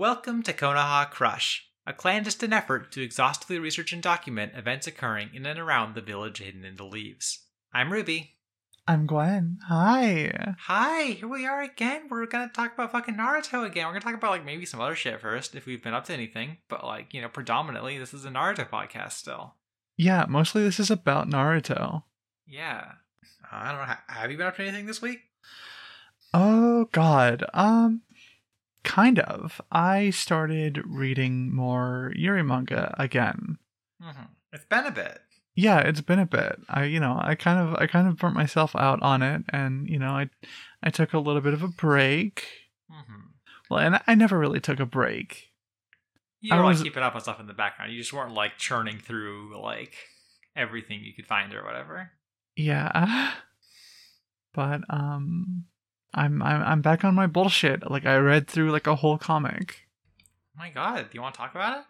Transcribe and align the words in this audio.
Welcome 0.00 0.42
to 0.44 0.54
Konoha 0.54 1.10
Crush, 1.10 1.68
a 1.86 1.92
clandestine 1.92 2.54
effort 2.54 2.90
to 2.92 3.02
exhaustively 3.02 3.58
research 3.58 3.92
and 3.92 4.02
document 4.02 4.52
events 4.56 4.86
occurring 4.86 5.28
in 5.34 5.44
and 5.44 5.58
around 5.58 5.94
the 5.94 6.00
village 6.00 6.38
hidden 6.38 6.64
in 6.64 6.76
the 6.76 6.86
leaves. 6.86 7.44
I'm 7.74 7.92
Ruby. 7.92 8.36
I'm 8.88 9.06
Gwen. 9.06 9.58
Hi. 9.68 10.54
Hi, 10.60 11.02
here 11.02 11.28
we 11.28 11.46
are 11.46 11.60
again. 11.60 12.04
We're 12.08 12.24
gonna 12.24 12.48
talk 12.48 12.72
about 12.72 12.92
fucking 12.92 13.16
Naruto 13.16 13.66
again. 13.66 13.84
We're 13.84 13.92
gonna 13.92 14.00
talk 14.00 14.14
about 14.14 14.30
like 14.30 14.44
maybe 14.46 14.64
some 14.64 14.80
other 14.80 14.94
shit 14.94 15.20
first 15.20 15.54
if 15.54 15.66
we've 15.66 15.84
been 15.84 15.92
up 15.92 16.06
to 16.06 16.14
anything, 16.14 16.56
but 16.70 16.82
like, 16.82 17.12
you 17.12 17.20
know, 17.20 17.28
predominantly 17.28 17.98
this 17.98 18.14
is 18.14 18.24
a 18.24 18.30
Naruto 18.30 18.66
podcast 18.70 19.12
still. 19.12 19.56
Yeah, 19.98 20.24
mostly 20.26 20.62
this 20.62 20.80
is 20.80 20.90
about 20.90 21.28
Naruto. 21.28 22.04
Yeah. 22.46 22.92
I 23.52 23.70
don't 23.70 23.86
know. 23.86 23.94
Have 24.08 24.30
you 24.30 24.38
been 24.38 24.46
up 24.46 24.56
to 24.56 24.62
anything 24.62 24.86
this 24.86 25.02
week? 25.02 25.20
Oh 26.32 26.86
god. 26.90 27.44
Um 27.52 28.00
kind 28.84 29.18
of. 29.18 29.60
I 29.70 30.10
started 30.10 30.82
reading 30.86 31.54
more 31.54 32.12
Yuri 32.16 32.42
manga 32.42 32.94
again. 32.98 33.58
Mm-hmm. 34.02 34.24
It's 34.52 34.64
been 34.64 34.86
a 34.86 34.90
bit. 34.90 35.18
Yeah, 35.54 35.80
it's 35.80 36.00
been 36.00 36.18
a 36.18 36.26
bit. 36.26 36.60
I 36.68 36.84
you 36.84 37.00
know, 37.00 37.18
I 37.20 37.34
kind 37.34 37.58
of 37.58 37.74
I 37.76 37.86
kind 37.86 38.08
of 38.08 38.16
burnt 38.16 38.34
myself 38.34 38.74
out 38.76 39.02
on 39.02 39.22
it 39.22 39.42
and 39.50 39.88
you 39.88 39.98
know, 39.98 40.12
I 40.12 40.30
I 40.82 40.90
took 40.90 41.12
a 41.12 41.18
little 41.18 41.42
bit 41.42 41.54
of 41.54 41.62
a 41.62 41.68
break. 41.68 42.46
Mm-hmm. 42.90 43.20
Well, 43.68 43.80
and 43.80 44.00
I 44.06 44.14
never 44.14 44.38
really 44.38 44.60
took 44.60 44.80
a 44.80 44.86
break. 44.86 45.50
You 46.40 46.56
were 46.56 46.64
like 46.64 46.82
keeping 46.82 47.02
up 47.02 47.14
with 47.14 47.24
stuff 47.24 47.38
in 47.38 47.46
the 47.46 47.52
background. 47.52 47.92
You 47.92 47.98
just 47.98 48.12
weren't 48.12 48.32
like 48.32 48.56
churning 48.56 48.98
through 48.98 49.60
like 49.60 49.92
everything 50.56 51.00
you 51.04 51.12
could 51.14 51.26
find 51.26 51.54
or 51.54 51.64
whatever. 51.64 52.10
Yeah. 52.56 53.32
But 54.52 54.80
um 54.90 55.66
I'm 56.14 56.42
I'm 56.42 56.62
I'm 56.62 56.82
back 56.82 57.04
on 57.04 57.14
my 57.14 57.26
bullshit. 57.26 57.90
Like 57.90 58.06
I 58.06 58.16
read 58.16 58.48
through 58.48 58.70
like 58.72 58.86
a 58.86 58.96
whole 58.96 59.18
comic. 59.18 59.88
Oh 60.56 60.58
my 60.58 60.70
god, 60.70 61.10
do 61.10 61.14
you 61.14 61.22
want 61.22 61.34
to 61.34 61.38
talk 61.38 61.54
about 61.54 61.78
it? 61.78 61.84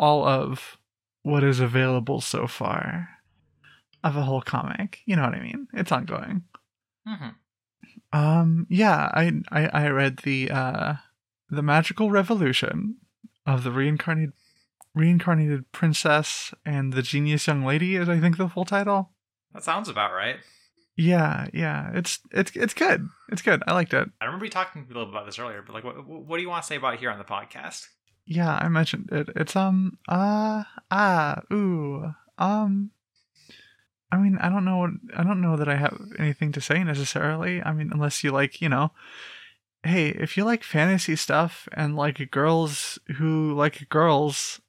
all 0.00 0.26
of 0.26 0.78
what 1.22 1.44
is 1.44 1.60
available 1.60 2.22
so 2.22 2.46
far 2.46 3.10
of 4.02 4.16
a 4.16 4.22
whole 4.22 4.40
comic. 4.40 5.00
You 5.04 5.14
know 5.14 5.22
what 5.22 5.34
I 5.34 5.42
mean? 5.42 5.68
It's 5.74 5.92
ongoing. 5.92 6.44
Mm-hmm. 7.06 8.18
Um 8.18 8.66
yeah, 8.70 9.10
I 9.12 9.32
I, 9.52 9.66
I 9.66 9.88
read 9.88 10.20
the 10.20 10.50
uh 10.50 10.94
the 11.50 11.62
magical 11.62 12.10
revolution 12.10 12.96
of 13.46 13.62
the 13.62 13.70
reincarnated 13.70 14.32
reincarnated 14.94 15.70
princess 15.70 16.52
and 16.64 16.94
the 16.94 17.02
genius 17.02 17.46
young 17.46 17.64
lady 17.64 17.96
is 17.96 18.08
I 18.08 18.18
think 18.18 18.38
the 18.38 18.48
full 18.48 18.64
title. 18.64 19.10
That 19.52 19.62
sounds 19.64 19.88
about 19.88 20.12
right. 20.12 20.36
Yeah, 20.96 21.46
yeah. 21.54 21.90
It's 21.94 22.18
it's 22.32 22.50
it's 22.54 22.74
good. 22.74 23.08
It's 23.30 23.42
good. 23.42 23.62
I 23.66 23.72
liked 23.72 23.94
it. 23.94 24.08
I 24.20 24.24
remember 24.26 24.44
you 24.44 24.50
talking 24.50 24.82
a 24.84 24.86
little 24.88 25.06
bit 25.06 25.14
about 25.14 25.26
this 25.26 25.38
earlier, 25.38 25.62
but 25.62 25.72
like, 25.74 25.84
what 25.84 26.06
what 26.06 26.36
do 26.36 26.42
you 26.42 26.48
want 26.48 26.62
to 26.62 26.66
say 26.66 26.76
about 26.76 26.98
here 26.98 27.10
on 27.10 27.18
the 27.18 27.24
podcast? 27.24 27.86
Yeah, 28.26 28.54
I 28.60 28.68
mentioned 28.68 29.08
it. 29.12 29.28
It's 29.36 29.56
um 29.56 29.98
uh 30.08 30.64
ah 30.90 31.40
ooh 31.52 32.12
um 32.38 32.90
I 34.12 34.18
mean, 34.18 34.38
I 34.40 34.48
don't 34.48 34.64
know 34.64 34.76
what 34.78 34.90
I 35.16 35.22
don't 35.22 35.40
know 35.40 35.56
that 35.56 35.68
I 35.68 35.76
have 35.76 35.96
anything 36.18 36.52
to 36.52 36.60
say 36.60 36.82
necessarily. 36.84 37.62
I 37.62 37.72
mean, 37.72 37.90
unless 37.92 38.22
you 38.24 38.32
like, 38.32 38.60
you 38.60 38.68
know, 38.68 38.90
hey, 39.84 40.08
if 40.08 40.36
you 40.36 40.44
like 40.44 40.64
fantasy 40.64 41.16
stuff 41.16 41.68
and 41.72 41.96
like 41.96 42.30
girls 42.30 42.98
who 43.16 43.54
like 43.54 43.88
girls, 43.88 44.60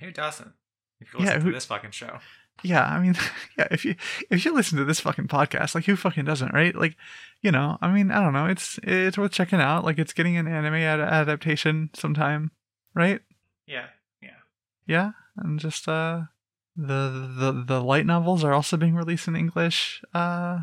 Who 0.00 0.10
doesn't? 0.10 0.52
If 1.00 1.14
you 1.14 1.20
Yeah, 1.20 1.26
listen 1.26 1.40
who- 1.42 1.50
to 1.50 1.54
this 1.54 1.64
fucking 1.66 1.92
show, 1.92 2.18
yeah, 2.62 2.84
I 2.84 3.00
mean, 3.00 3.14
yeah, 3.58 3.68
if 3.70 3.84
you 3.84 3.94
if 4.30 4.44
you 4.44 4.54
listen 4.54 4.78
to 4.78 4.84
this 4.84 5.00
fucking 5.00 5.28
podcast, 5.28 5.74
like 5.74 5.84
who 5.84 5.96
fucking 5.96 6.24
doesn't, 6.24 6.52
right? 6.54 6.74
Like, 6.74 6.96
you 7.40 7.50
know, 7.50 7.78
I 7.80 7.90
mean, 7.92 8.10
I 8.10 8.20
don't 8.22 8.32
know, 8.32 8.46
it's 8.46 8.78
it's 8.82 9.18
worth 9.18 9.32
checking 9.32 9.60
out. 9.60 9.84
Like 9.84 9.98
it's 9.98 10.12
getting 10.12 10.36
an 10.36 10.46
anime 10.48 10.74
ad- 10.74 11.00
adaptation 11.00 11.90
sometime, 11.94 12.50
right? 12.94 13.20
yeah, 13.66 13.86
yeah 14.20 14.30
yeah, 14.86 15.10
and 15.36 15.58
just 15.60 15.88
uh 15.88 16.22
the 16.76 17.30
the 17.38 17.64
the 17.66 17.80
light 17.82 18.06
novels 18.06 18.42
are 18.44 18.52
also 18.54 18.76
being 18.78 18.94
released 18.94 19.28
in 19.28 19.36
english 19.36 20.02
uh 20.14 20.60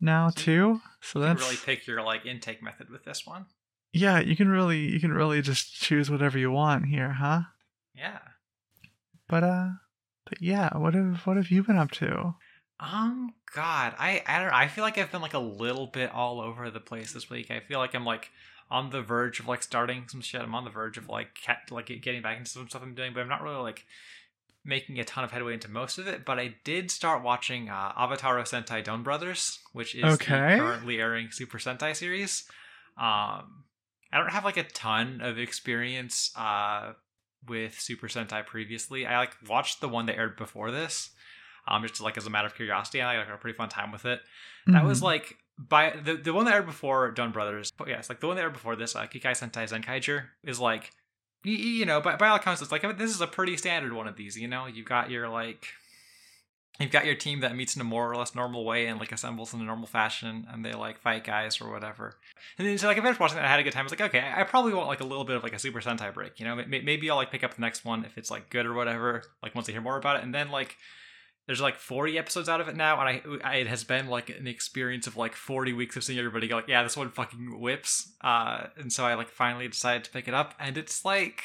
now 0.00 0.28
So 0.30 0.40
too 0.40 0.80
so 1.00 1.18
you 1.18 1.24
can 1.26 1.34
that's 1.36 1.42
really 1.44 1.56
pick 1.66 1.84
your 1.86 2.00
like 2.02 2.24
intake 2.26 2.62
method 2.62 2.88
with 2.90 3.04
this 3.04 3.26
one. 3.26 3.46
yeah 3.92 4.20
you 4.20 4.36
can 4.36 4.46
really 4.48 4.78
you 4.92 5.00
can 5.00 5.12
really 5.12 5.42
just 5.42 5.74
choose 5.74 6.08
whatever 6.10 6.38
you 6.38 6.52
want 6.52 6.86
here 6.86 7.10
huh 7.14 7.40
Yeah. 7.92 8.18
but 9.28 9.42
uh 9.42 9.68
but 10.28 10.40
yeah 10.42 10.76
what 10.76 10.94
have 10.94 11.26
what 11.26 11.36
have 11.36 11.50
you 11.50 11.62
been 11.62 11.76
up 11.76 11.90
to 11.90 12.34
Um, 12.80 13.34
God, 13.54 13.94
I 13.98 14.22
I 14.26 14.38
don't. 14.38 14.52
I 14.52 14.68
feel 14.68 14.84
like 14.84 14.98
I've 14.98 15.10
been 15.10 15.22
like 15.22 15.34
a 15.34 15.38
little 15.38 15.86
bit 15.86 16.12
all 16.12 16.40
over 16.40 16.70
the 16.70 16.80
place 16.80 17.12
this 17.12 17.28
week. 17.28 17.50
I 17.50 17.60
feel 17.60 17.78
like 17.78 17.94
I'm 17.94 18.04
like 18.04 18.30
on 18.70 18.90
the 18.90 19.02
verge 19.02 19.40
of 19.40 19.48
like 19.48 19.62
starting 19.62 20.04
some 20.08 20.20
shit. 20.20 20.40
I'm 20.42 20.54
on 20.54 20.64
the 20.64 20.70
verge 20.70 20.96
of 20.96 21.08
like 21.08 21.34
cat, 21.34 21.58
like 21.70 21.86
getting 22.02 22.22
back 22.22 22.38
into 22.38 22.50
some 22.50 22.68
stuff 22.68 22.82
I'm 22.82 22.94
doing, 22.94 23.12
but 23.14 23.20
I'm 23.20 23.28
not 23.28 23.42
really 23.42 23.56
like 23.62 23.84
making 24.64 25.00
a 25.00 25.04
ton 25.04 25.24
of 25.24 25.32
headway 25.32 25.54
into 25.54 25.70
most 25.70 25.98
of 25.98 26.06
it. 26.06 26.24
But 26.24 26.38
I 26.38 26.54
did 26.62 26.90
start 26.90 27.24
watching 27.24 27.68
uh, 27.68 27.92
Avatar 27.96 28.36
Sentai 28.42 28.84
Don 28.84 29.02
Brothers, 29.02 29.58
which 29.72 29.94
is 29.96 30.16
Okay. 30.22 30.56
currently 30.56 30.98
airing 31.00 31.30
Super 31.32 31.58
Sentai 31.58 31.96
series. 31.96 32.44
Um, 32.96 33.64
I 34.12 34.18
don't 34.18 34.30
have 34.30 34.44
like 34.44 34.56
a 34.56 34.62
ton 34.64 35.20
of 35.20 35.38
experience 35.38 36.30
uh 36.36 36.92
with 37.46 37.78
Super 37.80 38.08
Sentai 38.08 38.44
previously. 38.46 39.06
I 39.06 39.18
like 39.18 39.36
watched 39.48 39.80
the 39.80 39.88
one 39.88 40.06
that 40.06 40.16
aired 40.16 40.36
before 40.36 40.70
this 40.70 41.10
um, 41.66 41.82
just 41.82 42.00
like 42.00 42.16
as 42.16 42.26
a 42.26 42.30
matter 42.30 42.46
of 42.46 42.54
curiosity. 42.54 42.98
And 43.00 43.08
I 43.08 43.14
had 43.14 43.26
like, 43.26 43.34
a 43.34 43.36
pretty 43.38 43.56
fun 43.56 43.68
time 43.68 43.92
with 43.92 44.04
it. 44.06 44.20
That 44.68 44.84
was 44.84 45.00
Mhm. 45.00 45.04
like 45.04 45.36
by 45.58 45.90
the 45.90 46.14
the 46.14 46.32
one 46.32 46.44
that 46.46 46.54
aired 46.54 46.66
before 46.66 47.10
Don 47.10 47.30
Brothers. 47.32 47.70
But 47.70 47.88
yes, 47.88 48.08
like 48.08 48.20
the 48.20 48.26
one 48.26 48.36
that 48.36 48.42
aired 48.42 48.52
before 48.54 48.74
this, 48.76 48.94
uh, 48.96 49.06
Kikai 49.06 49.32
Sentai 49.32 49.68
Zenkaiger 49.68 50.26
is 50.44 50.58
like, 50.60 50.90
you, 51.44 51.52
you 51.54 51.84
know, 51.86 52.00
by, 52.00 52.16
by 52.16 52.28
all 52.28 52.36
accounts, 52.36 52.62
it's 52.62 52.72
like 52.72 52.82
this 52.96 53.10
is 53.14 53.20
a 53.20 53.26
pretty 53.26 53.56
standard 53.56 53.92
one 53.92 54.08
of 54.08 54.16
these. 54.16 54.36
You 54.36 54.48
know, 54.48 54.66
you've 54.66 54.86
got 54.86 55.10
your 55.10 55.28
like. 55.28 55.66
You've 56.78 56.92
got 56.92 57.06
your 57.06 57.16
team 57.16 57.40
that 57.40 57.56
meets 57.56 57.74
in 57.74 57.80
a 57.80 57.84
more 57.84 58.08
or 58.10 58.16
less 58.16 58.36
normal 58.36 58.64
way 58.64 58.86
and 58.86 59.00
like 59.00 59.10
assembles 59.10 59.52
in 59.52 59.60
a 59.60 59.64
normal 59.64 59.88
fashion, 59.88 60.46
and 60.48 60.64
they 60.64 60.72
like 60.72 61.00
fight 61.00 61.24
guys 61.24 61.60
or 61.60 61.72
whatever. 61.72 62.14
And 62.56 62.68
then 62.68 62.78
so 62.78 62.86
like 62.86 62.98
I 62.98 63.00
finished 63.00 63.18
watching 63.18 63.36
that, 63.36 63.44
I 63.44 63.48
had 63.48 63.58
a 63.58 63.64
good 63.64 63.72
time. 63.72 63.80
I 63.80 63.84
was 63.84 63.92
like, 63.92 64.00
okay, 64.00 64.32
I 64.34 64.44
probably 64.44 64.72
want 64.72 64.86
like 64.86 65.00
a 65.00 65.04
little 65.06 65.24
bit 65.24 65.36
of 65.36 65.42
like 65.42 65.54
a 65.54 65.58
Super 65.58 65.80
Sentai 65.80 66.14
break. 66.14 66.38
You 66.38 66.46
know, 66.46 66.54
maybe 66.68 67.10
I'll 67.10 67.16
like 67.16 67.32
pick 67.32 67.42
up 67.42 67.54
the 67.54 67.60
next 67.60 67.84
one 67.84 68.04
if 68.04 68.16
it's 68.16 68.30
like 68.30 68.48
good 68.50 68.64
or 68.64 68.74
whatever. 68.74 69.24
Like 69.42 69.56
once 69.56 69.68
I 69.68 69.72
hear 69.72 69.80
more 69.80 69.96
about 69.96 70.16
it, 70.16 70.22
and 70.22 70.32
then 70.32 70.50
like 70.50 70.76
there's 71.48 71.60
like 71.60 71.76
40 71.76 72.16
episodes 72.16 72.48
out 72.48 72.60
of 72.60 72.68
it 72.68 72.76
now, 72.76 73.00
and 73.00 73.08
I, 73.08 73.22
I 73.42 73.54
it 73.56 73.66
has 73.66 73.82
been 73.82 74.06
like 74.06 74.28
an 74.30 74.46
experience 74.46 75.08
of 75.08 75.16
like 75.16 75.34
40 75.34 75.72
weeks 75.72 75.96
of 75.96 76.04
seeing 76.04 76.18
everybody 76.18 76.46
go 76.46 76.56
like, 76.56 76.68
yeah, 76.68 76.84
this 76.84 76.96
one 76.96 77.10
fucking 77.10 77.58
whips. 77.58 78.12
Uh, 78.22 78.66
and 78.76 78.92
so 78.92 79.04
I 79.04 79.14
like 79.14 79.30
finally 79.30 79.66
decided 79.66 80.04
to 80.04 80.10
pick 80.10 80.28
it 80.28 80.34
up, 80.34 80.54
and 80.60 80.78
it's 80.78 81.04
like, 81.04 81.42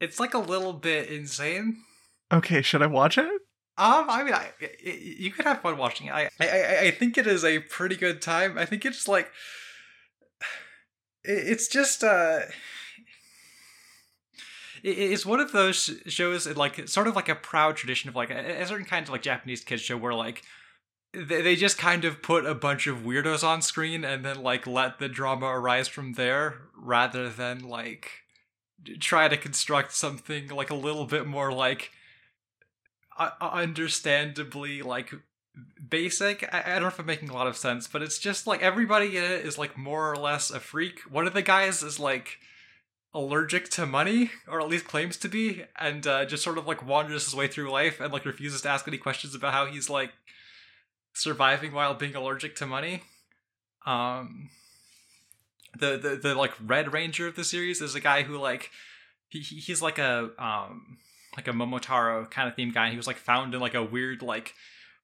it's 0.00 0.18
like 0.18 0.32
a 0.32 0.38
little 0.38 0.72
bit 0.72 1.10
insane. 1.10 1.76
okay 2.32 2.62
should 2.62 2.80
i 2.80 2.86
watch 2.86 3.18
it 3.18 3.28
Um, 3.80 4.10
I 4.10 4.22
mean, 4.24 4.34
I, 4.34 4.50
you 4.84 5.30
could 5.30 5.46
have 5.46 5.60
fun 5.62 5.78
watching 5.78 6.08
it. 6.08 6.10
I, 6.12 6.28
I, 6.38 6.78
I- 6.86 6.90
think 6.90 7.16
it 7.16 7.26
is 7.26 7.44
a 7.44 7.60
pretty 7.60 7.96
good 7.96 8.20
time. 8.20 8.58
I 8.58 8.66
think 8.66 8.84
it's 8.84 9.08
like, 9.08 9.30
it- 11.24 11.48
it's 11.48 11.66
just 11.66 12.04
uh, 12.04 12.40
it- 14.82 14.98
it's 14.98 15.24
one 15.26 15.40
of 15.40 15.52
those 15.52 15.90
shows, 16.06 16.46
like 16.56 16.88
sort 16.88 17.06
of 17.06 17.16
like 17.16 17.28
a 17.28 17.34
proud 17.34 17.76
tradition 17.76 18.08
of 18.10 18.16
like 18.16 18.30
a, 18.30 18.62
a 18.62 18.66
certain 18.66 18.84
kind 18.86 19.04
of 19.04 19.10
like 19.10 19.22
Japanese 19.22 19.62
kids 19.64 19.82
show 19.82 19.96
where 19.96 20.14
like 20.14 20.42
they, 21.12 21.42
they 21.42 21.56
just 21.56 21.78
kind 21.78 22.04
of 22.04 22.22
put 22.22 22.46
a 22.46 22.54
bunch 22.54 22.86
of 22.86 22.98
weirdos 22.98 23.42
on 23.42 23.62
screen 23.62 24.04
and 24.04 24.24
then 24.24 24.42
like 24.42 24.66
let 24.66 24.98
the 24.98 25.08
drama 25.08 25.46
arise 25.46 25.88
from 25.88 26.14
there 26.14 26.58
rather 26.76 27.28
than 27.28 27.60
like 27.60 28.10
try 28.98 29.26
to 29.28 29.36
construct 29.36 29.92
something 29.94 30.48
like 30.48 30.70
a 30.70 30.74
little 30.74 31.06
bit 31.06 31.26
more 31.26 31.52
like 31.52 31.90
understandably 33.40 34.82
like 34.82 35.12
basic. 35.88 36.48
I, 36.52 36.62
I 36.66 36.72
don't 36.74 36.82
know 36.82 36.88
if 36.88 36.98
I'm 36.98 37.06
making 37.06 37.30
a 37.30 37.34
lot 37.34 37.46
of 37.46 37.56
sense, 37.56 37.86
but 37.86 38.02
it's 38.02 38.18
just 38.18 38.46
like 38.46 38.62
everybody 38.62 39.16
in 39.16 39.24
it 39.24 39.44
is 39.44 39.58
like 39.58 39.76
more 39.76 40.10
or 40.10 40.16
less 40.16 40.50
a 40.50 40.60
freak. 40.60 41.00
One 41.10 41.26
of 41.26 41.34
the 41.34 41.42
guys 41.42 41.82
is 41.82 41.98
like 42.00 42.38
allergic 43.12 43.68
to 43.70 43.86
money, 43.86 44.30
or 44.48 44.60
at 44.60 44.68
least 44.68 44.86
claims 44.86 45.16
to 45.18 45.28
be, 45.28 45.64
and 45.78 46.06
uh, 46.06 46.24
just 46.24 46.44
sort 46.44 46.58
of 46.58 46.66
like 46.66 46.86
wanders 46.86 47.24
his 47.24 47.34
way 47.34 47.48
through 47.48 47.70
life 47.70 48.00
and 48.00 48.12
like 48.12 48.24
refuses 48.24 48.62
to 48.62 48.68
ask 48.68 48.86
any 48.86 48.98
questions 48.98 49.34
about 49.34 49.52
how 49.52 49.66
he's 49.66 49.90
like 49.90 50.12
surviving 51.12 51.72
while 51.72 51.94
being 51.94 52.14
allergic 52.14 52.54
to 52.56 52.66
money. 52.66 53.02
Um, 53.84 54.50
the 55.78 55.96
the 55.96 56.16
the 56.22 56.34
like 56.34 56.52
Red 56.64 56.92
Ranger 56.92 57.26
of 57.26 57.36
the 57.36 57.44
series 57.44 57.80
is 57.80 57.94
a 57.94 58.00
guy 58.00 58.22
who 58.22 58.36
like 58.38 58.70
he 59.28 59.40
he- 59.40 59.60
he's 59.60 59.82
like 59.82 59.98
a 59.98 60.30
um 60.38 60.98
like 61.36 61.48
a 61.48 61.52
Momotaro 61.52 62.30
kind 62.30 62.48
of 62.48 62.54
theme 62.56 62.70
guy. 62.72 62.90
He 62.90 62.96
was 62.96 63.06
like 63.06 63.16
found 63.16 63.54
in 63.54 63.60
like 63.60 63.74
a 63.74 63.82
weird 63.84 64.22
like 64.22 64.54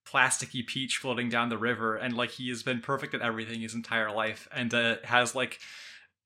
plasticky 0.07 0.67
peach 0.67 0.99
floating 0.99 1.29
down 1.29 1.49
the 1.49 1.59
river, 1.59 1.97
and 1.97 2.17
like 2.17 2.31
he 2.31 2.49
has 2.49 2.63
been 2.63 2.81
perfect 2.81 3.15
at 3.15 3.23
everything 3.23 3.61
his 3.61 3.75
entire 3.75 4.11
life, 4.13 4.49
and 4.55 4.73
uh, 4.73 4.97
has 5.05 5.35
like 5.35 5.59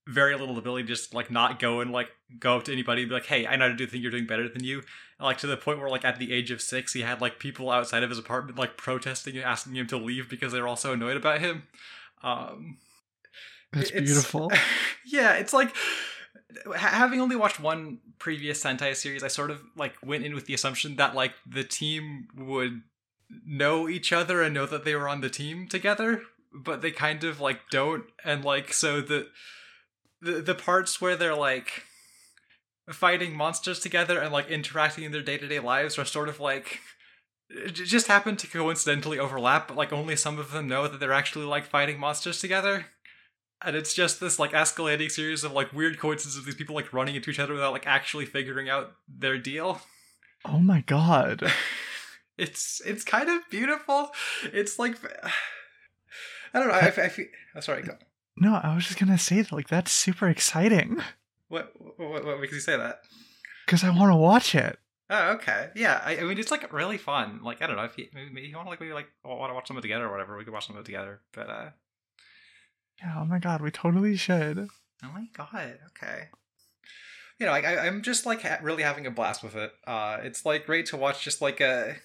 very 0.07 0.37
little 0.37 0.59
ability 0.59 0.83
to 0.85 0.89
just 0.89 1.15
like 1.15 1.31
not 1.31 1.59
go 1.61 1.81
and 1.81 1.93
like 1.93 2.09
go 2.39 2.57
up 2.57 2.65
to 2.65 2.73
anybody 2.73 3.03
and 3.03 3.09
be 3.09 3.15
like, 3.15 3.27
hey, 3.27 3.47
I 3.47 3.57
know 3.57 3.67
how 3.67 3.71
to 3.71 3.77
do 3.77 3.87
the 3.87 3.93
thing 3.93 4.03
you're 4.03 4.11
doing 4.11 4.27
better 4.27 4.49
than 4.49 4.65
you. 4.65 4.79
And, 5.19 5.27
like 5.27 5.39
to 5.39 5.47
the 5.47 5.57
point 5.57 5.79
where 5.79 5.91
like 5.91 6.05
at 6.05 6.19
the 6.19 6.33
age 6.33 6.51
of 6.51 6.61
six, 6.63 6.93
he 6.95 7.03
had 7.03 7.21
like 7.21 7.39
people 7.39 7.71
outside 7.71 8.03
of 8.03 8.11
his 8.11 8.19
apartment 8.19 8.59
like 8.59 8.77
protesting 8.77 9.37
and 9.37 9.45
asking 9.45 9.77
him 9.77 9.87
to 9.89 9.97
leave 9.99 10.29
because 10.29 10.53
they 10.53 10.61
were 10.61 10.67
all 10.69 10.77
so 10.77 10.93
annoyed 10.93 11.17
about 11.17 11.41
him. 11.41 11.65
Um, 12.23 12.79
That's 13.73 13.91
it's- 13.91 14.05
beautiful. 14.05 14.51
yeah, 15.07 15.35
it's 15.35 15.53
like 15.53 15.75
having 16.77 17.21
only 17.21 17.37
watched 17.37 17.61
one 17.61 17.99
previous 18.19 18.63
Sentai 18.63 18.95
series, 18.95 19.23
I 19.23 19.29
sort 19.29 19.51
of 19.51 19.61
like 19.77 19.95
went 20.05 20.25
in 20.25 20.35
with 20.35 20.47
the 20.47 20.55
assumption 20.55 20.97
that 20.97 21.15
like 21.15 21.33
the 21.47 21.65
team 21.65 22.29
would 22.37 22.83
know 23.47 23.89
each 23.89 24.13
other 24.13 24.43
and 24.43 24.55
know 24.55 24.67
that 24.67 24.85
they 24.85 24.95
were 24.95 25.09
on 25.09 25.21
the 25.21 25.31
team 25.31 25.69
together, 25.69 26.23
but 26.53 26.83
they 26.83 26.91
kind 26.91 27.25
of 27.25 27.41
like 27.41 27.61
don't, 27.71 28.05
and 28.25 28.45
like 28.45 28.73
so 28.73 29.01
the 29.01 29.29
the 30.21 30.43
the 30.43 30.55
parts 30.55 31.01
where 31.01 31.17
they're 31.17 31.35
like 31.35 31.85
fighting 32.91 33.37
monsters 33.37 33.79
together 33.79 34.19
and 34.19 34.33
like 34.33 34.49
interacting 34.49 35.05
in 35.05 35.13
their 35.13 35.23
day 35.23 35.39
to 35.39 35.47
day 35.47 35.61
lives 35.61 35.99
are 35.99 36.05
sort 36.05 36.29
of 36.29 36.41
like 36.41 36.81
just 37.73 38.07
happen 38.07 38.37
to 38.37 38.47
coincidentally 38.47 39.19
overlap, 39.19 39.69
but 39.69 39.77
like 39.77 39.93
only 39.93 40.17
some 40.17 40.39
of 40.39 40.53
them 40.53 40.69
know 40.69 40.87
that 40.87 41.01
they're 41.01 41.13
actually 41.13 41.45
like 41.45 41.67
fighting 41.67 41.99
monsters 41.99 42.41
together. 42.41 42.87
And 43.63 43.77
it's 43.77 43.93
just 43.93 44.21
this 44.21 44.39
like 44.39 44.53
escalating 44.53 45.11
series 45.11 45.45
of 45.45 45.53
like 45.53 45.73
weird 45.73 45.99
coincidences 45.99 46.39
of 46.39 46.47
these 46.47 46.55
people 46.55 46.75
like 46.75 46.93
running 46.93 47.15
into 47.15 47.31
each 47.31 47.39
other 47.39 47.53
without 47.53 47.73
like 47.73 47.87
actually 47.87 48.25
figuring 48.27 48.69
out 48.71 48.93
their 49.09 49.37
deal. 49.39 49.81
Oh 50.45 50.59
my 50.59 50.81
god. 50.83 51.53
It's 52.39 52.81
it's 52.87 53.05
kind 53.05 53.29
of 53.29 53.43
beautiful. 53.51 54.13
It's 54.45 54.79
like 54.79 54.97
I 56.55 56.59
don't 56.59 56.69
know. 56.69 56.75
I, 56.75 56.87
I 56.87 57.09
feel. 57.09 57.27
Oh, 57.55 57.61
sorry. 57.61 57.83
Go. 57.83 57.93
No, 58.37 58.55
I 58.63 58.75
was 58.75 58.87
just 58.87 58.99
gonna 58.99 59.19
say 59.19 59.43
that 59.43 59.53
like 59.53 59.69
that's 59.69 59.93
super 59.93 60.27
exciting 60.27 61.03
What, 61.49 61.73
what 61.99 62.25
what 62.25 62.41
makes 62.41 62.55
you 62.55 62.61
say 62.61 62.79
that? 62.79 63.03
because 63.67 63.85
I 63.85 63.91
want 63.91 64.11
to 64.11 64.17
watch 64.17 64.55
it. 64.55 64.79
Oh, 65.11 65.33
okay. 65.33 65.69
Yeah, 65.77 66.01
I, 66.05 66.17
I 66.19 66.23
mean, 66.23 66.39
it's 66.39 66.51
like 66.51 66.73
really 66.73 66.97
fun. 66.97 67.41
Like, 67.43 67.61
I 67.63 67.67
don't 67.67 67.77
know 67.77 67.85
if 67.85 67.99
you 67.99 68.07
maybe, 68.15 68.31
maybe 68.33 68.47
you 68.49 68.57
want 68.57 68.67
to 68.67 68.71
like 68.71 68.81
maybe 68.81 68.93
like 68.95 69.09
want 69.25 69.51
to 69.51 69.55
watch 69.55 69.67
something 69.69 69.83
together 69.83 70.07
or 70.07 70.11
whatever. 70.11 70.39
We 70.39 70.45
could 70.45 70.53
watch 70.55 70.67
something 70.67 70.85
together. 70.85 71.21
But 71.33 71.51
uh, 71.51 71.69
Yeah. 73.03 73.15
Oh 73.19 73.25
my 73.25 73.39
god, 73.39 73.61
we 73.63 73.71
totally 73.71 74.17
should. 74.17 74.69
oh 75.03 75.11
my 75.15 75.27
god, 75.37 75.79
okay. 75.89 76.29
You 77.39 77.47
know, 77.47 77.53
I, 77.53 77.87
I'm 77.87 78.03
just 78.03 78.27
like 78.27 78.43
ha- 78.43 78.59
really 78.63 78.83
having 78.83 79.07
a 79.07 79.11
blast 79.11 79.43
with 79.43 79.57
it. 79.57 79.73
Uh, 79.87 80.19
it's 80.23 80.45
like 80.45 80.67
great 80.67 80.87
to 80.87 80.97
watch. 80.99 81.25
Just 81.25 81.41
like 81.41 81.61
a, 81.61 81.97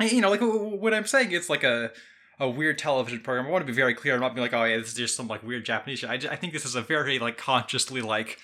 you 0.00 0.20
know, 0.20 0.28
like 0.28 0.40
w- 0.40 0.58
w- 0.58 0.76
when 0.78 0.92
I'm 0.92 1.06
saying 1.06 1.32
it's 1.32 1.48
like 1.48 1.64
a 1.64 1.90
a 2.38 2.50
weird 2.50 2.76
television 2.78 3.20
program. 3.20 3.46
I 3.46 3.50
want 3.50 3.62
to 3.62 3.72
be 3.72 3.76
very 3.76 3.94
clear. 3.94 4.14
I'm 4.14 4.20
not 4.20 4.34
being 4.34 4.42
like, 4.44 4.52
oh 4.52 4.64
yeah, 4.64 4.76
this 4.76 4.88
is 4.88 4.94
just 4.94 5.16
some 5.16 5.28
like 5.28 5.42
weird 5.42 5.64
Japanese 5.64 6.00
shit. 6.00 6.10
I, 6.10 6.16
ju- 6.18 6.28
I 6.30 6.36
think 6.36 6.52
this 6.52 6.64
is 6.66 6.74
a 6.74 6.82
very 6.82 7.18
like 7.18 7.38
consciously 7.38 8.02
like 8.02 8.38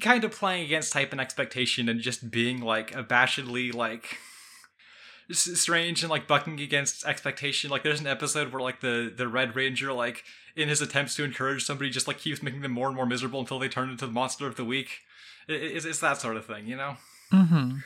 kind 0.00 0.22
of 0.24 0.30
playing 0.32 0.64
against 0.64 0.92
type 0.92 1.12
and 1.12 1.20
expectation 1.20 1.88
and 1.90 2.00
just 2.00 2.30
being 2.30 2.60
like 2.62 2.92
abashedly 2.92 3.74
like 3.74 4.18
strange 5.30 6.02
and 6.02 6.10
like 6.10 6.26
bucking 6.26 6.60
against 6.60 7.04
expectation. 7.04 7.70
Like 7.70 7.82
there's 7.82 8.00
an 8.00 8.06
episode 8.06 8.52
where 8.52 8.62
like 8.62 8.80
the 8.80 9.12
the 9.14 9.28
Red 9.28 9.56
Ranger 9.56 9.92
like 9.92 10.24
in 10.56 10.68
his 10.68 10.80
attempts 10.80 11.14
to 11.16 11.24
encourage 11.24 11.64
somebody 11.64 11.90
just 11.90 12.06
like 12.06 12.18
keeps 12.18 12.42
making 12.42 12.60
them 12.60 12.72
more 12.72 12.86
and 12.88 12.96
more 12.96 13.06
miserable 13.06 13.40
until 13.40 13.58
they 13.58 13.68
turn 13.68 13.90
into 13.90 14.06
the 14.06 14.12
monster 14.12 14.46
of 14.46 14.56
the 14.56 14.64
week. 14.64 15.00
It's, 15.48 15.84
it's 15.84 16.00
that 16.00 16.20
sort 16.20 16.36
of 16.36 16.46
thing, 16.46 16.66
you 16.66 16.76
know. 16.76 16.96
Mm-hmm. 17.32 17.78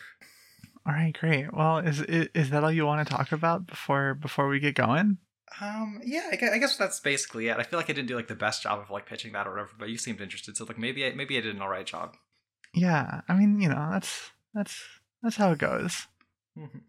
All 0.87 0.93
right, 0.93 1.17
great. 1.19 1.53
Well, 1.53 1.79
is, 1.79 2.01
is 2.03 2.29
is 2.35 2.51
that 2.51 2.63
all 2.63 2.71
you 2.71 2.87
want 2.87 3.07
to 3.07 3.13
talk 3.15 3.33
about 3.33 3.67
before 3.67 4.15
before 4.15 4.49
we 4.49 4.61
get 4.61 4.75
going? 4.75 5.19
Um, 5.61 6.01
yeah, 6.05 6.29
I 6.31 6.37
guess, 6.37 6.53
I 6.53 6.59
guess 6.59 6.77
that's 6.77 7.01
basically 7.01 7.49
it. 7.49 7.57
I 7.57 7.63
feel 7.63 7.79
like 7.79 7.89
I 7.89 7.93
didn't 7.93 8.09
do 8.09 8.17
like 8.17 8.29
the 8.29 8.35
best 8.35 8.63
job 8.63 8.79
of 8.79 8.91
like 8.91 9.07
pitching 9.07 9.33
that 9.33 9.47
or 9.47 9.51
whatever, 9.51 9.71
but 9.79 9.89
you 9.89 9.99
seemed 9.99 10.21
interested, 10.21 10.57
so 10.57 10.65
like 10.65 10.79
maybe 10.79 11.07
I, 11.07 11.13
maybe 11.13 11.39
I 11.39 11.41
did 11.41 11.55
an 11.55 11.63
alright 11.63 11.87
job. 11.87 12.17
Yeah, 12.75 13.23
I 13.29 13.35
mean, 13.35 13.61
you 13.61 13.69
know, 13.69 13.89
that's 13.91 14.31
that's 14.55 14.83
that's 15.23 15.37
how 15.37 15.53
it 15.53 15.59
goes. 15.59 16.07
Mhm. 16.57 16.83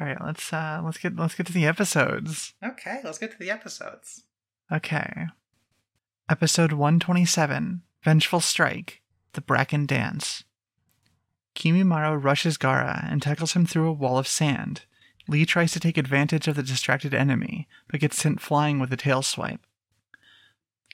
All 0.00 0.06
right, 0.06 0.16
let's 0.24 0.52
uh 0.52 0.80
let's 0.84 0.98
get 0.98 1.14
let's 1.16 1.34
get 1.34 1.46
to 1.46 1.52
the 1.52 1.66
episodes. 1.66 2.54
Okay, 2.64 3.00
let's 3.04 3.18
get 3.18 3.32
to 3.32 3.38
the 3.38 3.50
episodes. 3.50 4.22
Okay. 4.74 5.26
Episode 6.28 6.72
127, 6.72 7.82
Vengeful 8.02 8.40
Strike, 8.40 9.02
The 9.34 9.40
Bracken 9.40 9.86
Dance. 9.86 10.42
Kimimaro 11.54 12.20
rushes 12.20 12.58
Gaara 12.58 13.08
and 13.08 13.22
tackles 13.22 13.52
him 13.52 13.66
through 13.66 13.86
a 13.88 13.92
wall 13.92 14.18
of 14.18 14.26
sand. 14.26 14.84
Lee 15.28 15.46
tries 15.46 15.70
to 15.72 15.80
take 15.80 15.96
advantage 15.96 16.48
of 16.48 16.56
the 16.56 16.62
distracted 16.64 17.14
enemy, 17.14 17.68
but 17.88 18.00
gets 18.00 18.16
sent 18.16 18.40
flying 18.40 18.80
with 18.80 18.92
a 18.92 18.96
tail 18.96 19.22
swipe. 19.22 19.60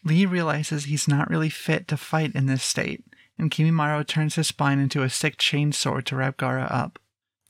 Lee 0.05 0.27
realizes 0.27 0.85
he's 0.85 1.09
not 1.09 1.31
really 1.31 1.49
fit 1.49 1.89
to 1.89 1.97
fight 1.97 2.35
in 2.35 2.45
this 2.45 2.63
state, 2.63 3.03
and 3.39 3.51
Kimimaro 3.51 4.07
turns 4.07 4.35
his 4.35 4.49
spine 4.49 4.79
into 4.79 5.03
a 5.03 5.09
sick 5.09 5.39
chainsword 5.39 6.05
to 6.05 6.17
wrap 6.17 6.37
Gaara 6.37 6.71
up. 6.71 6.99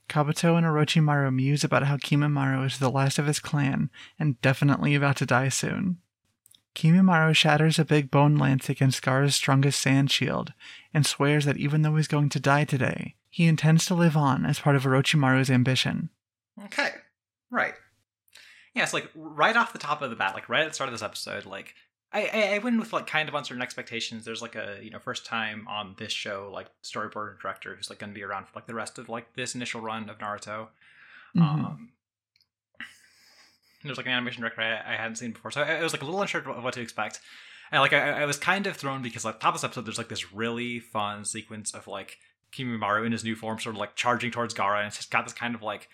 Kabuto 0.08 0.56
and 0.56 0.64
Orochimaru 0.64 1.34
muse 1.34 1.64
about 1.64 1.86
how 1.86 1.96
Kimimaro 1.96 2.64
is 2.64 2.78
the 2.78 2.88
last 2.88 3.18
of 3.18 3.26
his 3.26 3.40
clan 3.40 3.90
and 4.16 4.40
definitely 4.40 4.94
about 4.94 5.16
to 5.16 5.26
die 5.26 5.48
soon. 5.48 5.98
Kimimaro 6.74 7.34
shatters 7.34 7.78
a 7.78 7.84
big 7.84 8.10
bone 8.10 8.36
lance 8.36 8.68
against 8.68 9.02
Gaara's 9.02 9.34
strongest 9.34 9.80
sand 9.80 10.10
shield 10.10 10.52
and 10.94 11.04
swears 11.06 11.44
that 11.44 11.56
even 11.56 11.82
though 11.82 11.96
he's 11.96 12.08
going 12.08 12.28
to 12.30 12.40
die 12.40 12.64
today, 12.64 13.16
he 13.28 13.46
intends 13.46 13.86
to 13.86 13.94
live 13.94 14.16
on 14.16 14.46
as 14.46 14.60
part 14.60 14.76
of 14.76 14.84
Orochimaru's 14.84 15.50
ambition. 15.50 16.10
Okay, 16.64 16.90
right. 17.50 17.74
Yeah, 18.74 18.84
it's 18.84 18.94
like 18.94 19.08
right 19.14 19.56
off 19.56 19.72
the 19.72 19.78
top 19.78 20.02
of 20.02 20.10
the 20.10 20.16
bat, 20.16 20.34
like 20.34 20.48
right 20.48 20.62
at 20.62 20.68
the 20.68 20.74
start 20.74 20.88
of 20.88 20.94
this 20.94 21.02
episode, 21.02 21.44
like 21.44 21.74
I, 22.12 22.28
I, 22.32 22.54
I 22.54 22.58
went 22.58 22.78
with 22.78 22.92
like 22.92 23.06
kind 23.06 23.28
of 23.28 23.34
uncertain 23.34 23.62
expectations. 23.62 24.24
There's 24.24 24.42
like 24.42 24.56
a 24.56 24.78
you 24.82 24.90
know 24.90 24.98
first 24.98 25.26
time 25.26 25.66
on 25.68 25.94
this 25.98 26.12
show 26.12 26.50
like 26.52 26.66
storyboard 26.82 27.40
director 27.40 27.74
who's 27.74 27.90
like 27.90 27.98
going 27.98 28.10
to 28.10 28.18
be 28.18 28.24
around 28.24 28.46
for 28.46 28.52
like 28.56 28.66
the 28.66 28.74
rest 28.74 28.98
of 28.98 29.08
like 29.08 29.34
this 29.34 29.54
initial 29.54 29.80
run 29.80 30.08
of 30.08 30.18
Naruto. 30.18 30.68
Mhm. 31.36 31.42
Um, 31.42 31.92
there's 33.84 33.96
like 33.96 34.06
an 34.06 34.12
animation 34.12 34.42
director 34.42 34.60
I, 34.62 34.94
I 34.94 34.96
hadn't 34.96 35.16
seen 35.16 35.32
before, 35.32 35.50
so 35.50 35.62
I, 35.62 35.76
I 35.76 35.82
was 35.82 35.92
like 35.92 36.02
a 36.02 36.04
little 36.04 36.20
unsure 36.20 36.40
of 36.48 36.62
what 36.64 36.74
to 36.74 36.80
expect. 36.80 37.20
And 37.72 37.80
like 37.80 37.92
I, 37.92 38.22
I 38.22 38.24
was 38.26 38.36
kind 38.36 38.66
of 38.66 38.76
thrown 38.76 39.00
because 39.02 39.24
like 39.24 39.38
top 39.40 39.54
of 39.54 39.60
this 39.60 39.64
episode, 39.64 39.86
there's 39.86 39.98
like 39.98 40.08
this 40.08 40.32
really 40.32 40.80
fun 40.80 41.24
sequence 41.24 41.72
of 41.74 41.86
like 41.86 42.18
Kimimaro 42.52 43.06
in 43.06 43.12
his 43.12 43.22
new 43.24 43.36
form, 43.36 43.58
sort 43.60 43.76
of 43.76 43.80
like 43.80 43.94
charging 43.96 44.30
towards 44.30 44.54
Gaara, 44.54 44.78
and 44.78 44.88
it's 44.88 44.96
just 44.96 45.10
got 45.10 45.24
this 45.24 45.32
kind 45.34 45.54
of 45.54 45.62
like 45.62 45.88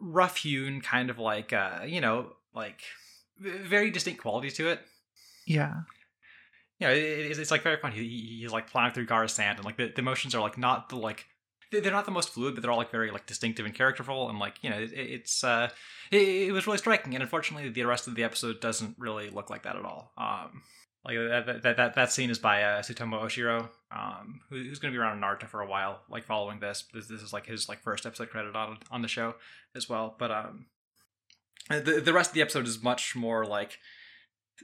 rough 0.00 0.36
hewn, 0.38 0.80
kind 0.80 1.10
of 1.10 1.18
like 1.18 1.52
uh, 1.52 1.80
you 1.86 2.00
know, 2.00 2.32
like 2.54 2.80
very 3.38 3.90
distinct 3.90 4.20
quality 4.22 4.50
to 4.52 4.68
it. 4.68 4.80
yeah. 5.46 5.74
Yeah, 6.80 6.90
it, 6.90 7.30
it's, 7.30 7.38
it's 7.40 7.50
like 7.50 7.62
very 7.62 7.76
fun. 7.78 7.90
He, 7.90 8.02
he- 8.04 8.38
he's 8.42 8.52
like 8.52 8.70
plowing 8.70 8.92
through 8.92 9.06
Gaara's 9.06 9.32
sand, 9.32 9.58
and 9.58 9.64
like 9.64 9.76
the, 9.76 9.88
the 9.94 10.02
motions 10.02 10.32
are 10.36 10.40
like 10.40 10.56
not 10.56 10.88
the 10.90 10.96
like 10.96 11.26
they- 11.72 11.80
they're 11.80 11.90
not 11.90 12.04
the 12.04 12.12
most 12.12 12.28
fluid, 12.28 12.54
but 12.54 12.62
they're 12.62 12.70
all 12.70 12.78
like 12.78 12.92
very 12.92 13.10
like 13.10 13.26
distinctive 13.26 13.66
and 13.66 13.74
characterful, 13.74 14.28
and 14.30 14.38
like 14.38 14.54
you 14.62 14.70
know 14.70 14.78
it, 14.78 14.92
it's 14.92 15.42
uh 15.42 15.70
it, 16.10 16.48
it 16.48 16.52
was 16.52 16.66
really 16.66 16.78
striking. 16.78 17.14
And 17.14 17.22
unfortunately, 17.22 17.68
the 17.68 17.84
rest 17.84 18.06
of 18.06 18.14
the 18.14 18.24
episode 18.24 18.60
doesn't 18.60 18.96
really 18.98 19.30
look 19.30 19.50
like 19.50 19.62
that 19.64 19.76
at 19.76 19.84
all. 19.84 20.12
Um, 20.16 20.62
like 21.04 21.16
that 21.16 21.62
that 21.62 21.76
that, 21.76 21.94
that 21.94 22.12
scene 22.12 22.30
is 22.30 22.38
by 22.38 22.62
uh, 22.62 22.82
Sutomo 22.82 23.22
Oshiro, 23.22 23.68
um, 23.90 24.40
who, 24.50 24.56
who's 24.56 24.78
going 24.78 24.92
to 24.92 24.96
be 24.96 25.00
around 25.00 25.16
in 25.16 25.22
Naruto 25.22 25.48
for 25.48 25.60
a 25.60 25.68
while, 25.68 26.00
like 26.10 26.24
following 26.24 26.60
this. 26.60 26.84
This 26.92 27.06
this 27.06 27.22
is 27.22 27.32
like 27.32 27.46
his 27.46 27.68
like 27.68 27.80
first 27.80 28.04
episode 28.04 28.30
credit 28.30 28.54
on 28.56 28.78
on 28.90 29.02
the 29.02 29.08
show 29.08 29.34
as 29.74 29.88
well. 29.88 30.16
But 30.18 30.30
um, 30.30 30.66
the 31.68 32.02
the 32.04 32.12
rest 32.12 32.30
of 32.30 32.34
the 32.34 32.42
episode 32.42 32.66
is 32.66 32.82
much 32.82 33.14
more 33.14 33.44
like 33.44 33.78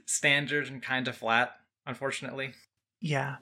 standard 0.05 0.67
and 0.67 0.81
kind 0.81 1.07
of 1.07 1.15
flat 1.15 1.53
unfortunately. 1.85 2.53
Yeah. 3.01 3.37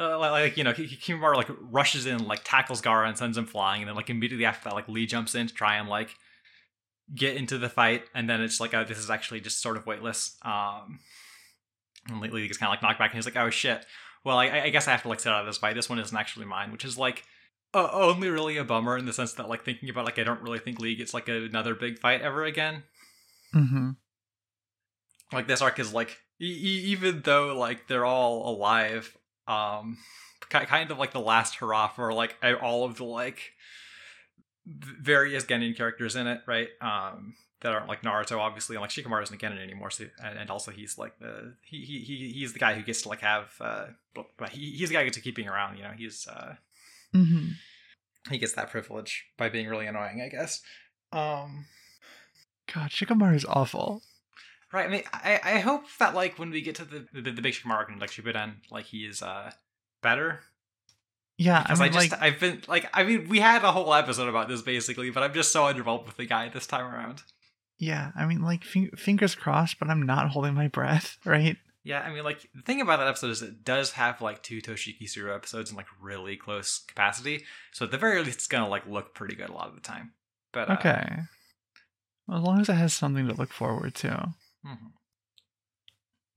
Uh, 0.00 0.18
like, 0.18 0.56
you 0.56 0.64
know, 0.64 0.72
Ki- 0.72 0.86
Ki- 0.86 1.14
like 1.14 1.48
rushes 1.60 2.06
in, 2.06 2.26
like 2.26 2.42
tackles 2.44 2.80
Gaara 2.80 3.08
and 3.08 3.18
sends 3.18 3.36
him 3.36 3.46
flying, 3.46 3.82
and 3.82 3.88
then 3.88 3.96
like 3.96 4.10
immediately 4.10 4.44
after 4.44 4.68
that, 4.68 4.74
like 4.74 4.88
Lee 4.88 5.06
jumps 5.06 5.34
in 5.34 5.48
to 5.48 5.54
try 5.54 5.76
and 5.76 5.88
like 5.88 6.10
get 7.14 7.36
into 7.36 7.58
the 7.58 7.68
fight, 7.68 8.04
and 8.14 8.28
then 8.28 8.40
it's 8.40 8.60
like, 8.60 8.74
oh, 8.74 8.84
this 8.84 8.98
is 8.98 9.10
actually 9.10 9.40
just 9.40 9.60
sort 9.62 9.76
of 9.76 9.86
weightless. 9.86 10.36
Um, 10.42 11.00
and 12.08 12.20
Lee 12.20 12.46
gets 12.46 12.58
kind 12.58 12.68
of 12.68 12.72
like 12.74 12.82
knocked 12.82 12.98
back, 12.98 13.10
and 13.12 13.16
he's 13.18 13.24
like, 13.26 13.36
oh 13.36 13.50
shit. 13.50 13.84
Well, 14.24 14.36
I, 14.38 14.62
I 14.62 14.70
guess 14.70 14.88
I 14.88 14.90
have 14.90 15.02
to 15.02 15.08
like 15.08 15.20
sit 15.20 15.32
out 15.32 15.40
of 15.40 15.46
this 15.46 15.58
fight. 15.58 15.74
This 15.74 15.88
one 15.88 15.98
isn't 15.98 16.16
actually 16.16 16.46
mine, 16.46 16.72
which 16.72 16.84
is 16.84 16.98
like 16.98 17.24
uh, 17.72 17.88
only 17.92 18.28
really 18.28 18.56
a 18.56 18.64
bummer 18.64 18.96
in 18.98 19.06
the 19.06 19.12
sense 19.12 19.32
that 19.34 19.48
like 19.48 19.64
thinking 19.64 19.88
about 19.90 20.04
like 20.04 20.18
I 20.18 20.24
don't 20.24 20.42
really 20.42 20.58
think 20.58 20.80
League 20.80 21.00
it's 21.00 21.14
like 21.14 21.28
another 21.28 21.74
big 21.74 21.98
fight 21.98 22.20
ever 22.22 22.44
again 22.44 22.82
Mm-hmm. 23.54 23.90
like 25.32 25.46
this 25.46 25.62
arc 25.62 25.78
is 25.78 25.92
like 25.92 26.18
e- 26.40 26.44
even 26.86 27.22
though 27.22 27.56
like 27.58 27.86
they're 27.88 28.04
all 28.04 28.48
alive 28.54 29.16
um 29.46 29.96
ki- 30.50 30.66
kind 30.66 30.90
of 30.90 30.98
like 30.98 31.12
the 31.12 31.20
last 31.20 31.56
hurrah 31.56 31.88
for 31.88 32.12
like 32.12 32.36
all 32.62 32.84
of 32.84 32.96
the 32.96 33.04
like 33.04 33.52
various 35.00 35.44
genin 35.44 35.76
characters 35.76 36.14
in 36.16 36.26
it 36.26 36.40
right 36.46 36.68
um 36.80 37.34
that 37.60 37.72
aren't 37.72 37.88
like 37.88 38.02
naruto 38.02 38.38
obviously 38.38 38.76
and 38.76 38.82
like 38.82 38.90
shikamaru 38.90 39.22
isn't 39.22 39.42
a 39.42 39.46
genin 39.46 39.62
anymore 39.62 39.90
so 39.90 40.04
and, 40.22 40.38
and 40.38 40.50
also 40.50 40.70
he's 40.70 40.98
like 40.98 41.18
the 41.18 41.54
he, 41.62 41.84
he 41.84 42.00
he 42.00 42.32
he's 42.32 42.52
the 42.52 42.58
guy 42.58 42.74
who 42.74 42.82
gets 42.82 43.02
to 43.02 43.08
like 43.08 43.20
have 43.20 43.50
uh 43.60 43.86
but 44.14 44.50
he, 44.50 44.72
he's 44.72 44.88
the 44.90 44.94
guy 44.94 45.00
who 45.00 45.06
gets 45.06 45.16
to 45.16 45.22
keep 45.22 45.34
being 45.36 45.48
around 45.48 45.76
you 45.76 45.82
know 45.82 45.92
he's 45.96 46.26
uh 46.28 46.54
Mm-hmm. 47.14 47.52
he 48.30 48.36
gets 48.36 48.52
that 48.52 48.70
privilege 48.70 49.24
by 49.38 49.48
being 49.48 49.66
really 49.66 49.86
annoying 49.86 50.20
i 50.20 50.28
guess 50.28 50.60
um 51.12 51.64
God, 52.74 52.90
Shikamaru 52.90 53.34
is 53.34 53.46
awful. 53.46 54.02
Right. 54.72 54.84
I 54.84 54.88
mean, 54.90 55.02
I, 55.12 55.40
I 55.42 55.58
hope 55.60 55.84
that 55.98 56.14
like 56.14 56.38
when 56.38 56.50
we 56.50 56.60
get 56.60 56.74
to 56.76 56.84
the 56.84 57.06
the, 57.14 57.30
the 57.30 57.40
big 57.40 57.54
Shikamaru 57.54 57.88
and 57.88 57.98
like 58.00 58.10
Shippuden, 58.10 58.56
like 58.70 58.84
he 58.84 59.06
is 59.06 59.22
uh 59.22 59.52
better. 60.02 60.40
Yeah, 61.38 61.60
I 61.60 61.62
Because 61.62 61.80
mean, 61.80 61.88
I, 61.90 61.92
just 61.92 62.12
like, 62.12 62.20
I've 62.22 62.40
been 62.40 62.62
like 62.68 62.90
I 62.92 63.04
mean 63.04 63.28
we 63.28 63.38
had 63.40 63.64
a 63.64 63.72
whole 63.72 63.94
episode 63.94 64.28
about 64.28 64.48
this 64.48 64.60
basically, 64.60 65.10
but 65.10 65.22
I'm 65.22 65.32
just 65.32 65.52
so 65.52 65.62
underwhelmed 65.62 66.04
with 66.06 66.16
the 66.18 66.26
guy 66.26 66.48
this 66.50 66.66
time 66.66 66.84
around. 66.92 67.22
yeah, 67.78 68.10
I 68.16 68.26
mean, 68.26 68.42
like, 68.42 68.62
f- 68.64 68.98
fingers 68.98 69.34
crossed, 69.36 69.78
but 69.78 69.88
I'm 69.88 70.04
not 70.04 70.30
holding 70.30 70.54
my 70.54 70.66
breath, 70.68 71.16
right? 71.24 71.56
Yeah, 71.84 72.00
I 72.00 72.12
mean, 72.12 72.24
like 72.24 72.40
the 72.54 72.62
thing 72.62 72.80
about 72.80 72.98
that 72.98 73.06
episode 73.08 73.30
is 73.30 73.40
it 73.40 73.64
does 73.64 73.92
have 73.92 74.20
like 74.20 74.42
two 74.42 74.60
Toshiki 74.60 75.04
Suro 75.04 75.34
episodes 75.34 75.70
in 75.70 75.76
like 75.76 75.86
really 76.02 76.36
close 76.36 76.80
capacity, 76.86 77.44
so 77.72 77.84
at 77.86 77.92
the 77.92 77.98
very 77.98 78.18
least, 78.22 78.38
it's 78.38 78.46
gonna 78.48 78.68
like 78.68 78.86
look 78.86 79.14
pretty 79.14 79.36
good 79.36 79.48
a 79.48 79.52
lot 79.54 79.68
of 79.68 79.74
the 79.76 79.80
time. 79.80 80.12
But 80.52 80.68
uh, 80.68 80.72
Okay. 80.74 81.08
Well, 82.26 82.38
as 82.38 82.44
long 82.44 82.60
as 82.60 82.68
it 82.68 82.74
has 82.74 82.92
something 82.92 83.26
to 83.28 83.34
look 83.34 83.52
forward 83.52 83.94
to. 83.96 84.34
mhm. 84.66 84.76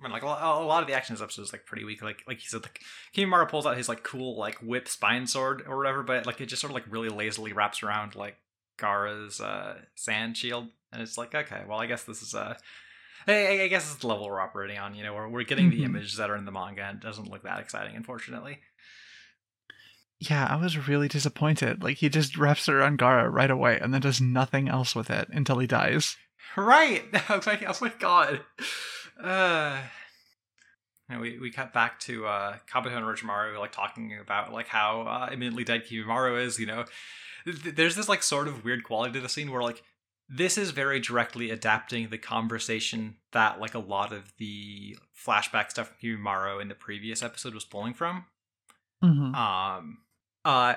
I 0.02 0.06
mean, 0.06 0.14
like 0.14 0.24
a 0.24 0.26
lot, 0.26 0.82
of 0.82 0.88
the 0.88 0.94
action 0.94 1.14
in 1.14 1.16
this 1.20 1.24
episode 1.24 1.44
is 1.44 1.54
like 1.54 1.68
pretty 1.68 1.84
weak. 1.86 2.02
Like, 2.02 2.24
like 2.28 2.40
he 2.40 2.48
said, 2.48 2.64
like 2.64 2.82
Kimimaro 3.16 3.48
pulls 3.48 3.68
out 3.68 3.78
his 3.78 3.88
like 3.88 4.02
cool 4.04 4.36
like 4.36 4.56
whip 4.56 4.88
spine 4.88 5.28
sword 5.28 5.64
or 5.68 5.78
whatever, 5.78 6.02
but 6.02 6.26
like 6.26 6.42
it 6.42 6.48
just 6.48 6.60
sort 6.62 6.72
of 6.72 6.76
like 6.76 6.86
really 6.92 7.10
lazily 7.10 7.54
wraps 7.54 7.84
around 7.84 8.16
like 8.16 8.38
Gaara's 8.80 9.40
uh, 9.40 9.76
sand 9.94 10.38
shield, 10.38 10.68
and 10.92 11.02
it's 11.04 11.18
like 11.20 11.36
okay, 11.36 11.62
well, 11.68 11.80
I 11.80 11.86
guess 11.86 12.04
this 12.04 12.24
is 12.24 12.34
uh, 12.34 12.56
I, 13.28 13.62
I 13.62 13.68
guess 13.68 13.92
it's 13.92 14.02
the 14.02 14.08
level 14.08 14.26
we're 14.28 14.42
operating 14.42 14.80
on. 14.80 14.96
You 14.96 15.04
know, 15.04 15.14
we're 15.14 15.28
we're 15.30 15.44
getting 15.44 15.70
the 15.70 15.82
Mhm. 15.82 15.86
images 15.86 16.18
that 16.18 16.32
are 16.32 16.36
in 16.36 16.46
the 16.46 16.52
manga, 16.52 16.82
and 16.82 16.98
it 16.98 17.06
doesn't 17.06 17.30
look 17.30 17.44
that 17.44 17.60
exciting, 17.60 17.96
unfortunately. 17.96 18.58
Yeah, 20.20 20.46
I 20.50 20.56
was 20.56 20.88
really 20.88 21.08
disappointed. 21.08 21.84
Like 21.84 21.98
he 21.98 22.10
just 22.10 22.38
wraps 22.38 22.68
it 22.68 22.74
around 22.74 23.00
Gaara 23.00 23.32
right 23.32 23.50
away 23.50 23.80
and 23.80 23.94
then 23.94 24.02
does 24.02 24.22
nothing 24.22 24.70
else 24.70 24.96
with 24.96 25.10
it 25.10 25.28
until 25.32 25.58
he 25.60 25.68
dies. 25.68 26.16
Right. 26.56 27.04
Oh 27.30 27.42
my, 27.46 27.60
oh 27.68 27.78
my 27.82 27.92
god. 27.98 28.42
Uh, 29.22 29.78
and 31.10 31.20
we, 31.20 31.38
we 31.40 31.52
cut 31.52 31.74
back 31.74 32.00
to 32.02 32.26
uh, 32.26 32.58
Kabuto 32.72 32.96
and 32.96 33.06
Orochimaru 33.06 33.60
like 33.60 33.72
talking 33.72 34.18
about 34.20 34.52
like 34.52 34.68
how 34.68 35.02
uh, 35.02 35.30
imminently 35.32 35.64
dead 35.64 35.86
Kimimaro 35.86 36.44
is. 36.44 36.60
You 36.60 36.66
know, 36.68 36.86
Th- 37.46 37.76
there's 37.76 37.96
this 37.96 38.10
like 38.10 38.24
sort 38.24 38.48
of 38.48 38.64
weird 38.64 38.84
quality 38.84 39.14
to 39.14 39.20
the 39.20 39.30
scene 39.30 39.52
where 39.52 39.62
like 39.62 39.84
this 40.30 40.58
is 40.58 40.72
very 40.72 41.00
directly 41.00 41.50
adapting 41.50 42.10
the 42.10 42.18
conversation 42.18 43.16
that 43.34 43.60
like 43.60 43.74
a 43.74 43.80
lot 43.80 44.14
of 44.14 44.32
the 44.38 44.98
flashback 45.26 45.70
stuff 45.70 45.90
from 45.90 45.98
Kimimaro 46.02 46.62
in 46.62 46.70
the 46.70 46.76
previous 46.76 47.22
episode 47.22 47.54
was 47.54 47.66
pulling 47.66 47.94
from. 47.94 48.26
Mm-hmm. 49.04 49.36
Um, 49.36 49.98
uh, 50.46 50.76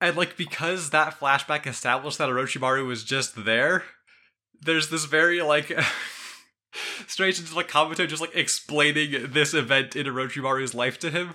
and 0.00 0.16
like 0.16 0.36
because 0.36 0.90
that 0.90 1.18
flashback 1.18 1.66
established 1.66 2.18
that 2.18 2.28
Orochimaru 2.28 2.86
was 2.86 3.04
just 3.04 3.44
there, 3.44 3.84
there's 4.60 4.88
this 4.88 5.04
very 5.04 5.42
like 5.42 5.70
strange 7.06 7.38
into 7.38 7.54
like 7.54 7.68
Kabuto 7.68 8.06
just 8.08 8.20
like 8.20 8.34
explaining 8.34 9.30
this 9.32 9.54
event 9.54 9.96
in 9.96 10.06
Orochimaru's 10.06 10.74
life 10.74 10.98
to 11.00 11.10
him. 11.10 11.34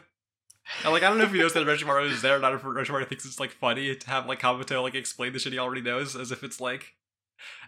And 0.84 0.94
like 0.94 1.04
I 1.04 1.10
don't 1.10 1.18
know 1.18 1.24
if 1.26 1.32
he 1.32 1.40
knows 1.40 1.54
that 1.54 1.66
Orochimaru 1.66 2.10
is 2.12 2.22
there, 2.22 2.36
or 2.38 2.40
not 2.40 2.54
if 2.54 2.62
Orochimaru 2.62 3.08
thinks 3.08 3.26
it's 3.26 3.40
like 3.40 3.52
funny 3.52 3.96
to 3.96 4.10
have 4.10 4.26
like 4.28 4.40
Kabuto 4.42 4.82
like 4.84 4.96
explain 4.96 5.34
the 5.34 5.40
shit 5.40 5.54
he 5.54 5.60
already 5.60 5.82
knows 5.82 6.16
as 6.16 6.32
if 6.32 6.44
it's 6.44 6.62
like 6.62 6.94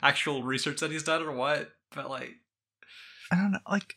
actual 0.01 0.43
research 0.43 0.79
that 0.81 0.91
he's 0.91 1.03
done 1.03 1.23
or 1.23 1.31
what. 1.31 1.69
But 1.95 2.09
like 2.09 2.35
I 3.31 3.35
don't 3.37 3.51
know. 3.53 3.59
Like 3.69 3.95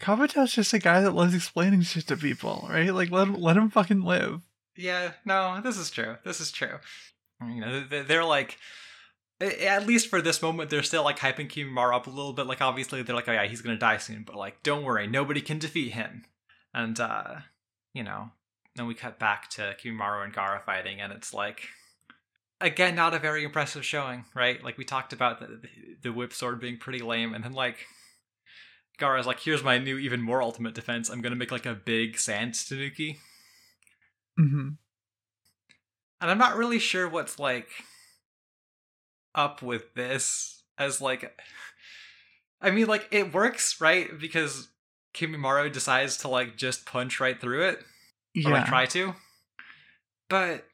Kabuto's 0.00 0.52
just 0.52 0.72
a 0.74 0.78
guy 0.78 1.00
that 1.00 1.12
loves 1.12 1.34
explaining 1.34 1.82
shit 1.82 2.06
to 2.08 2.16
people, 2.16 2.66
right? 2.70 2.92
Like 2.94 3.10
let 3.10 3.28
him 3.28 3.34
let 3.40 3.56
him 3.56 3.70
fucking 3.70 4.02
live. 4.02 4.42
Yeah, 4.76 5.12
no, 5.24 5.60
this 5.62 5.76
is 5.78 5.90
true. 5.90 6.16
This 6.24 6.40
is 6.40 6.50
true. 6.50 6.78
You 7.40 7.60
know, 7.60 7.84
they- 7.88 8.02
they're 8.02 8.24
like, 8.24 8.52
a- 8.52 8.56
at 9.40 9.86
least 9.86 10.08
for 10.08 10.22
this 10.22 10.40
moment, 10.42 10.70
they're 10.70 10.82
still 10.82 11.04
like 11.04 11.18
hyping 11.18 11.50
Kimimaro 11.50 11.94
up 11.94 12.06
a 12.06 12.10
little 12.10 12.32
bit. 12.32 12.46
Like, 12.46 12.60
obviously, 12.60 13.02
they're 13.02 13.16
like, 13.16 13.28
oh 13.28 13.32
yeah, 13.32 13.46
he's 13.46 13.60
gonna 13.60 13.76
die 13.76 13.98
soon, 13.98 14.22
but 14.22 14.36
like, 14.36 14.62
don't 14.62 14.84
worry, 14.84 15.06
nobody 15.06 15.40
can 15.40 15.58
defeat 15.58 15.92
him. 15.92 16.24
And 16.72 16.98
uh, 17.00 17.36
you 17.92 18.02
know, 18.02 18.30
then 18.76 18.86
we 18.86 18.94
cut 18.94 19.18
back 19.18 19.50
to 19.50 19.74
Kimimaro 19.82 20.24
and 20.24 20.34
Gaara 20.34 20.64
fighting, 20.64 21.00
and 21.00 21.12
it's 21.12 21.34
like, 21.34 21.68
again, 22.60 22.94
not 22.94 23.14
a 23.14 23.18
very 23.18 23.44
impressive 23.44 23.84
showing, 23.84 24.24
right? 24.34 24.62
Like 24.62 24.78
we 24.78 24.84
talked 24.84 25.12
about 25.12 25.40
the 25.40 25.60
the 26.02 26.12
whip 26.12 26.32
sword 26.32 26.60
being 26.60 26.78
pretty 26.78 27.00
lame, 27.00 27.34
and 27.34 27.44
then 27.44 27.52
like. 27.52 27.86
Gaara's 28.96 29.26
like, 29.26 29.40
here's 29.40 29.64
my 29.64 29.76
new, 29.76 29.98
even 29.98 30.22
more 30.22 30.40
ultimate 30.40 30.72
defense. 30.72 31.08
I'm 31.08 31.20
gonna 31.20 31.34
make 31.34 31.50
like 31.50 31.66
a 31.66 31.74
big 31.74 32.16
sand 32.16 32.54
Tanuki. 32.54 33.18
Mm-hmm. 34.38 34.68
and 36.20 36.30
I'm 36.30 36.38
not 36.38 36.56
really 36.56 36.78
sure 36.78 37.08
what's 37.08 37.40
like 37.40 37.68
up 39.34 39.62
with 39.62 39.94
this 39.94 40.62
as 40.78 41.00
like 41.00 41.38
I 42.60 42.70
mean 42.70 42.86
like 42.86 43.08
it 43.10 43.32
works, 43.34 43.80
right? 43.80 44.08
Because 44.18 44.68
Kimimaro 45.14 45.72
decides 45.72 46.16
to 46.18 46.28
like 46.28 46.56
just 46.56 46.86
punch 46.86 47.20
right 47.20 47.40
through 47.40 47.68
it 47.68 47.78
or 47.78 47.82
Yeah. 48.34 48.48
like 48.50 48.66
try 48.66 48.86
to. 48.86 49.14
But 50.28 50.64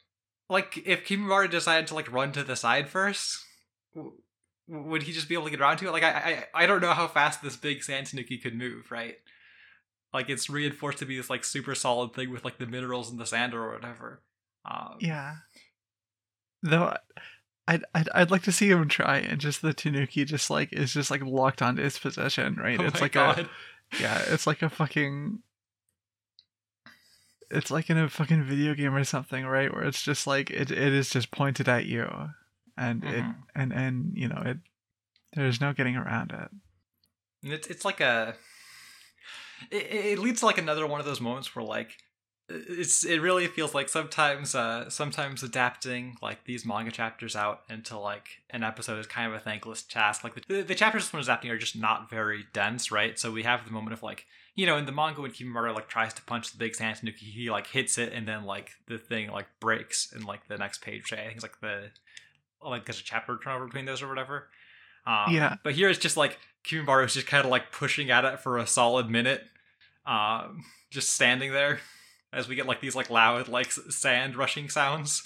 like 0.49 0.83
if 0.87 1.05
Kimimaro 1.07 1.51
decided 1.51 1.87
to 1.89 1.95
like 1.95 2.11
run 2.13 2.33
to 2.33 2.43
the 2.45 2.57
side 2.57 2.89
first, 2.89 3.39
w- 3.95 4.15
would 4.69 5.03
he 5.03 5.13
just 5.13 5.29
be 5.29 5.35
able 5.35 5.45
to 5.45 5.51
get 5.51 5.61
around 5.61 5.79
to 5.79 5.89
it? 5.89 5.93
Like 5.93 6.03
I 6.05 6.47
I 6.55 6.63
I 6.63 6.67
don't 6.67 6.81
know 6.81 6.93
how 6.93 7.09
fast 7.09 7.43
this 7.43 7.57
big 7.57 7.83
sand 7.83 8.07
tanuki 8.07 8.39
could 8.39 8.55
move, 8.55 8.91
right? 8.91 9.17
Like 10.13 10.29
it's 10.29 10.51
reinforced 10.51 10.99
to 10.99 11.07
be 11.07 11.17
this 11.17 11.31
like 11.31 11.45
super 11.45 11.75
solid 11.75 12.15
thing 12.15 12.31
with 12.31 12.45
like 12.45 12.59
the 12.59 12.67
minerals 12.67 13.11
in 13.11 13.17
the 13.17 13.27
sand 13.27 13.55
or 13.55 13.73
whatever. 13.73 14.23
Um, 14.65 14.97
Yeah. 15.01 15.35
Though 16.63 16.97
I'd, 17.71 17.85
I'd 17.95 18.09
I'd 18.15 18.31
like 18.31 18.43
to 18.43 18.53
see 18.53 18.69
him 18.71 18.89
try 18.89 19.19
and 19.19 19.41
just 19.41 19.63
the 19.63 19.73
Tanuki 19.73 20.25
just 20.25 20.51
like 20.51 20.73
is 20.73 20.93
just 20.93 21.11
like 21.11 21.23
locked 21.25 21.63
onto 21.63 21.83
his 21.83 21.99
position, 21.99 22.57
right? 22.57 22.79
Oh 22.81 22.85
it's 22.85 23.01
like 23.01 23.13
god. 23.13 23.39
a 23.93 24.01
yeah, 24.01 24.23
it's 24.29 24.47
like 24.47 24.63
a 24.63 24.69
fucking 24.69 25.39
it's 27.51 27.71
like 27.71 27.91
in 27.91 27.99
a 27.99 28.09
fucking 28.09 28.45
video 28.45 28.75
game 28.75 28.95
or 28.95 29.05
something, 29.05 29.45
right? 29.45 29.73
Where 29.73 29.85
it's 29.85 30.03
just 30.03 30.27
like 30.27 30.51
it, 30.51 30.71
it 30.71 30.93
is 30.93 31.11
just 31.11 31.31
pointed 31.31 31.69
at 31.69 31.87
you 31.87 32.09
and 32.77 33.05
it 33.05 33.25
Mhm. 33.25 33.37
and 33.55 33.73
and 33.73 34.13
you 34.15 34.29
know 34.29 34.43
it 34.45 34.59
there's 35.35 35.61
no 35.61 35.73
getting 35.73 35.97
around 35.97 36.33
it. 36.33 36.51
And 37.43 37.53
It's 37.53 37.69
it's 37.69 37.85
like 37.85 38.01
a 38.01 38.35
it, 39.71 39.83
it 39.93 40.19
leads 40.19 40.41
to 40.41 40.47
like 40.47 40.59
another 40.59 40.87
one 40.87 41.01
of 41.01 41.07
those 41.07 41.21
moments 41.21 41.55
where 41.55 41.65
like 41.65 41.97
it's 42.51 43.05
it 43.05 43.21
really 43.21 43.47
feels 43.47 43.75
like 43.75 43.89
sometimes 43.89 44.55
uh 44.55 44.91
sometimes 44.91 45.43
adapting 45.43 46.17
like 46.21 46.45
these 46.45 46.67
manga 46.67 46.91
chapters 46.91 47.37
out 47.37 47.63
into 47.71 47.99
like 47.99 48.41
an 48.51 48.65
episode 48.65 48.99
is 48.99 49.07
kind 49.07 49.29
of 49.29 49.35
a 49.35 49.41
thankless 49.41 49.83
task. 49.83 50.25
Like 50.25 50.47
the, 50.47 50.63
the 50.63 50.75
chapters 50.75 51.13
when 51.13 51.23
adapting 51.23 51.51
are 51.51 51.59
just 51.59 51.77
not 51.77 52.11
very 52.11 52.47
dense 52.53 52.91
right? 52.91 53.19
So 53.19 53.31
we 53.31 53.45
have 53.45 53.65
the 53.65 53.71
moment 53.71 53.93
of 53.93 54.03
like 54.03 54.27
you 54.55 54.67
know 54.67 54.77
in 54.77 54.87
the 54.87 54.93
manga 54.93 55.21
when 55.21 55.31
Kimimaro 55.31 55.75
like 55.75 55.89
tries 55.89 56.13
to 56.15 56.23
punch 56.23 56.51
the 56.51 56.59
big 56.59 56.75
sand 56.75 56.99
tanuki 56.99 57.27
he 57.27 57.51
like 57.51 57.69
hits 57.69 57.99
it 57.99 58.13
and 58.13 58.27
then 58.27 58.45
like 58.45 58.71
the 58.89 58.99
thing 58.99 59.31
like 59.31 59.47
breaks 59.61 60.13
in 60.13 60.25
like 60.25 60.49
the 60.49 60.59
next 60.59 60.83
page 60.83 61.13
I 61.13 61.17
think 61.17 61.35
it's 61.35 61.43
like 61.43 61.61
the 61.61 61.91
like 62.63 62.85
there's 62.85 63.01
a 63.01 63.05
chapter 63.05 63.39
turnover 63.43 63.67
between 63.67 63.85
those 63.85 64.03
or 64.03 64.09
whatever. 64.09 64.49
Um, 65.07 65.33
Yeah. 65.33 65.57
But 65.63 65.75
here 65.75 65.89
it's 65.89 65.99
just 65.99 66.17
like 66.17 66.39
Kimimaro 66.65 67.05
is 67.07 67.15
just 67.15 67.27
kind 67.27 67.45
of 67.45 67.51
like 67.51 67.71
pushing 67.73 68.11
at 68.11 68.25
it 68.25 68.41
for 68.41 68.59
a 68.59 68.67
solid 68.67 69.09
minute, 69.09 69.43
um, 70.05 70.65
just 70.91 71.11
standing 71.11 71.53
there 71.53 71.81
as 72.33 72.49
we 72.49 72.55
get 72.57 72.67
like 72.67 72.81
these 72.81 72.95
like 72.95 73.11
loud 73.11 73.49
like 73.49 73.71
sand 73.73 74.37
rushing 74.37 74.69
sounds 74.69 75.23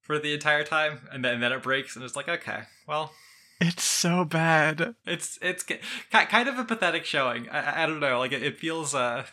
for 0.00 0.18
the 0.18 0.32
entire 0.34 0.64
time, 0.64 1.08
and 1.12 1.24
then 1.24 1.34
and 1.34 1.42
then 1.42 1.52
it 1.52 1.62
breaks, 1.62 1.94
and 1.96 2.04
it's 2.04 2.16
like 2.16 2.28
okay, 2.28 2.62
well, 2.86 3.12
It's 3.60 3.82
so 3.84 4.24
bad. 4.24 4.94
it's 5.06 5.38
it's 5.42 5.62
ki- 5.62 5.80
ki- 6.12 6.24
kind 6.26 6.48
of 6.48 6.58
a 6.58 6.64
pathetic 6.64 7.04
showing. 7.04 7.48
I, 7.50 7.82
I- 7.82 7.86
don't 7.86 8.00
know, 8.00 8.18
like 8.18 8.32
it, 8.32 8.42
it 8.42 8.58
feels 8.58 8.94
uh 8.94 9.24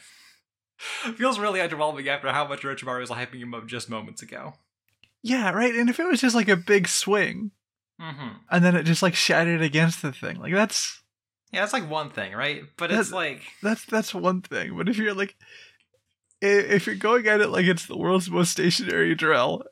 feels 1.15 1.39
really 1.39 1.59
underwhelming 1.59 2.07
after 2.07 2.29
how 2.31 2.47
much 2.47 2.62
Orochimaru 2.63 3.00
was 3.00 3.09
hyping 3.09 3.39
him 3.39 3.53
up 3.53 3.65
just 3.67 3.89
moments 3.89 4.21
ago. 4.21 4.53
Yeah, 5.24 5.51
right. 5.51 5.74
And 5.74 5.89
if 5.89 6.00
it 6.00 6.05
was 6.05 6.21
just 6.21 6.35
like 6.35 6.50
a 6.50 6.55
big 6.55 6.88
swing 6.88 7.51
Mm-hmm. 8.01 8.27
and 8.51 8.65
then 8.65 8.75
it 8.75 8.83
just 8.83 9.01
like 9.01 9.15
shattered 9.15 9.62
against 9.62 10.01
the 10.01 10.12
thing, 10.12 10.38
like 10.38 10.51
that's 10.53 11.01
Yeah, 11.53 11.62
that's 11.62 11.71
like 11.71 11.89
one 11.89 12.09
thing, 12.09 12.33
right? 12.33 12.63
But 12.75 12.91
it's 12.91 13.09
like 13.13 13.41
that's 13.63 13.85
that's 13.85 14.13
one 14.13 14.41
thing. 14.41 14.75
But 14.75 14.89
if 14.89 14.97
you're 14.97 15.13
like 15.13 15.35
if 16.45 16.85
you're 16.87 16.95
going 16.95 17.27
at 17.27 17.41
it 17.41 17.49
like 17.49 17.65
it's 17.65 17.85
the 17.85 17.97
world's 17.97 18.29
most 18.29 18.51
stationary 18.51 19.15
drill, 19.15 19.63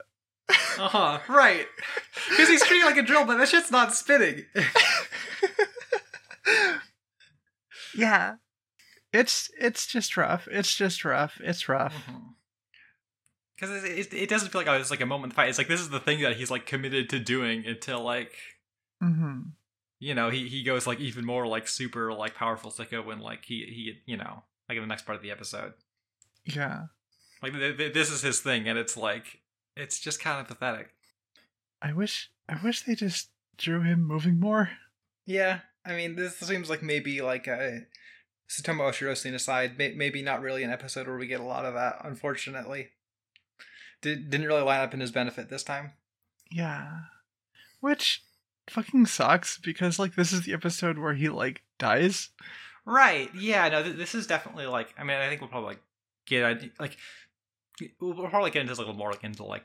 Uh 0.50 0.88
huh. 0.88 1.20
Right. 1.30 1.66
Because 2.30 2.50
he's 2.50 2.64
treating 2.66 2.86
like 2.86 2.98
a 2.98 3.04
drill, 3.04 3.26
but 3.26 3.38
that 3.38 3.50
shit's 3.50 3.72
not 3.72 3.94
spinning. 3.94 4.46
yeah, 7.96 8.36
it's 9.12 9.50
it's 9.60 9.86
just 9.88 10.18
rough. 10.18 10.48
It's 10.52 10.74
just 10.76 11.06
rough. 11.06 11.40
It's 11.44 11.70
rough. 11.70 11.94
Because 13.56 13.84
it, 13.84 13.92
it, 14.00 14.14
it 14.14 14.30
doesn't 14.30 14.50
feel 14.50 14.62
like 14.62 14.68
oh, 14.68 14.74
it's 14.74 14.92
like 14.92 15.02
a 15.02 15.06
moment 15.06 15.34
fight. 15.34 15.50
It's 15.50 15.58
like 15.58 15.68
this 15.68 15.80
is 15.80 15.90
the 15.90 16.00
thing 16.00 16.22
that 16.22 16.36
he's 16.38 16.52
like 16.52 16.66
committed 16.66 17.10
to 17.12 17.20
doing 17.20 17.66
until 17.66 18.02
like 18.02 18.34
Mm-hmm. 19.04 19.50
you 20.00 20.16
know 20.16 20.30
he 20.30 20.48
he 20.48 20.64
goes 20.64 20.88
like 20.88 21.02
even 21.02 21.26
more 21.26 21.46
like 21.46 21.68
super 21.68 22.14
like 22.14 22.36
powerful 22.36 22.72
sicko 22.72 23.06
when 23.06 23.20
like 23.20 23.44
he 23.44 23.66
he 23.66 24.00
you 24.10 24.16
know 24.16 24.44
like 24.70 24.78
in 24.78 24.82
the 24.82 24.88
next 24.88 25.06
part 25.06 25.18
of 25.18 25.22
the 25.22 25.32
episode 25.32 25.74
Yeah, 26.46 26.84
like 27.42 27.54
th- 27.54 27.78
th- 27.78 27.94
this 27.94 28.10
is 28.12 28.22
his 28.22 28.40
thing 28.40 28.68
and 28.68 28.78
it's 28.78 28.98
like 28.98 29.40
it's 29.76 30.00
just 30.00 30.20
kind 30.20 30.40
of 30.42 30.48
pathetic. 30.48 30.90
I 31.82 31.94
wish 31.94 32.30
I 32.50 32.58
wish 32.64 32.82
they 32.84 32.96
just 32.96 33.30
drew 33.58 33.82
him 33.82 34.04
moving 34.04 34.40
more. 34.40 34.70
Yeah, 35.26 35.60
I 35.86 35.94
mean, 35.96 36.16
this 36.16 36.38
seems 36.38 36.70
like 36.70 36.84
maybe 36.84 37.22
like 37.22 37.48
uh, 37.48 37.52
a 37.54 37.80
Satomo 38.50 38.90
Oshiro 38.90 39.16
scene 39.18 39.34
aside, 39.34 39.78
may- 39.78 39.94
maybe 39.94 40.22
not 40.22 40.42
really 40.42 40.64
an 40.64 40.70
episode 40.72 41.08
where 41.08 41.18
we 41.18 41.28
get 41.28 41.40
a 41.40 41.46
lot 41.46 41.66
of 41.66 41.74
that. 41.76 41.98
Unfortunately, 42.04 42.90
Did, 44.02 44.30
didn't 44.30 44.48
really 44.48 44.62
line 44.62 44.82
up 44.82 44.94
in 44.94 45.00
his 45.00 45.12
benefit 45.12 45.50
this 45.50 45.64
time. 45.64 45.94
Yeah, 46.52 46.90
which 47.80 48.24
fucking 48.70 49.06
sucks 49.08 49.58
because 49.58 49.98
like 50.00 50.16
this 50.16 50.32
is 50.34 50.42
the 50.44 50.54
episode 50.54 50.98
where 50.98 51.14
he 51.14 51.30
like 51.30 51.62
dies. 51.80 52.30
Right. 52.86 53.30
Yeah. 53.34 53.70
No. 53.70 53.82
Th- 53.84 53.96
this 53.96 54.14
is 54.14 54.28
definitely 54.28 54.66
like. 54.68 54.94
I 54.98 55.04
mean, 55.04 55.18
I 55.18 55.30
think 55.30 55.40
we'll 55.42 55.50
probably 55.50 55.70
like 55.70 55.82
get 56.26 56.72
like 56.80 56.98
we'll 58.00 58.28
probably 58.30 58.52
get 58.52 58.62
into 58.62 58.72
this 58.72 58.78
a 58.78 58.82
little 58.82 58.96
more 58.96 59.12
like 59.12 59.24
into 59.24 59.44
like 59.44 59.64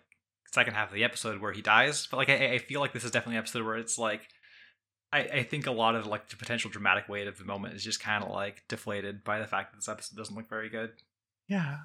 second 0.53 0.75
half 0.75 0.89
of 0.89 0.95
the 0.95 1.05
episode 1.05 1.41
where 1.41 1.53
he 1.53 1.61
dies. 1.63 2.07
But 2.07 2.17
like, 2.17 2.31
I, 2.31 2.55
I 2.55 2.59
feel 2.59 2.81
like 2.81 2.93
this 2.93 3.05
is 3.05 3.11
definitely 3.11 3.37
an 3.37 3.41
episode 3.43 3.65
where 3.65 3.77
it's 3.77 3.99
like. 3.99 4.23
I, 5.11 5.21
I 5.21 5.43
think 5.43 5.67
a 5.67 5.71
lot 5.71 5.95
of 5.95 6.07
like 6.07 6.29
the 6.29 6.37
potential 6.37 6.71
dramatic 6.71 7.09
weight 7.09 7.29
of 7.29 7.39
the 7.39 7.45
moment 7.47 7.73
is 7.73 7.83
just 7.83 7.99
kind 7.99 8.23
of 8.23 8.31
like 8.31 8.65
deflated 8.69 9.25
by 9.25 9.39
the 9.39 9.47
fact 9.47 9.73
that 9.73 9.79
this 9.79 9.89
episode 9.89 10.19
doesn't 10.19 10.37
look 10.37 10.51
very 10.51 10.69
good. 10.69 10.91
Yeah. 11.49 11.79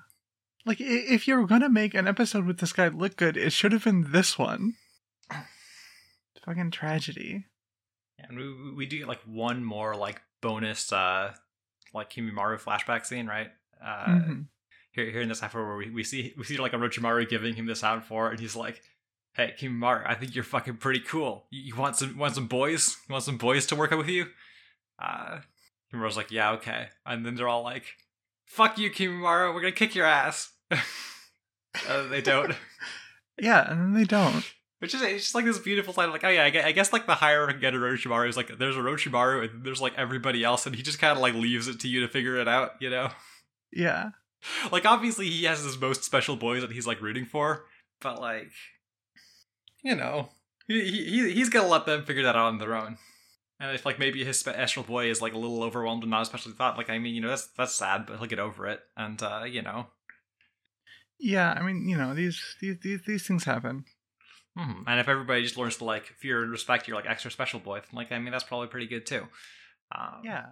Like 0.65 0.81
if 0.81 1.25
you're 1.25 1.45
gonna 1.47 1.69
make 1.69 1.93
an 1.93 2.05
episode 2.05 2.45
with 2.45 2.57
this 2.57 2.73
guy 2.73 2.89
look 2.89 3.15
good, 3.15 3.37
it 3.37 3.53
should 3.53 3.71
have 3.71 3.85
been 3.85 4.11
this 4.11 4.37
one. 4.37 4.73
Fucking 6.45 6.71
tragedy. 6.71 7.45
And 8.19 8.37
we 8.37 8.73
we- 8.73 8.85
do 8.85 8.97
get 8.99 9.07
like 9.07 9.21
one 9.25 9.63
more 9.63 9.95
like 9.95 10.21
bonus 10.41 10.91
uh 10.91 11.33
like 11.93 12.11
Kimimaro 12.11 12.59
flashback 12.59 13.05
scene, 13.05 13.27
right? 13.27 13.51
Uh 13.81 14.05
Mhm. 14.07 14.45
Here 14.93 15.09
here 15.09 15.21
in 15.21 15.29
this 15.29 15.39
half 15.39 15.55
where 15.55 15.75
we, 15.75 15.89
we 15.89 16.03
see 16.03 16.33
we 16.37 16.43
see 16.43 16.57
like 16.57 16.71
Orochimaru 16.71 17.27
giving 17.27 17.55
him 17.55 17.65
this 17.65 17.79
Sound 17.79 18.05
Four 18.05 18.29
and 18.29 18.39
he's 18.39 18.55
like, 18.55 18.81
Hey 19.33 19.53
Kimimaro, 19.59 20.03
I 20.05 20.13
think 20.13 20.35
you're 20.35 20.43
fucking 20.43 20.77
pretty 20.77 20.99
cool. 20.99 21.45
You, 21.49 21.61
you 21.61 21.75
want 21.75 21.95
some 21.97 22.17
want 22.17 22.35
some 22.35 22.47
boys? 22.47 22.95
You 23.07 23.13
want 23.13 23.23
some 23.23 23.37
boys 23.37 23.65
to 23.67 23.75
work 23.75 23.91
out 23.91 23.97
with 23.97 24.09
you? 24.09 24.27
Uh 24.99 25.39
Kimimaro's 25.91 26.17
like, 26.17 26.31
Yeah, 26.31 26.51
okay. 26.53 26.89
And 27.05 27.25
then 27.25 27.35
they're 27.35 27.47
all 27.47 27.63
like, 27.63 27.85
Fuck 28.45 28.77
you, 28.77 28.91
Kimimaro, 28.91 29.53
we're 29.53 29.61
gonna 29.61 29.71
kick 29.71 29.95
your 29.95 30.05
ass. 30.05 30.51
uh, 30.71 32.07
they 32.07 32.21
don't. 32.21 32.55
Yeah, 33.41 33.67
and 33.67 33.81
then 33.81 33.93
they 33.93 34.03
don't. 34.03 34.45
Which 34.77 34.93
is 34.93 35.01
it's 35.01 35.23
just 35.23 35.35
like 35.35 35.45
this 35.45 35.57
beautiful 35.57 35.93
sign, 35.93 36.11
like 36.11 36.23
oh 36.23 36.29
yeah, 36.29 36.43
I 36.43 36.49
guess, 36.49 36.65
I 36.65 36.71
guess 36.71 36.93
like 36.93 37.07
the 37.07 37.15
higher 37.15 37.49
I 37.49 37.53
get 37.53 37.73
Orochimaru 37.73 38.27
is 38.27 38.37
like 38.37 38.59
there's 38.59 38.75
Orochimaru 38.75 39.49
and 39.49 39.65
there's 39.65 39.81
like 39.81 39.93
everybody 39.97 40.43
else, 40.43 40.65
and 40.65 40.75
he 40.75 40.83
just 40.83 40.99
kind 40.99 41.13
of 41.13 41.19
like 41.19 41.33
leaves 41.33 41.67
it 41.67 41.79
to 41.79 41.87
you 41.87 42.01
to 42.01 42.07
figure 42.07 42.35
it 42.37 42.47
out, 42.47 42.73
you 42.79 42.89
know. 42.89 43.09
Yeah. 43.71 44.09
Like 44.71 44.85
obviously 44.85 45.29
he 45.29 45.43
has 45.45 45.63
his 45.63 45.77
most 45.79 46.03
special 46.03 46.35
boys 46.35 46.61
that 46.61 46.71
he's 46.71 46.87
like 46.87 47.01
rooting 47.01 47.25
for, 47.25 47.65
but 48.01 48.19
like, 48.19 48.51
you 49.83 49.95
know, 49.95 50.29
he 50.67 50.81
he 50.91 51.31
he's 51.31 51.49
gonna 51.49 51.67
let 51.67 51.85
them 51.85 52.05
figure 52.05 52.23
that 52.23 52.35
out 52.35 52.47
on 52.47 52.57
their 52.57 52.75
own. 52.75 52.97
And 53.59 53.73
if 53.75 53.85
like 53.85 53.99
maybe 53.99 54.23
his 54.25 54.39
special 54.39 54.83
boy 54.83 55.09
is 55.09 55.21
like 55.21 55.33
a 55.33 55.37
little 55.37 55.63
overwhelmed 55.63 56.03
and 56.03 56.11
not 56.11 56.23
especially 56.23 56.53
thought, 56.53 56.77
like 56.77 56.89
I 56.89 56.97
mean, 56.99 57.15
you 57.15 57.21
know, 57.21 57.29
that's 57.29 57.47
that's 57.57 57.75
sad, 57.75 58.05
but 58.05 58.17
he'll 58.17 58.27
get 58.27 58.39
over 58.39 58.67
it, 58.67 58.81
and 58.97 59.21
uh, 59.21 59.43
you 59.47 59.61
know, 59.61 59.87
Yeah, 61.19 61.51
I 61.53 61.61
mean, 61.61 61.87
you 61.87 61.97
know, 61.97 62.13
these 62.13 62.55
these 62.59 62.77
these, 62.81 63.01
these 63.05 63.27
things 63.27 63.43
happen. 63.45 63.85
Mhm. 64.57 64.83
And 64.85 64.99
if 64.99 65.07
everybody 65.07 65.41
just 65.43 65.57
learns 65.57 65.77
to 65.77 65.85
like 65.85 66.05
fear 66.05 66.41
and 66.43 66.51
respect 66.51 66.87
your 66.87 66.95
like 66.97 67.07
extra 67.09 67.31
special 67.31 67.59
boy, 67.59 67.79
then, 67.79 67.89
like 67.93 68.11
I 68.11 68.19
mean 68.19 68.31
that's 68.31 68.43
probably 68.43 68.67
pretty 68.67 68.87
good 68.87 69.05
too. 69.05 69.27
Um, 69.95 70.21
Yeah. 70.23 70.45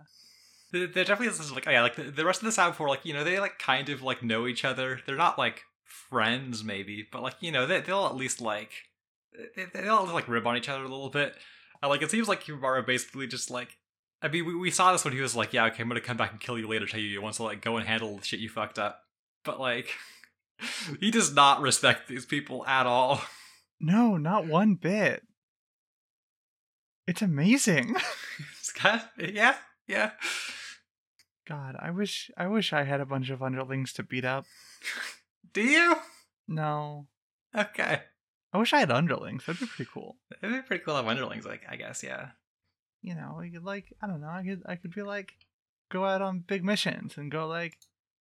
There 0.71 0.87
there 0.87 1.03
definitely 1.03 1.27
is 1.27 1.37
this, 1.37 1.51
like 1.51 1.67
oh 1.67 1.71
yeah, 1.71 1.81
like 1.81 1.95
the, 1.95 2.03
the 2.03 2.25
rest 2.25 2.41
of 2.41 2.45
the 2.45 2.51
Sound 2.51 2.75
Four, 2.75 2.87
like 2.89 3.05
you 3.05 3.13
know 3.13 3.23
they 3.23 3.39
like 3.39 3.59
kind 3.59 3.89
of 3.89 4.01
like 4.01 4.23
know 4.23 4.47
each 4.47 4.63
other. 4.65 4.99
They're 5.05 5.15
not 5.15 5.37
like 5.37 5.63
friends 5.83 6.63
maybe, 6.63 7.07
but 7.11 7.21
like 7.21 7.35
you 7.41 7.51
know 7.51 7.65
they 7.65 7.81
they'll 7.81 8.05
at 8.05 8.15
least 8.15 8.39
like 8.41 8.71
they, 9.55 9.65
they'll 9.73 10.05
like 10.05 10.27
rib 10.27 10.47
on 10.47 10.57
each 10.57 10.69
other 10.69 10.81
a 10.83 10.87
little 10.87 11.09
bit. 11.09 11.35
Uh, 11.83 11.89
like 11.89 12.01
it 12.01 12.11
seems 12.11 12.27
like 12.27 12.43
Kimaru 12.43 12.85
basically 12.85 13.27
just 13.27 13.49
like. 13.51 13.77
I 14.23 14.27
mean, 14.27 14.45
we, 14.45 14.55
we 14.55 14.69
saw 14.69 14.91
this 14.91 15.03
when 15.03 15.15
he 15.15 15.19
was 15.21 15.35
like, 15.35 15.51
"Yeah, 15.51 15.65
okay, 15.65 15.81
I'm 15.81 15.87
gonna 15.89 15.99
come 15.99 16.15
back 16.15 16.31
and 16.31 16.39
kill 16.39 16.59
you 16.59 16.67
later. 16.67 16.85
Tell 16.85 16.99
you 16.99 17.07
you 17.07 17.21
want 17.23 17.35
to 17.35 17.43
like 17.43 17.61
go 17.61 17.77
and 17.77 17.87
handle 17.87 18.17
the 18.17 18.23
shit 18.23 18.39
you 18.39 18.49
fucked 18.49 18.77
up." 18.77 19.01
But 19.43 19.59
like, 19.59 19.89
he 20.99 21.09
does 21.09 21.33
not 21.33 21.59
respect 21.59 22.07
these 22.07 22.25
people 22.27 22.63
at 22.67 22.85
all. 22.85 23.21
No, 23.79 24.17
not 24.17 24.45
one 24.45 24.75
bit. 24.75 25.23
It's 27.07 27.21
amazing. 27.21 27.95
It's 28.59 28.71
kind 28.71 29.01
of- 29.17 29.29
yeah, 29.33 29.55
yeah. 29.87 30.11
God, 31.47 31.75
I 31.79 31.91
wish 31.91 32.29
I 32.37 32.47
wish 32.47 32.71
I 32.73 32.83
had 32.83 33.01
a 33.01 33.05
bunch 33.05 33.29
of 33.29 33.41
underlings 33.41 33.93
to 33.93 34.03
beat 34.03 34.25
up. 34.25 34.45
Do 35.53 35.61
you? 35.61 35.95
No. 36.47 37.07
Okay. 37.55 38.01
I 38.53 38.57
wish 38.57 38.73
I 38.73 38.79
had 38.79 38.91
underlings. 38.91 39.45
That'd 39.45 39.61
be 39.61 39.67
pretty 39.67 39.89
cool. 39.91 40.17
It'd 40.41 40.55
be 40.55 40.61
pretty 40.61 40.83
cool 40.83 40.93
to 40.93 40.97
have 40.97 41.07
underlings, 41.07 41.45
like 41.45 41.63
I 41.69 41.75
guess, 41.75 42.03
yeah. 42.03 42.29
You 43.01 43.15
know, 43.15 43.41
you 43.41 43.51
could 43.51 43.63
like 43.63 43.93
I 44.01 44.07
don't 44.07 44.21
know, 44.21 44.29
I 44.29 44.43
could 44.43 44.61
I 44.65 44.75
could 44.75 44.93
be 44.93 45.01
like 45.01 45.33
go 45.91 46.05
out 46.05 46.21
on 46.21 46.43
big 46.45 46.63
missions 46.63 47.17
and 47.17 47.31
go 47.31 47.47
like 47.47 47.77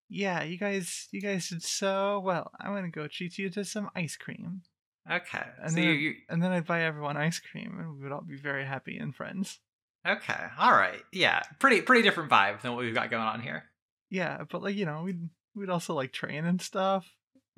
yeah, 0.08 0.44
you 0.44 0.58
guys 0.58 1.08
you 1.12 1.22
guys 1.22 1.50
did 1.50 1.62
so 1.64 2.20
well. 2.24 2.52
I'm 2.60 2.74
gonna 2.74 2.90
go 2.90 3.08
treat 3.08 3.38
you 3.38 3.50
to 3.52 3.66
some 3.66 3.90
ice 3.96 4.16
cream. 4.16 4.62
Okay. 5.10 5.46
And 5.62 5.72
so 5.72 5.76
then, 5.76 5.84
you, 5.86 5.92
you 5.92 6.14
and 6.30 6.42
then 6.42 6.52
I'd 6.52 6.66
buy 6.66 6.84
everyone 6.84 7.18
ice 7.18 7.40
cream 7.40 7.78
and 7.80 7.96
we 7.96 8.04
would 8.04 8.12
all 8.12 8.22
be 8.22 8.38
very 8.38 8.66
happy 8.66 8.98
and 8.98 9.16
friends. 9.16 9.60
Okay, 10.08 10.46
all 10.58 10.72
right, 10.72 11.02
yeah, 11.12 11.42
pretty 11.60 11.82
pretty 11.82 12.02
different 12.02 12.30
vibe 12.30 12.62
than 12.62 12.74
what 12.74 12.84
we've 12.84 12.94
got 12.94 13.10
going 13.10 13.24
on 13.24 13.42
here. 13.42 13.66
Yeah, 14.10 14.44
but 14.50 14.62
like, 14.64 14.76
you 14.76 14.86
know, 14.86 15.04
we'd 15.04 15.30
we'd 15.56 15.70
also 15.70 15.94
like 15.94 16.12
train 16.12 16.46
and 16.46 16.62
stuff. 16.62 17.08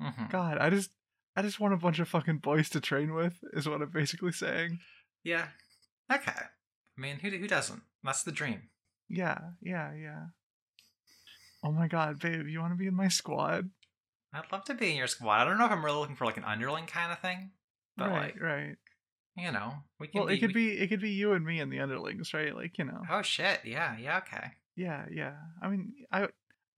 hmm 0.00 0.26
God, 0.30 0.58
I 0.58 0.70
just 0.70 0.90
I 1.36 1.42
just 1.42 1.60
want 1.60 1.74
a 1.74 1.78
bunch 1.78 1.98
of 1.98 2.08
fucking 2.08 2.38
boys 2.38 2.68
to 2.70 2.80
train 2.80 3.14
with, 3.14 3.34
is 3.52 3.68
what 3.68 3.82
I'm 3.82 3.90
basically 3.90 4.32
saying. 4.32 4.80
Yeah. 5.24 5.46
Okay. 6.12 6.32
I 6.32 7.00
mean, 7.00 7.18
who 7.20 7.30
who 7.30 7.48
doesn't? 7.48 7.82
That's 8.02 8.22
the 8.22 8.32
dream. 8.32 8.68
Yeah, 9.08 9.38
yeah, 9.60 9.92
yeah. 9.94 10.26
Oh 11.64 11.72
my 11.72 11.86
god, 11.86 12.18
babe, 12.18 12.48
you 12.48 12.60
want 12.60 12.72
to 12.72 12.78
be 12.78 12.86
in 12.86 12.94
my 12.94 13.08
squad? 13.08 13.70
I'd 14.34 14.50
love 14.50 14.64
to 14.64 14.74
be 14.74 14.90
in 14.90 14.96
your 14.96 15.06
squad. 15.06 15.42
I 15.42 15.44
don't 15.44 15.58
know 15.58 15.66
if 15.66 15.70
I'm 15.72 15.84
really 15.84 15.98
looking 15.98 16.16
for 16.16 16.24
like 16.24 16.38
an 16.38 16.44
underling 16.44 16.86
kind 16.86 17.12
of 17.12 17.18
thing, 17.20 17.50
but 17.96 18.08
right, 18.10 18.20
like 18.34 18.40
right. 18.40 18.76
You 19.36 19.50
know, 19.52 19.74
we 19.98 20.08
can. 20.08 20.20
Well, 20.20 20.28
be, 20.28 20.34
it 20.34 20.38
could 20.40 20.54
we- 20.54 20.70
be 20.74 20.78
it 20.78 20.88
could 20.88 21.00
be 21.00 21.10
you 21.10 21.32
and 21.32 21.44
me 21.44 21.60
and 21.60 21.72
the 21.72 21.80
underlings, 21.80 22.32
right? 22.34 22.54
Like, 22.54 22.78
you 22.78 22.84
know. 22.84 23.02
Oh 23.10 23.22
shit! 23.22 23.60
Yeah, 23.64 23.96
yeah. 23.98 24.18
Okay. 24.18 24.46
Yeah, 24.76 25.04
yeah. 25.10 25.34
I 25.62 25.68
mean, 25.68 25.92
I 26.10 26.28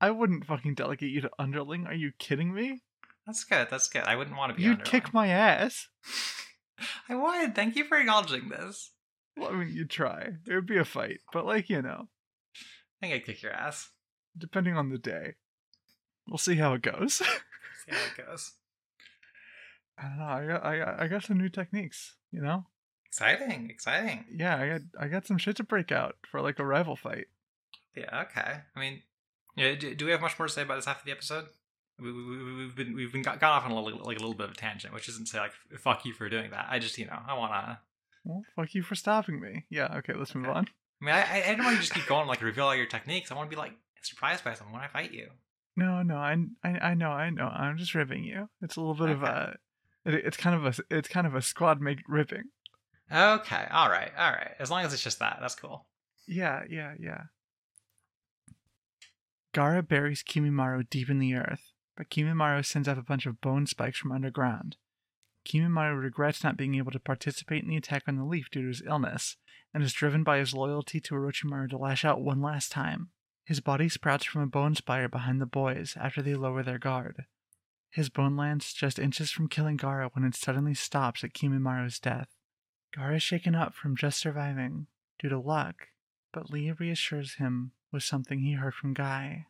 I 0.00 0.10
wouldn't 0.10 0.46
fucking 0.46 0.74
delegate 0.74 1.10
you 1.10 1.20
to 1.22 1.30
underling. 1.38 1.86
Are 1.86 1.94
you 1.94 2.12
kidding 2.18 2.52
me? 2.54 2.82
That's 3.26 3.44
good. 3.44 3.68
That's 3.70 3.88
good. 3.88 4.02
I 4.04 4.16
wouldn't 4.16 4.36
want 4.36 4.50
to 4.52 4.56
be. 4.56 4.62
You'd 4.62 4.72
underling. 4.80 4.90
kick 4.90 5.14
my 5.14 5.28
ass. 5.28 5.88
I 7.08 7.14
would. 7.14 7.54
Thank 7.54 7.76
you 7.76 7.84
for 7.84 7.96
acknowledging 7.98 8.48
this. 8.48 8.92
Well, 9.36 9.50
I 9.50 9.54
mean, 9.54 9.74
you'd 9.74 9.90
try. 9.90 10.28
It 10.46 10.54
would 10.54 10.66
be 10.66 10.76
a 10.78 10.84
fight, 10.84 11.20
but 11.32 11.46
like, 11.46 11.68
you 11.70 11.82
know, 11.82 12.08
I 12.56 13.06
think 13.06 13.14
I'd 13.14 13.24
kick 13.26 13.42
your 13.42 13.52
ass. 13.52 13.90
depending 14.36 14.76
on 14.76 14.90
the 14.90 14.98
day. 14.98 15.34
We'll 16.28 16.38
see 16.38 16.56
how 16.56 16.74
it 16.74 16.82
goes. 16.82 17.14
See 17.14 17.24
how 17.88 17.96
it 17.96 18.26
goes. 18.26 18.52
I 19.98 20.02
don't 20.08 20.18
know. 20.18 20.24
I 20.24 20.46
got 20.46 20.64
I 20.64 20.78
got, 20.78 21.00
I 21.00 21.06
got 21.08 21.22
some 21.24 21.38
new 21.38 21.48
techniques, 21.48 22.16
you 22.34 22.42
know? 22.42 22.66
Exciting, 23.06 23.70
exciting. 23.70 24.24
Yeah, 24.34 24.56
I 24.56 24.68
got 24.68 24.80
I 25.00 25.08
got 25.08 25.26
some 25.26 25.38
shit 25.38 25.56
to 25.56 25.64
break 25.64 25.92
out 25.92 26.16
for 26.30 26.40
like 26.40 26.58
a 26.58 26.66
rival 26.66 26.96
fight. 26.96 27.26
Yeah, 27.96 28.22
okay. 28.22 28.56
I 28.74 28.80
mean, 28.80 29.02
yeah. 29.56 29.74
Do, 29.76 29.94
do 29.94 30.04
we 30.04 30.10
have 30.10 30.20
much 30.20 30.36
more 30.38 30.48
to 30.48 30.52
say 30.52 30.62
about 30.62 30.76
this 30.76 30.86
half 30.86 30.98
of 31.00 31.04
the 31.04 31.12
episode? 31.12 31.44
We, 32.00 32.10
we, 32.12 32.22
we- 32.22 32.54
we've 32.56 32.74
been 32.74 32.94
we've 32.94 33.12
been 33.12 33.22
got, 33.22 33.38
gone 33.38 33.52
off 33.52 33.64
on 33.64 33.70
a 33.70 33.80
little, 33.80 34.00
like 34.04 34.16
a 34.16 34.20
little 34.20 34.34
bit 34.34 34.46
of 34.46 34.52
a 34.52 34.56
tangent, 34.56 34.92
which 34.92 35.08
isn't 35.08 35.26
to 35.26 35.30
say 35.30 35.38
like 35.38 35.52
fuck 35.78 36.04
you 36.04 36.12
for 36.12 36.28
doing 36.28 36.50
that. 36.50 36.66
I 36.68 36.80
just 36.80 36.98
you 36.98 37.06
know 37.06 37.18
I 37.26 37.34
wanna. 37.34 37.80
Well, 38.24 38.42
fuck 38.56 38.74
you 38.74 38.82
for 38.82 38.96
stopping 38.96 39.40
me. 39.40 39.64
Yeah, 39.70 39.94
okay, 39.98 40.14
let's 40.14 40.34
move 40.34 40.48
on. 40.48 40.66
I 41.00 41.04
mean, 41.04 41.14
I 41.14 41.42
I, 41.52 41.54
don't 41.54 41.58
want 41.64 41.70
you 41.72 41.76
to 41.76 41.82
just 41.82 41.94
keep 41.94 42.06
going 42.06 42.26
like 42.26 42.42
reveal 42.42 42.64
all 42.64 42.74
your 42.74 42.86
techniques. 42.86 43.30
I 43.30 43.34
want 43.36 43.48
to 43.48 43.54
be 43.56 43.60
like 43.60 43.74
surprised 44.02 44.42
by 44.42 44.54
something 44.54 44.74
when 44.74 44.82
I 44.82 44.88
fight 44.88 45.12
you. 45.12 45.28
No, 45.76 46.02
no, 46.02 46.16
I, 46.16 46.36
I, 46.62 46.68
I 46.70 46.94
know, 46.94 47.10
I 47.10 47.30
know. 47.30 47.46
I'm 47.46 47.76
just 47.78 47.94
ribbing 47.94 48.22
you. 48.24 48.48
It's 48.62 48.76
a 48.76 48.80
little 48.80 48.94
bit 48.94 49.10
of 49.14 49.22
a, 49.24 49.56
it, 50.04 50.14
it's 50.14 50.36
kind 50.36 50.54
of 50.54 50.78
a, 50.78 50.96
it's 50.96 51.08
kind 51.08 51.26
of 51.26 51.34
a 51.34 51.42
squad 51.42 51.80
make 51.80 52.00
ripping. 52.08 52.44
Okay, 53.12 53.66
all 53.70 53.88
right, 53.88 54.10
all 54.18 54.32
right. 54.32 54.52
As 54.58 54.70
long 54.70 54.84
as 54.84 54.92
it's 54.92 55.02
just 55.02 55.18
that, 55.18 55.38
that's 55.40 55.54
cool. 55.54 55.86
Yeah, 56.26 56.62
yeah, 56.68 56.94
yeah. 56.98 57.22
Gaara 59.54 59.86
buries 59.86 60.22
Kimimaro 60.22 60.88
deep 60.88 61.10
in 61.10 61.18
the 61.18 61.34
earth, 61.34 61.72
but 61.96 62.08
Kimimaro 62.10 62.64
sends 62.64 62.88
up 62.88 62.98
a 62.98 63.02
bunch 63.02 63.26
of 63.26 63.40
bone 63.40 63.66
spikes 63.66 63.98
from 63.98 64.10
underground. 64.10 64.76
Kimimaro 65.46 66.00
regrets 66.00 66.42
not 66.42 66.56
being 66.56 66.74
able 66.74 66.90
to 66.90 66.98
participate 66.98 67.62
in 67.62 67.68
the 67.68 67.76
attack 67.76 68.04
on 68.08 68.16
the 68.16 68.24
leaf 68.24 68.50
due 68.50 68.62
to 68.62 68.68
his 68.68 68.82
illness, 68.86 69.36
and 69.72 69.82
is 69.82 69.92
driven 69.92 70.24
by 70.24 70.38
his 70.38 70.54
loyalty 70.54 71.00
to 71.00 71.14
Orochimaru 71.14 71.68
to 71.70 71.76
lash 71.76 72.04
out 72.04 72.22
one 72.22 72.40
last 72.40 72.72
time. 72.72 73.10
His 73.44 73.60
body 73.60 73.88
sprouts 73.88 74.24
from 74.24 74.40
a 74.40 74.46
bone 74.46 74.74
spire 74.74 75.08
behind 75.08 75.40
the 75.40 75.46
boys 75.46 75.96
after 76.00 76.22
they 76.22 76.34
lower 76.34 76.62
their 76.62 76.78
guard. 76.78 77.26
His 77.94 78.08
bone 78.08 78.36
lands 78.36 78.72
just 78.72 78.98
inches 78.98 79.30
from 79.30 79.46
killing 79.46 79.78
Gaara 79.78 80.10
when 80.14 80.24
it 80.24 80.34
suddenly 80.34 80.74
stops 80.74 81.22
at 81.22 81.32
Kimimaro's 81.32 82.00
death. 82.00 82.26
Gaara 82.92 83.16
is 83.16 83.22
shaken 83.22 83.54
up 83.54 83.72
from 83.72 83.96
just 83.96 84.18
surviving 84.18 84.88
due 85.20 85.28
to 85.28 85.38
luck, 85.38 85.90
but 86.32 86.50
Lee 86.50 86.72
reassures 86.72 87.34
him 87.34 87.70
with 87.92 88.02
something 88.02 88.40
he 88.40 88.54
heard 88.54 88.74
from 88.74 88.94
Guy. 88.94 89.46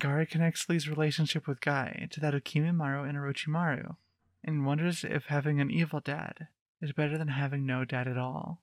Gaara 0.00 0.30
connects 0.30 0.68
Lee's 0.68 0.88
relationship 0.88 1.48
with 1.48 1.60
Guy 1.60 2.06
to 2.12 2.20
that 2.20 2.34
of 2.36 2.44
Kimimaro 2.44 3.02
and 3.02 3.18
Orochimaru, 3.18 3.96
and 4.44 4.64
wonders 4.64 5.02
if 5.02 5.24
having 5.24 5.60
an 5.60 5.72
evil 5.72 5.98
dad 5.98 6.46
is 6.80 6.92
better 6.92 7.18
than 7.18 7.28
having 7.28 7.66
no 7.66 7.84
dad 7.84 8.06
at 8.06 8.16
all. 8.16 8.62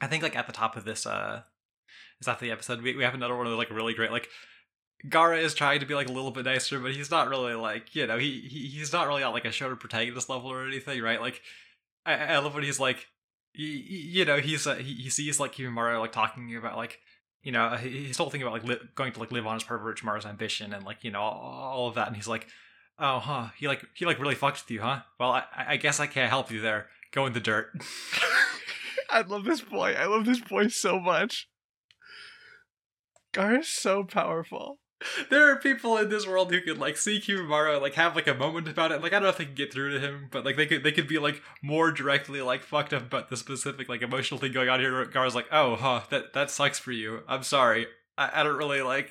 I 0.00 0.06
think 0.06 0.22
like 0.22 0.36
at 0.36 0.46
the 0.46 0.52
top 0.52 0.76
of 0.76 0.84
this 0.84 1.04
uh 1.04 1.42
is 2.20 2.28
after 2.28 2.44
the 2.44 2.52
episode 2.52 2.80
we, 2.80 2.94
we 2.94 3.02
have 3.02 3.14
another 3.14 3.36
one 3.36 3.46
of 3.46 3.50
those 3.50 3.58
like 3.58 3.70
really 3.70 3.94
great 3.94 4.12
like 4.12 4.28
Gaara 5.06 5.42
is 5.42 5.54
trying 5.54 5.80
to 5.80 5.86
be 5.86 5.94
like 5.94 6.08
a 6.08 6.12
little 6.12 6.30
bit 6.30 6.44
nicer, 6.44 6.80
but 6.80 6.92
he's 6.92 7.10
not 7.10 7.28
really 7.28 7.54
like 7.54 7.94
you 7.94 8.06
know 8.06 8.18
he, 8.18 8.40
he 8.40 8.66
he's 8.66 8.92
not 8.92 9.06
really 9.06 9.22
at 9.22 9.28
like 9.28 9.44
a 9.44 9.52
show 9.52 9.74
protagonist 9.76 10.28
level 10.28 10.50
or 10.50 10.66
anything, 10.66 11.00
right? 11.02 11.20
Like 11.20 11.40
I, 12.04 12.14
I 12.14 12.38
love 12.38 12.54
when 12.54 12.64
he's 12.64 12.80
like 12.80 13.06
he, 13.52 13.64
you 13.64 14.24
know 14.24 14.38
he's 14.38 14.66
uh, 14.66 14.76
he, 14.76 14.94
he 14.94 15.10
sees 15.10 15.38
like 15.38 15.54
Kimaru 15.54 16.00
like 16.00 16.12
talking 16.12 16.54
about 16.56 16.76
like 16.76 17.00
you 17.42 17.52
know, 17.52 17.76
he's 17.76 18.14
still 18.14 18.30
thinking 18.30 18.46
about 18.46 18.62
like 18.62 18.64
li- 18.64 18.88
going 18.94 19.12
to 19.12 19.20
like 19.20 19.32
live 19.32 19.46
on 19.46 19.54
his 19.54 19.62
of 19.62 19.68
Orochimaru's 19.68 20.26
ambition 20.26 20.72
and 20.72 20.84
like 20.84 21.04
you 21.04 21.10
know 21.10 21.20
all, 21.20 21.72
all 21.72 21.88
of 21.88 21.94
that, 21.94 22.08
and 22.08 22.16
he's 22.16 22.28
like, 22.28 22.46
oh, 22.98 23.18
huh, 23.20 23.48
he 23.56 23.68
like 23.68 23.84
he 23.94 24.04
like 24.04 24.18
really 24.18 24.34
fucked 24.34 24.64
with 24.64 24.70
you, 24.70 24.80
huh? 24.80 25.00
Well, 25.18 25.32
I, 25.32 25.44
I 25.56 25.76
guess 25.76 26.00
I 26.00 26.06
can't 26.06 26.30
help 26.30 26.50
you 26.50 26.60
there. 26.60 26.88
Go 27.12 27.26
in 27.26 27.32
the 27.32 27.40
dirt. 27.40 27.70
I 29.10 29.22
love 29.22 29.44
this 29.44 29.62
boy. 29.62 29.94
I 29.94 30.06
love 30.06 30.26
this 30.26 30.40
boy 30.40 30.68
so 30.68 30.98
much. 31.00 31.48
Gar 33.32 33.60
is 33.60 33.68
so 33.68 34.04
powerful. 34.04 34.78
there 35.30 35.50
are 35.50 35.56
people 35.56 35.96
in 35.96 36.08
this 36.08 36.26
world 36.26 36.50
who 36.52 36.60
could 36.60 36.78
like 36.78 36.96
see 36.96 37.22
and 37.28 37.48
like 37.82 37.94
have 37.94 38.16
like 38.16 38.26
a 38.26 38.34
moment 38.34 38.68
about 38.68 38.92
it. 38.92 39.02
Like 39.02 39.12
I 39.12 39.16
don't 39.16 39.24
know 39.24 39.28
if 39.28 39.38
they 39.38 39.44
can 39.44 39.54
get 39.54 39.72
through 39.72 39.92
to 39.92 40.00
him, 40.00 40.28
but 40.30 40.44
like 40.44 40.56
they 40.56 40.66
could 40.66 40.82
they 40.82 40.92
could 40.92 41.08
be 41.08 41.18
like 41.18 41.40
more 41.62 41.92
directly 41.92 42.42
like 42.42 42.62
fucked 42.62 42.92
up 42.92 43.02
about 43.02 43.28
the 43.28 43.36
specific 43.36 43.88
like 43.88 44.02
emotional 44.02 44.40
thing 44.40 44.52
going 44.52 44.68
on 44.68 44.80
here. 44.80 45.04
Gar's 45.06 45.34
like, 45.34 45.46
oh, 45.52 45.76
huh, 45.76 46.02
that 46.10 46.32
that 46.32 46.50
sucks 46.50 46.78
for 46.78 46.92
you. 46.92 47.20
I'm 47.28 47.42
sorry. 47.42 47.86
I, 48.16 48.40
I 48.40 48.42
don't 48.42 48.58
really 48.58 48.82
like. 48.82 49.10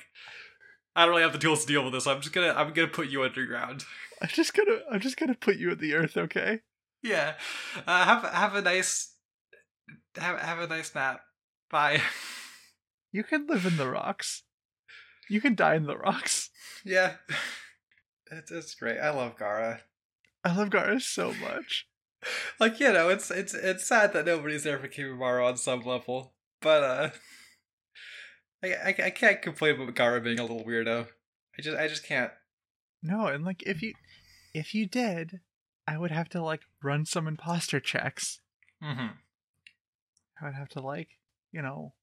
I 0.94 1.02
don't 1.02 1.10
really 1.10 1.22
have 1.22 1.32
the 1.32 1.38
tools 1.38 1.64
to 1.64 1.72
deal 1.72 1.84
with 1.84 1.92
this. 1.92 2.06
I'm 2.06 2.20
just 2.20 2.34
gonna 2.34 2.52
I'm 2.54 2.72
gonna 2.72 2.88
put 2.88 3.08
you 3.08 3.22
underground. 3.22 3.84
I'm 4.22 4.28
just 4.28 4.54
gonna 4.54 4.80
I'm 4.90 5.00
just 5.00 5.16
gonna 5.16 5.34
put 5.34 5.56
you 5.56 5.70
in 5.70 5.78
the 5.78 5.94
earth, 5.94 6.16
okay? 6.16 6.60
Yeah. 7.02 7.34
Uh, 7.86 8.04
have 8.04 8.24
have 8.24 8.54
a 8.54 8.62
nice 8.62 9.14
have 10.16 10.38
have 10.38 10.58
a 10.58 10.66
nice 10.66 10.94
nap. 10.94 11.20
Bye. 11.70 12.02
You 13.10 13.24
can 13.24 13.46
live 13.46 13.64
in 13.64 13.78
the 13.78 13.88
rocks. 13.88 14.42
You 15.28 15.40
can 15.40 15.54
die 15.54 15.74
in 15.74 15.84
the 15.84 15.96
rocks. 15.96 16.50
yeah. 16.84 17.14
It's 18.30 18.50
it's 18.50 18.74
great. 18.74 18.98
I 18.98 19.08
love 19.08 19.38
Gaara. 19.38 19.80
I 20.44 20.54
love 20.54 20.68
Gaara 20.68 21.00
so 21.00 21.32
much. 21.32 21.88
like 22.60 22.78
you 22.80 22.92
know 22.92 23.08
it's 23.08 23.30
it's 23.30 23.54
it's 23.54 23.86
sad 23.86 24.12
that 24.12 24.26
nobody's 24.26 24.64
there 24.64 24.78
for 24.78 24.88
Kimaru 24.88 25.46
on 25.46 25.56
some 25.56 25.80
level 25.80 26.34
but 26.60 26.82
uh 26.82 27.10
I, 28.62 28.74
I, 28.74 28.94
I 29.04 29.10
can't 29.10 29.40
complain 29.40 29.76
about 29.76 29.94
Gaara 29.94 30.22
being 30.22 30.38
a 30.38 30.42
little 30.42 30.64
weirdo 30.64 31.06
i 31.56 31.62
just 31.62 31.78
i 31.78 31.86
just 31.86 32.04
can't 32.04 32.32
No, 33.02 33.26
and 33.26 33.44
like 33.44 33.62
if 33.62 33.82
you 33.82 33.94
if 34.52 34.74
you 34.74 34.86
did, 34.86 35.40
I 35.86 35.98
would 35.98 36.10
have 36.10 36.28
to 36.30 36.42
like 36.42 36.62
run 36.82 37.06
some 37.06 37.28
imposter 37.28 37.80
checks. 37.80 38.40
mm-hmm. 38.82 39.14
I 40.40 40.44
would 40.44 40.54
have 40.54 40.68
to 40.70 40.80
like, 40.80 41.08
you 41.52 41.62
know, 41.62 41.94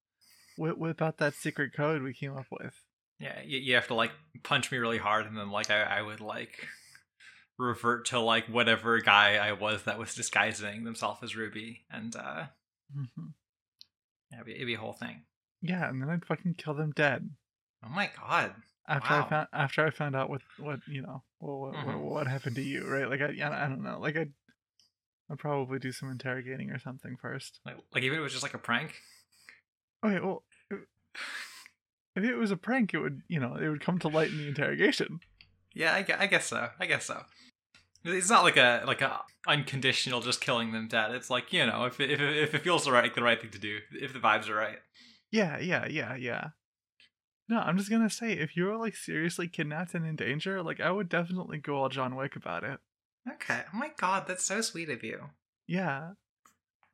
whip, 0.58 0.78
whip 0.78 1.02
out 1.02 1.18
that 1.18 1.34
secret 1.34 1.74
code 1.76 2.02
we 2.02 2.14
came 2.14 2.36
up 2.38 2.48
with. 2.52 2.74
Yeah 3.20 3.42
you, 3.46 3.60
you 3.60 3.76
have 3.76 3.88
to 3.88 3.94
like 3.94 4.12
punch 4.44 4.72
me 4.72 4.78
really 4.78 4.98
hard 4.98 5.26
and 5.26 5.38
then 5.38 5.50
like 5.50 5.72
I, 5.72 5.82
I 5.84 6.02
would 6.02 6.22
like 6.22 6.68
revert 7.58 8.06
to 8.08 8.20
like 8.20 8.48
whatever 8.48 9.00
guy 9.00 9.36
i 9.38 9.54
was 9.54 9.84
that 9.84 9.98
was 9.98 10.14
disguising 10.14 10.84
themselves 10.84 11.22
as 11.24 11.36
ruby 11.36 11.86
and 11.90 12.16
uh 12.16 12.46
mm-hmm. 12.96 13.28
yeah, 14.32 14.38
it'd, 14.38 14.46
be, 14.46 14.56
it'd 14.56 14.68
be 14.68 14.74
a 14.74 14.80
whole 14.80 14.94
thing 14.94 15.24
Yeah, 15.62 15.88
and 15.88 16.02
then 16.02 16.10
I'd 16.10 16.26
fucking 16.26 16.56
kill 16.56 16.74
them 16.74 16.92
dead 16.96 17.30
oh 17.86 17.90
my 17.90 18.10
god 18.20 18.56
after 18.88 19.14
Wow. 19.14 19.26
I 19.26 19.30
found 19.30 19.48
after 19.54 19.86
I 19.86 19.90
found 19.90 20.16
out 20.16 20.30
what 20.30 20.42
what 20.58 20.80
you 20.88 21.02
know 21.02 21.24
what 21.40 21.58
what, 21.60 21.74
Mhm. 21.74 21.86
what, 21.86 21.98
what 22.00 22.28
happened 22.28 22.56
to 22.58 22.62
you, 22.62 22.88
right? 22.88 23.10
Like 23.10 23.22
I 23.22 23.30
yeah, 23.30 23.50
I 23.50 23.68
don't 23.68 23.82
know. 23.82 24.00
Like 24.00 24.16
I'd 24.16 24.32
I'd 25.32 25.40
probably 25.40 25.80
do 25.80 25.92
some 25.92 26.12
interrogating 26.12 26.70
or 26.70 26.78
something 26.78 27.18
first. 27.20 27.60
like, 27.66 27.78
like 27.94 28.04
even 28.04 28.18
if 28.18 28.20
it 28.20 28.24
was 28.24 28.32
just 28.32 28.44
like 28.44 28.54
a 28.54 28.60
prank 28.60 28.94
Okay, 30.06 30.20
well, 30.20 30.44
if 32.16 32.24
it 32.24 32.36
was 32.36 32.52
a 32.52 32.58
prank, 32.58 32.94
it 32.94 33.00
would 33.00 33.22
you 33.28 33.40
know 33.40 33.56
it 33.56 33.70
would 33.70 33.82
come 33.82 34.00
to 34.00 34.08
light 34.08 34.30
in 34.30 34.38
the 34.38 34.48
interrogation. 34.48 35.20
Yeah, 35.74 35.94
I, 35.94 36.06
I 36.20 36.28
guess 36.28 36.48
so. 36.48 36.70
I 36.80 36.86
guess 36.86 37.06
so. 37.06 37.24
It's 38.06 38.30
not 38.30 38.44
like 38.44 38.58
a 38.58 38.84
like 38.86 39.02
a 39.02 39.22
unconditional 39.48 40.22
just 40.22 40.42
killing 40.42 40.72
them 40.72 40.88
dead. 40.88 41.12
It's 41.12 41.30
like 41.30 41.52
you 41.52 41.66
know 41.66 41.86
if 41.86 42.00
if 42.00 42.20
it, 42.22 42.38
if 42.38 42.54
it 42.54 42.64
feels 42.64 42.86
the 42.86 42.92
right 42.92 43.14
the 43.14 43.24
right 43.24 43.40
thing 43.40 43.52
to 43.52 43.60
do, 43.60 43.80
if 43.92 44.14
the 44.14 44.20
vibes 44.20 44.50
are 44.50 44.56
right. 44.56 44.80
Yeah, 45.32 45.60
yeah, 45.60 45.86
yeah, 45.88 46.16
yeah. 46.16 46.50
No, 47.50 47.60
I'm 47.60 47.78
just 47.78 47.90
gonna 47.90 48.10
say 48.10 48.34
if 48.34 48.56
you 48.56 48.66
were 48.66 48.78
like 48.78 48.96
seriously 48.96 49.48
kidnapped 49.48 49.94
and 49.94 50.06
in 50.06 50.16
danger, 50.16 50.64
like 50.64 50.80
I 50.80 50.92
would 50.92 51.10
definitely 51.10 51.58
go 51.58 51.78
all 51.78 51.90
John 51.90 52.16
Wick 52.16 52.36
about 52.36 52.64
it. 52.64 52.80
Okay. 53.30 53.64
Oh 53.74 53.78
my 53.78 53.92
god, 53.98 54.26
that's 54.28 54.46
so 54.46 54.62
sweet 54.62 54.90
of 54.90 55.04
you. 55.04 55.30
Yeah, 55.68 56.12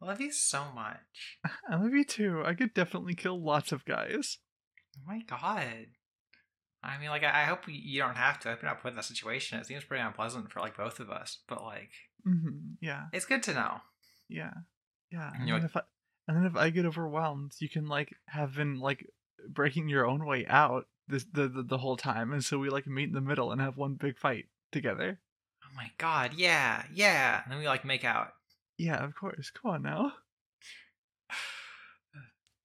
I 0.01 0.05
love 0.05 0.21
you 0.21 0.31
so 0.31 0.65
much. 0.73 1.39
I 1.69 1.75
love 1.75 1.93
you 1.93 2.03
too. 2.03 2.41
I 2.45 2.53
could 2.53 2.73
definitely 2.73 3.15
kill 3.15 3.41
lots 3.41 3.71
of 3.71 3.85
guys. 3.85 4.39
Oh 4.97 5.01
my 5.07 5.21
god. 5.21 5.87
I 6.83 6.97
mean, 6.97 7.09
like, 7.09 7.23
I 7.23 7.43
I 7.43 7.45
hope 7.45 7.67
you 7.67 7.99
don't 7.99 8.17
have 8.17 8.39
to. 8.39 8.49
I 8.49 8.51
hope 8.51 8.61
you're 8.61 8.71
not 8.71 8.81
put 8.81 8.89
in 8.89 8.95
that 8.95 9.05
situation. 9.05 9.59
It 9.59 9.67
seems 9.67 9.83
pretty 9.83 10.03
unpleasant 10.03 10.51
for 10.51 10.59
like 10.61 10.75
both 10.77 10.99
of 10.99 11.09
us. 11.11 11.39
But 11.47 11.63
like, 11.63 11.91
hmm 12.23 12.73
Yeah, 12.81 13.05
it's 13.13 13.25
good 13.25 13.43
to 13.43 13.53
know. 13.53 13.81
yeah, 14.29 14.53
yeah. 15.11 15.31
And 15.33 15.43
And 15.43 15.51
then 15.51 15.63
if 15.65 15.75
I 15.77 15.81
and 16.27 16.37
then 16.37 16.45
if 16.45 16.55
I 16.55 16.69
get 16.69 16.85
overwhelmed, 16.85 17.53
you 17.59 17.69
can 17.69 17.87
like 17.87 18.15
have 18.27 18.55
been 18.55 18.79
like 18.79 19.05
breaking 19.49 19.89
your 19.89 20.07
own 20.07 20.25
way 20.25 20.45
out 20.47 20.87
this 21.07 21.25
the, 21.31 21.47
the 21.47 21.63
the 21.63 21.77
whole 21.77 21.97
time, 21.97 22.33
and 22.33 22.43
so 22.43 22.57
we 22.57 22.69
like 22.69 22.87
meet 22.87 23.09
in 23.09 23.13
the 23.13 23.21
middle 23.21 23.51
and 23.51 23.61
have 23.61 23.77
one 23.77 23.95
big 23.95 24.17
fight 24.17 24.45
together. 24.71 25.19
Oh 25.63 25.75
my 25.75 25.91
god, 25.97 26.33
yeah, 26.33 26.85
yeah. 26.93 27.43
And 27.43 27.51
then 27.51 27.59
we 27.59 27.67
like 27.67 27.85
make 27.85 28.03
out. 28.03 28.33
Yeah, 28.77 29.03
of 29.03 29.15
course. 29.15 29.51
Come 29.51 29.71
on 29.71 29.81
now. 29.83 30.13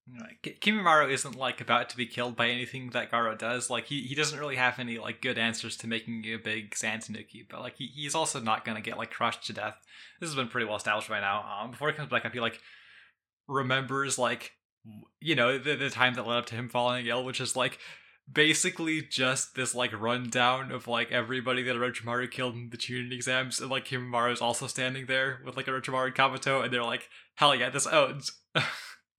You 0.09 0.19
know, 0.19 0.25
like, 0.25 0.41
Ki- 0.41 0.57
Kimimaro 0.61 1.11
isn't 1.11 1.35
like 1.35 1.59
about 1.59 1.89
to 1.89 1.97
be 1.97 2.05
killed 2.05 2.35
by 2.35 2.47
anything 2.47 2.91
that 2.91 3.11
Gaara 3.11 3.37
does. 3.37 3.69
Like 3.69 3.85
he, 3.85 4.03
he 4.03 4.15
doesn't 4.15 4.39
really 4.39 4.55
have 4.55 4.79
any 4.79 4.97
like 4.97 5.21
good 5.21 5.37
answers 5.37 5.75
to 5.77 5.87
making 5.87 6.23
a 6.25 6.37
big 6.37 6.71
Santanuki, 6.71 7.45
but 7.49 7.61
like 7.61 7.75
he, 7.75 7.87
he's 7.87 8.15
also 8.15 8.39
not 8.39 8.63
gonna 8.63 8.81
get 8.81 8.97
like 8.97 9.11
crushed 9.11 9.45
to 9.47 9.53
death. 9.53 9.75
This 10.19 10.29
has 10.29 10.35
been 10.35 10.47
pretty 10.47 10.65
well 10.65 10.77
established 10.77 11.09
by 11.09 11.19
now. 11.19 11.43
Um, 11.43 11.71
before 11.71 11.89
he 11.89 11.95
comes 11.95 12.09
back 12.09 12.25
up, 12.25 12.33
he 12.33 12.39
like 12.39 12.61
remembers 13.47 14.17
like 14.17 14.53
you 15.19 15.35
know 15.35 15.57
the, 15.57 15.75
the 15.75 15.89
time 15.89 16.13
that 16.13 16.25
led 16.25 16.37
up 16.37 16.45
to 16.47 16.55
him 16.55 16.69
falling 16.69 17.05
ill, 17.05 17.25
which 17.25 17.41
is 17.41 17.55
like 17.55 17.79
basically 18.31 19.01
just 19.01 19.55
this 19.55 19.73
like 19.73 19.97
rundown 19.99 20.71
of 20.71 20.87
like 20.87 21.11
everybody 21.11 21.63
that 21.63 21.75
Orochimaru 21.75 22.29
killed 22.29 22.55
in 22.55 22.69
the 22.69 22.77
Chunin 22.77 23.11
exams, 23.11 23.59
and 23.59 23.69
like 23.69 23.85
Kimimaro 23.85 24.31
is 24.31 24.41
also 24.41 24.67
standing 24.67 25.05
there 25.05 25.41
with 25.45 25.57
like 25.57 25.65
Orochimaru 25.65 26.07
and 26.07 26.15
Kabuto, 26.15 26.63
and 26.63 26.71
they're 26.71 26.83
like, 26.83 27.09
hell 27.35 27.55
yeah, 27.55 27.69
this 27.69 27.87
owns. 27.87 28.31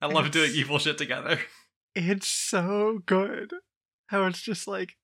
I 0.00 0.06
love 0.06 0.30
doing 0.30 0.52
evil 0.54 0.78
shit 0.78 0.98
together. 0.98 1.40
It's 1.94 2.28
so 2.28 3.00
good. 3.06 3.52
How 4.06 4.26
it's 4.26 4.42
just 4.42 4.68
like 4.68 4.96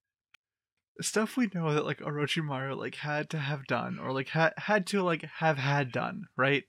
stuff 1.00 1.36
we 1.36 1.50
know 1.52 1.74
that 1.74 1.84
like 1.84 1.98
Orochimaru 1.98 2.76
like 2.76 2.96
had 2.96 3.30
to 3.30 3.38
have 3.38 3.66
done 3.66 3.98
or 3.98 4.12
like 4.12 4.28
had 4.28 4.52
had 4.56 4.86
to 4.88 5.02
like 5.02 5.22
have 5.38 5.58
had 5.58 5.90
done, 5.90 6.26
right? 6.36 6.62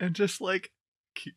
And 0.00 0.16
just 0.16 0.40
like 0.40 0.72
Ki- 1.14 1.36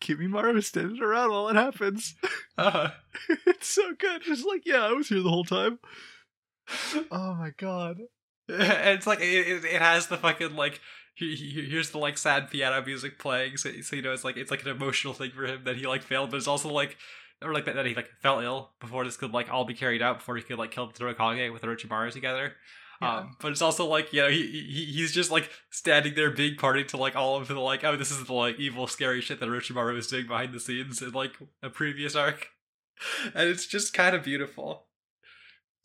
Kimimaro 0.00 0.62
standing 0.62 1.02
around 1.02 1.30
while 1.30 1.48
it 1.48 1.56
happens. 1.56 2.14
Uh, 2.56 2.90
it's 3.46 3.68
so 3.68 3.94
good. 3.98 4.22
Just 4.22 4.46
like, 4.46 4.62
yeah, 4.64 4.84
I 4.84 4.92
was 4.92 5.08
here 5.08 5.22
the 5.22 5.30
whole 5.30 5.44
time. 5.44 5.78
Oh 7.10 7.34
my 7.34 7.50
god. 7.56 7.98
and 8.48 8.90
it's 8.90 9.06
like 9.06 9.20
it, 9.20 9.64
it, 9.64 9.80
has 9.80 10.06
the 10.06 10.16
fucking 10.16 10.54
like 10.54 10.80
here's 11.18 11.90
the 11.90 11.98
like 11.98 12.16
sad 12.16 12.50
piano 12.50 12.84
music 12.84 13.18
playing, 13.18 13.56
so, 13.56 13.70
so 13.82 13.96
you 13.96 14.02
know 14.02 14.12
it's 14.12 14.24
like 14.24 14.36
it's 14.36 14.50
like 14.50 14.62
an 14.62 14.70
emotional 14.70 15.14
thing 15.14 15.30
for 15.30 15.46
him 15.46 15.62
that 15.64 15.76
he 15.76 15.86
like 15.86 16.02
failed, 16.02 16.30
but 16.30 16.36
it's 16.36 16.46
also 16.46 16.70
like 16.70 16.96
or 17.42 17.52
like 17.52 17.64
that, 17.66 17.74
that 17.74 17.86
he 17.86 17.94
like 17.94 18.10
fell 18.20 18.40
ill 18.40 18.70
before 18.80 19.04
this 19.04 19.16
could 19.16 19.32
like 19.32 19.50
all 19.52 19.64
be 19.64 19.74
carried 19.74 20.02
out 20.02 20.18
before 20.18 20.36
he 20.36 20.42
could 20.42 20.58
like 20.58 20.70
kill 20.70 20.86
the 20.86 20.92
Tsurukage 20.92 21.52
with 21.52 21.62
Orochimaru 21.62 22.12
together. 22.12 22.54
Yeah. 23.00 23.18
Um, 23.18 23.36
but 23.40 23.52
it's 23.52 23.62
also 23.62 23.86
like 23.86 24.12
you 24.12 24.22
know 24.22 24.28
he, 24.28 24.46
he 24.46 24.84
he's 24.86 25.12
just 25.12 25.30
like 25.30 25.50
standing 25.70 26.14
there 26.14 26.30
being 26.30 26.56
party 26.56 26.82
to 26.84 26.96
like 26.96 27.14
all 27.14 27.36
of 27.36 27.46
the 27.46 27.58
like 27.58 27.84
oh 27.84 27.96
this 27.96 28.10
is 28.10 28.24
the 28.24 28.32
like 28.32 28.58
evil 28.58 28.86
scary 28.86 29.20
shit 29.20 29.38
that 29.40 29.48
Orochimaru 29.48 29.94
was 29.94 30.08
doing 30.08 30.26
behind 30.26 30.52
the 30.52 30.60
scenes 30.60 31.00
in 31.00 31.12
like 31.12 31.36
a 31.62 31.70
previous 31.70 32.16
arc, 32.16 32.48
and 33.34 33.48
it's 33.48 33.66
just 33.66 33.94
kind 33.94 34.16
of 34.16 34.24
beautiful. 34.24 34.86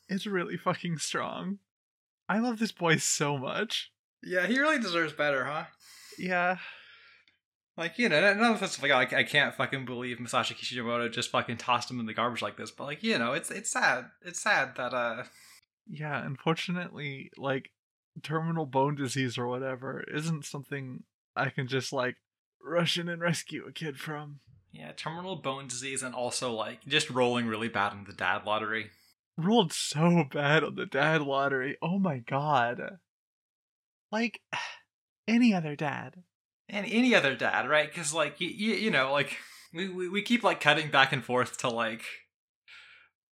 It's 0.10 0.26
really 0.26 0.58
fucking 0.58 0.98
strong. 0.98 1.60
I 2.28 2.40
love 2.40 2.58
this 2.58 2.72
boy 2.72 2.98
so 2.98 3.38
much. 3.38 3.93
Yeah, 4.26 4.48
he 4.48 4.60
really 4.60 4.80
deserves 4.80 5.14
better, 5.14 5.46
huh? 5.46 5.66
Yeah. 6.18 6.58
Like, 7.76 7.98
you 7.98 8.08
know, 8.08 8.22
none 8.22 8.54
of 8.54 8.62
like, 8.82 8.92
oh, 8.92 8.96
I, 8.96 9.20
I 9.20 9.24
can't 9.24 9.56
fucking 9.56 9.86
believe 9.86 10.18
Masashi 10.18 10.56
Kishimoto 10.56 11.10
just 11.10 11.32
fucking 11.32 11.58
tossed 11.58 11.90
him 11.90 12.00
in 12.00 12.06
the 12.06 12.14
garbage 12.14 12.42
like 12.42 12.56
this. 12.56 12.70
But 12.70 12.86
like, 12.86 13.04
you 13.04 13.18
know, 13.18 13.34
it's 13.34 13.50
it's 13.50 13.72
sad. 13.72 14.06
It's 14.22 14.40
sad 14.40 14.76
that 14.76 14.94
uh, 14.94 15.24
Yeah, 15.88 16.24
unfortunately, 16.24 17.32
like 17.36 17.72
terminal 18.22 18.68
bone 18.68 18.96
disease 18.96 19.40
or 19.40 19.48
whatever 19.48 20.04
isn't 20.14 20.46
something 20.46 21.04
I 21.36 21.50
can 21.50 21.68
just 21.68 21.92
like 21.92 22.18
rush 22.64 22.98
in 22.98 23.10
and 23.10 23.22
rescue 23.22 23.66
a 23.68 23.72
kid 23.72 23.98
from. 23.98 24.40
yeah, 24.72 24.92
terminal 24.92 25.36
bone 25.38 25.68
disease 25.68 26.04
and 26.04 26.14
also 26.14 26.54
like 26.54 26.86
just 26.86 27.10
rolling 27.10 27.48
really 27.48 27.70
bad 27.70 27.94
in 27.94 28.04
the 28.04 28.14
dad 28.14 28.46
lottery. 28.46 28.92
Rolled 29.36 29.74
so 29.74 30.26
bad 30.32 30.64
on 30.64 30.76
the 30.76 30.86
dad 30.86 31.24
lottery. 31.24 31.76
Oh 31.82 31.98
my 31.98 32.20
god. 32.20 33.00
Like 34.14 34.40
any 35.28 35.54
other 35.54 35.76
dad. 35.76 36.24
And 36.70 36.86
any 36.86 37.14
other 37.14 37.36
dad, 37.36 37.68
right? 37.68 37.90
Because 37.90 38.14
like 38.14 38.40
you, 38.40 38.48
you, 38.48 38.92
know, 38.92 39.12
like 39.12 39.38
we, 39.74 39.90
we 39.90 40.08
we 40.08 40.22
keep 40.22 40.44
like 40.44 40.62
cutting 40.62 40.90
back 40.90 41.12
and 41.12 41.26
forth 41.26 41.58
to 41.58 41.70
like. 41.70 42.04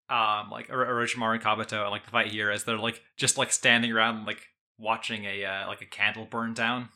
Um, 0.08 0.50
like 0.50 0.68
Oro- 0.70 0.88
Orochimaru 0.88 1.34
and 1.34 1.42
Kabuto, 1.42 1.82
and 1.82 1.92
like 1.92 2.04
the 2.04 2.10
fight 2.10 2.32
here, 2.32 2.50
as 2.50 2.64
they're 2.64 2.76
like 2.76 3.00
just 3.16 3.38
like 3.38 3.52
standing 3.52 3.92
around, 3.92 4.26
like 4.26 4.44
watching 4.76 5.24
a 5.24 5.44
uh, 5.44 5.68
like 5.68 5.82
a 5.82 5.86
candle 5.86 6.26
burn 6.28 6.52
down, 6.52 6.88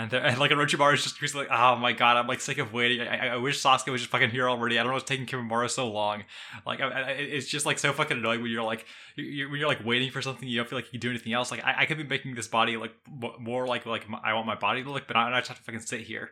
And, 0.00 0.12
and 0.12 0.38
like 0.38 0.50
Orochimaru 0.50 0.94
is 0.94 1.12
just 1.12 1.34
like, 1.34 1.48
oh 1.50 1.76
my 1.76 1.92
god, 1.92 2.16
I'm 2.16 2.26
like 2.26 2.40
sick 2.40 2.58
of 2.58 2.72
waiting. 2.72 3.06
I, 3.06 3.28
I, 3.28 3.36
wish 3.36 3.62
Sasuke 3.62 3.90
was 3.90 4.00
just 4.00 4.10
fucking 4.10 4.30
here 4.30 4.48
already. 4.48 4.78
I 4.78 4.82
don't 4.82 4.90
know 4.90 4.94
what's 4.94 5.08
taking 5.08 5.26
Kimimaro 5.26 5.68
so 5.68 5.90
long. 5.90 6.24
Like, 6.66 6.80
I, 6.80 6.86
I, 6.88 7.10
it's 7.10 7.46
just 7.46 7.66
like 7.66 7.78
so 7.78 7.92
fucking 7.92 8.16
annoying 8.16 8.42
when 8.42 8.50
you're 8.50 8.62
like, 8.62 8.86
you 9.16 9.50
when 9.50 9.58
you're 9.58 9.68
like 9.68 9.84
waiting 9.84 10.10
for 10.10 10.22
something, 10.22 10.48
you 10.48 10.56
don't 10.56 10.68
feel 10.68 10.78
like 10.78 10.86
you 10.86 10.92
can 10.92 11.00
do 11.00 11.10
anything 11.10 11.32
else. 11.32 11.50
Like, 11.50 11.62
I, 11.64 11.84
could 11.86 11.98
be 11.98 12.04
making 12.04 12.34
this 12.34 12.48
body 12.48 12.76
like 12.76 12.94
more 13.38 13.66
like 13.66 13.84
like 13.84 14.06
I 14.22 14.32
want 14.34 14.46
my 14.46 14.54
body 14.54 14.82
to 14.82 14.90
look, 14.90 15.06
but 15.06 15.16
I, 15.16 15.30
I 15.30 15.40
just 15.40 15.48
have 15.48 15.58
to 15.58 15.64
fucking 15.64 15.80
sit 15.80 16.00
here 16.02 16.30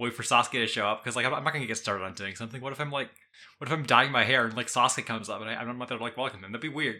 wait 0.00 0.14
for 0.14 0.22
Sasuke 0.22 0.52
to 0.52 0.66
show 0.66 0.86
up 0.86 1.04
because 1.04 1.14
like 1.14 1.26
I'm, 1.26 1.34
I'm, 1.34 1.44
not 1.44 1.52
gonna 1.52 1.66
get 1.66 1.76
started 1.76 2.02
on 2.04 2.14
doing 2.14 2.34
something. 2.34 2.60
What 2.62 2.72
if 2.72 2.80
I'm 2.80 2.90
like, 2.90 3.10
what 3.58 3.68
if 3.68 3.72
I'm 3.72 3.84
dyeing 3.84 4.10
my 4.10 4.24
hair 4.24 4.46
and 4.46 4.56
like 4.56 4.68
Sasuke 4.68 5.04
comes 5.04 5.28
up 5.28 5.42
and 5.42 5.50
I, 5.50 5.54
I'm 5.54 5.78
not 5.78 5.88
there 5.88 5.98
to 5.98 6.02
like 6.02 6.16
welcome 6.16 6.42
him? 6.42 6.52
That'd 6.52 6.62
be 6.62 6.70
weird. 6.70 6.96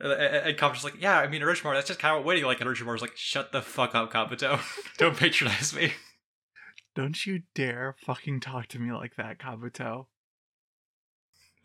And, 0.00 0.12
and 0.12 0.56
Kabuto's 0.56 0.84
like, 0.84 1.00
yeah, 1.00 1.18
I 1.18 1.28
mean 1.28 1.42
Orochimaru, 1.42 1.74
that's 1.74 1.88
just 1.88 2.00
kind 2.00 2.16
of 2.16 2.24
what 2.24 2.28
waiting. 2.28 2.44
Like 2.44 2.58
Orochimaru's 2.58 3.02
like, 3.02 3.16
shut 3.16 3.52
the 3.52 3.62
fuck 3.62 3.94
up, 3.94 4.12
Kabuto. 4.12 4.60
Don't 4.98 5.16
patronize 5.16 5.74
me. 5.74 5.92
Don't 6.96 7.26
you 7.26 7.42
dare 7.54 7.96
fucking 8.04 8.40
talk 8.40 8.66
to 8.68 8.78
me 8.78 8.92
like 8.92 9.16
that, 9.16 9.38
Kabuto. 9.38 10.06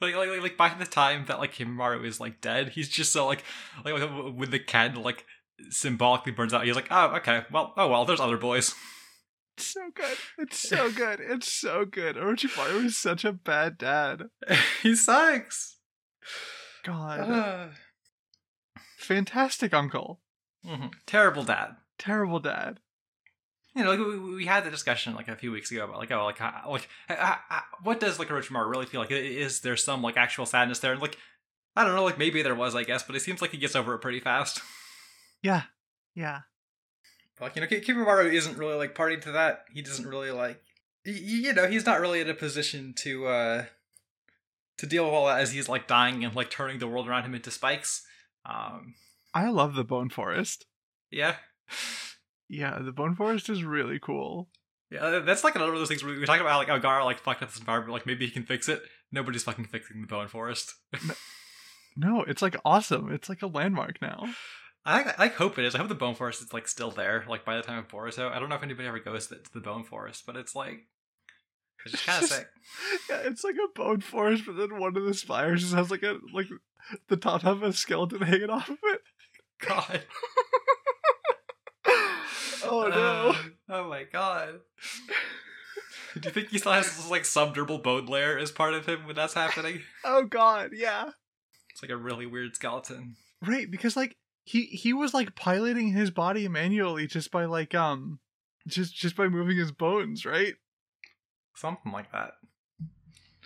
Like, 0.01 0.15
like, 0.15 0.41
like, 0.41 0.57
by 0.57 0.73
the 0.77 0.85
time 0.85 1.25
that 1.27 1.39
like 1.39 1.53
Kimimaro 1.55 2.03
is 2.05 2.19
like 2.19 2.41
dead, 2.41 2.69
he's 2.69 2.89
just 2.89 3.13
so 3.13 3.25
like, 3.25 3.43
like, 3.85 3.93
like 3.93 4.35
with 4.35 4.51
the 4.51 4.59
candle 4.59 5.03
like 5.03 5.25
symbolically 5.69 6.33
burns 6.33 6.53
out. 6.53 6.65
He's 6.65 6.75
like, 6.75 6.89
oh, 6.91 7.15
okay, 7.15 7.43
well, 7.51 7.73
oh 7.77 7.87
well, 7.87 8.05
there's 8.05 8.19
other 8.19 8.37
boys. 8.37 8.73
It's 9.57 9.67
so 9.71 9.89
good. 9.95 10.17
It's 10.37 10.67
so 10.67 10.91
good. 10.91 11.21
It's 11.21 11.49
so 11.49 11.85
good. 11.85 12.17
Orochimaru 12.17 12.83
is 12.83 12.97
such 12.97 13.23
a 13.23 13.31
bad 13.31 13.77
dad. 13.77 14.23
he 14.83 14.97
sucks. 14.97 15.77
God. 16.83 17.19
Uh. 17.21 17.67
Fantastic 19.05 19.73
uncle. 19.73 20.19
Mm-hmm. 20.65 20.87
Terrible 21.05 21.43
dad. 21.43 21.75
Terrible 21.97 22.39
dad. 22.39 22.79
You 23.75 23.83
know, 23.83 23.89
like 23.91 23.99
we, 23.99 24.35
we 24.35 24.45
had 24.45 24.63
the 24.63 24.71
discussion 24.71 25.15
like 25.15 25.27
a 25.27 25.35
few 25.35 25.51
weeks 25.51 25.69
ago 25.69 25.83
about 25.83 25.97
like 25.97 26.11
oh 26.11 26.23
like 26.25 26.37
how, 26.37 26.63
like 26.69 26.87
how, 27.07 27.37
how, 27.49 27.61
what 27.83 27.99
does 27.99 28.19
like 28.19 28.29
Orochimaru 28.29 28.69
really 28.69 28.85
feel 28.85 29.01
like? 29.01 29.11
Is 29.11 29.59
there 29.59 29.75
some 29.75 30.01
like 30.01 30.17
actual 30.17 30.45
sadness 30.45 30.79
there? 30.79 30.93
And 30.93 31.01
like 31.01 31.17
I 31.75 31.83
don't 31.83 31.95
know, 31.95 32.05
like 32.05 32.17
maybe 32.17 32.41
there 32.41 32.55
was, 32.55 32.73
I 32.73 32.83
guess, 32.83 33.03
but 33.03 33.15
it 33.15 33.21
seems 33.21 33.41
like 33.41 33.51
he 33.51 33.57
gets 33.57 33.75
over 33.75 33.93
it 33.93 33.99
pretty 33.99 34.19
fast. 34.19 34.61
Yeah, 35.41 35.63
yeah. 36.15 36.39
Like 37.39 37.55
you 37.55 37.61
know, 37.61 37.67
Kimimaro 37.67 38.33
isn't 38.33 38.57
really 38.57 38.73
like 38.73 38.95
party 38.95 39.17
to 39.17 39.33
that. 39.33 39.65
He 39.71 39.83
doesn't 39.83 40.07
really 40.07 40.31
like, 40.31 40.59
you 41.03 41.53
know, 41.53 41.67
he's 41.67 41.85
not 41.85 41.99
really 41.99 42.19
in 42.19 42.27
a 42.27 42.33
position 42.33 42.93
to 42.97 43.27
uh 43.27 43.65
to 44.77 44.87
deal 44.87 45.05
with 45.05 45.13
all 45.13 45.27
that 45.27 45.39
as 45.39 45.51
he's 45.51 45.69
like 45.69 45.85
dying 45.85 46.25
and 46.25 46.35
like 46.35 46.49
turning 46.49 46.79
the 46.79 46.87
world 46.87 47.07
around 47.07 47.25
him 47.25 47.35
into 47.35 47.51
spikes. 47.51 48.07
Um, 48.45 48.95
I 49.33 49.49
love 49.49 49.75
the 49.75 49.83
Bone 49.83 50.09
Forest. 50.09 50.65
Yeah, 51.11 51.35
yeah, 52.49 52.79
the 52.79 52.91
Bone 52.91 53.15
Forest 53.15 53.49
is 53.49 53.63
really 53.63 53.99
cool. 53.99 54.49
Yeah, 54.91 55.19
that's 55.25 55.43
like 55.43 55.55
another 55.55 55.73
of 55.73 55.79
those 55.79 55.87
things 55.87 56.03
where 56.03 56.17
we 56.17 56.25
talk 56.25 56.39
about 56.39 56.51
how 56.51 56.57
like 56.57 56.67
Ogara 56.81 57.03
like 57.03 57.19
fucked 57.19 57.41
up 57.41 57.49
this 57.49 57.59
environment. 57.59 57.93
Like 57.93 58.05
maybe 58.05 58.25
he 58.25 58.31
can 58.31 58.43
fix 58.43 58.69
it. 58.69 58.81
Nobody's 59.11 59.43
fucking 59.43 59.65
fixing 59.65 60.01
the 60.01 60.07
Bone 60.07 60.27
Forest. 60.27 60.75
no, 61.97 62.21
it's 62.23 62.41
like 62.41 62.55
awesome. 62.63 63.11
It's 63.11 63.29
like 63.29 63.41
a 63.41 63.47
landmark 63.47 64.01
now. 64.01 64.27
I, 64.85 65.13
I 65.17 65.27
hope 65.27 65.57
it 65.57 65.65
is. 65.65 65.73
I 65.73 65.79
hope 65.79 65.87
the 65.87 65.95
Bone 65.95 66.13
Forest 66.13 66.43
is 66.43 66.53
like 66.53 66.67
still 66.67 66.91
there. 66.91 67.25
Like 67.27 67.43
by 67.43 67.55
the 67.55 67.63
time 67.63 67.79
of 67.79 67.87
Boruto, 67.87 68.31
I 68.31 68.39
don't 68.39 68.49
know 68.49 68.55
if 68.55 68.63
anybody 68.63 68.87
ever 68.87 68.99
goes 68.99 69.27
to, 69.27 69.39
the 69.53 69.59
Bone 69.59 69.83
Forest, 69.83 70.23
but 70.27 70.35
it's 70.35 70.53
like 70.53 70.85
it's 71.85 71.93
just 71.93 72.05
kind 72.05 72.23
of 72.23 72.29
sick. 72.29 72.47
Yeah, 73.09 73.21
it's 73.25 73.43
like 73.43 73.55
a 73.55 73.77
bone 73.77 74.01
forest, 74.01 74.43
but 74.45 74.57
then 74.57 74.79
one 74.79 74.97
of 74.97 75.03
the 75.03 75.13
spires 75.13 75.61
just 75.61 75.75
has 75.75 75.91
like 75.91 76.03
a 76.03 76.17
like 76.33 76.47
the 77.07 77.17
top 77.17 77.41
half 77.41 77.57
of 77.57 77.63
a 77.63 77.73
skeleton 77.73 78.21
hanging 78.21 78.49
off 78.49 78.69
of 78.69 78.77
it. 78.83 79.01
God. 79.59 80.01
oh 82.65 82.87
no. 82.89 83.29
Uh, 83.29 83.35
oh 83.69 83.89
my 83.89 84.03
god. 84.03 84.59
Do 86.15 86.21
you 86.23 86.31
think 86.31 86.49
he 86.49 86.57
still 86.59 86.71
has 86.71 86.85
this, 86.85 87.09
like 87.09 87.23
subdermal 87.23 87.83
bone 87.83 88.05
layer 88.05 88.37
as 88.37 88.51
part 88.51 88.73
of 88.73 88.85
him 88.85 89.05
when 89.05 89.15
that's 89.15 89.33
happening? 89.33 89.81
Oh 90.05 90.23
god, 90.23 90.71
yeah. 90.73 91.09
It's 91.71 91.81
like 91.81 91.91
a 91.91 91.97
really 91.97 92.25
weird 92.25 92.55
skeleton. 92.55 93.15
Right, 93.41 93.69
because 93.69 93.95
like 93.95 94.17
he 94.43 94.65
he 94.65 94.93
was 94.93 95.13
like 95.13 95.35
piloting 95.35 95.89
his 95.89 96.11
body 96.11 96.47
manually 96.47 97.07
just 97.07 97.31
by 97.31 97.45
like 97.45 97.73
um 97.75 98.19
just 98.67 98.95
just 98.95 99.15
by 99.15 99.27
moving 99.27 99.57
his 99.57 99.71
bones, 99.71 100.25
right? 100.25 100.53
Something 101.55 101.91
like 101.91 102.11
that. 102.11 102.33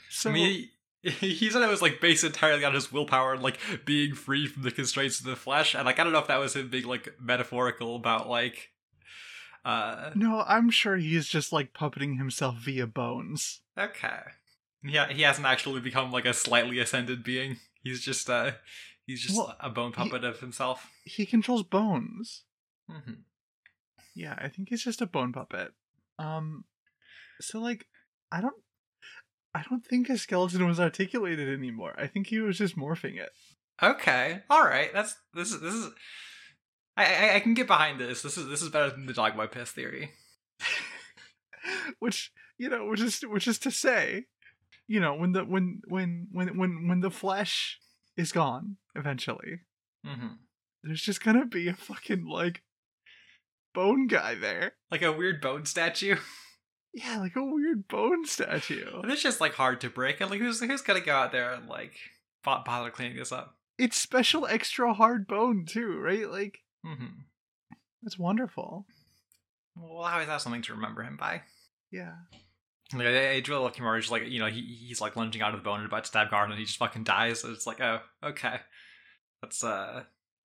So 0.10 0.30
I 0.30 0.34
mean, 0.34 0.70
he, 1.20 1.50
said 1.50 1.62
it 1.62 1.70
was 1.70 1.82
like 1.82 2.02
based 2.02 2.24
entirely 2.24 2.66
on 2.66 2.74
his 2.74 2.92
willpower 2.92 3.34
and 3.34 3.44
like 3.44 3.58
being 3.86 4.16
free 4.16 4.48
from 4.48 4.64
the 4.64 4.72
constraints 4.72 5.20
of 5.20 5.26
the 5.26 5.36
flesh, 5.36 5.76
and 5.76 5.86
like 5.86 6.00
I 6.00 6.04
don't 6.04 6.14
know 6.14 6.20
if 6.20 6.28
that 6.28 6.40
was 6.40 6.56
him 6.56 6.70
being 6.70 6.86
like 6.86 7.16
metaphorical 7.20 7.96
about 7.96 8.30
like. 8.30 8.72
uh 9.64 10.12
No, 10.16 10.44
I'm 10.48 10.70
sure 10.70 10.98
he's 10.98 11.28
just 11.28 11.54
like 11.54 11.74
puppeting 11.74 12.18
himself 12.18 12.58
via 12.58 12.88
bones. 12.88 13.62
Okay. 13.78 14.20
Yeah, 14.84 15.12
he 15.12 15.24
hasn't 15.24 15.48
actually 15.48 15.82
become 15.82 16.12
like 16.12 16.26
a 16.26 16.34
slightly 16.34 16.80
ascended 16.80 17.24
being. 17.24 17.58
He's 17.84 18.02
just 18.02 18.30
uh 18.30 18.52
He's 19.10 19.24
just 19.24 19.36
well, 19.36 19.56
a 19.60 19.72
bone 19.72 19.92
puppet 19.92 20.22
he, 20.22 20.28
of 20.28 20.40
himself. 20.40 20.88
He 21.04 21.26
controls 21.26 21.64
bones. 21.64 22.44
Mm-hmm. 22.92 23.22
Yeah, 24.14 24.36
I 24.38 24.50
think 24.50 24.70
he's 24.70 24.84
just 24.84 25.02
a 25.02 25.08
bone 25.08 25.34
puppet. 25.34 25.72
Um, 26.20 26.66
so 27.42 27.60
like, 27.60 27.88
I 28.32 28.40
don't, 28.40 28.62
I 29.54 29.64
don't 29.68 29.86
think 29.86 30.08
his 30.08 30.22
skeleton 30.22 30.68
was 30.68 30.80
articulated 30.80 31.50
anymore. 31.50 31.94
I 31.98 32.08
think 32.08 32.28
he 32.28 32.40
was 32.40 32.58
just 32.58 32.78
morphing 32.78 33.18
it. 33.18 33.30
Okay, 33.82 34.42
all 34.50 34.64
right. 34.64 34.92
That's 34.94 35.16
this 35.34 35.52
is 35.52 35.62
this 35.62 35.74
is. 35.74 35.92
I, 36.98 37.06
I, 37.06 37.36
I 37.36 37.40
can 37.40 37.54
get 37.54 37.68
behind 37.68 38.00
this. 38.00 38.22
This 38.22 38.38
is 38.38 38.48
this 38.48 38.62
is 38.62 38.70
better 38.70 38.90
than 38.90 39.06
the 39.06 39.14
dog 39.14 39.36
by 39.36 39.48
piss 39.48 39.72
theory. 39.72 40.12
which 42.00 42.32
you 42.58 42.70
know, 42.70 42.86
which 42.86 43.02
is 43.02 43.22
which 43.22 43.48
is 43.48 43.58
to 43.60 43.72
say, 43.72 44.26
you 44.88 45.00
know, 45.00 45.16
when 45.16 45.32
the 45.32 45.46
when 45.46 45.82
when 45.88 46.28
when 46.32 46.58
when 46.58 46.88
when 46.88 47.00
the 47.00 47.12
flesh 47.12 47.80
is 48.18 48.32
gone 48.32 48.78
eventually. 48.96 49.62
Mm-hmm. 50.06 50.34
There's 50.84 51.02
just 51.02 51.24
gonna 51.24 51.46
be 51.46 51.68
a 51.68 51.74
fucking 51.74 52.26
like 52.26 52.64
bone 53.74 54.08
guy 54.08 54.36
there, 54.36 54.74
like 54.92 55.02
a 55.02 55.12
weird 55.12 55.42
bone 55.42 55.66
statue. 55.66 56.18
Yeah, 56.94 57.20
like 57.20 57.36
a 57.36 57.44
weird 57.44 57.88
bone 57.88 58.26
statue. 58.26 59.02
And 59.02 59.12
it's 59.12 59.22
just 59.22 59.42
like 59.42 59.54
hard 59.54 59.82
to 59.82 59.90
break. 59.90 60.22
And 60.22 60.30
like, 60.30 60.40
who's 60.40 60.60
who's 60.60 60.82
gonna 60.82 61.02
go 61.02 61.14
out 61.14 61.32
there 61.32 61.52
and 61.52 61.68
like 61.68 61.94
bother 62.44 62.90
cleaning 62.90 63.18
this 63.18 63.32
up? 63.32 63.56
It's 63.78 64.00
special, 64.00 64.48
extra 64.48 64.94
hard 64.94 65.28
bone 65.28 65.66
too, 65.66 65.98
right? 66.00 66.30
Like, 66.30 66.60
mm-hmm. 66.86 67.22
it's 68.04 68.20
wonderful. 68.20 68.86
Well, 69.76 70.04
how 70.04 70.20
is 70.20 70.28
that 70.28 70.42
something 70.42 70.64
to 70.64 70.74
remember 70.74 71.04
him 71.04 71.16
by? 71.18 71.44
Yeah. 71.92 72.14
Like, 72.94 73.06
I, 73.06 73.12
really 73.48 73.64
like 73.64 73.76
Kimura 73.76 74.00
just 74.00 74.12
like 74.12 74.28
you 74.28 74.40
know 74.40 74.48
he, 74.48 74.62
he's 74.62 75.00
like 75.00 75.16
lunging 75.16 75.44
out 75.44 75.54
of 75.54 75.60
the 75.60 75.64
bone 75.64 75.80
and 75.80 75.88
about 75.88 76.06
to 76.06 76.08
stab 76.08 76.32
Garden 76.32 76.54
and 76.54 76.60
he 76.60 76.66
just 76.66 76.80
fucking 76.80 77.04
dies. 77.04 77.42
So 77.42 77.52
it's 77.52 77.68
like 77.68 77.80
oh 77.80 78.00
okay, 78.24 78.58
that's 79.42 79.64
uh, 79.64 80.04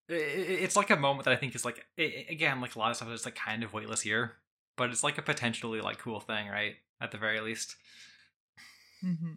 it, 0.08 0.12
it's 0.14 0.76
like 0.76 0.90
a 0.90 0.96
moment 0.96 1.24
that 1.24 1.32
I 1.32 1.36
think 1.36 1.54
is 1.54 1.64
like 1.64 1.86
it, 1.96 2.30
again 2.30 2.60
like 2.60 2.76
a 2.76 2.78
lot 2.78 2.90
of 2.90 2.96
stuff 2.96 3.08
is 3.10 3.24
like 3.24 3.34
kind 3.34 3.62
of 3.62 3.72
weightless 3.72 4.02
here, 4.02 4.36
but 4.76 4.90
it's 4.90 5.04
like 5.04 5.18
a 5.18 5.22
potentially 5.22 5.80
like 5.80 5.98
cool 5.98 6.20
thing, 6.20 6.48
right? 6.48 6.74
At 7.00 7.10
the 7.10 7.18
very 7.18 7.40
least. 7.40 7.76
Mm-hmm. 9.04 9.32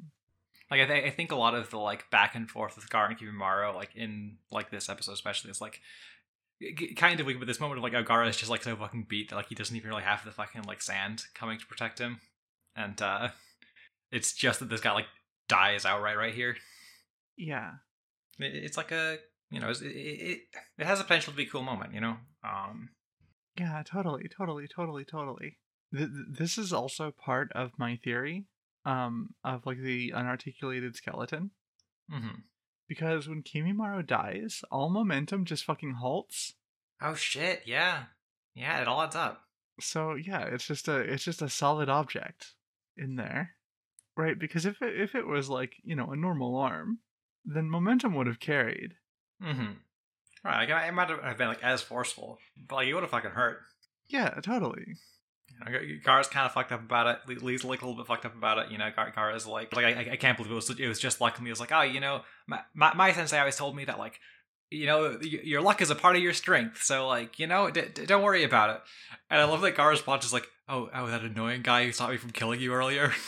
Like 0.69 0.82
I, 0.82 0.86
th- 0.86 1.06
I 1.06 1.10
think 1.10 1.32
a 1.32 1.36
lot 1.36 1.56
of 1.56 1.69
the 1.69 1.78
like 1.78 2.10
back 2.10 2.36
and 2.36 2.50
forth 2.50 2.76
with 2.76 2.89
Gar 2.89 3.08
and 3.08 3.17
Kimimaro, 3.17 3.73
like 3.73 3.95
in 3.95 4.38
like 4.52 4.69
this 4.69 4.89
episode 4.89 5.13
especially, 5.13 5.52
is 5.52 5.62
like 5.62 5.82
kind 6.95 7.19
of 7.19 7.26
weak. 7.26 7.39
But 7.39 7.47
this 7.47 7.60
moment 7.60 7.78
of 7.78 7.84
like 7.84 7.93
Ogara 7.93 8.28
is 8.30 8.38
just 8.38 8.52
like 8.52 8.63
so 8.63 8.76
fucking 8.76 9.06
beat 9.08 9.30
that 9.30 9.36
like 9.36 9.47
he 9.47 9.56
doesn't 9.56 9.76
even 9.76 9.89
really 9.89 10.04
have 10.04 10.26
the 10.26 10.32
fucking 10.32 10.63
like 10.63 10.82
sand 10.82 11.23
coming 11.34 11.58
to 11.60 11.65
protect 11.65 12.00
him 12.00 12.19
and 12.78 13.02
uh 13.02 13.30
it's 14.12 14.32
just 14.32 14.60
that 14.60 14.69
this 14.69 14.80
guy 14.80 14.93
like 14.93 15.08
dies 15.50 15.86
outright 15.86 16.17
right 16.17 16.34
here. 16.34 16.56
Yeah, 17.38 17.71
it, 18.39 18.56
it's 18.56 18.78
like 18.78 18.91
a 18.91 19.17
you 19.50 19.60
know 19.60 19.69
it, 19.69 19.82
it 19.82 20.39
it 20.78 20.86
has 20.86 21.00
a 21.00 21.04
potential 21.04 21.34
to 21.34 21.38
be 21.38 21.43
a 21.43 21.50
cool 21.50 21.63
moment, 21.63 21.93
you 21.93 22.02
know. 22.02 22.17
Um, 22.43 22.89
yeah, 23.60 23.84
totally, 23.86 24.28
totally, 24.28 24.67
totally, 24.67 25.06
totally. 25.06 25.58
Th- 25.96 26.10
this 26.30 26.58
is 26.58 26.74
also 26.74 27.12
part 27.12 27.52
of 27.54 27.72
my 27.78 27.96
theory 28.04 28.46
um 28.86 29.30
of 29.43 29.65
like 29.65 29.80
the 29.80 30.12
unarticulated 30.12 30.96
skeleton. 30.96 31.52
Mm-hmm. 32.12 32.39
Because 32.88 33.28
when 33.28 33.43
Kimimaro 33.43 34.06
dies, 34.06 34.63
all 34.72 34.89
momentum 34.89 35.43
just 35.43 35.65
fucking 35.65 35.96
halts. 35.96 36.54
Oh 37.02 37.15
shit! 37.15 37.63
Yeah, 37.65 38.04
yeah, 38.56 38.82
it 38.82 38.88
all 38.88 39.02
adds 39.02 39.15
up. 39.15 39.41
So 39.80 40.15
yeah, 40.15 40.43
it's 40.43 40.65
just 40.65 40.88
a 40.88 40.98
it's 40.98 41.24
just 41.24 41.41
a 41.41 41.50
solid 41.50 41.89
object 41.89 42.54
in 42.96 43.15
there, 43.15 43.56
right? 44.15 44.39
Because 44.39 44.65
if 44.65 44.82
it, 44.82 45.00
if 45.00 45.15
it 45.15 45.28
was 45.28 45.50
like 45.50 45.74
you 45.84 45.96
know 45.96 46.12
a 46.12 46.15
normal 46.15 46.56
arm, 46.56 47.00
then 47.46 47.70
momentum 47.70 48.15
would 48.15 48.28
have 48.28 48.39
carried. 48.39 48.93
Mm-hmm. 49.43 49.74
Right, 50.48 50.70
like, 50.70 50.88
it 50.88 50.94
might 50.94 51.10
have 51.10 51.38
been 51.38 51.50
like 51.50 51.62
as 51.62 51.82
forceful, 51.82 52.40
but 52.70 52.76
like 52.76 52.88
it 52.88 52.94
would 52.94 53.04
have 53.04 53.12
fucking 53.12 53.32
hurt. 53.32 53.60
Yeah, 54.08 54.30
totally. 54.42 54.96
You 55.50 55.72
know, 55.72 55.80
Gaara's 56.06 56.30
kind 56.30 56.46
of 56.46 56.54
fucked 56.54 56.72
up 56.72 56.82
about 56.82 57.20
it. 57.28 57.44
Lee's 57.44 57.66
like 57.66 57.82
a 57.82 57.86
little 57.86 58.02
bit 58.02 58.08
fucked 58.08 58.26
up 58.26 58.34
about 58.34 58.60
it. 58.60 58.72
You 58.72 58.78
know, 58.78 58.90
Gar- 58.96 59.12
Gaara's 59.12 59.46
like, 59.46 59.76
like 59.76 59.86
I, 59.86 60.14
I 60.14 60.16
can't 60.16 60.38
believe 60.38 60.54
it 60.54 60.56
was 60.56 60.70
it 60.70 60.88
was 60.88 61.00
just 61.00 61.20
luck. 61.20 61.38
And 61.38 61.46
he 61.46 61.50
was 61.50 61.60
like, 61.60 61.74
oh, 61.74 61.82
you 61.82 62.00
know, 62.00 62.22
my, 62.48 62.62
my, 62.74 62.94
my 62.94 63.12
sensei 63.12 63.38
always 63.38 63.58
told 63.58 63.76
me 63.76 63.84
that 63.86 64.00
like 64.00 64.22
you 64.70 64.86
know, 64.86 65.18
your 65.22 65.62
luck 65.62 65.82
is 65.82 65.90
a 65.90 65.96
part 65.96 66.16
of 66.16 66.22
your 66.22 66.34
strength. 66.34 66.82
So 66.82 67.08
like, 67.08 67.40
you 67.40 67.48
know, 67.48 67.70
d- 67.70 67.84
d- 67.94 68.06
don't 68.06 68.24
worry 68.24 68.44
about 68.44 68.70
it. 68.70 68.82
And 69.30 69.42
I 69.42 69.46
love 69.46 69.62
that 69.62 69.76
Gaara's 69.76 70.00
response 70.00 70.26
is 70.26 70.34
like, 70.34 70.48
oh, 70.70 70.90
oh, 70.94 71.08
that 71.08 71.24
annoying 71.24 71.62
guy 71.62 71.86
who 71.86 71.92
stopped 71.92 72.12
me 72.12 72.18
from 72.18 72.32
killing 72.32 72.62
you 72.62 72.74
earlier. 72.74 73.14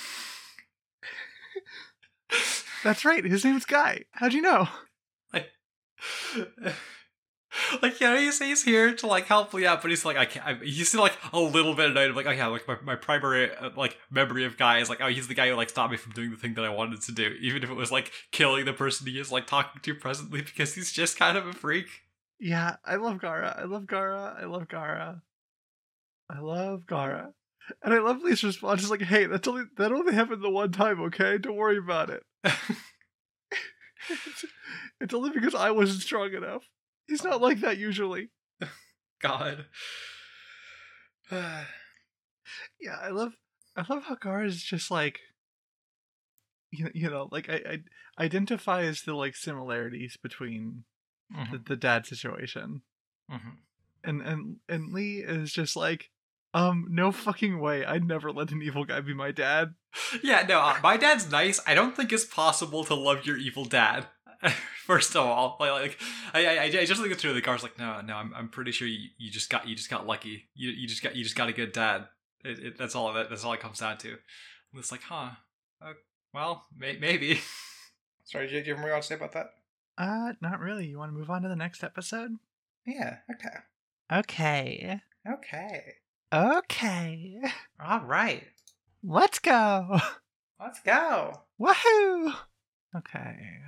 That's 2.84 3.04
right. 3.04 3.26
His 3.26 3.44
name's 3.44 3.66
Guy. 3.66 4.06
How'd 4.12 4.34
you 4.34 4.42
know? 4.42 4.68
like 7.82 8.00
you 8.00 8.08
yeah, 8.08 8.20
he's, 8.20 8.40
he's 8.40 8.64
here 8.64 8.94
to 8.94 9.08
like 9.08 9.26
help 9.26 9.54
me 9.54 9.66
out, 9.66 9.82
but 9.82 9.90
he's 9.90 10.06
like 10.06 10.18
I 10.18 10.26
can't. 10.26 10.46
I, 10.46 10.54
he's 10.56 10.90
still 10.90 11.02
like 11.02 11.18
a 11.34 11.40
little 11.40 11.74
bit 11.74 11.90
annoyed. 11.90 12.10
I'm 12.10 12.16
like, 12.16 12.28
oh 12.28 12.32
yeah, 12.32 12.48
like 12.48 12.68
my, 12.68 12.78
my 12.84 12.96
primary 12.96 13.56
uh, 13.56 13.72
like 13.76 13.98
memory 14.12 14.46
of 14.46 14.58
Guy 14.58 14.80
is 14.80 14.90
like, 14.90 15.02
oh 15.02 15.08
he's 15.08 15.28
the 15.28 15.34
guy 15.34 15.50
who 15.50 15.56
like 15.56 15.70
stopped 15.70 15.92
me 15.92 15.98
from 15.98 16.14
doing 16.14 16.32
the 16.32 16.38
thing 16.38 16.54
that 16.56 16.66
I 16.66 16.70
wanted 16.70 17.02
to 17.02 17.12
do, 17.12 17.36
even 17.42 17.64
if 17.64 17.70
it 17.70 17.76
was 17.76 17.92
like 17.92 18.12
killing 18.32 18.66
the 18.66 18.74
person 18.74 19.08
he 19.08 19.20
is 19.20 19.32
like 19.32 19.48
talking 19.48 19.82
to 19.82 19.96
presently 19.96 20.42
because 20.42 20.76
he's 20.76 20.92
just 20.92 21.18
kind 21.18 21.38
of 21.38 21.48
a 21.48 21.54
freak. 21.54 21.88
Yeah, 22.40 22.78
I 22.86 22.96
love 22.96 23.18
Gaara. 23.18 23.60
I 23.60 23.66
love 23.66 23.84
Gaara. 23.84 24.42
I 24.42 24.46
love 24.46 24.68
Gaara. 24.68 25.22
I 26.30 26.40
love 26.40 26.84
Gaara. 26.88 27.34
And 27.84 27.94
I 27.94 28.00
love 28.00 28.22
Lee's 28.22 28.44
response. 28.44 28.82
She's 28.82 28.90
like, 28.90 29.02
hey, 29.02 29.26
that's 29.26 29.48
only 29.48 29.64
that 29.78 29.92
only 29.92 30.14
happened 30.14 30.44
the 30.44 30.50
one 30.50 30.72
time, 30.72 31.02
okay? 31.02 31.38
Don't 31.38 31.56
worry 31.56 31.78
about 31.78 32.10
it. 32.10 32.24
it's, 32.44 32.86
it's 35.02 35.14
only 35.14 35.32
because 35.32 35.56
I 35.56 35.72
wasn't 35.72 36.02
strong 36.02 36.34
enough. 36.34 36.64
He's 37.10 37.24
not 37.24 37.42
like 37.42 37.60
that 37.62 37.78
usually. 37.78 38.30
God. 39.22 39.66
Yeah, 42.80 42.98
I 43.02 43.10
love 43.10 43.34
I 43.76 43.86
love 43.88 44.04
how 44.04 44.16
Gaara 44.16 44.46
is 44.48 44.64
just 44.64 44.90
like 44.90 45.20
you, 46.72 46.90
you 46.94 47.10
know, 47.10 47.28
like 47.32 47.50
I, 47.50 47.62
I 48.20 48.24
identifies 48.24 49.04
the 49.04 49.14
like 49.16 49.36
similarities 49.36 50.18
between 50.22 50.84
Mhm, 51.36 51.52
the, 51.52 51.58
the 51.60 51.76
dad 51.76 52.06
situation. 52.08 52.82
mhm. 53.32 53.58
And 54.04 54.22
and 54.22 54.56
and 54.68 54.92
Lee 54.94 55.20
is 55.20 55.54
just 55.54 55.76
like 55.76 56.10
um 56.54 56.88
no 56.90 57.12
fucking 57.12 57.60
way. 57.60 57.86
I'd 57.86 58.04
never 58.08 58.32
let 58.32 58.52
an 58.52 58.62
evil 58.64 58.84
guy 58.86 59.00
be 59.02 59.14
my 59.14 59.32
dad. 59.32 59.76
Yeah, 60.24 60.44
no, 60.48 60.60
uh, 60.60 60.78
my 60.82 60.98
dad's 60.98 61.30
nice. 61.30 61.60
I 61.68 61.76
don't 61.76 61.96
think 61.96 62.12
it's 62.12 62.26
possible 62.26 62.84
to 62.86 62.96
love 62.96 63.26
your 63.26 63.38
evil 63.38 63.66
dad. 63.66 64.08
First 64.90 65.16
of 65.16 65.24
all, 65.24 65.56
like, 65.60 65.72
like 65.72 66.00
I, 66.34 66.48
I, 66.48 66.64
I 66.64 66.86
just 66.86 67.00
think 67.00 67.14
it's 67.14 67.22
true. 67.22 67.32
The 67.32 67.44
car's 67.44 67.62
like, 67.62 67.78
no, 67.78 68.02
no, 68.02 68.16
I'm, 68.16 68.34
I'm 68.36 68.50
pretty 68.50 68.72
sure 68.72 68.88
you, 68.88 69.10
you 69.20 69.30
just 69.30 69.52
got, 69.52 69.68
you 69.68 69.76
just 69.76 69.88
got 69.88 70.08
lucky. 70.08 70.50
You, 70.56 70.72
you 70.72 70.88
just 70.88 71.04
got, 71.04 71.16
you 71.16 71.24
just 71.24 71.36
got 71.36 71.48
a 71.48 71.54
good 71.54 71.74
dad. 71.74 72.08
It, 72.44 72.58
it, 72.58 72.78
that's 72.80 72.96
all 72.96 73.14
that, 73.14 73.30
that's 73.30 73.46
all 73.46 73.54
it 73.54 73.60
comes 73.60 73.78
down 73.78 74.00
to. 74.00 74.10
And 74.10 74.80
it's 74.80 74.92
like, 74.92 75.04
huh? 75.04 75.30
Uh, 75.80 75.94
well, 76.34 76.66
may, 76.76 76.98
maybe. 77.00 77.40
Sorry, 78.24 78.48
do 78.48 78.56
you, 78.56 78.62
do 78.64 78.70
you 78.70 78.76
have 78.78 78.84
more 78.84 78.96
to 78.96 79.04
say 79.04 79.14
about 79.14 79.34
that? 79.34 79.52
Uh 79.96 80.34
not 80.42 80.60
really. 80.60 80.88
You 80.88 80.98
want 80.98 81.12
to 81.12 81.18
move 81.18 81.30
on 81.30 81.44
to 81.44 81.50
the 81.50 81.56
next 81.56 81.84
episode? 81.84 82.38
Yeah. 82.88 83.18
Okay. 83.32 83.58
Okay. 84.12 85.02
Okay. 85.32 85.84
Okay. 86.34 87.42
All 87.80 88.02
right. 88.06 88.44
Let's 89.04 89.38
go. 89.38 90.00
Let's 90.60 90.80
go. 90.80 91.42
Woohoo! 91.62 92.34
Okay. 92.98 93.60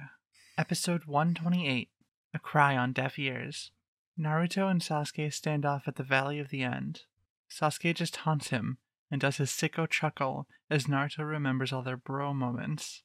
Episode 0.62 1.06
128 1.06 1.90
A 2.36 2.40
Cry 2.40 2.78
on 2.78 2.94
Deaf 2.94 3.18
Ears. 3.18 3.72
Naruto 4.18 4.70
and 4.70 4.80
Sasuke 4.80 5.34
stand 5.34 5.66
off 5.66 5.88
at 5.88 5.96
the 5.96 6.04
Valley 6.04 6.38
of 6.38 6.50
the 6.50 6.62
End. 6.62 7.02
Sasuke 7.50 7.96
just 7.96 8.14
taunts 8.14 8.50
him 8.50 8.78
and 9.10 9.20
does 9.20 9.38
his 9.38 9.50
sicko 9.50 9.90
chuckle 9.90 10.48
as 10.70 10.86
Naruto 10.86 11.28
remembers 11.28 11.74
all 11.74 11.82
their 11.82 11.98
bro 11.98 12.32
moments. 12.36 13.02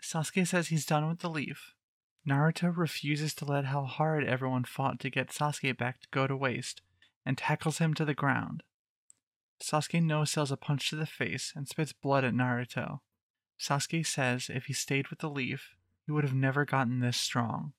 Sasuke 0.00 0.46
says 0.46 0.68
he's 0.68 0.86
done 0.86 1.08
with 1.08 1.18
the 1.18 1.28
leaf. 1.28 1.74
Naruto 2.24 2.72
refuses 2.72 3.34
to 3.34 3.44
let 3.44 3.64
how 3.64 3.82
hard 3.82 4.22
everyone 4.24 4.62
fought 4.62 5.00
to 5.00 5.10
get 5.10 5.30
Sasuke 5.30 5.76
back 5.76 6.02
to 6.02 6.08
go 6.12 6.28
to 6.28 6.36
waste 6.36 6.82
and 7.26 7.36
tackles 7.36 7.78
him 7.78 7.94
to 7.94 8.04
the 8.04 8.14
ground. 8.14 8.62
Sasuke 9.60 10.00
no 10.00 10.24
sells 10.24 10.52
a 10.52 10.56
punch 10.56 10.88
to 10.90 10.94
the 10.94 11.04
face 11.04 11.52
and 11.56 11.66
spits 11.66 11.92
blood 11.92 12.22
at 12.22 12.32
Naruto. 12.32 13.00
Sasuke 13.58 14.06
says 14.06 14.48
if 14.48 14.66
he 14.66 14.72
stayed 14.72 15.08
with 15.08 15.18
the 15.18 15.28
leaf, 15.28 15.74
he 16.06 16.12
would 16.12 16.24
have 16.24 16.34
never 16.34 16.64
gotten 16.64 17.00
this 17.00 17.16
strong. 17.16 17.72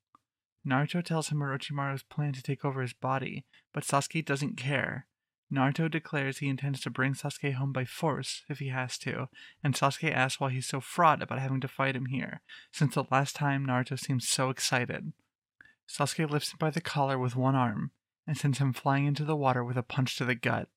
Naruto 0.67 1.03
tells 1.03 1.29
him 1.29 1.39
Orochimaru's 1.39 2.03
plan 2.03 2.33
to 2.33 2.41
take 2.41 2.65
over 2.65 2.81
his 2.81 2.93
body, 2.93 3.45
but 3.73 3.83
Sasuke 3.83 4.25
doesn't 4.25 4.57
care. 4.57 5.07
Naruto 5.53 5.89
declares 5.89 6.39
he 6.39 6.49
intends 6.49 6.81
to 6.81 6.89
bring 6.89 7.13
Sasuke 7.13 7.53
home 7.53 7.71
by 7.71 7.85
force 7.85 8.43
if 8.49 8.57
he 8.59 8.69
has 8.69 8.97
to, 8.99 9.29
and 9.63 9.75
Sasuke 9.75 10.11
asks 10.11 10.39
why 10.39 10.49
he's 10.49 10.65
so 10.65 10.81
fraught 10.81 11.21
about 11.21 11.39
having 11.39 11.61
to 11.61 11.67
fight 11.67 11.95
him 11.95 12.07
here, 12.07 12.41
since 12.71 12.95
the 12.95 13.05
last 13.11 13.35
time 13.35 13.65
Naruto 13.65 13.99
seemed 13.99 14.23
so 14.23 14.49
excited. 14.49 15.13
Sasuke 15.87 16.29
lifts 16.29 16.51
him 16.51 16.57
by 16.59 16.71
the 16.71 16.81
collar 16.81 17.19
with 17.19 17.35
one 17.35 17.55
arm 17.55 17.91
and 18.25 18.35
sends 18.35 18.57
him 18.57 18.73
flying 18.73 19.05
into 19.05 19.23
the 19.23 19.35
water 19.35 19.63
with 19.63 19.77
a 19.77 19.83
punch 19.83 20.17
to 20.17 20.25
the 20.25 20.33
gut. 20.33 20.67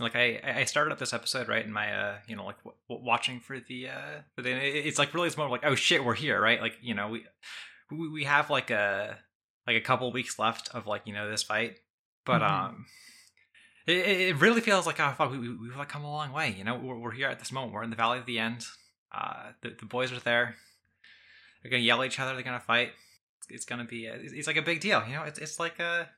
Like 0.00 0.16
I 0.16 0.40
I 0.44 0.64
started 0.64 0.90
up 0.92 0.98
this 0.98 1.12
episode 1.12 1.48
right 1.48 1.64
in 1.64 1.72
my 1.72 1.92
uh 1.92 2.14
you 2.26 2.34
know 2.36 2.44
like 2.44 2.56
w- 2.64 2.76
watching 2.88 3.40
for 3.40 3.60
the 3.60 3.88
uh 3.88 4.20
for 4.34 4.42
the 4.42 4.50
it's 4.50 4.98
like 4.98 5.14
really 5.14 5.28
it's 5.28 5.36
more 5.36 5.48
like 5.48 5.64
oh 5.64 5.74
shit 5.74 6.04
we're 6.04 6.14
here 6.14 6.40
right? 6.40 6.60
Like 6.60 6.76
you 6.82 6.94
know 6.94 7.08
we 7.08 8.08
we, 8.08 8.24
have 8.24 8.50
like 8.50 8.70
a 8.70 9.18
like 9.66 9.76
a 9.76 9.80
couple 9.80 10.10
weeks 10.10 10.38
left 10.38 10.68
of 10.74 10.86
like 10.86 11.02
you 11.04 11.12
know 11.12 11.30
this 11.30 11.42
fight. 11.44 11.76
But 12.24 12.40
Mhm. 12.42 12.50
um 12.50 12.86
it, 13.86 13.92
it 14.30 14.40
really 14.40 14.60
feels 14.62 14.86
like 14.86 14.98
oh 14.98 15.12
fuck 15.16 15.30
we, 15.30 15.38
we, 15.38 15.56
we've 15.56 15.76
like 15.76 15.90
come 15.90 16.04
a 16.04 16.10
long 16.10 16.32
way 16.32 16.54
you 16.56 16.64
know? 16.64 16.74
We're, 16.76 16.98
we're 16.98 17.10
here 17.12 17.28
at 17.28 17.38
this 17.38 17.52
moment. 17.52 17.72
We're 17.72 17.84
in 17.84 17.90
the 17.90 17.96
valley 17.96 18.18
of 18.18 18.26
the 18.26 18.38
end. 18.38 18.64
Uh 19.12 19.52
the, 19.62 19.76
the 19.78 19.86
boys 19.86 20.10
are 20.10 20.18
there. 20.20 20.56
They're 21.62 21.70
gonna 21.70 21.82
yell 21.82 22.02
at 22.02 22.06
each 22.06 22.18
other. 22.18 22.34
They're 22.34 22.42
gonna 22.42 22.58
fight. 22.58 22.90
It's, 23.38 23.46
it's 23.50 23.64
gonna 23.64 23.84
be 23.84 24.06
a, 24.06 24.14
it's, 24.14 24.32
it's 24.32 24.46
like 24.48 24.56
a 24.56 24.62
big 24.62 24.80
deal 24.80 25.04
you 25.06 25.14
know? 25.14 25.22
It's 25.22 25.38
it's 25.38 25.60
like 25.60 25.78
a 25.78 26.08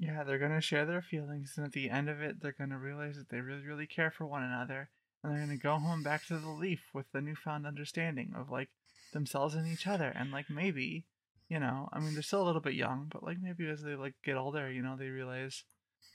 Yeah, 0.00 0.24
they're 0.24 0.38
gonna 0.38 0.62
share 0.62 0.86
their 0.86 1.02
feelings, 1.02 1.52
and 1.58 1.66
at 1.66 1.72
the 1.72 1.90
end 1.90 2.08
of 2.08 2.22
it, 2.22 2.40
they're 2.40 2.56
gonna 2.58 2.78
realize 2.78 3.16
that 3.16 3.28
they 3.28 3.40
really, 3.40 3.66
really 3.66 3.86
care 3.86 4.10
for 4.10 4.24
one 4.24 4.42
another, 4.42 4.88
and 5.22 5.30
they're 5.30 5.40
gonna 5.40 5.58
go 5.58 5.76
home 5.76 6.02
back 6.02 6.26
to 6.26 6.38
the 6.38 6.48
leaf 6.48 6.80
with 6.94 7.04
the 7.12 7.20
newfound 7.20 7.66
understanding 7.66 8.32
of 8.34 8.48
like 8.48 8.70
themselves 9.12 9.54
and 9.54 9.68
each 9.68 9.86
other, 9.86 10.08
and 10.08 10.30
like 10.32 10.48
maybe, 10.48 11.04
you 11.50 11.60
know, 11.60 11.90
I 11.92 12.00
mean, 12.00 12.14
they're 12.14 12.22
still 12.22 12.42
a 12.42 12.48
little 12.48 12.62
bit 12.62 12.72
young, 12.72 13.10
but 13.12 13.22
like 13.22 13.42
maybe 13.42 13.68
as 13.68 13.82
they 13.82 13.94
like 13.94 14.14
get 14.24 14.38
older, 14.38 14.72
you 14.72 14.80
know, 14.80 14.96
they 14.96 15.08
realize, 15.10 15.64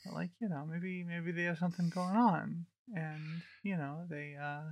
that, 0.04 0.16
like 0.16 0.32
you 0.42 0.50
know, 0.50 0.66
maybe 0.66 1.04
maybe 1.04 1.32
they 1.32 1.44
have 1.44 1.60
something 1.60 1.92
going 1.94 2.16
on, 2.16 2.66
and 2.96 3.22
you 3.62 3.78
know, 3.78 4.08
they 4.10 4.36
uh, 4.42 4.64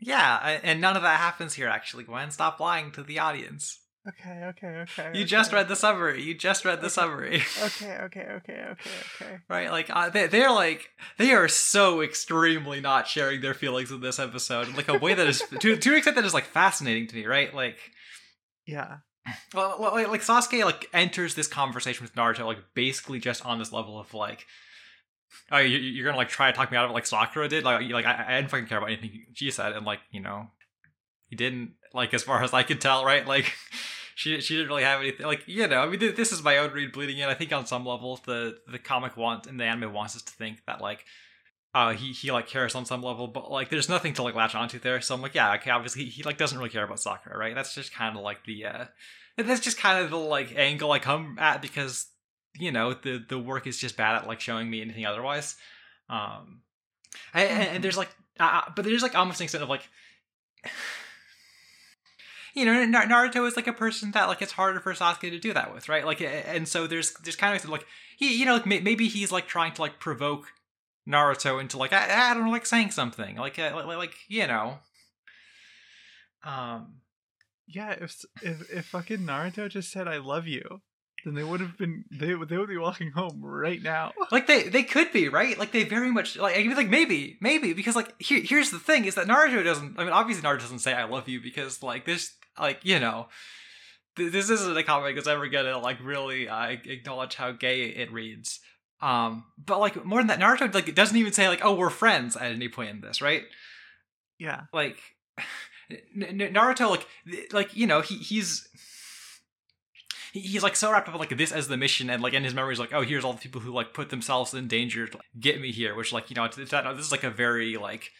yeah 0.00 0.58
and 0.62 0.80
none 0.80 0.96
of 0.96 1.02
that 1.02 1.20
happens 1.20 1.52
here 1.52 1.68
actually 1.68 2.04
gwen. 2.04 2.30
Stop 2.30 2.60
lying 2.60 2.92
to 2.92 3.02
the 3.02 3.18
audience 3.18 3.78
okay, 4.08 4.44
okay, 4.44 4.84
okay. 4.98 5.10
You 5.18 5.24
just 5.24 5.52
read 5.52 5.68
the 5.68 5.76
summary. 5.76 6.22
You 6.22 6.34
just 6.34 6.64
read 6.64 6.80
the 6.80 6.86
Okay. 6.86 6.88
summary. 6.92 7.42
Okay, 7.62 7.96
okay, 8.02 8.20
okay, 8.32 8.66
okay, 8.70 8.90
okay. 9.20 9.38
right? 9.48 9.70
Like 9.70 9.90
uh, 9.90 10.10
they, 10.10 10.26
they're 10.26 10.50
like 10.52 10.90
they 11.18 11.32
are 11.32 11.48
so 11.48 12.00
extremely 12.00 12.80
not 12.80 13.08
sharing 13.08 13.40
their 13.40 13.54
feelings 13.54 13.90
in 13.90 14.00
this 14.00 14.18
episode, 14.18 14.74
like 14.76 14.88
a 14.88 14.98
way 14.98 15.14
that 15.14 15.26
is 15.26 15.42
to 15.60 15.76
to 15.76 15.90
an 15.90 15.96
extent 15.96 16.16
that 16.16 16.24
is 16.24 16.34
like 16.34 16.44
fascinating 16.46 17.06
to 17.08 17.14
me, 17.16 17.26
right? 17.26 17.54
Like, 17.54 17.78
Yeah, 18.66 18.98
well, 19.54 19.76
well, 19.80 19.92
like, 19.92 20.08
like 20.08 20.20
Sasuke 20.22 20.64
like 20.64 20.88
enters 20.92 21.34
this 21.34 21.48
conversation 21.48 22.02
with 22.04 22.14
Naruto 22.14 22.44
like 22.46 22.58
basically 22.74 23.18
just 23.18 23.44
on 23.46 23.58
this 23.58 23.72
level 23.72 23.98
of 23.98 24.12
like. 24.14 24.46
Oh, 25.50 25.58
you, 25.58 25.78
you're 25.78 26.04
gonna 26.04 26.16
like 26.16 26.28
try 26.28 26.48
to 26.52 26.56
talk 26.56 26.70
me 26.70 26.76
out 26.76 26.84
of 26.84 26.92
it 26.92 26.94
like 26.94 27.06
Sakura 27.06 27.48
did. 27.48 27.64
Like, 27.64 27.90
like 27.90 28.04
I, 28.06 28.24
I 28.28 28.36
didn't 28.36 28.50
fucking 28.52 28.66
care 28.66 28.78
about 28.78 28.90
anything 28.90 29.26
she 29.34 29.50
said, 29.50 29.72
and 29.72 29.84
like 29.84 29.98
you 30.12 30.20
know, 30.20 30.46
he 31.28 31.34
didn't. 31.34 31.72
Like 31.92 32.14
as 32.14 32.22
far 32.22 32.40
as 32.42 32.52
I 32.52 32.62
could 32.62 32.80
tell, 32.80 33.04
right? 33.04 33.26
Like 33.26 33.52
she 34.14 34.40
she 34.40 34.54
didn't 34.54 34.68
really 34.68 34.84
have 34.84 35.00
anything. 35.00 35.26
Like 35.26 35.46
you 35.46 35.66
know, 35.66 35.80
I 35.80 35.86
mean, 35.88 36.00
th- 36.00 36.16
this 36.16 36.32
is 36.32 36.42
my 36.42 36.58
own 36.58 36.72
read 36.72 36.92
bleeding 36.92 37.18
in. 37.18 37.28
I 37.28 37.34
think 37.34 37.52
on 37.52 37.66
some 37.66 37.84
level, 37.84 38.20
the 38.24 38.58
the 38.70 38.78
comic 38.78 39.16
wants 39.16 39.48
and 39.48 39.58
the 39.58 39.64
anime 39.64 39.92
wants 39.92 40.16
us 40.16 40.22
to 40.22 40.32
think 40.32 40.64
that 40.66 40.80
like, 40.80 41.04
uh, 41.74 41.92
he 41.92 42.12
he 42.12 42.30
like 42.30 42.46
cares 42.46 42.74
on 42.74 42.86
some 42.86 43.02
level, 43.02 43.26
but 43.26 43.50
like 43.50 43.70
there's 43.70 43.88
nothing 43.88 44.12
to 44.14 44.22
like 44.22 44.34
latch 44.34 44.54
onto 44.54 44.78
there. 44.78 45.00
So 45.00 45.14
I'm 45.14 45.22
like, 45.22 45.34
yeah, 45.34 45.54
okay, 45.54 45.70
obviously 45.70 46.04
he, 46.04 46.10
he 46.10 46.22
like 46.22 46.38
doesn't 46.38 46.56
really 46.56 46.70
care 46.70 46.84
about 46.84 47.00
Sakura, 47.00 47.36
right? 47.36 47.54
That's 47.54 47.74
just 47.74 47.92
kind 47.92 48.16
of 48.16 48.22
like 48.22 48.44
the 48.44 48.66
uh, 48.66 48.84
that's 49.36 49.60
just 49.60 49.78
kind 49.78 50.04
of 50.04 50.10
the 50.10 50.16
like 50.16 50.54
angle 50.56 50.92
I 50.92 51.00
come 51.00 51.36
at 51.40 51.60
because 51.60 52.06
you 52.56 52.70
know 52.70 52.94
the 52.94 53.24
the 53.28 53.38
work 53.38 53.66
is 53.66 53.78
just 53.78 53.96
bad 53.96 54.16
at 54.16 54.28
like 54.28 54.40
showing 54.40 54.70
me 54.70 54.80
anything 54.80 55.06
otherwise. 55.06 55.56
Um, 56.08 56.60
and, 57.32 57.48
and, 57.48 57.68
and 57.76 57.84
there's 57.84 57.98
like, 57.98 58.10
uh, 58.38 58.62
but 58.76 58.84
there's 58.84 59.02
like 59.02 59.16
almost 59.16 59.40
an 59.40 59.44
extent 59.44 59.64
of 59.64 59.68
like. 59.68 59.88
You 62.54 62.64
know, 62.64 62.84
Na- 62.86 63.02
Naruto 63.02 63.46
is 63.46 63.56
like 63.56 63.66
a 63.66 63.72
person 63.72 64.12
that 64.12 64.28
like 64.28 64.40
it's 64.40 64.52
harder 64.52 64.80
for 64.80 64.94
Sasuke 64.94 65.28
to 65.30 65.38
do 65.38 65.52
that 65.52 65.74
with, 65.74 65.88
right? 65.88 66.06
Like, 66.06 66.20
and 66.20 66.66
so 66.68 66.86
there's 66.86 67.12
there's 67.14 67.36
kind 67.36 67.56
of 67.56 67.68
like 67.68 67.84
he, 68.16 68.38
you 68.38 68.46
know, 68.46 68.54
like 68.54 68.66
may- 68.66 68.80
maybe 68.80 69.08
he's 69.08 69.32
like 69.32 69.48
trying 69.48 69.72
to 69.74 69.82
like 69.82 69.98
provoke 69.98 70.46
Naruto 71.06 71.60
into 71.60 71.76
like 71.78 71.92
I, 71.92 72.30
I 72.30 72.34
don't 72.34 72.44
know, 72.44 72.50
like 72.52 72.64
saying 72.66 72.92
something, 72.92 73.36
like 73.36 73.58
uh, 73.58 73.72
like, 73.74 73.86
like 73.98 74.14
you 74.28 74.46
know, 74.46 74.78
um, 76.44 77.00
Yeah, 77.66 77.92
if 77.92 78.22
if 78.42 78.70
if 78.70 78.86
fucking 78.86 79.20
Naruto 79.20 79.68
just 79.68 79.90
said 79.90 80.06
I 80.06 80.18
love 80.18 80.46
you, 80.46 80.82
then 81.24 81.34
they 81.34 81.42
would 81.44 81.60
have 81.60 81.76
been 81.78 82.04
they 82.10 82.34
would 82.34 82.48
they 82.48 82.56
would 82.58 82.68
be 82.68 82.76
walking 82.76 83.10
home 83.10 83.40
right 83.42 83.82
now. 83.82 84.12
like 84.30 84.46
they 84.46 84.64
they 84.64 84.82
could 84.82 85.12
be 85.12 85.28
right, 85.28 85.58
like 85.58 85.72
they 85.72 85.84
very 85.84 86.10
much 86.10 86.36
like 86.36 86.56
I 86.56 86.62
mean, 86.62 86.76
like 86.76 86.88
maybe 86.88 87.38
maybe 87.40 87.72
because 87.72 87.96
like 87.96 88.20
here, 88.20 88.40
here's 88.42 88.70
the 88.70 88.78
thing 88.78 89.04
is 89.06 89.14
that 89.14 89.26
Naruto 89.26 89.64
doesn't. 89.64 89.98
I 89.98 90.04
mean, 90.04 90.12
obviously 90.12 90.42
Naruto 90.42 90.60
doesn't 90.60 90.80
say 90.80 90.92
I 90.92 91.04
love 91.04 91.28
you 91.28 91.40
because 91.40 91.82
like 91.82 92.04
this 92.04 92.34
like 92.58 92.80
you 92.82 93.00
know 93.00 93.28
th- 94.16 94.32
this 94.32 94.50
isn't 94.50 94.76
a 94.76 94.82
comic 94.82 95.14
that's 95.14 95.26
ever 95.28 95.48
gonna 95.48 95.78
like 95.78 95.98
really 96.02 96.48
uh, 96.48 96.66
acknowledge 96.84 97.34
how 97.34 97.52
gay 97.52 97.82
it 97.84 98.12
reads. 98.12 98.60
Um, 99.00 99.44
but 99.58 99.80
like 99.80 100.04
more 100.04 100.20
than 100.20 100.28
that, 100.28 100.40
Naruto 100.40 100.72
like 100.72 100.88
it 100.88 100.94
doesn't 100.94 101.16
even 101.16 101.32
say 101.32 101.48
like, 101.48 101.64
"Oh, 101.64 101.74
we're 101.74 101.90
friends" 101.90 102.36
at 102.36 102.52
any 102.52 102.68
point 102.68 102.90
in 102.90 103.00
this, 103.00 103.20
right? 103.20 103.42
Yeah. 104.38 104.62
Like 104.72 104.96
N- 105.90 106.40
N- 106.40 106.54
Naruto, 106.54 106.90
like 106.90 107.06
like 107.52 107.76
you 107.76 107.86
know, 107.86 108.00
he 108.00 108.16
he's 108.16 108.68
he- 108.72 108.78
he's 110.34 110.62
like 110.64 110.74
so 110.76 110.90
wrapped 110.90 111.08
up 111.08 111.18
like 111.18 111.36
this 111.36 111.52
as 111.52 111.68
the 111.68 111.76
mission, 111.76 112.10
and 112.10 112.22
like 112.22 112.34
in 112.34 112.44
his 112.44 112.54
memories, 112.54 112.80
like, 112.80 112.92
oh, 112.92 113.02
here's 113.02 113.24
all 113.24 113.32
the 113.32 113.40
people 113.40 113.60
who 113.60 113.72
like 113.72 113.94
put 113.94 114.10
themselves 114.10 114.52
in 114.52 114.66
danger 114.66 115.06
to 115.06 115.16
like, 115.16 115.26
get 115.38 115.60
me 115.60 115.70
here, 115.70 115.94
which 115.94 116.12
like 116.12 116.28
you 116.28 116.36
know, 116.36 116.44
it's, 116.44 116.58
it's 116.58 116.72
this 116.72 117.06
is 117.06 117.12
like 117.12 117.24
a 117.24 117.30
very 117.30 117.76
like. 117.76 118.10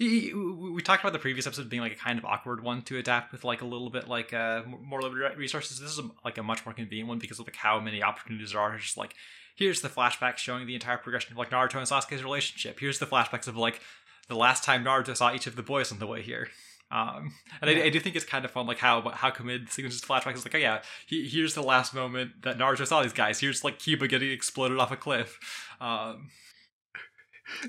We 0.00 0.82
talked 0.82 1.04
about 1.04 1.12
the 1.12 1.20
previous 1.20 1.46
episode 1.46 1.68
being 1.68 1.82
like 1.82 1.92
a 1.92 1.96
kind 1.96 2.18
of 2.18 2.24
awkward 2.24 2.64
one 2.64 2.82
to 2.82 2.98
adapt 2.98 3.30
with 3.30 3.44
like 3.44 3.62
a 3.62 3.64
little 3.64 3.90
bit 3.90 4.08
like 4.08 4.32
uh 4.32 4.62
more 4.66 5.00
limited 5.00 5.38
resources. 5.38 5.78
This 5.78 5.92
is 5.92 6.00
a, 6.00 6.10
like 6.24 6.36
a 6.36 6.42
much 6.42 6.66
more 6.66 6.74
convenient 6.74 7.08
one 7.08 7.20
because 7.20 7.38
of 7.38 7.46
like 7.46 7.54
how 7.54 7.78
many 7.78 8.02
opportunities 8.02 8.52
there 8.52 8.60
are. 8.60 8.76
Just 8.76 8.96
like 8.96 9.14
here's 9.54 9.82
the 9.82 9.88
flashback 9.88 10.36
showing 10.36 10.66
the 10.66 10.74
entire 10.74 10.98
progression 10.98 11.32
of 11.32 11.38
like 11.38 11.50
Naruto 11.50 11.76
and 11.76 11.86
Sasuke's 11.86 12.24
relationship. 12.24 12.80
Here's 12.80 12.98
the 12.98 13.06
flashbacks 13.06 13.46
of 13.46 13.56
like 13.56 13.80
the 14.26 14.34
last 14.34 14.64
time 14.64 14.84
Naruto 14.84 15.16
saw 15.16 15.32
each 15.32 15.46
of 15.46 15.54
the 15.54 15.62
boys 15.62 15.92
on 15.92 16.00
the 16.00 16.08
way 16.08 16.22
here. 16.22 16.48
Um, 16.90 17.32
and 17.60 17.70
I, 17.70 17.84
I 17.84 17.88
do 17.88 17.98
think 17.98 18.14
it's 18.14 18.24
kind 18.24 18.44
of 18.44 18.50
fun, 18.50 18.66
like 18.66 18.78
how 18.78 19.08
how 19.10 19.30
committed 19.30 19.70
sequences 19.70 20.00
to 20.00 20.06
flashbacks. 20.06 20.34
It's 20.36 20.44
like, 20.44 20.54
oh 20.54 20.58
yeah, 20.58 20.82
he, 21.06 21.28
here's 21.28 21.54
the 21.54 21.62
last 21.62 21.94
moment 21.94 22.42
that 22.42 22.58
Naruto 22.58 22.86
saw 22.86 23.02
these 23.02 23.12
guys. 23.12 23.40
Here's 23.40 23.64
like 23.64 23.78
Kiba 23.78 24.08
getting 24.08 24.30
exploded 24.30 24.78
off 24.78 24.92
a 24.92 24.96
cliff. 24.96 25.38
Um, 25.80 26.30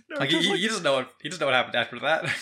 like 0.20 0.30
he, 0.30 0.50
like- 0.50 0.60
he 0.60 0.68
doesn't 0.68 0.84
know 0.84 0.94
what 0.94 1.10
he 1.22 1.30
doesn't 1.30 1.40
know 1.40 1.48
what 1.48 1.56
happened 1.56 1.76
after 1.76 2.00
that. 2.00 2.26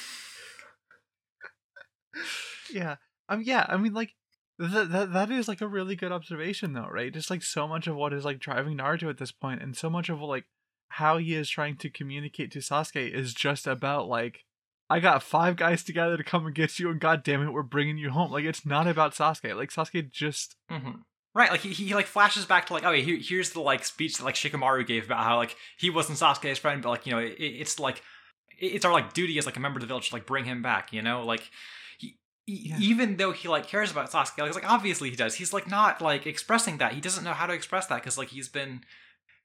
yeah 2.72 2.96
um 3.30 3.42
yeah 3.44 3.66
i 3.70 3.78
mean 3.78 3.94
like 3.94 4.12
that, 4.60 4.92
that 4.92 5.14
that 5.14 5.32
is 5.32 5.48
like 5.48 5.62
a 5.62 5.68
really 5.68 5.96
good 5.96 6.12
observation 6.12 6.74
though 6.74 6.88
right 6.92 7.14
just 7.14 7.30
like 7.30 7.44
so 7.44 7.68
much 7.68 7.88
of 7.88 7.96
what 7.96 8.14
is 8.14 8.26
like 8.26 8.40
driving 8.40 8.78
naruto 8.78 9.10
at 9.10 9.18
this 9.18 9.32
point 9.32 9.62
and 9.62 9.76
so 9.76 9.90
much 9.90 10.10
of 10.10 10.22
like 10.22 10.46
how 10.90 11.18
he 11.18 11.34
is 11.34 11.50
trying 11.50 11.76
to 11.78 11.90
communicate 11.90 12.52
to 12.52 12.60
sasuke 12.60 13.12
is 13.12 13.34
just 13.34 13.66
about 13.68 14.08
like 14.08 14.46
i 14.90 15.00
got 15.00 15.24
five 15.24 15.56
guys 15.56 15.84
together 15.84 16.18
to 16.18 16.24
come 16.24 16.46
and 16.46 16.56
get 16.56 16.78
you 16.80 16.90
and 16.90 17.00
god 17.00 17.24
damn 17.24 17.42
it 17.42 17.52
we're 17.52 17.64
bringing 17.64 17.98
you 17.98 18.10
home 18.12 18.32
like 18.32 18.46
it's 18.46 18.66
not 18.66 18.88
about 18.88 19.14
sasuke 19.14 19.56
like 19.56 19.70
sasuke 19.72 20.10
just 20.12 20.56
Mhm. 20.72 21.02
Right, 21.36 21.50
like 21.50 21.62
he, 21.62 21.70
he 21.70 21.96
like 21.96 22.06
flashes 22.06 22.46
back 22.46 22.68
to 22.68 22.74
like, 22.74 22.86
oh, 22.86 22.92
here, 22.92 23.18
here's 23.20 23.54
the 23.54 23.60
like 23.60 23.84
speech 23.86 24.18
that 24.18 24.24
like 24.24 24.36
Shikamaru 24.36 24.86
gave 24.86 25.06
about 25.06 25.24
how 25.24 25.38
like 25.38 25.56
he 25.80 25.90
wasn't 25.90 26.20
Sasuke's 26.20 26.60
friend, 26.60 26.84
but 26.84 26.90
like 26.92 27.08
you 27.08 27.12
know, 27.12 27.18
it, 27.18 27.34
it's 27.40 27.80
like 27.80 28.04
it's 28.60 28.86
our 28.86 28.92
like 28.94 29.14
duty 29.14 29.40
as 29.40 29.48
like 29.48 29.58
a 29.58 29.60
member 29.60 29.78
of 29.80 29.82
the 29.82 29.88
village 29.88 30.10
to 30.10 30.16
like 30.16 30.28
bring 30.28 30.46
him 30.46 30.62
back, 30.62 30.94
you 30.94 31.02
know, 31.02 31.26
like 31.26 31.50
he- 31.98 32.18
Yeah. 32.46 32.78
even 32.80 33.18
though 33.18 33.32
he 33.32 33.48
like 33.48 33.66
cares 33.66 33.90
about 33.90 34.12
Sasuke, 34.12 34.38
like, 34.38 34.54
like 34.54 34.70
obviously 34.72 35.10
he 35.10 35.16
does. 35.16 35.34
He's 35.34 35.54
like 35.54 35.68
not 35.68 36.04
like 36.04 36.28
expressing 36.28 36.78
that. 36.78 36.94
He 36.94 37.02
doesn't 37.02 37.24
know 37.24 37.34
how 37.34 37.48
to 37.48 37.54
express 37.54 37.88
that 37.88 37.96
because 37.96 38.16
like 38.16 38.28
he's 38.28 38.48
been 38.48 38.82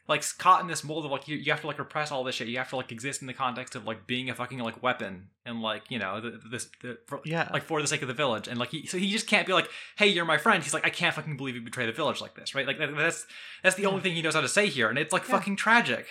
like 0.08 0.24
caught 0.38 0.62
in 0.62 0.66
this 0.68 0.82
mold 0.82 1.04
of 1.04 1.10
like 1.10 1.28
you, 1.28 1.36
you 1.36 1.52
have 1.52 1.60
to 1.60 1.66
like 1.66 1.78
repress 1.78 2.10
all 2.10 2.24
this 2.24 2.34
shit. 2.36 2.48
You 2.48 2.56
have 2.58 2.70
to 2.70 2.76
like 2.76 2.90
exist 2.90 3.20
in 3.20 3.26
the 3.26 3.34
context 3.34 3.74
of 3.74 3.84
like 3.86 4.06
being 4.06 4.30
a 4.30 4.34
fucking 4.34 4.58
like 4.58 4.82
weapon 4.82 5.28
and 5.44 5.60
like 5.60 5.82
you 5.90 5.98
know 5.98 6.20
the, 6.20 6.40
this 6.50 6.68
the 6.82 6.98
for, 7.06 7.20
yeah 7.24 7.48
like 7.52 7.62
for 7.62 7.80
the 7.82 7.86
sake 7.86 8.00
of 8.02 8.08
the 8.08 8.14
village 8.14 8.48
and 8.48 8.58
like 8.58 8.70
he 8.70 8.86
so 8.86 8.96
he 8.98 9.10
just 9.10 9.26
can't 9.26 9.46
be 9.46 9.52
like 9.52 9.68
hey 9.96 10.06
you're 10.06 10.24
my 10.24 10.38
friend 10.38 10.62
he's 10.64 10.72
like 10.74 10.84
i 10.86 10.90
can't 10.90 11.14
fucking 11.14 11.36
believe 11.36 11.54
you 11.54 11.60
betray 11.62 11.86
the 11.86 11.92
village 11.92 12.20
like 12.20 12.34
this 12.34 12.54
right 12.54 12.66
like 12.66 12.78
that, 12.78 12.94
that's 12.96 13.26
that's 13.62 13.76
the 13.76 13.82
Yeah. 13.82 13.88
only 13.88 14.00
thing 14.00 14.14
he 14.14 14.22
knows 14.22 14.34
how 14.34 14.40
to 14.40 14.48
say 14.48 14.66
here 14.66 14.88
and 14.88 14.98
it's 14.98 15.12
like 15.12 15.22
Yeah. 15.28 15.36
fucking 15.36 15.56
tragic 15.56 16.06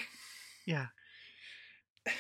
Yeah. 0.65 0.87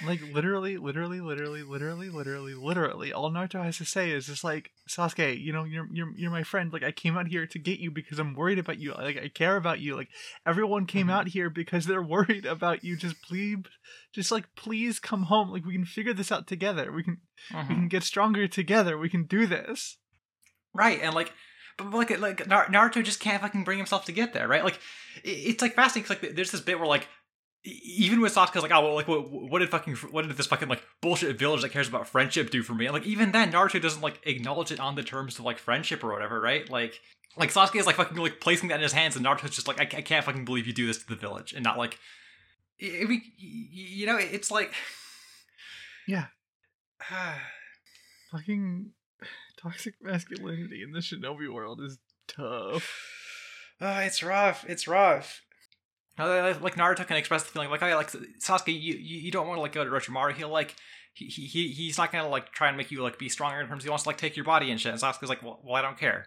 Like 0.05 0.21
literally, 0.33 0.77
literally, 0.77 1.19
literally, 1.21 1.63
literally, 1.63 2.09
literally, 2.09 2.53
literally, 2.53 3.13
all 3.13 3.31
Naruto 3.31 3.63
has 3.63 3.77
to 3.77 3.85
say 3.85 4.11
is 4.11 4.27
just 4.27 4.43
like 4.43 4.71
Sasuke, 4.89 5.39
you 5.41 5.51
know, 5.53 5.63
you're 5.63 5.87
you're 5.91 6.11
you're 6.15 6.31
my 6.31 6.43
friend. 6.43 6.71
Like 6.73 6.83
I 6.83 6.91
came 6.91 7.17
out 7.17 7.27
here 7.27 7.45
to 7.47 7.59
get 7.59 7.79
you 7.79 7.91
because 7.91 8.19
I'm 8.19 8.33
worried 8.35 8.59
about 8.59 8.79
you. 8.79 8.93
Like 8.93 9.17
I 9.17 9.27
care 9.29 9.55
about 9.55 9.79
you. 9.79 9.95
Like 9.95 10.09
everyone 10.45 10.85
came 10.85 11.07
Mhm. 11.07 11.11
out 11.13 11.27
here 11.29 11.49
because 11.49 11.85
they're 11.85 12.01
worried 12.15 12.45
about 12.45 12.83
you. 12.83 12.95
Just 12.97 13.21
please, 13.21 13.57
just 14.13 14.31
like 14.31 14.45
please 14.55 14.99
come 14.99 15.23
home. 15.23 15.49
Like 15.51 15.65
we 15.65 15.73
can 15.73 15.85
figure 15.85 16.13
this 16.13 16.31
out 16.31 16.47
together. 16.47 16.91
We 16.91 17.03
can 17.03 17.17
we 17.69 17.75
can 17.75 17.87
get 17.87 18.03
stronger 18.03 18.47
together. 18.47 18.97
We 18.97 19.09
can 19.09 19.25
do 19.25 19.45
this. 19.47 19.97
right 20.73 20.99
and 21.01 21.13
like 21.15 21.33
but 21.77 21.91
like 21.93 22.09
like 22.19 22.37
naruto 22.47 23.03
just 23.03 23.19
can't 23.19 23.41
fucking 23.41 23.63
bring 23.63 23.77
himself 23.77 24.05
to 24.05 24.11
get 24.11 24.33
there 24.33 24.47
right 24.47 24.63
like 24.63 24.79
it's 25.23 25.61
like 25.61 25.75
fascinating 25.75 26.07
'cause, 26.07 26.21
like 26.23 26.35
there's 26.35 26.51
this 26.51 26.61
bit 26.61 26.79
where 26.79 26.87
like 26.87 27.07
even 27.67 28.21
with 28.21 28.33
Sasuke's 28.33 28.61
like, 28.61 28.71
oh, 28.71 28.81
well, 28.81 28.95
like, 28.95 29.07
what, 29.07 29.29
what 29.29 29.59
did 29.59 29.69
fucking, 29.69 29.95
what 30.11 30.27
did 30.27 30.37
this 30.37 30.47
fucking 30.47 30.69
like 30.69 30.83
bullshit 31.01 31.37
village 31.37 31.61
that 31.61 31.69
cares 31.69 31.87
about 31.87 32.07
friendship 32.07 32.49
do 32.49 32.63
for 32.63 32.73
me? 32.73 32.85
And 32.85 32.93
like, 32.93 33.05
even 33.05 33.31
then, 33.31 33.51
Naruto 33.51 33.81
doesn't 33.81 34.01
like 34.01 34.19
acknowledge 34.23 34.71
it 34.71 34.79
on 34.79 34.95
the 34.95 35.03
terms 35.03 35.37
of 35.39 35.45
like 35.45 35.57
friendship 35.57 36.03
or 36.03 36.11
whatever, 36.11 36.39
right? 36.39 36.69
Like, 36.69 36.99
like 37.35 37.51
Sasuke 37.51 37.79
is 37.79 37.85
like 37.85 37.95
fucking 37.97 38.17
like 38.17 38.39
placing 38.39 38.69
that 38.69 38.75
in 38.75 38.81
his 38.81 38.93
hands, 38.93 39.15
and 39.15 39.25
Naruto's 39.25 39.55
just 39.55 39.67
like, 39.67 39.79
I, 39.79 39.97
I 39.97 40.01
can't 40.01 40.25
fucking 40.25 40.45
believe 40.45 40.65
you 40.67 40.73
do 40.73 40.87
this 40.87 40.97
to 40.99 41.07
the 41.07 41.15
village, 41.15 41.53
and 41.53 41.63
not 41.63 41.77
like, 41.77 41.99
I 42.81 42.85
I 42.85 43.05
mean, 43.05 43.21
y- 43.21 43.29
y- 43.39 43.69
you 43.71 44.05
know, 44.05 44.17
it's 44.17 44.51
like, 44.51 44.71
Yeah. 46.07 46.27
Fucking 48.31 48.91
toxic 49.61 49.95
masculinity 50.01 50.83
in 50.83 50.91
the 50.91 50.99
shinobi 50.99 51.51
world 51.51 51.81
is 51.81 51.97
tough. 52.27 52.91
Oh, 53.81 53.99
it's 53.99 54.23
rough. 54.23 54.65
It's 54.67 54.87
rough. 54.87 55.41
Like 56.17 56.75
Naruto 56.75 57.05
can 57.05 57.17
express 57.17 57.43
the 57.43 57.49
feeling 57.49 57.69
like, 57.69 57.81
oh 57.83 57.87
yeah, 57.87 57.95
like 57.95 58.11
Sasuke, 58.11 58.67
you 58.67 58.95
you, 58.95 59.31
don't 59.31 59.47
want 59.47 59.57
to 59.57 59.61
like 59.61 59.71
go 59.71 59.83
to 59.83 59.89
Orochimaru. 59.89 60.33
He'll 60.33 60.49
like 60.49 60.75
he, 61.13 61.25
he 61.25 61.45
he- 61.45 61.71
he's 61.71 61.97
not 61.97 62.11
gonna 62.11 62.27
like 62.27 62.51
try 62.51 62.67
and 62.69 62.77
make 62.77 62.91
you 62.91 63.01
like 63.03 63.19
be 63.19 63.29
stronger 63.29 63.61
in 63.61 63.67
terms. 63.67 63.83
He 63.83 63.89
wants 63.89 64.03
to 64.03 64.09
like 64.09 64.17
take 64.17 64.35
your 64.35 64.45
body 64.45 64.71
and 64.71 64.81
shit. 64.81 64.91
And 64.91 65.01
Sasuke's 65.01 65.29
like, 65.29 65.43
well, 65.43 65.59
well 65.63 65.75
I 65.75 65.81
don't 65.81 65.97
care. 65.97 66.25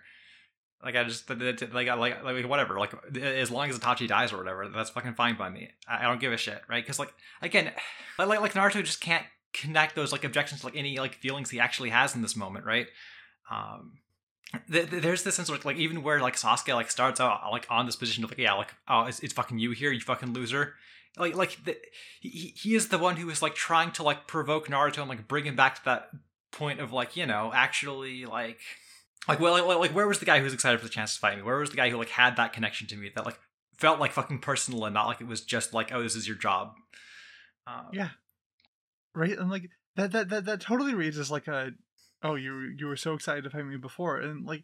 Like 0.82 0.96
I 0.96 1.04
just 1.04 1.28
like 1.28 1.88
I 1.88 1.94
like 1.94 2.24
like 2.24 2.48
whatever. 2.48 2.78
Like 2.78 2.94
as 3.16 3.50
long 3.50 3.68
as 3.68 3.78
Itachi 3.78 4.08
dies 4.08 4.32
or 4.32 4.38
whatever, 4.38 4.68
that's 4.68 4.90
fucking 4.90 5.14
fine 5.14 5.36
by 5.36 5.50
me. 5.50 5.70
I, 5.86 6.04
I 6.04 6.08
don't 6.08 6.20
give 6.20 6.32
a 6.32 6.36
shit, 6.36 6.62
right? 6.68 6.82
Because 6.82 6.98
like 6.98 7.12
again, 7.42 7.72
like 8.18 8.40
like 8.40 8.54
Naruto 8.54 8.82
just 8.84 9.00
can't 9.00 9.26
connect 9.52 9.94
those 9.96 10.12
like 10.12 10.24
objections 10.24 10.60
to 10.60 10.66
like 10.66 10.76
any 10.76 10.98
like 10.98 11.14
feelings 11.16 11.50
he 11.50 11.60
actually 11.60 11.90
has 11.90 12.14
in 12.14 12.22
this 12.22 12.36
moment, 12.36 12.64
right? 12.64 12.86
Um, 13.50 13.98
there's 14.68 15.22
this 15.22 15.36
sense 15.36 15.48
of 15.48 15.64
like, 15.64 15.76
even 15.76 16.02
where 16.02 16.20
like 16.20 16.36
Sasuke 16.36 16.74
like 16.74 16.90
starts 16.90 17.20
out 17.20 17.40
like 17.50 17.66
on 17.70 17.86
this 17.86 17.96
position 17.96 18.24
of 18.24 18.30
like 18.30 18.38
yeah 18.38 18.54
like 18.54 18.74
oh 18.88 19.04
it's, 19.04 19.20
it's 19.20 19.32
fucking 19.32 19.58
you 19.58 19.70
here 19.72 19.92
you 19.92 20.00
fucking 20.00 20.32
loser. 20.32 20.74
Like 21.16 21.34
like 21.34 21.64
the, 21.64 21.76
he 22.20 22.54
he 22.56 22.74
is 22.74 22.88
the 22.88 22.98
one 22.98 23.16
who 23.16 23.30
is 23.30 23.42
like 23.42 23.54
trying 23.54 23.92
to 23.92 24.02
like 24.02 24.26
provoke 24.26 24.68
Naruto 24.68 24.98
and 24.98 25.08
like 25.08 25.28
bring 25.28 25.44
him 25.44 25.56
back 25.56 25.76
to 25.76 25.84
that 25.84 26.10
point 26.52 26.80
of 26.80 26.92
like 26.92 27.16
you 27.16 27.26
know 27.26 27.52
actually 27.54 28.26
like 28.26 28.58
like 29.28 29.38
well 29.38 29.52
like, 29.66 29.78
like 29.78 29.94
where 29.94 30.08
was 30.08 30.18
the 30.18 30.26
guy 30.26 30.38
who 30.38 30.44
was 30.44 30.54
excited 30.54 30.78
for 30.80 30.86
the 30.86 30.90
chance 30.92 31.14
to 31.14 31.20
fight 31.20 31.36
me? 31.36 31.42
Where 31.42 31.58
was 31.58 31.70
the 31.70 31.76
guy 31.76 31.90
who 31.90 31.96
like 31.96 32.10
had 32.10 32.36
that 32.36 32.52
connection 32.52 32.86
to 32.88 32.96
me 32.96 33.10
that 33.14 33.24
like 33.24 33.38
felt 33.76 34.00
like 34.00 34.12
fucking 34.12 34.40
personal 34.40 34.84
and 34.84 34.94
not 34.94 35.06
like 35.06 35.20
it 35.20 35.26
was 35.26 35.42
just 35.42 35.72
like 35.72 35.92
oh 35.92 36.02
this 36.02 36.16
is 36.16 36.26
your 36.26 36.36
job? 36.36 36.74
Um, 37.66 37.86
Yeah. 37.92 38.08
right? 39.14 39.36
And 39.38 39.50
like 39.50 39.70
that 39.96 40.12
that 40.12 40.28
that, 40.30 40.44
that 40.46 40.60
totally 40.60 40.94
reads 40.94 41.18
as 41.18 41.30
like 41.30 41.46
a 41.48 41.72
oh 42.22 42.34
you 42.34 42.72
you 42.76 42.86
were 42.86 42.96
so 42.96 43.14
excited 43.14 43.44
to 43.44 43.50
find 43.50 43.68
me 43.68 43.76
before 43.76 44.18
and 44.18 44.44
like 44.46 44.62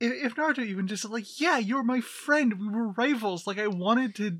if, 0.00 0.12
if 0.12 0.34
naruto 0.36 0.64
even 0.64 0.86
just 0.86 1.08
like 1.08 1.40
yeah 1.40 1.58
you're 1.58 1.82
my 1.82 2.00
friend 2.00 2.60
we 2.60 2.68
were 2.68 2.88
rivals 2.92 3.46
like 3.46 3.58
i 3.58 3.66
wanted 3.66 4.14
to 4.14 4.38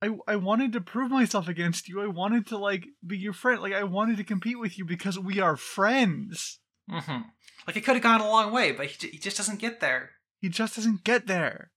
I, 0.00 0.10
I 0.28 0.36
wanted 0.36 0.72
to 0.74 0.80
prove 0.80 1.10
myself 1.10 1.48
against 1.48 1.88
you. 1.88 2.00
I 2.00 2.06
wanted 2.06 2.46
to 2.46 2.56
like 2.56 2.86
be 3.04 3.18
your 3.18 3.32
friend. 3.32 3.60
Like 3.60 3.72
I 3.72 3.82
wanted 3.82 4.18
to 4.18 4.22
compete 4.22 4.56
with 4.56 4.78
you 4.78 4.84
because 4.84 5.18
we 5.18 5.40
are 5.40 5.56
friends. 5.56 6.60
mhm. 6.88 7.24
like 7.66 7.76
it 7.76 7.80
could 7.80 7.96
have 7.96 8.02
gone 8.04 8.20
a 8.20 8.28
long 8.30 8.52
way 8.52 8.70
but 8.70 8.86
he, 8.86 8.96
j- 8.96 9.10
he 9.10 9.18
just 9.18 9.36
doesn't 9.36 9.58
get 9.58 9.80
there 9.80 10.10
He 10.40 10.48
just 10.50 10.76
doesn't 10.76 11.02
get 11.02 11.26
there. 11.26 11.72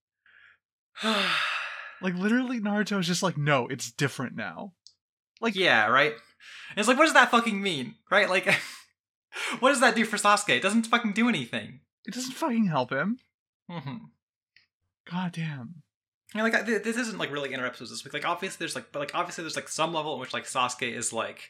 Like 2.01 2.15
literally, 2.15 2.59
Naruto 2.59 2.99
is 2.99 3.07
just 3.07 3.21
like, 3.23 3.37
no, 3.37 3.67
it's 3.67 3.91
different 3.91 4.35
now. 4.35 4.73
Like, 5.39 5.55
yeah, 5.55 5.85
right? 5.87 6.11
And 6.13 6.77
it's 6.77 6.87
like, 6.87 6.97
what 6.97 7.05
does 7.05 7.13
that 7.13 7.29
fucking 7.31 7.61
mean? 7.61 7.95
Right? 8.09 8.27
Like, 8.29 8.45
what 9.59 9.69
does 9.69 9.79
that 9.81 9.95
do 9.95 10.05
for 10.05 10.17
Sasuke? 10.17 10.49
It 10.57 10.61
doesn't 10.63 10.87
fucking 10.87 11.13
do 11.13 11.29
anything. 11.29 11.79
it 12.05 12.13
doesn't 12.13 12.33
fucking 12.33 12.65
help 12.67 12.91
him. 12.91 13.19
Mm-hmm. 13.69 13.95
God 15.09 15.31
damn. 15.33 15.83
Yeah, 16.35 16.43
like 16.43 16.55
I- 16.55 16.63
th- 16.63 16.83
this 16.83 16.97
isn't 16.97 17.17
like 17.17 17.31
really 17.31 17.53
inner 17.53 17.65
episodes 17.65 17.91
this 17.91 18.03
week. 18.03 18.13
Like 18.13 18.25
obviously 18.27 18.57
there's 18.59 18.75
like, 18.75 18.91
but 18.91 18.99
like 18.99 19.15
obviously 19.15 19.43
there's 19.43 19.55
like 19.55 19.67
some 19.67 19.93
level 19.93 20.13
in 20.13 20.19
which 20.19 20.33
like 20.33 20.45
Sasuke 20.45 20.91
is 20.95 21.11
like, 21.11 21.49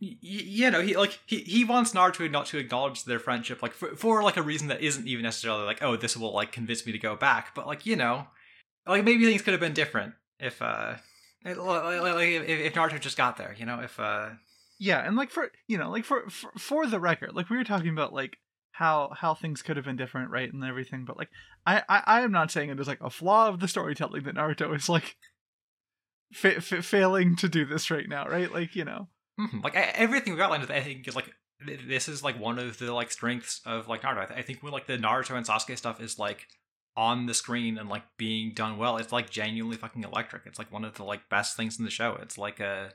y- 0.00 0.16
you 0.20 0.70
know, 0.70 0.80
he 0.80 0.96
like 0.96 1.18
he 1.26 1.38
he 1.40 1.64
wants 1.64 1.92
Naruto 1.92 2.30
not 2.30 2.46
to 2.46 2.58
acknowledge 2.58 3.04
their 3.04 3.18
friendship, 3.18 3.62
like 3.62 3.72
for, 3.72 3.96
for 3.96 4.22
like 4.22 4.36
a 4.36 4.42
reason 4.42 4.68
that 4.68 4.80
isn't 4.82 5.06
even 5.08 5.24
necessarily 5.24 5.64
like, 5.64 5.82
oh, 5.82 5.96
this 5.96 6.16
will 6.16 6.32
like 6.32 6.52
convince 6.52 6.86
me 6.86 6.92
to 6.92 6.98
go 6.98 7.16
back. 7.16 7.54
But 7.54 7.66
like 7.66 7.86
you 7.86 7.96
know, 7.96 8.26
like 8.86 9.04
maybe 9.04 9.24
things 9.24 9.42
could 9.42 9.52
have 9.52 9.60
been 9.60 9.74
different 9.74 10.14
if 10.38 10.62
uh, 10.62 10.94
like, 11.44 11.56
if, 11.56 12.48
if 12.48 12.74
Naruto 12.74 13.00
just 13.00 13.16
got 13.16 13.36
there, 13.36 13.54
you 13.58 13.66
know, 13.66 13.80
if 13.80 13.98
uh, 13.98 14.30
Yeah, 14.82 15.06
and 15.06 15.14
like 15.14 15.30
for 15.30 15.52
you 15.68 15.76
know, 15.78 15.90
like 15.90 16.04
for 16.06 16.28
for, 16.30 16.50
for 16.58 16.86
the 16.86 16.98
record, 16.98 17.34
like 17.34 17.50
we 17.50 17.56
were 17.58 17.64
talking 17.64 17.90
about 17.90 18.14
like 18.14 18.38
how 18.72 19.10
how 19.14 19.34
things 19.34 19.60
could 19.60 19.76
have 19.76 19.84
been 19.84 19.96
different, 19.96 20.30
right, 20.30 20.50
and 20.50 20.64
everything. 20.64 21.04
But 21.04 21.18
like, 21.18 21.28
I 21.66 21.82
I, 21.88 22.02
I 22.06 22.20
am 22.22 22.32
not 22.32 22.50
saying 22.50 22.70
it 22.70 22.80
is 22.80 22.88
like 22.88 23.02
a 23.02 23.10
flaw 23.10 23.48
of 23.48 23.60
the 23.60 23.68
storytelling 23.68 24.24
that 24.24 24.36
Naruto 24.36 24.74
is 24.74 24.88
like 24.88 25.16
fa- 26.32 26.60
fa- 26.62 26.82
failing 26.82 27.36
to 27.36 27.48
do 27.48 27.66
this 27.66 27.90
right 27.90 28.08
now, 28.08 28.26
right? 28.26 28.50
Like 28.50 28.74
you 28.74 28.84
know, 28.86 29.08
Mhm. 29.38 29.62
Like 29.62 29.74
everything 29.76 30.34
we 30.34 30.40
outlined, 30.42 30.70
I 30.70 30.80
think 30.80 31.06
is 31.06 31.16
like 31.16 31.30
this 31.86 32.08
is 32.08 32.22
like 32.22 32.40
one 32.40 32.58
of 32.58 32.78
the 32.78 32.92
like 32.92 33.10
strengths 33.10 33.60
of 33.66 33.86
like 33.86 34.02
Naruto. 34.02 34.32
I 34.36 34.42
think 34.42 34.62
when 34.62 34.72
like 34.72 34.86
the 34.86 34.96
Naruto 34.96 35.36
and 35.36 35.46
Sasuke 35.46 35.76
stuff 35.76 36.00
is 36.00 36.18
like 36.18 36.46
on 36.96 37.26
the 37.26 37.34
screen 37.34 37.78
and 37.78 37.88
like 37.88 38.04
being 38.16 38.52
done 38.54 38.76
well. 38.76 38.96
It's 38.96 39.12
like 39.12 39.30
genuinely 39.30 39.76
fucking 39.76 40.04
electric. 40.04 40.42
It's 40.46 40.58
like 40.58 40.72
one 40.72 40.84
of 40.84 40.94
the 40.94 41.04
like 41.04 41.28
best 41.28 41.56
things 41.56 41.78
in 41.78 41.84
the 41.84 41.90
show. 41.90 42.18
It's 42.20 42.36
like 42.38 42.60
a 42.60 42.92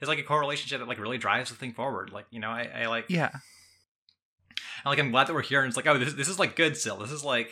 it's 0.00 0.08
like 0.08 0.18
a 0.18 0.22
correlation 0.24 0.78
that 0.78 0.88
like 0.88 0.98
really 0.98 1.18
drives 1.18 1.50
the 1.50 1.56
thing 1.56 1.72
forward. 1.72 2.10
Like 2.12 2.26
you 2.30 2.40
know, 2.40 2.50
I, 2.50 2.68
I 2.82 2.86
like 2.86 3.06
Yeah. 3.08 3.30
and, 3.32 4.86
like 4.86 4.98
I'm 4.98 5.10
glad 5.10 5.26
that 5.26 5.34
we're 5.34 5.42
here 5.42 5.60
and 5.60 5.68
it's 5.68 5.76
like 5.76 5.86
oh 5.86 5.98
this 5.98 6.14
this 6.14 6.28
is 6.28 6.38
like 6.38 6.56
good 6.56 6.76
still. 6.76 6.96
This 6.98 7.10
is 7.12 7.24
like 7.24 7.50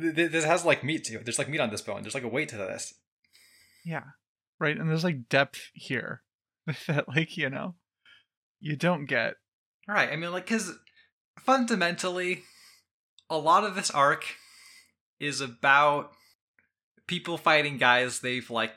th- 0.00 0.14
th- 0.14 0.30
this 0.30 0.44
has 0.44 0.64
like 0.64 0.84
meat 0.84 1.04
to 1.04 1.14
it. 1.14 1.24
There's 1.24 1.38
like 1.38 1.48
meat 1.48 1.60
on 1.60 1.70
this 1.70 1.82
bone. 1.82 2.02
There's 2.02 2.14
like 2.14 2.24
a 2.24 2.28
weight 2.28 2.48
to 2.50 2.56
this. 2.56 2.94
Yeah. 3.84 4.04
Right. 4.58 4.76
And 4.76 4.88
there's 4.90 5.04
like 5.04 5.28
depth 5.28 5.70
here 5.72 6.22
that, 6.86 7.08
like, 7.08 7.36
you 7.36 7.48
know, 7.48 7.74
you 8.60 8.76
don't 8.76 9.06
get. 9.06 9.34
Right. 9.86 10.10
I 10.10 10.16
mean, 10.16 10.32
like, 10.32 10.44
because 10.46 10.72
fundamentally, 11.38 12.42
a 13.30 13.38
lot 13.38 13.64
of 13.64 13.74
this 13.74 13.90
arc 13.90 14.24
is 15.20 15.40
about 15.40 16.12
people 17.06 17.38
fighting 17.38 17.78
guys 17.78 18.20
they've, 18.20 18.50
like, 18.50 18.72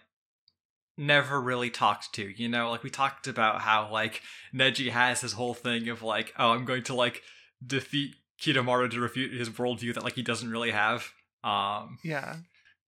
never 0.97 1.39
really 1.41 1.69
talked 1.69 2.13
to. 2.15 2.23
You 2.23 2.49
know, 2.49 2.69
like, 2.69 2.83
we 2.83 2.89
talked 2.89 3.27
about 3.27 3.61
how, 3.61 3.89
like, 3.91 4.21
Neji 4.53 4.89
has 4.91 5.21
his 5.21 5.33
whole 5.33 5.53
thing 5.53 5.89
of, 5.89 6.01
like, 6.03 6.33
oh, 6.37 6.51
I'm 6.51 6.65
going 6.65 6.83
to, 6.83 6.93
like, 6.93 7.21
defeat 7.65 8.15
Kidomaru 8.41 8.89
to 8.91 8.99
refute 8.99 9.33
his 9.33 9.49
worldview 9.49 9.93
that, 9.93 10.03
like, 10.03 10.15
he 10.15 10.23
doesn't 10.23 10.49
really 10.51 10.71
have. 10.71 11.11
Um, 11.43 11.97
Yeah. 12.03 12.35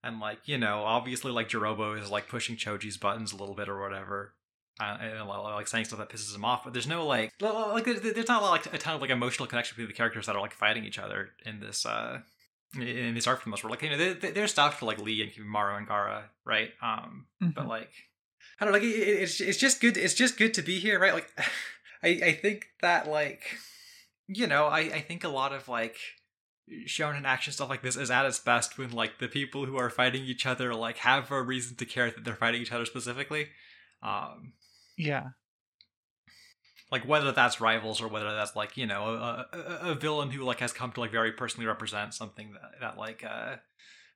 and 0.04 0.20
like 0.20 0.39
you 0.45 0.58
know 0.60 0.84
obviously 0.84 1.32
like 1.32 1.49
Jirobo 1.49 1.99
is 1.99 2.12
like 2.12 2.28
pushing 2.28 2.56
Choji's 2.56 2.97
buttons 2.97 3.32
a 3.34 3.38
little 3.38 3.56
bit 3.56 3.68
or 3.70 3.82
whatever 3.82 4.36
uh, 4.80 4.97
and 4.99 5.28
like 5.28 5.68
saying 5.68 5.86
stuff 5.86 5.97
that 5.99 6.10
pisses 6.10 6.36
him 6.36 6.43
off 6.45 6.64
but 6.66 6.74
there's 6.74 6.86
no 6.88 7.06
like 7.06 7.32
li- 7.41 7.47
li- 7.49 7.72
like 7.72 7.86
there's 7.86 8.28
not 8.28 8.43
like 8.43 8.72
a 8.74 8.78
ton 8.78 8.95
of 8.95 9.01
like 9.01 9.10
emotional 9.10 9.47
connection 9.47 9.74
between 9.76 9.88
the 9.88 9.93
characters 9.93 10.26
that 10.28 10.36
are 10.36 10.41
like 10.41 10.54
fighting 10.54 10.84
each 10.86 10.99
other 10.99 11.30
in 11.45 11.62
this 11.62 11.86
uh 11.86 12.20
in 12.76 13.13
this 13.13 13.28
arc 13.28 13.39
for 13.39 13.45
the 13.45 13.49
most 13.51 13.61
part 13.61 13.71
like 13.71 13.82
you 13.84 13.89
know 13.89 14.13
there's 14.13 14.51
stuff 14.51 14.80
for 14.80 14.86
like 14.86 14.99
Lee 14.99 15.21
and 15.21 15.32
Kimimaro 15.32 15.78
and 15.78 15.88
Gaara 15.88 16.24
right 16.45 16.71
um 16.82 17.28
but 17.39 17.65
Mhm. 17.65 17.67
like 17.67 17.91
I 18.59 18.65
don't 18.65 18.74
know 18.74 18.80
like 18.80 18.88
it- 18.88 19.21
it's 19.24 19.39
it's 19.41 19.57
just 19.57 19.80
good 19.82 19.97
it's 19.97 20.13
just 20.13 20.38
good 20.38 20.53
to 20.55 20.61
be 20.61 20.80
here 20.80 20.99
right 20.99 21.13
like 21.13 21.30
I 22.03 22.07
I 22.24 22.32
think 22.34 22.67
that 22.82 23.07
like 23.07 23.43
you 24.28 24.47
know 24.47 24.65
I 24.67 24.80
I 24.80 25.01
think 25.01 25.24
a 25.24 25.30
lot 25.30 25.53
of 25.53 25.67
like 25.67 25.97
shonen 26.88 27.26
action 27.26 27.51
stuff 27.53 27.69
like 27.69 27.82
this 27.82 27.97
is 27.97 28.09
at 28.09 28.26
its 28.26 28.39
best 28.39 28.78
when 28.78 28.91
like 28.91 29.19
the 29.19 29.28
people 29.28 29.65
who 29.65 29.78
are 29.78 29.89
fighting 29.89 30.24
each 30.24 30.45
other 30.45 30.74
like 30.74 30.97
have 30.97 31.30
a 31.30 31.41
reason 31.41 31.76
to 31.78 31.86
care 31.86 32.09
that 32.09 32.24
they're 32.24 32.36
fighting 32.36 32.61
each 32.61 32.71
other 32.71 32.86
specifically 32.86 33.49
um 34.01 34.53
Yeah. 34.97 35.30
Like 36.93 37.03
whether 37.07 37.31
that's 37.31 37.59
rivals 37.59 37.99
or 38.01 38.07
whether 38.07 38.31
that's 38.35 38.55
like 38.55 38.77
you 38.77 38.85
know 38.85 39.03
a, 39.07 39.47
a, 39.51 39.91
a 39.91 39.95
villain 39.95 40.29
who 40.31 40.43
like 40.43 40.59
has 40.59 40.71
come 40.71 40.91
to 40.93 40.99
like 40.99 41.11
very 41.11 41.31
personally 41.31 41.65
represent 41.67 42.13
something 42.13 42.53
that, 42.53 42.71
that 42.81 42.97
like 42.97 43.23
uh 43.23 43.55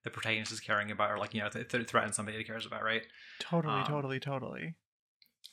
the 0.04 0.10
protagonist 0.12 0.52
is 0.52 0.60
caring 0.60 0.92
about 0.92 1.10
or 1.12 1.18
like 1.18 1.34
you 1.34 1.42
know 1.42 1.50
th- 1.50 1.68
th- 1.70 1.88
threaten 1.88 2.14
somebody 2.14 2.38
he 2.38 2.44
cares 2.44 2.66
about 2.66 2.84
right 2.84 3.04
Totally, 3.40 3.74
Um, 3.82 3.86
totally, 3.86 4.20
totally. 4.20 4.76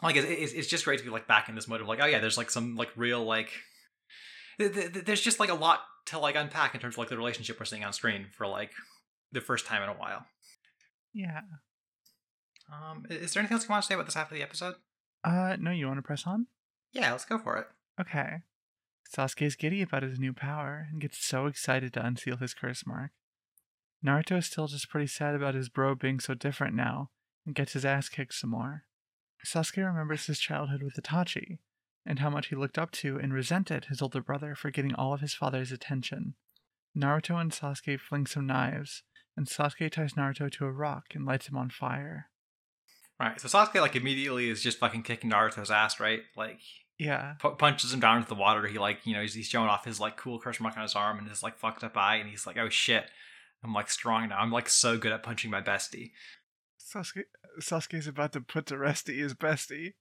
like 0.02 0.16
it's, 0.16 0.26
it's, 0.28 0.52
it's 0.52 0.68
just 0.68 0.84
great 0.84 0.98
to 0.98 1.04
be 1.04 1.10
like 1.10 1.26
back 1.26 1.48
in 1.48 1.54
this 1.54 1.66
mode 1.66 1.80
of 1.80 1.88
like 1.88 2.00
oh 2.02 2.06
yeah 2.06 2.20
there's 2.20 2.38
like 2.38 2.50
some 2.50 2.76
like 2.76 2.90
real 2.96 3.24
like 3.24 3.50
th- 4.58 4.92
there's 5.06 5.20
just 5.22 5.40
like 5.40 5.50
a 5.50 5.54
lot 5.54 5.80
to 6.06 6.18
like 6.18 6.36
unpack 6.36 6.74
in 6.74 6.80
terms 6.80 6.94
of 6.94 6.98
like 6.98 7.08
the 7.08 7.16
relationship 7.16 7.58
we're 7.58 7.64
seeing 7.64 7.84
on 7.84 7.92
screen 7.92 8.26
for 8.36 8.46
like 8.46 8.70
the 9.32 9.40
first 9.40 9.66
time 9.66 9.82
in 9.82 9.88
a 9.88 9.94
while 9.94 10.26
Yeah. 11.12 11.40
um 12.72 13.06
is 13.10 13.32
there 13.32 13.40
anything 13.40 13.54
else 13.56 13.64
you 13.64 13.70
want 13.72 13.82
to 13.82 13.86
say 13.88 13.94
about 13.94 14.06
this 14.06 14.14
half 14.14 14.30
of 14.30 14.36
the 14.36 14.42
episode 14.42 14.74
Uh, 15.24 15.56
no, 15.58 15.70
you 15.70 15.86
want 15.86 15.98
to 15.98 16.02
press 16.02 16.24
on? 16.26 16.46
Yeah 16.94 17.10
let's 17.12 17.24
go 17.26 17.38
for 17.38 17.56
it 17.58 17.66
Okay. 18.00 18.38
Sasuke 19.16 19.42
is 19.42 19.54
giddy 19.54 19.80
about 19.82 20.02
his 20.02 20.18
new 20.18 20.32
power 20.32 20.88
and 20.90 21.00
gets 21.00 21.24
so 21.24 21.46
excited 21.46 21.92
to 21.92 22.04
unseal 22.04 22.38
his 22.38 22.54
curse 22.54 22.84
mark. 22.84 23.12
Naruto 24.04 24.38
is 24.38 24.46
still 24.46 24.66
just 24.66 24.88
pretty 24.90 25.06
sad 25.06 25.36
about 25.36 25.54
his 25.54 25.68
bro 25.68 25.94
being 25.94 26.18
so 26.18 26.34
different 26.34 26.74
now 26.74 27.10
and 27.46 27.54
gets 27.54 27.74
his 27.74 27.84
ass 27.84 28.08
kicked 28.08 28.34
some 28.34 28.50
more. 28.50 28.82
Sasuke 29.46 29.86
remembers 29.86 30.26
his 30.26 30.40
childhood 30.40 30.82
with 30.82 30.94
Itachi 31.00 31.58
and 32.04 32.18
how 32.18 32.30
much 32.30 32.48
he 32.48 32.56
looked 32.56 32.78
up 32.78 32.90
to 32.92 33.16
and 33.16 33.32
resented 33.32 33.84
his 33.84 34.02
older 34.02 34.20
brother 34.20 34.56
for 34.56 34.72
getting 34.72 34.94
all 34.96 35.14
of 35.14 35.20
his 35.20 35.34
father's 35.34 35.70
attention. 35.70 36.34
Naruto 36.98 37.40
and 37.40 37.52
Sasuke 37.52 38.00
fling 38.00 38.26
some 38.26 38.46
knives, 38.46 39.04
and 39.36 39.46
Sasuke 39.46 39.90
ties 39.92 40.14
Naruto 40.14 40.50
to 40.50 40.64
a 40.66 40.72
rock 40.72 41.04
and 41.14 41.24
lights 41.24 41.48
him 41.48 41.56
on 41.56 41.70
fire. 41.70 42.26
right 43.20 43.40
so 43.40 43.46
sasuke 43.46 43.80
like 43.80 43.94
immediately 43.94 44.50
is 44.50 44.60
just 44.62 44.78
fucking 44.78 45.02
kicking 45.04 45.30
naruto's 45.30 45.70
ass 45.70 46.00
right 46.00 46.22
like 46.36 46.58
Yeah, 46.98 47.34
pu- 47.40 47.56
punches 47.56 47.92
him 47.92 48.00
down 48.00 48.18
into 48.18 48.28
the 48.28 48.34
water 48.36 48.66
he 48.68 48.78
like 48.78 49.04
you 49.04 49.14
know 49.14 49.22
he's, 49.22 49.34
he's 49.34 49.48
showing 49.48 49.68
off 49.68 49.84
his 49.84 49.98
like 49.98 50.16
cool 50.16 50.38
curse 50.38 50.60
mark 50.60 50.76
on 50.76 50.82
his 50.82 50.94
arm 50.94 51.18
and 51.18 51.28
his 51.28 51.42
like 51.42 51.56
fucked 51.56 51.82
up 51.82 51.96
eye 51.96 52.16
and 52.16 52.30
he's 52.30 52.46
like 52.46 52.56
oh 52.56 52.68
shit 52.68 53.06
i'm 53.64 53.74
like 53.74 53.90
strong 53.90 54.28
now 54.28 54.38
i'm 54.38 54.52
like 54.52 54.68
so 54.68 54.96
good 54.96 55.10
at 55.10 55.22
punching 55.22 55.50
my 55.50 55.60
bestie 55.60 56.12
Sasuke 56.94 57.24
Sasuke's 57.60 58.06
about 58.06 58.32
to 58.32 58.40
put 58.40 58.66
to 58.66 58.78
rest 58.78 59.08
his 59.08 59.34
bestie. 59.34 59.94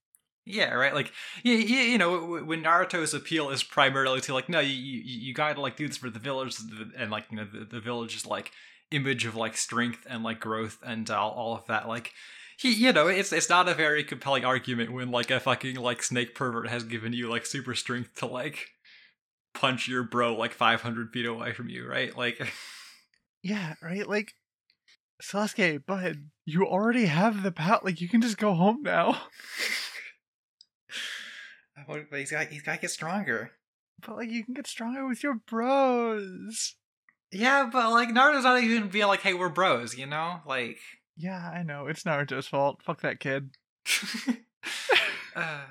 Yeah, 0.46 0.74
right. 0.74 0.94
Like, 0.94 1.12
you, 1.42 1.54
you, 1.54 1.78
you 1.78 1.98
know, 1.98 2.44
when 2.44 2.64
Naruto's 2.64 3.14
appeal 3.14 3.50
is 3.50 3.64
primarily 3.64 4.20
to 4.22 4.34
like, 4.34 4.50
no, 4.50 4.60
you 4.60 4.74
you, 4.74 5.02
you 5.04 5.34
gotta 5.34 5.62
like 5.62 5.78
do 5.78 5.88
this 5.88 5.98
for 5.98 6.10
the 6.10 6.20
village, 6.20 6.58
and 6.98 7.10
like, 7.10 7.26
you 7.32 7.38
know, 7.38 7.46
the, 7.52 7.66
the 7.66 7.80
village's 7.80 8.26
like 8.26 8.52
image 8.92 9.26
of 9.26 9.36
like 9.36 9.56
strength 9.56 10.06
and 10.10 10.24
like 10.24 10.40
growth 10.40 10.80
and 10.86 11.10
all, 11.10 11.32
all 11.32 11.56
of 11.56 11.66
that. 11.68 11.88
Like, 11.88 12.12
he, 12.64 12.74
you 12.74 12.94
know, 12.94 13.08
it's 13.08 13.34
it's 13.34 13.50
not 13.50 13.68
a 13.68 13.74
very 13.74 14.04
compelling 14.04 14.46
argument 14.46 14.94
when 14.94 15.12
like 15.12 15.30
a 15.30 15.40
fucking 15.40 15.76
like 15.76 16.02
snake 16.02 16.34
pervert 16.34 16.70
has 16.70 16.84
given 16.86 17.12
you 17.12 17.30
like 17.30 17.46
super 17.46 17.76
strength 17.76 18.16
to 18.16 18.26
like 18.26 18.70
punch 19.54 19.88
your 19.88 20.04
bro 20.04 20.34
like 20.34 20.54
five 20.54 20.82
hundred 20.82 21.12
feet 21.12 21.26
away 21.26 21.52
from 21.52 21.68
you, 21.68 21.86
right? 21.88 22.18
Like, 22.18 22.42
Yeah, 23.44 23.74
right? 23.82 24.08
Like 24.08 24.34
Sasuke, 25.22 25.86
bud, 25.86 26.30
you 26.46 26.66
already 26.66 27.08
have 27.08 27.44
the 27.44 27.52
power. 27.52 27.82
Like 27.84 28.00
you 28.00 28.08
can 28.08 28.22
just 28.22 28.38
go 28.38 28.54
home 28.54 28.82
now. 28.82 29.24
but 31.88 32.06
he's 32.14 32.32
got 32.32 32.48
he's 32.48 32.62
got 32.62 32.76
to 32.76 32.82
get 32.82 32.92
stronger. 32.92 33.52
But 34.06 34.16
like 34.16 34.30
you 34.32 34.46
can 34.46 34.54
get 34.54 34.68
stronger 34.68 35.06
with 35.06 35.22
your 35.22 35.36
bros. 35.36 36.76
Yeah, 37.34 37.70
but 37.70 37.92
like 37.92 38.10
Naruto's 38.10 38.46
not 38.46 38.64
even 38.64 38.88
being 38.88 39.08
like, 39.08 39.22
hey, 39.22 39.34
we're 39.34 39.50
bros, 39.50 39.98
you 39.98 40.06
know, 40.06 40.40
like. 40.46 40.80
Yeah, 41.16 41.50
I 41.54 41.64
know. 41.64 41.88
It's 41.88 42.04
Naruto's 42.04 42.48
fault. 42.48 42.82
Fuck 42.84 43.02
that 43.02 43.20
kid. 43.20 43.52
uh, 45.36 45.66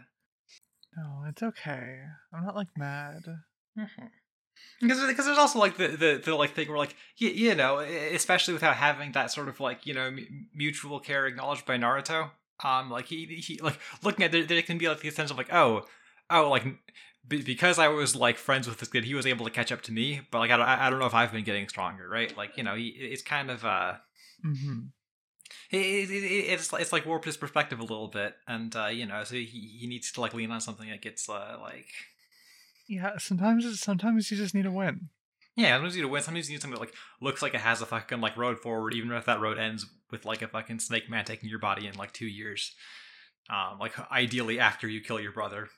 No, 0.96 1.24
it's 1.28 1.42
okay. 1.42 2.00
I'm 2.32 2.44
not 2.44 2.56
like 2.56 2.68
mad. 2.76 3.22
Because 4.80 5.00
because 5.06 5.26
there's 5.26 5.38
also 5.38 5.58
like 5.58 5.76
the, 5.76 5.88
the 5.88 6.20
the 6.24 6.34
like 6.34 6.54
thing 6.54 6.68
where 6.68 6.78
like 6.78 6.94
you, 7.16 7.30
you 7.30 7.54
know 7.54 7.78
especially 7.78 8.54
without 8.54 8.76
having 8.76 9.12
that 9.12 9.30
sort 9.30 9.48
of 9.48 9.60
like 9.60 9.86
you 9.86 9.94
know 9.94 10.06
m- 10.06 10.48
mutual 10.54 11.00
care 11.00 11.26
acknowledged 11.26 11.64
by 11.64 11.76
Naruto 11.78 12.30
um 12.62 12.90
like 12.90 13.06
he 13.06 13.24
he 13.26 13.58
like 13.62 13.78
looking 14.04 14.24
at 14.24 14.32
there, 14.32 14.44
there 14.44 14.60
can 14.62 14.78
be 14.78 14.88
like 14.88 15.00
the 15.00 15.10
sense 15.10 15.30
of 15.30 15.38
like 15.38 15.52
oh 15.52 15.84
oh 16.30 16.50
like 16.50 16.64
b- 17.26 17.42
because 17.42 17.78
I 17.78 17.88
was 17.88 18.14
like 18.14 18.36
friends 18.36 18.68
with 18.68 18.78
this 18.78 18.88
kid 18.90 19.04
he 19.04 19.14
was 19.14 19.26
able 19.26 19.46
to 19.46 19.50
catch 19.50 19.72
up 19.72 19.82
to 19.82 19.92
me 19.92 20.20
but 20.30 20.38
like 20.40 20.50
I 20.50 20.56
don't, 20.56 20.68
I 20.68 20.90
don't 20.90 20.98
know 20.98 21.06
if 21.06 21.14
I've 21.14 21.32
been 21.32 21.44
getting 21.44 21.68
stronger 21.68 22.08
right 22.08 22.36
like 22.36 22.56
you 22.56 22.62
know 22.62 22.74
he, 22.74 22.88
it's 22.88 23.22
kind 23.22 23.50
of 23.50 23.64
uh 23.64 23.94
Mm-hmm. 24.44 24.78
It, 25.72 26.10
it, 26.10 26.10
it, 26.10 26.52
it's 26.52 26.72
it's 26.74 26.92
like 26.92 27.06
warped 27.06 27.24
his 27.24 27.36
perspective 27.36 27.80
a 27.80 27.82
little 27.82 28.08
bit 28.08 28.34
and 28.46 28.76
uh 28.76 28.86
you 28.86 29.06
know 29.06 29.24
so 29.24 29.34
he, 29.34 29.44
he 29.44 29.86
needs 29.86 30.12
to 30.12 30.20
like 30.20 30.34
lean 30.34 30.50
on 30.50 30.60
something 30.60 30.88
that 30.90 31.00
gets 31.02 31.28
uh, 31.28 31.56
like 31.60 31.88
Yeah, 32.86 33.16
sometimes 33.18 33.64
it's, 33.64 33.80
sometimes 33.80 34.30
you 34.30 34.36
just 34.36 34.54
need 34.54 34.66
a 34.66 34.70
win. 34.70 35.08
Yeah, 35.56 35.74
sometimes 35.76 35.96
you 35.96 36.02
need 36.02 36.08
to 36.08 36.12
win. 36.12 36.22
Sometimes 36.22 36.48
you 36.48 36.54
need 36.54 36.62
something 36.62 36.78
that 36.78 36.86
like 36.86 36.94
looks 37.20 37.42
like 37.42 37.54
it 37.54 37.60
has 37.60 37.82
a 37.82 37.86
fucking 37.86 38.20
like 38.20 38.36
road 38.36 38.60
forward, 38.60 38.94
even 38.94 39.12
if 39.12 39.26
that 39.26 39.40
road 39.40 39.58
ends 39.58 39.86
with 40.10 40.24
like 40.24 40.42
a 40.42 40.48
fucking 40.48 40.78
snake 40.78 41.10
man 41.10 41.24
taking 41.24 41.48
your 41.48 41.58
body 41.58 41.86
in 41.86 41.94
like 41.94 42.12
two 42.12 42.26
years. 42.26 42.74
Um, 43.50 43.78
like 43.78 43.92
ideally 44.10 44.58
after 44.58 44.88
you 44.88 45.00
kill 45.00 45.20
your 45.20 45.32
brother. 45.32 45.68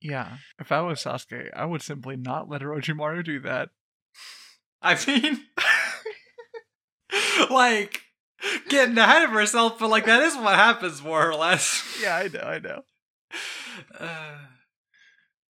Yeah. 0.00 0.38
If 0.58 0.72
I 0.72 0.80
was 0.82 1.02
Sasuke, 1.02 1.50
I 1.54 1.64
would 1.64 1.80
simply 1.80 2.16
not 2.16 2.48
let 2.48 2.60
Orochimaru 2.60 3.24
do 3.24 3.40
that. 3.40 3.70
I 4.82 4.98
mean, 5.06 5.40
like 7.50 8.02
getting 8.68 8.98
ahead 8.98 9.24
of 9.24 9.30
herself, 9.30 9.78
but 9.78 9.88
like 9.90 10.06
that 10.06 10.22
is 10.22 10.36
what 10.36 10.54
happens 10.54 11.02
more 11.02 11.28
or 11.28 11.34
less. 11.34 11.82
Yeah, 12.02 12.16
I 12.16 12.28
know, 12.28 12.40
I 12.40 12.58
know. 12.58 12.82
Uh, 13.98 14.36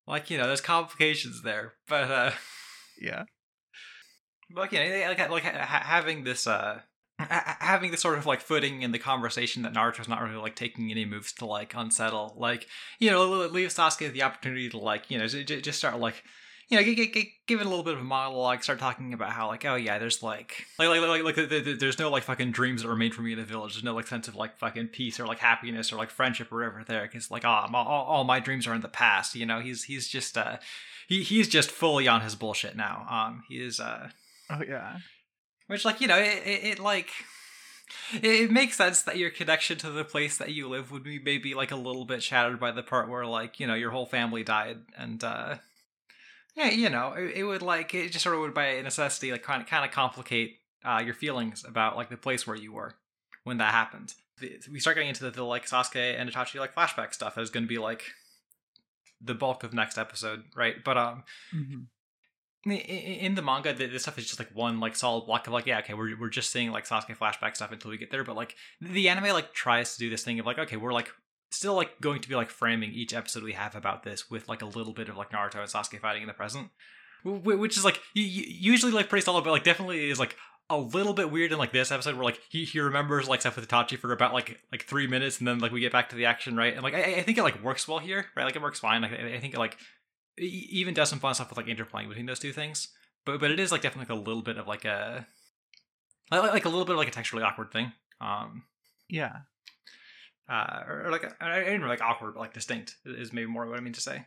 like 0.06 0.30
you 0.30 0.38
know, 0.38 0.46
there's 0.46 0.60
complications 0.60 1.42
there, 1.42 1.72
but 1.88 2.10
uh. 2.10 2.30
Yeah. 3.00 3.24
like 4.54 4.70
you 4.72 4.78
know, 4.78 5.06
like 5.08 5.28
like 5.30 5.42
ha- 5.42 5.82
having 5.84 6.22
this 6.22 6.46
uh 6.46 6.80
ha- 7.18 7.56
having 7.60 7.90
this 7.90 8.00
sort 8.00 8.18
of 8.18 8.26
like 8.26 8.40
footing 8.40 8.82
in 8.82 8.92
the 8.92 8.98
conversation 8.98 9.62
that 9.62 9.72
Naruto's 9.72 10.08
not 10.08 10.22
really 10.22 10.36
like 10.36 10.54
taking 10.54 10.90
any 10.90 11.04
moves 11.04 11.32
to 11.34 11.46
like 11.46 11.74
unsettle 11.74 12.34
like 12.36 12.68
you 13.00 13.10
know 13.10 13.24
leave 13.46 13.70
Sasuke 13.70 14.12
the 14.12 14.22
opportunity 14.22 14.68
to 14.70 14.78
like 14.78 15.10
you 15.10 15.18
know 15.18 15.26
j- 15.26 15.42
j- 15.44 15.60
just 15.60 15.78
start 15.78 15.98
like 15.98 16.22
you 16.72 16.78
know, 16.78 16.84
g- 16.84 17.34
give 17.46 17.60
it 17.60 17.66
a 17.66 17.68
little 17.68 17.84
bit 17.84 17.92
of 17.94 18.00
a 18.00 18.04
monologue, 18.04 18.62
start 18.62 18.78
talking 18.78 19.12
about 19.12 19.30
how 19.32 19.46
like, 19.48 19.64
oh 19.66 19.74
yeah, 19.74 19.98
there's 19.98 20.22
like, 20.22 20.64
like, 20.78 20.88
like, 20.88 21.00
like, 21.02 21.22
like 21.22 21.34
the, 21.36 21.44
the, 21.46 21.60
the- 21.60 21.74
there's 21.74 21.98
no 21.98 22.08
like 22.10 22.22
fucking 22.22 22.50
dreams 22.50 22.82
that 22.82 22.88
remain 22.88 23.12
for 23.12 23.20
me 23.20 23.32
in 23.32 23.38
the 23.38 23.44
village. 23.44 23.74
There's 23.74 23.84
no 23.84 23.94
like 23.94 24.06
sense 24.06 24.26
of 24.26 24.34
like 24.36 24.56
fucking 24.56 24.88
peace 24.88 25.20
or 25.20 25.26
like 25.26 25.38
happiness 25.38 25.92
or 25.92 25.96
like 25.96 26.08
friendship 26.10 26.50
or 26.50 26.56
whatever 26.56 26.82
there. 26.86 27.02
Because 27.02 27.30
like, 27.30 27.44
oh, 27.44 27.48
all, 27.74 27.84
all, 28.04 28.24
my 28.24 28.40
dreams 28.40 28.66
are 28.66 28.74
in 28.74 28.80
the 28.80 28.88
past. 28.88 29.34
You 29.34 29.44
know, 29.44 29.60
he's 29.60 29.84
he's 29.84 30.08
just 30.08 30.38
uh, 30.38 30.56
he 31.08 31.22
he's 31.22 31.46
just 31.48 31.70
fully 31.70 32.08
on 32.08 32.22
his 32.22 32.34
bullshit 32.34 32.74
now. 32.74 33.06
Um, 33.10 33.44
he 33.48 33.56
is 33.62 33.78
uh, 33.78 34.08
Oh 34.48 34.62
yeah. 34.66 34.96
which 35.66 35.84
like 35.84 36.00
you 36.00 36.06
know, 36.08 36.18
it, 36.18 36.42
it, 36.46 36.64
it 36.64 36.78
like. 36.78 37.10
It 38.22 38.50
makes 38.50 38.76
sense 38.78 39.02
that 39.02 39.18
your 39.18 39.28
connection 39.28 39.76
to 39.78 39.90
the 39.90 40.04
place 40.04 40.38
that 40.38 40.50
you 40.50 40.66
live 40.66 40.90
would 40.92 41.02
be 41.02 41.18
maybe 41.18 41.52
like 41.54 41.72
a 41.72 41.76
little 41.76 42.06
bit 42.06 42.22
shattered 42.22 42.58
by 42.58 42.70
the 42.72 42.82
part 42.82 43.10
where 43.10 43.26
like 43.26 43.60
you 43.60 43.66
know 43.66 43.74
your 43.74 43.90
whole 43.90 44.06
family 44.06 44.42
died 44.42 44.78
and 44.96 45.22
uh 45.22 45.56
yeah, 46.54 46.70
you 46.70 46.90
know, 46.90 47.12
it, 47.14 47.36
it 47.36 47.44
would 47.44 47.62
like 47.62 47.94
it 47.94 48.10
just 48.12 48.22
sort 48.22 48.34
of 48.34 48.40
would 48.42 48.54
by 48.54 48.80
necessity 48.82 49.32
like 49.32 49.42
kind 49.42 49.62
of 49.62 49.68
kind 49.68 49.84
of 49.84 49.90
complicate 49.90 50.58
uh, 50.84 51.00
your 51.04 51.14
feelings 51.14 51.64
about 51.66 51.96
like 51.96 52.10
the 52.10 52.16
place 52.16 52.46
where 52.46 52.56
you 52.56 52.72
were 52.72 52.94
when 53.44 53.58
that 53.58 53.72
happened. 53.72 54.14
The- 54.38 54.58
We 54.70 54.80
start 54.80 54.96
getting 54.96 55.08
into 55.08 55.24
the, 55.24 55.30
the 55.30 55.44
like 55.44 55.66
Sasuke 55.66 56.18
and 56.18 56.30
Itachi 56.30 56.58
like 56.60 56.74
flashback 56.74 57.14
stuff. 57.14 57.34
That 57.36 57.42
is 57.42 57.50
going 57.50 57.64
to 57.64 57.68
be 57.68 57.78
like 57.78 58.02
the 59.20 59.34
bulk 59.34 59.62
of 59.64 59.72
next 59.72 59.98
episode, 59.98 60.44
right? 60.56 60.76
But 60.84 60.96
um, 60.98 61.24
hmm 61.52 61.80
i- 62.66 62.70
in 62.74 63.34
the 63.34 63.42
manga, 63.42 63.74
th- 63.74 63.90
this 63.90 64.02
stuff 64.02 64.18
is 64.18 64.26
just 64.26 64.38
like 64.38 64.50
one 64.54 64.78
like 64.80 64.94
solid 64.96 65.26
block 65.26 65.46
of 65.46 65.52
like, 65.52 65.66
yeah, 65.66 65.78
okay, 65.80 65.94
we're 65.94 66.16
we're 66.18 66.28
just 66.28 66.50
seeing 66.50 66.70
like 66.70 66.86
Sasuke 66.86 67.16
flashback 67.16 67.56
stuff 67.56 67.72
until 67.72 67.90
we 67.90 67.98
get 67.98 68.10
there. 68.10 68.24
But 68.24 68.36
like 68.36 68.54
the 68.80 69.08
anime 69.08 69.32
like 69.32 69.52
tries 69.52 69.92
to 69.94 69.98
do 69.98 70.10
this 70.10 70.22
thing 70.24 70.38
of 70.38 70.46
like, 70.46 70.58
okay, 70.58 70.76
we're 70.76 70.92
like 70.92 71.10
still 71.52 71.74
like 71.74 72.00
going 72.00 72.20
to 72.20 72.28
be 72.28 72.34
like 72.34 72.50
framing 72.50 72.92
each 72.92 73.12
episode 73.14 73.42
we 73.42 73.52
have 73.52 73.74
about 73.74 74.02
this 74.02 74.30
with 74.30 74.48
like 74.48 74.62
a 74.62 74.66
little 74.66 74.92
bit 74.92 75.08
of 75.08 75.16
like 75.16 75.30
Naruto 75.30 75.56
and 75.56 75.68
Sasuke 75.68 76.00
fighting 76.00 76.22
in 76.22 76.28
the 76.28 76.34
present, 76.34 76.70
which 77.24 77.76
is 77.76 77.84
like 77.84 78.00
usually 78.14 78.92
like 78.92 79.08
pretty 79.08 79.24
solid, 79.24 79.44
but 79.44 79.50
like 79.50 79.64
definitely 79.64 80.10
is 80.10 80.18
like 80.18 80.36
a 80.70 80.76
little 80.78 81.12
bit 81.12 81.30
weird 81.30 81.52
in 81.52 81.58
like 81.58 81.72
this 81.72 81.92
episode 81.92 82.14
where 82.14 82.24
like 82.24 82.40
he, 82.48 82.64
he 82.64 82.80
remembers 82.80 83.28
like 83.28 83.40
stuff 83.40 83.56
with 83.56 83.68
Itachi 83.68 83.98
for 83.98 84.12
about 84.12 84.32
like 84.32 84.58
like 84.70 84.84
three 84.84 85.06
minutes 85.06 85.38
and 85.38 85.46
then 85.46 85.58
like 85.58 85.72
we 85.72 85.80
get 85.80 85.92
back 85.92 86.08
to 86.08 86.16
the 86.16 86.24
action 86.24 86.56
right? 86.56 86.72
And 86.72 86.82
like 86.82 86.94
I, 86.94 87.16
I 87.16 87.22
think 87.22 87.36
it 87.36 87.42
like 87.42 87.62
works 87.62 87.86
well 87.86 87.98
here 87.98 88.26
right? 88.36 88.44
Like 88.44 88.56
it 88.56 88.62
works 88.62 88.80
fine. 88.80 89.02
Like 89.02 89.12
I, 89.12 89.34
I 89.34 89.40
think 89.40 89.54
it 89.54 89.58
like 89.58 89.76
e- 90.40 90.68
even 90.70 90.94
does 90.94 91.10
some 91.10 91.18
fun 91.18 91.34
stuff 91.34 91.50
with 91.50 91.58
like 91.58 91.66
interplaying 91.66 92.08
between 92.08 92.26
those 92.26 92.38
two 92.38 92.52
things. 92.52 92.88
But 93.26 93.40
but 93.40 93.50
it 93.50 93.60
is 93.60 93.70
like 93.70 93.82
definitely 93.82 94.14
like 94.14 94.22
a 94.24 94.26
little 94.26 94.42
bit 94.42 94.56
of 94.56 94.66
like 94.66 94.84
a 94.84 95.26
like, 96.30 96.52
like 96.52 96.64
a 96.64 96.70
little 96.70 96.86
bit 96.86 96.92
of 96.92 96.98
like 96.98 97.08
a 97.08 97.10
texturally 97.10 97.44
awkward 97.44 97.70
thing. 97.70 97.92
Um 98.20 98.62
Yeah. 99.10 99.40
Uh 100.48 100.80
or, 100.88 101.06
or 101.06 101.10
like 101.10 101.24
I 101.40 101.60
didn't 101.60 101.86
like 101.86 102.00
awkward 102.02 102.34
but 102.34 102.40
like 102.40 102.52
distinct 102.54 102.96
is 103.04 103.32
maybe 103.32 103.46
more 103.46 103.66
what 103.66 103.78
I 103.78 103.80
mean 103.82 103.92
to 103.94 104.00
say. 104.00 104.24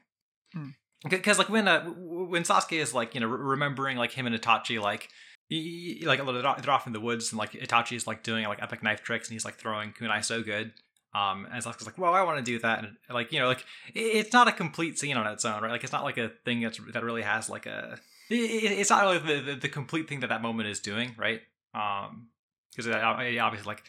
Hmm. 0.53 0.69
because 1.09 1.37
like 1.37 1.49
when 1.49 1.67
uh 1.67 1.83
when 1.85 2.43
Sasuke 2.43 2.79
is 2.79 2.93
like 2.93 3.13
you 3.15 3.21
know 3.21 3.27
remembering 3.27 3.97
like 3.97 4.11
him 4.11 4.25
and 4.27 4.35
Itachi 4.35 4.81
like 4.81 5.09
he, 5.49 6.01
like 6.05 6.25
they're 6.25 6.47
off- 6.47 6.61
they're 6.61 6.73
off 6.73 6.87
in 6.87 6.93
the 6.93 6.99
woods 6.99 7.31
and 7.31 7.37
like 7.39 7.51
Itachi 7.51 7.95
is 7.95 8.07
like 8.07 8.23
doing 8.23 8.45
like 8.47 8.61
epic 8.63 8.81
knife 8.81 9.01
tricks 9.03 9.27
and 9.27 9.33
he's 9.33 9.45
like 9.45 9.55
throwing 9.55 9.91
kunai 9.91 10.23
so 10.23 10.41
good 10.41 10.71
um 11.13 11.47
and 11.51 11.63
Sasuke's 11.63 11.85
like 11.85 11.97
well 11.97 12.13
I 12.13 12.23
want 12.23 12.37
to 12.37 12.43
do 12.43 12.59
that 12.59 12.79
and 12.79 12.95
like 13.09 13.31
you 13.31 13.39
know 13.39 13.47
like 13.47 13.63
it's 13.93 14.33
not 14.33 14.47
a 14.47 14.51
complete 14.51 14.97
scene 14.97 15.17
on 15.17 15.27
its 15.27 15.45
own 15.45 15.61
right? 15.61 15.71
Like 15.71 15.83
it's 15.83 15.93
not 15.93 16.03
like 16.03 16.17
a 16.17 16.29
thing 16.45 16.61
that's 16.61 16.79
that 16.93 17.03
really 17.03 17.21
has 17.23 17.49
like 17.49 17.65
a 17.65 17.99
it, 18.29 18.35
it- 18.35 18.79
it's 18.79 18.89
not 18.89 19.03
really 19.03 19.19
the, 19.19 19.41
the 19.51 19.55
the 19.61 19.69
complete 19.69 20.07
thing 20.09 20.21
that 20.21 20.27
that 20.29 20.41
moment 20.41 20.69
is 20.69 20.79
doing 20.79 21.13
right? 21.17 21.41
Um 21.73 22.29
because 22.71 22.87
it 22.87 22.93
obviously 22.95 23.67
like 23.67 23.83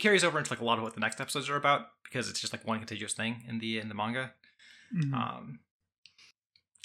carries 0.00 0.24
over 0.24 0.38
into 0.38 0.50
like 0.52 0.60
a 0.60 0.64
lot 0.64 0.78
of 0.78 0.84
what 0.84 0.94
the 0.94 1.00
next 1.00 1.20
episodes 1.20 1.48
are 1.50 1.56
about 1.56 1.86
because 2.04 2.28
it's 2.30 2.40
just 2.40 2.52
like 2.52 2.66
one 2.66 2.78
contiguous 2.78 3.12
thing 3.12 3.42
in 3.48 3.58
the 3.58 3.78
in 3.78 3.88
the 3.88 3.94
manga 3.94 4.32
Mhm. 4.96 5.12
um, 5.14 5.60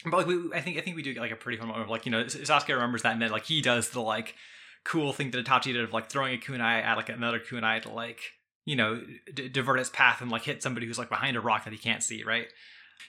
but 0.04 0.18
like 0.18 0.28
we, 0.28 0.52
I 0.54 0.62
think 0.62 0.78
I 0.78 0.82
think 0.82 0.96
we 0.96 1.02
do 1.02 1.14
get 1.14 1.22
like 1.22 1.32
a 1.32 1.36
pretty 1.36 1.58
fun 1.58 1.68
moment 1.68 1.86
of 1.86 1.90
like 1.90 2.06
you 2.06 2.12
know 2.12 2.24
Sasuke 2.26 2.70
remembers 2.70 3.02
that 3.04 3.14
and 3.14 3.22
then 3.22 3.32
like 3.32 3.46
he 3.46 3.62
does 3.62 3.90
the 3.90 4.02
like 4.02 4.36
cool 4.84 5.14
thing 5.14 5.32
that 5.32 5.44
Itachi 5.46 5.74
did 5.74 5.78
of 5.84 5.94
like 5.94 6.10
throwing 6.10 6.36
a 6.36 6.38
kunai 6.38 6.84
at 6.84 6.96
like 6.98 7.10
another 7.10 7.40
kunai 7.40 7.82
to 7.82 7.90
like 7.90 8.20
you 8.66 8.76
know 8.76 9.02
d- 9.34 9.50
divert 9.50 9.80
its 9.80 9.90
path 9.90 10.22
and 10.22 10.30
like 10.30 10.44
hit 10.44 10.62
somebody 10.62 10.86
who's 10.86 11.00
like 11.00 11.10
behind 11.10 11.36
a 11.38 11.42
rock 11.42 11.64
that 11.64 11.74
he 11.74 11.80
can't 11.80 12.04
see 12.04 12.24
right. 12.24 12.48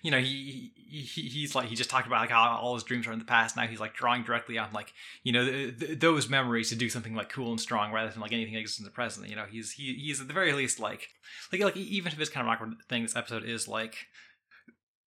You 0.03 0.11
know 0.11 0.18
he, 0.18 0.72
he 0.76 1.01
he- 1.01 1.28
he's 1.28 1.55
like 1.55 1.68
he 1.68 1.74
just 1.74 1.91
talked 1.91 2.07
about 2.07 2.20
like 2.20 2.30
how 2.30 2.59
all 2.61 2.74
his 2.74 2.84
dreams 2.84 3.07
are 3.07 3.12
in 3.12 3.18
the 3.18 3.24
past. 3.24 3.57
Now 3.57 3.66
he's 3.66 3.80
like 3.80 3.95
drawing 3.95 4.22
directly 4.24 4.59
on 4.59 4.72
like 4.72 4.93
you 5.22 5.32
know 5.32 5.45
th- 5.45 5.78
th- 5.78 5.99
those 6.01 6.28
memories 6.28 6.68
to 6.68 6.76
do 6.76 6.89
something 6.89 7.14
like 7.14 7.28
cool 7.30 7.51
and 7.51 7.61
strong 7.61 7.93
rather 7.93 8.11
than 8.11 8.20
like 8.20 8.32
anything 8.32 8.55
that 8.55 8.61
exists 8.61 8.78
in 8.78 8.84
the 8.84 8.91
present. 8.91 9.28
You 9.28 9.37
know 9.37 9.47
he's 9.51 9.72
he, 9.72 9.95
he's 9.95 10.20
at 10.20 10.28
the 10.28 10.34
very 10.34 10.53
least 10.53 10.78
like 10.78 11.09
like 11.53 11.61
like 11.62 11.76
even 11.76 12.12
if 12.12 12.20
it's 12.20 12.30
kind 12.30 12.47
of 12.47 12.49
an 12.53 12.55
awkward 12.55 12.74
thing, 12.89 13.03
this 13.03 13.16
episode 13.16 13.45
is 13.45 13.66
like 13.66 14.07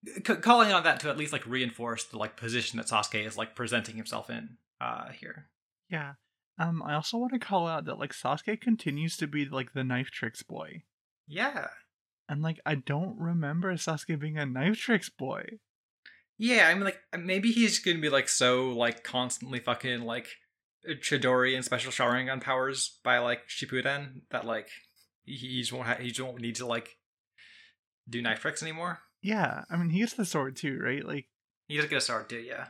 c- 0.06 0.22
calling 0.36 0.72
on 0.72 0.84
that 0.84 1.00
to 1.02 1.10
at 1.10 1.18
least 1.18 1.34
like 1.34 1.46
reinforce 1.46 2.04
the 2.06 2.18
like 2.18 2.36
position 2.38 2.78
that 2.78 2.88
Sasuke 2.88 3.26
is 3.26 3.38
like 3.38 3.56
presenting 3.56 3.96
himself 3.96 4.30
in 4.30 4.58
uh 4.82 5.10
here. 5.12 5.50
Yeah. 5.90 6.14
Um, 6.58 6.84
I 6.84 6.94
also 6.96 7.18
want 7.18 7.32
to 7.34 7.40
call 7.40 7.68
out 7.68 7.86
that 7.86 8.00
like 8.00 8.14
Sasuke 8.14 8.60
continues 8.60 9.16
to 9.18 9.28
be 9.28 9.46
like 9.46 9.74
the 9.74 9.84
knife 9.84 10.12
tricks 10.12 10.44
boy. 10.44 10.84
Yeah. 11.28 11.68
And 12.30 12.42
like 12.44 12.60
I 12.66 12.76
don't 12.76 13.18
remember 13.20 13.74
Sasuke 13.74 14.20
being 14.20 14.38
a 14.38 14.46
knife 14.46 14.78
tricks 14.78 15.10
boy. 15.10 15.44
Yeah, 16.38 16.68
I 16.70 16.74
mean 16.76 16.84
like 16.86 17.00
maybe 17.18 17.52
he's 17.52 17.80
gonna 17.80 18.00
be 18.00 18.10
like 18.10 18.30
so 18.30 18.70
like 18.70 19.04
constantly 19.04 19.60
fucking 19.60 20.02
like 20.04 20.28
Chidori 20.88 21.56
and 21.56 21.66
special 21.66 21.92
Sharingan 21.92 22.42
powers 22.42 23.00
by 23.04 23.18
like 23.18 23.48
Shippuden 23.50 24.22
that 24.32 24.46
like 24.46 24.70
he 25.26 25.60
just 25.60 25.74
won't 25.74 25.88
ha- 25.88 25.98
he 26.00 26.10
just 26.10 26.22
won't 26.22 26.40
need 26.40 26.56
to 26.56 26.66
like 26.66 26.96
do 28.08 28.22
knife 28.22 28.40
tricks 28.42 28.62
anymore. 28.64 29.00
Yeah, 29.22 29.64
I 29.70 29.76
mean 29.78 29.90
he 29.90 30.00
gets 30.00 30.14
the 30.14 30.24
sword 30.24 30.56
too, 30.56 30.80
right? 30.82 31.04
Like 31.04 31.28
He 31.68 31.76
doesn't 31.76 31.90
get 31.90 31.98
a 31.98 32.02
sword 32.02 32.28
dude. 32.30 32.46
Yeah. 32.46 32.68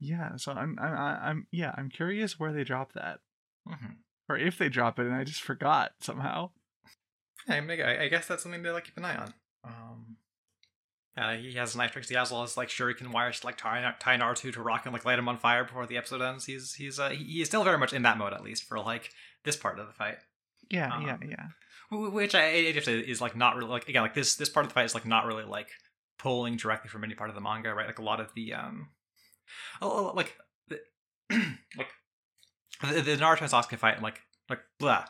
yeah, 0.00 0.36
so 0.36 0.52
I'm 0.52 0.76
I'm 0.80 0.92
I- 0.94 1.28
I'm 1.28 1.46
yeah, 1.52 1.72
I'm 1.76 1.90
curious 1.90 2.40
where 2.40 2.52
they 2.52 2.64
drop 2.64 2.94
that. 2.94 3.20
Mm-hmm. 3.68 3.92
Or 4.28 4.36
if 4.38 4.58
they 4.58 4.68
drop 4.68 4.98
it 4.98 5.06
and 5.06 5.14
I 5.14 5.24
just 5.24 5.42
forgot 5.42 5.92
somehow. 6.00 6.50
I, 7.48 7.60
mean, 7.60 7.80
I 7.80 8.04
I 8.04 8.08
guess 8.08 8.26
that's 8.26 8.42
something 8.42 8.62
to 8.62 8.72
like 8.72 8.84
keep 8.84 8.96
an 8.96 9.04
eye 9.04 9.16
on. 9.16 9.34
Um, 9.64 10.16
uh, 11.16 11.34
he 11.34 11.52
has 11.54 11.76
knife 11.76 11.92
tricks. 11.92 12.08
He 12.08 12.14
has 12.14 12.32
all 12.32 12.42
his 12.42 12.56
like 12.56 12.68
shuriken 12.68 13.12
wires 13.12 13.40
to 13.40 13.46
like 13.46 13.58
tie, 13.58 13.94
tie 14.00 14.16
Naruto 14.16 14.52
to 14.52 14.62
rock 14.62 14.82
and 14.86 14.92
like 14.92 15.04
light 15.04 15.18
him 15.18 15.28
on 15.28 15.38
fire 15.38 15.64
before 15.64 15.86
the 15.86 15.96
episode 15.98 16.22
ends. 16.22 16.46
He's 16.46 16.74
he's 16.74 16.98
uh, 16.98 17.10
he, 17.10 17.24
he 17.24 17.44
still 17.44 17.64
very 17.64 17.78
much 17.78 17.92
in 17.92 18.02
that 18.02 18.16
mode 18.18 18.32
at 18.32 18.42
least 18.42 18.64
for 18.64 18.78
like 18.78 19.10
this 19.44 19.56
part 19.56 19.78
of 19.78 19.86
the 19.86 19.92
fight, 19.92 20.18
Yeah, 20.70 21.00
yeah, 21.00 21.14
Um, 21.14 21.20
yeah. 21.28 21.46
Wh- 21.90 22.14
which 22.14 22.34
I 22.34 22.44
I 22.44 22.72
have 22.72 22.84
to 22.84 23.10
is 23.10 23.20
like 23.20 23.36
not 23.36 23.56
really 23.56 23.68
like 23.70 23.88
again 23.88 24.02
like 24.02 24.14
this 24.14 24.36
this 24.36 24.48
part 24.48 24.64
of 24.64 24.70
the 24.70 24.74
fight 24.74 24.86
is 24.86 24.94
like 24.94 25.06
not 25.06 25.26
really 25.26 25.44
like 25.44 25.68
pulling 26.18 26.56
directly 26.56 26.88
from 26.88 27.04
any 27.04 27.14
part 27.14 27.28
of 27.28 27.34
the 27.34 27.42
manga, 27.42 27.74
right? 27.74 27.86
Like 27.86 27.98
a 27.98 28.02
lot 28.04 28.20
of 28.20 28.32
the 28.34 28.54
um, 28.54 28.88
a 29.82 29.86
like 29.86 30.36
the 30.68 30.80
like 31.76 31.88
the, 32.80 33.00
the 33.02 33.16
Naruto 33.16 33.42
and 33.42 33.50
Sasuke 33.50 33.76
fight 33.76 33.94
and 33.94 34.02
like 34.02 34.20
like 34.48 34.60
blah. 34.78 35.04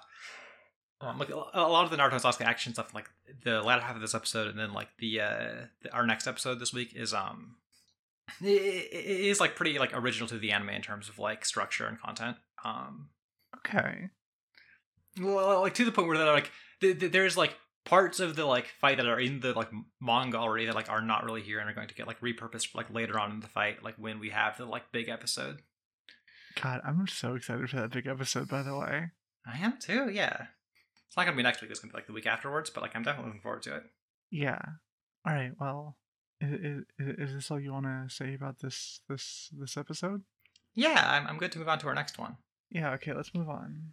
Um, 1.03 1.19
like 1.19 1.31
a 1.31 1.37
lot 1.61 1.85
of 1.85 1.91
the 1.91 1.97
Naruto 1.97 2.13
and 2.13 2.23
Sasuke 2.23 2.45
action 2.45 2.73
stuff, 2.75 2.95
like 2.95 3.11
the 3.45 3.61
latter 3.63 3.83
half 3.83 3.95
of 3.97 4.01
this 4.01 4.15
episode, 4.15 4.49
and 4.49 4.59
then 4.59 4.73
like 4.73 4.89
the 4.99 5.21
uh 5.21 5.55
the, 5.83 5.93
our 5.93 6.07
next 6.07 6.27
episode 6.27 6.61
this 6.61 6.73
week 6.73 6.95
is 6.95 7.13
um, 7.13 7.57
it, 8.41 8.47
it 8.47 9.05
is 9.27 9.41
like 9.41 9.57
pretty 9.57 9.79
like 9.79 9.91
original 9.97 10.29
to 10.29 10.39
the 10.39 10.53
anime 10.53 10.71
in 10.71 10.83
terms 10.83 11.09
of 11.09 11.19
like 11.19 11.45
structure 11.45 11.87
and 11.87 12.01
content. 12.01 12.37
Um, 12.65 13.09
Okay. 13.67 14.09
well, 15.21 15.61
like 15.61 15.75
to 15.75 15.85
the 15.85 15.93
point 15.93 16.09
where 16.09 16.19
they're 16.19 16.33
like 16.33 16.51
th- 16.81 16.99
th- 16.99 17.13
there's 17.13 17.37
like 17.37 17.57
parts 17.85 18.21
of 18.21 18.37
the 18.37 18.45
like 18.45 18.69
fight 18.81 18.97
that 18.99 19.07
are 19.07 19.19
in 19.21 19.41
the 19.41 19.53
like 19.53 19.69
manga 20.01 20.37
already 20.39 20.67
that 20.67 20.75
like 20.75 20.89
are 20.91 21.03
not 21.03 21.25
really 21.25 21.43
here 21.43 21.59
and 21.59 21.69
are 21.69 21.75
going 21.75 21.89
to 21.89 21.95
get 21.95 22.07
like 22.07 22.21
repurposed 22.21 22.75
like 22.75 22.93
later 22.93 23.19
on 23.19 23.31
in 23.33 23.41
the 23.41 23.49
fight, 23.49 23.83
like 23.83 23.95
when 23.97 24.19
we 24.21 24.31
have 24.31 24.57
the 24.57 24.65
like 24.65 24.91
big 24.93 25.09
episode. 25.09 25.59
God, 26.63 26.81
I'm 26.85 27.07
so 27.09 27.35
excited 27.35 27.69
for 27.71 27.77
that 27.77 27.91
big 27.91 28.07
episode 28.07 28.49
by 28.49 28.63
the 28.63 28.77
way. 28.77 29.11
I 29.47 29.59
am 29.59 29.79
too. 29.81 30.09
Yeah, 30.11 30.47
it's 31.13 31.17
not 31.19 31.27
gonna 31.27 31.37
be 31.37 31.43
next 31.43 31.61
week. 31.61 31.71
It's 31.71 31.79
gonna 31.79 31.93
be 31.93 31.99
like 31.99 32.07
the 32.07 32.15
week 32.15 32.27
afterwards. 32.27 32.71
But 32.71 32.83
like 32.83 32.97
I'm 32.97 33.03
definitely 33.03 33.29
looking 33.29 33.43
forward 33.43 33.61
to 33.65 33.77
it. 33.77 33.83
Yeah. 34.31 34.63
All 35.27 35.35
right. 35.35 35.53
Well, 35.61 35.99
is, 36.41 36.85
is, 36.99 37.19
is 37.19 37.35
this 37.35 37.51
all 37.51 37.61
you 37.61 37.75
want 37.75 37.85
to 37.85 38.07
say 38.09 38.33
about 38.33 38.61
this 38.61 39.03
this 39.11 39.51
this 39.53 39.77
episode? 39.77 40.23
Yeah, 40.75 41.05
I'm 41.07 41.27
I'm 41.27 41.37
good 41.37 41.53
to 41.53 41.59
move 41.59 41.69
on 41.69 41.79
to 41.81 41.89
our 41.89 41.95
next 41.95 42.19
one. 42.19 42.39
Yeah. 42.71 42.93
Okay. 42.95 43.13
Let's 43.13 43.35
move 43.35 43.51
on. 43.51 43.91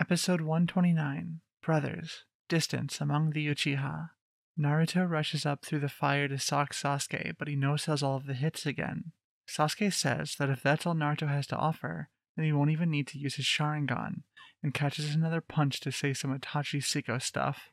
Episode 0.00 0.40
129. 0.40 1.40
Brothers. 1.62 2.24
Distance 2.48 2.98
among 2.98 3.32
the 3.32 3.46
Uchiha. 3.46 4.12
Naruto 4.58 5.06
rushes 5.06 5.44
up 5.44 5.62
through 5.62 5.80
the 5.80 5.90
fire 5.90 6.26
to 6.26 6.38
sock 6.38 6.72
Sasuke, 6.72 7.34
but 7.38 7.48
he 7.48 7.54
no-sells 7.54 8.02
all 8.02 8.16
of 8.16 8.24
the 8.24 8.32
hits 8.32 8.64
again. 8.64 9.12
Sasuke 9.46 9.92
says 9.92 10.36
that 10.38 10.48
if 10.48 10.62
that's 10.62 10.86
all 10.86 10.94
Naruto 10.94 11.28
has 11.28 11.46
to 11.48 11.56
offer, 11.56 12.08
then 12.36 12.44
he 12.44 12.52
won't 12.52 12.70
even 12.70 12.90
need 12.90 13.06
to 13.08 13.18
use 13.18 13.36
his 13.36 13.46
Sharingan, 13.46 14.22
and 14.62 14.74
catches 14.74 15.14
another 15.14 15.40
punch 15.40 15.80
to 15.80 15.92
say 15.92 16.12
some 16.12 16.36
Itachi 16.36 16.82
Siko 16.82 17.20
stuff, 17.20 17.70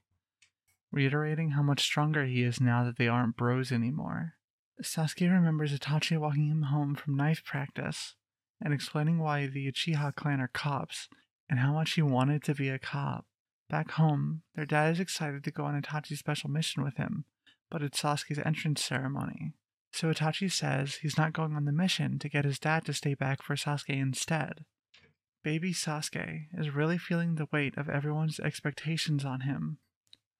reiterating 0.92 1.52
how 1.52 1.62
much 1.62 1.84
stronger 1.84 2.26
he 2.26 2.44
is 2.44 2.60
now 2.60 2.84
that 2.84 2.98
they 2.98 3.08
aren't 3.08 3.38
bros 3.38 3.72
anymore. 3.72 4.34
Sasuke 4.82 5.32
remembers 5.32 5.78
Itachi 5.78 6.18
walking 6.18 6.48
him 6.50 6.64
home 6.64 6.96
from 6.96 7.16
knife 7.16 7.44
practice, 7.44 8.16
and 8.62 8.74
explaining 8.74 9.20
why 9.20 9.46
the 9.46 9.72
Uchiha 9.72 10.16
clan 10.16 10.40
are 10.40 10.48
cops, 10.48 11.10
and 11.50 11.60
how 11.60 11.74
much 11.74 11.94
he 11.94 12.02
wanted 12.02 12.44
to 12.44 12.56
be 12.56 12.70
a 12.70 12.80
cop. 12.80 13.26
Back 13.70 13.92
home, 13.92 14.42
their 14.56 14.66
dad 14.66 14.94
is 14.94 15.00
excited 15.00 15.44
to 15.44 15.52
go 15.52 15.66
on 15.66 15.80
Itachi's 15.80 16.20
special 16.20 16.50
mission 16.50 16.84
with 16.84 16.98
him, 16.98 17.26
but 17.70 17.84
it's 17.84 18.02
Sasuke's 18.02 18.40
entrance 18.44 18.84
ceremony. 18.84 19.54
So 19.92 20.12
Itachi 20.12 20.52
says 20.52 20.96
he's 20.96 21.18
not 21.18 21.34
going 21.34 21.56
on 21.56 21.66
the 21.66 21.72
mission 21.72 22.20
to 22.20 22.30
get 22.30 22.46
his 22.46 22.60
dad 22.60 22.86
to 22.86 22.94
stay 22.94 23.14
back 23.14 23.42
for 23.42 23.56
Sasuke 23.56 23.90
instead. 23.90 24.66
Baby 25.44 25.74
Sasuke 25.74 26.48
is 26.58 26.76
really 26.76 26.98
feeling 26.98 27.36
the 27.36 27.48
weight 27.52 27.78
of 27.78 27.90
everyone's 27.90 28.40
expectations 28.40 29.26
on 29.26 29.42
him. 29.42 29.78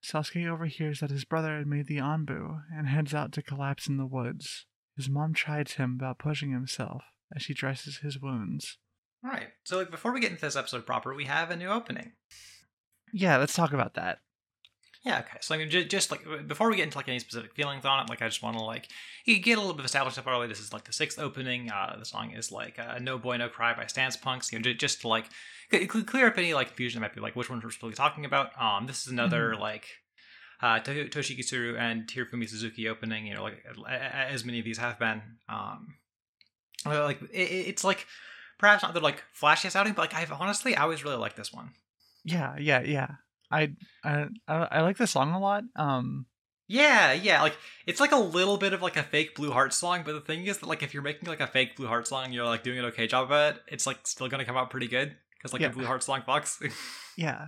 Sasuke 0.04 0.48
overhears 0.48 1.00
that 1.00 1.10
his 1.10 1.26
brother 1.26 1.58
had 1.58 1.68
made 1.68 1.88
the 1.88 1.98
Anbu 1.98 2.62
and 2.74 2.88
heads 2.88 3.14
out 3.14 3.32
to 3.34 3.42
collapse 3.42 3.88
in 3.88 3.98
the 3.98 4.06
woods. 4.06 4.66
His 4.96 5.10
mom 5.10 5.34
chides 5.34 5.74
him 5.74 5.98
about 6.00 6.20
pushing 6.20 6.52
himself 6.52 7.04
as 7.36 7.42
she 7.42 7.54
dresses 7.54 7.98
his 7.98 8.20
wounds. 8.20 8.78
All 9.24 9.32
right. 9.32 9.48
So 9.64 9.78
like 9.78 9.92
before 9.92 10.14
we 10.14 10.20
get 10.20 10.32
into 10.32 10.42
this 10.42 10.56
episode 10.56 10.86
proper, 10.86 11.14
we 11.14 11.26
have 11.26 11.52
a 11.52 11.56
new 11.56 11.68
opening. 11.68 12.14
Yeah, 13.14 13.38
let's 13.38 13.54
talk 13.54 13.74
about 13.74 13.96
that. 13.96 14.20
Yeah, 15.06 15.20
okay. 15.20 15.38
So 15.40 15.56
I 15.56 15.58
mean, 15.58 15.70
just, 15.70 15.88
just 15.88 16.12
like 16.12 16.22
before 16.48 16.70
we 16.70 16.76
get 16.76 16.84
into 16.84 16.98
like 16.98 17.08
any 17.08 17.20
specific 17.20 17.54
feelings 17.56 17.86
on 17.86 18.04
it, 18.04 18.10
like 18.10 18.22
I 18.22 18.28
just 18.28 18.44
want 18.44 18.58
to 18.58 18.64
like 18.64 18.90
you 19.26 19.40
get 19.40 19.58
a 19.58 19.62
little 19.62 19.74
bit 19.74 19.80
of 19.80 19.86
established 19.86 20.16
stuff 20.16 20.28
early. 20.28 20.48
This 20.48 20.60
is 20.60 20.74
like 20.74 20.84
the 20.84 20.94
sixth 20.94 21.18
opening. 21.20 21.72
Uh, 21.72 21.96
the 21.98 22.06
song 22.06 22.32
is 22.32 22.52
like 22.52 22.78
uh, 22.78 23.00
"No 23.00 23.18
Boy 23.18 23.38
No 23.38 23.48
Cry" 23.48 23.74
by 23.74 23.86
Stance 23.86 24.18
Punks. 24.18 24.52
You 24.52 24.60
know, 24.60 24.74
just 24.74 25.02
to 25.02 25.08
like 25.08 25.26
clear 25.88 26.28
up 26.28 26.38
any 26.38 26.54
like 26.54 26.68
confusion 26.68 27.00
that 27.00 27.08
might 27.08 27.16
be 27.16 27.22
like 27.22 27.36
which 27.36 27.50
ones 27.50 27.64
we're 27.64 27.72
really 27.82 27.96
talking 27.96 28.26
about. 28.26 28.50
Um, 28.62 28.88
this 28.88 29.06
is 29.06 29.12
another 29.12 29.52
mm-hmm. 29.52 29.62
like 29.62 29.88
uh, 30.62 30.80
Toshiyuki 30.80 31.46
Tsuru 31.46 31.80
and 31.80 32.06
Hirofumi 32.06 32.50
Suzuki 32.50 32.90
opening. 32.90 33.26
You 33.26 33.36
know, 33.36 33.44
like 33.44 33.64
as 33.88 34.44
many 34.44 34.60
of 34.60 34.66
these 34.66 34.80
have 34.80 35.00
been. 35.00 35.22
Um, 35.48 35.96
like 36.86 37.22
it, 37.32 37.38
it's 37.38 37.86
like 37.86 38.06
perhaps 38.58 38.84
not 38.84 38.94
the 38.94 39.00
like 39.00 39.24
flashiest 39.40 39.78
outing, 39.78 39.94
but 39.94 40.12
like 40.12 40.14
I've 40.14 40.34
honestly 40.34 40.76
I 40.76 40.84
always 40.84 41.06
really 41.06 41.16
like 41.16 41.38
this 41.38 41.54
one. 41.54 41.72
Yeah, 42.26 42.58
yeah, 42.60 42.82
yeah. 42.82 43.08
I 43.52 43.74
I 44.04 44.28
I 44.48 44.82
like 44.82 44.98
this 44.98 45.12
song 45.12 45.34
a 45.34 45.40
lot. 45.40 45.64
Um 45.76 46.26
yeah, 46.68 47.14
yeah, 47.14 47.42
like 47.42 47.58
it's 47.88 48.00
like 48.00 48.12
a 48.12 48.18
little 48.18 48.58
bit 48.58 48.74
of 48.74 48.82
like 48.84 48.96
a 48.96 49.02
fake 49.02 49.36
Blue 49.36 49.52
Hearts 49.52 49.76
song, 49.76 50.04
but 50.06 50.14
the 50.14 50.22
thing 50.22 50.46
is 50.46 50.60
that 50.60 50.68
like 50.68 50.84
if 50.84 50.94
you're 50.94 51.02
making 51.02 51.28
like 51.28 51.40
a 51.40 51.48
fake 51.48 51.76
Blue 51.76 51.88
Hearts 51.88 52.12
song, 52.12 52.32
you're 52.32 52.46
like 52.46 52.62
doing 52.62 52.78
an 52.78 52.86
okay 52.86 53.08
job 53.08 53.32
of 53.32 53.56
it. 53.56 53.62
It's 53.68 53.88
like 53.88 54.06
still 54.06 54.28
gonna 54.28 54.46
come 54.46 54.56
out 54.56 54.70
pretty 54.70 54.88
good 54.88 55.16
because 55.36 55.52
like 55.52 55.64
yeah. 55.64 55.70
the 55.70 55.74
Blue 55.74 55.86
Hearts 55.86 56.06
song 56.06 56.22
fucks. 56.28 56.62
yeah. 57.18 57.48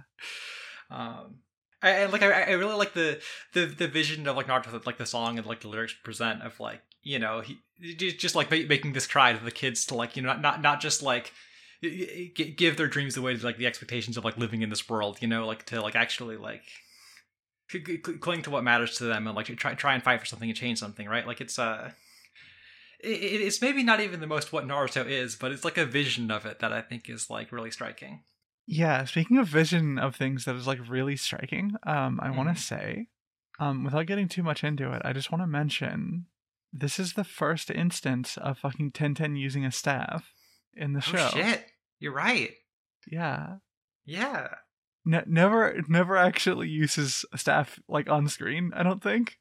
Um, 0.90 1.36
and 1.84 2.12
like 2.12 2.24
I, 2.24 2.42
I 2.42 2.52
really 2.54 2.76
like 2.76 2.94
the 2.94 3.22
the 3.54 3.66
the 3.66 3.88
vision 3.88 4.28
of 4.28 4.36
like 4.36 4.48
Naruto, 4.48 4.84
like 4.88 4.98
the 4.98 5.06
song 5.06 5.38
and 5.38 5.46
like 5.46 5.62
the 5.62 5.68
lyrics 5.68 5.94
present 6.04 6.42
of 6.42 6.60
like 6.60 6.82
you 7.04 7.20
know 7.20 7.42
he 7.42 7.60
just 7.96 8.36
like 8.36 8.50
making 8.50 8.94
this 8.94 9.08
cry 9.08 9.34
to 9.34 9.44
the 9.44 9.52
kids 9.52 9.86
to 9.86 9.96
like 9.96 10.16
you 10.16 10.24
know 10.24 10.36
not 10.36 10.62
not 10.62 10.82
just 10.82 11.02
like 11.02 11.32
give 11.82 12.78
their 12.78 12.88
dreams 12.88 13.18
away 13.18 13.36
to 13.36 13.44
like 13.44 13.58
the 13.58 13.66
expectations 13.66 14.18
of 14.18 14.24
like 14.24 14.38
living 14.38 14.62
in 14.62 14.70
this 14.70 14.88
world 14.88 15.18
you 15.20 15.28
know 15.28 15.48
like 15.48 15.66
to 15.66 15.82
like 15.82 15.96
actually 15.96 16.38
like 16.38 16.64
cling 18.20 18.42
to 18.44 18.50
what 18.50 18.64
matters 18.64 18.98
to 18.98 19.06
them 19.06 19.28
and 19.28 19.36
like 19.36 19.48
try 19.58 19.74
try 19.74 19.94
and 19.94 20.04
fight 20.04 20.20
for 20.20 20.26
something 20.26 20.50
and 20.50 20.58
change 20.58 20.80
something 20.80 21.08
right? 21.08 21.26
Like 21.26 21.42
it's 21.42 21.58
uh 21.58 21.92
it, 23.00 23.10
it's 23.10 23.62
maybe 23.62 23.84
not 23.84 24.02
even 24.02 24.20
the 24.20 24.28
most 24.28 24.52
what 24.52 24.68
Naruto 24.68 25.06
is 25.06 25.36
but 25.36 25.52
it's 25.52 25.66
like 25.66 25.78
a 25.78 25.86
vision 25.86 26.32
of 26.32 26.46
it 26.46 26.60
that 26.60 26.74
I 26.74 26.82
think 26.82 27.10
is 27.10 27.30
like 27.30 27.52
really 27.52 27.72
striking. 27.72 28.24
Yeah 28.68 29.06
speaking 29.06 29.38
of 29.38 29.48
vision 29.48 29.98
of 29.98 30.16
things 30.16 30.46
that 30.46 30.56
is 30.56 30.68
like 30.68 30.80
really 30.90 31.16
striking 31.16 31.76
um 31.84 32.20
I 32.22 32.28
mm-hmm. 32.28 32.38
want 32.38 32.56
to 32.56 32.62
say 32.62 33.08
um 33.60 33.84
without 33.84 34.06
getting 34.06 34.28
too 34.28 34.44
much 34.44 34.64
into 34.64 34.92
it 34.92 35.02
I 35.06 35.14
just 35.14 35.32
want 35.32 35.42
to 35.44 35.48
mention 35.48 36.26
this 36.74 37.00
is 37.00 37.14
the 37.14 37.24
first 37.24 37.70
instance 37.70 38.38
of 38.38 38.60
fucking 38.60 38.92
Tenten 38.92 39.38
using 39.38 39.66
a 39.66 39.72
staff 39.72 40.34
in 40.76 40.94
the 40.94 41.02
show. 41.02 41.18
oh, 41.18 41.30
show. 41.30 41.38
Shit, 41.38 41.66
you're 42.00 42.14
right. 42.14 42.52
Yeah. 43.08 43.58
Yeah. 44.06 44.48
Ne- 45.06 45.24
never, 45.28 45.82
never 45.88 46.18
actually 46.18 46.70
uses 46.70 47.26
staff 47.36 47.80
like 47.88 48.10
on 48.10 48.28
screen. 48.28 48.72
I 48.76 48.84
don't 48.84 49.02
think. 49.02 49.38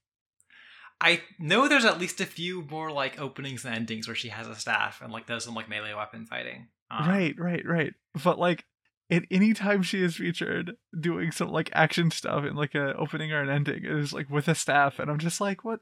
I 1.01 1.22
know 1.39 1.66
there's 1.66 1.85
at 1.85 1.99
least 1.99 2.20
a 2.20 2.26
few 2.26 2.62
more 2.62 2.91
like 2.91 3.20
openings 3.20 3.64
and 3.64 3.74
endings 3.74 4.07
where 4.07 4.14
she 4.14 4.28
has 4.28 4.47
a 4.47 4.55
staff 4.55 5.01
and 5.03 5.12
like 5.12 5.26
does 5.26 5.45
some 5.45 5.55
like 5.55 5.68
melee 5.68 5.95
weapon 5.95 6.26
fighting. 6.26 6.68
Um, 6.91 7.09
right, 7.09 7.35
right, 7.39 7.66
right. 7.66 7.95
But 8.22 8.39
like 8.39 8.64
at 9.11 9.24
any 9.31 9.55
time 9.55 9.83
she 9.83 10.03
is 10.03 10.16
featured 10.16 10.76
doing 10.99 11.33
some 11.33 11.49
like 11.49 11.70
action 11.72 12.11
stuff 12.11 12.45
in 12.45 12.55
like 12.55 12.74
a 12.74 12.95
opening 12.97 13.33
or 13.33 13.43
an 13.43 13.49
ending, 13.49 13.85
it 13.85 13.91
is 13.91 14.12
like 14.12 14.28
with 14.28 14.47
a 14.49 14.55
staff, 14.55 14.99
and 14.99 15.11
I'm 15.11 15.18
just 15.18 15.41
like, 15.41 15.64
what? 15.64 15.81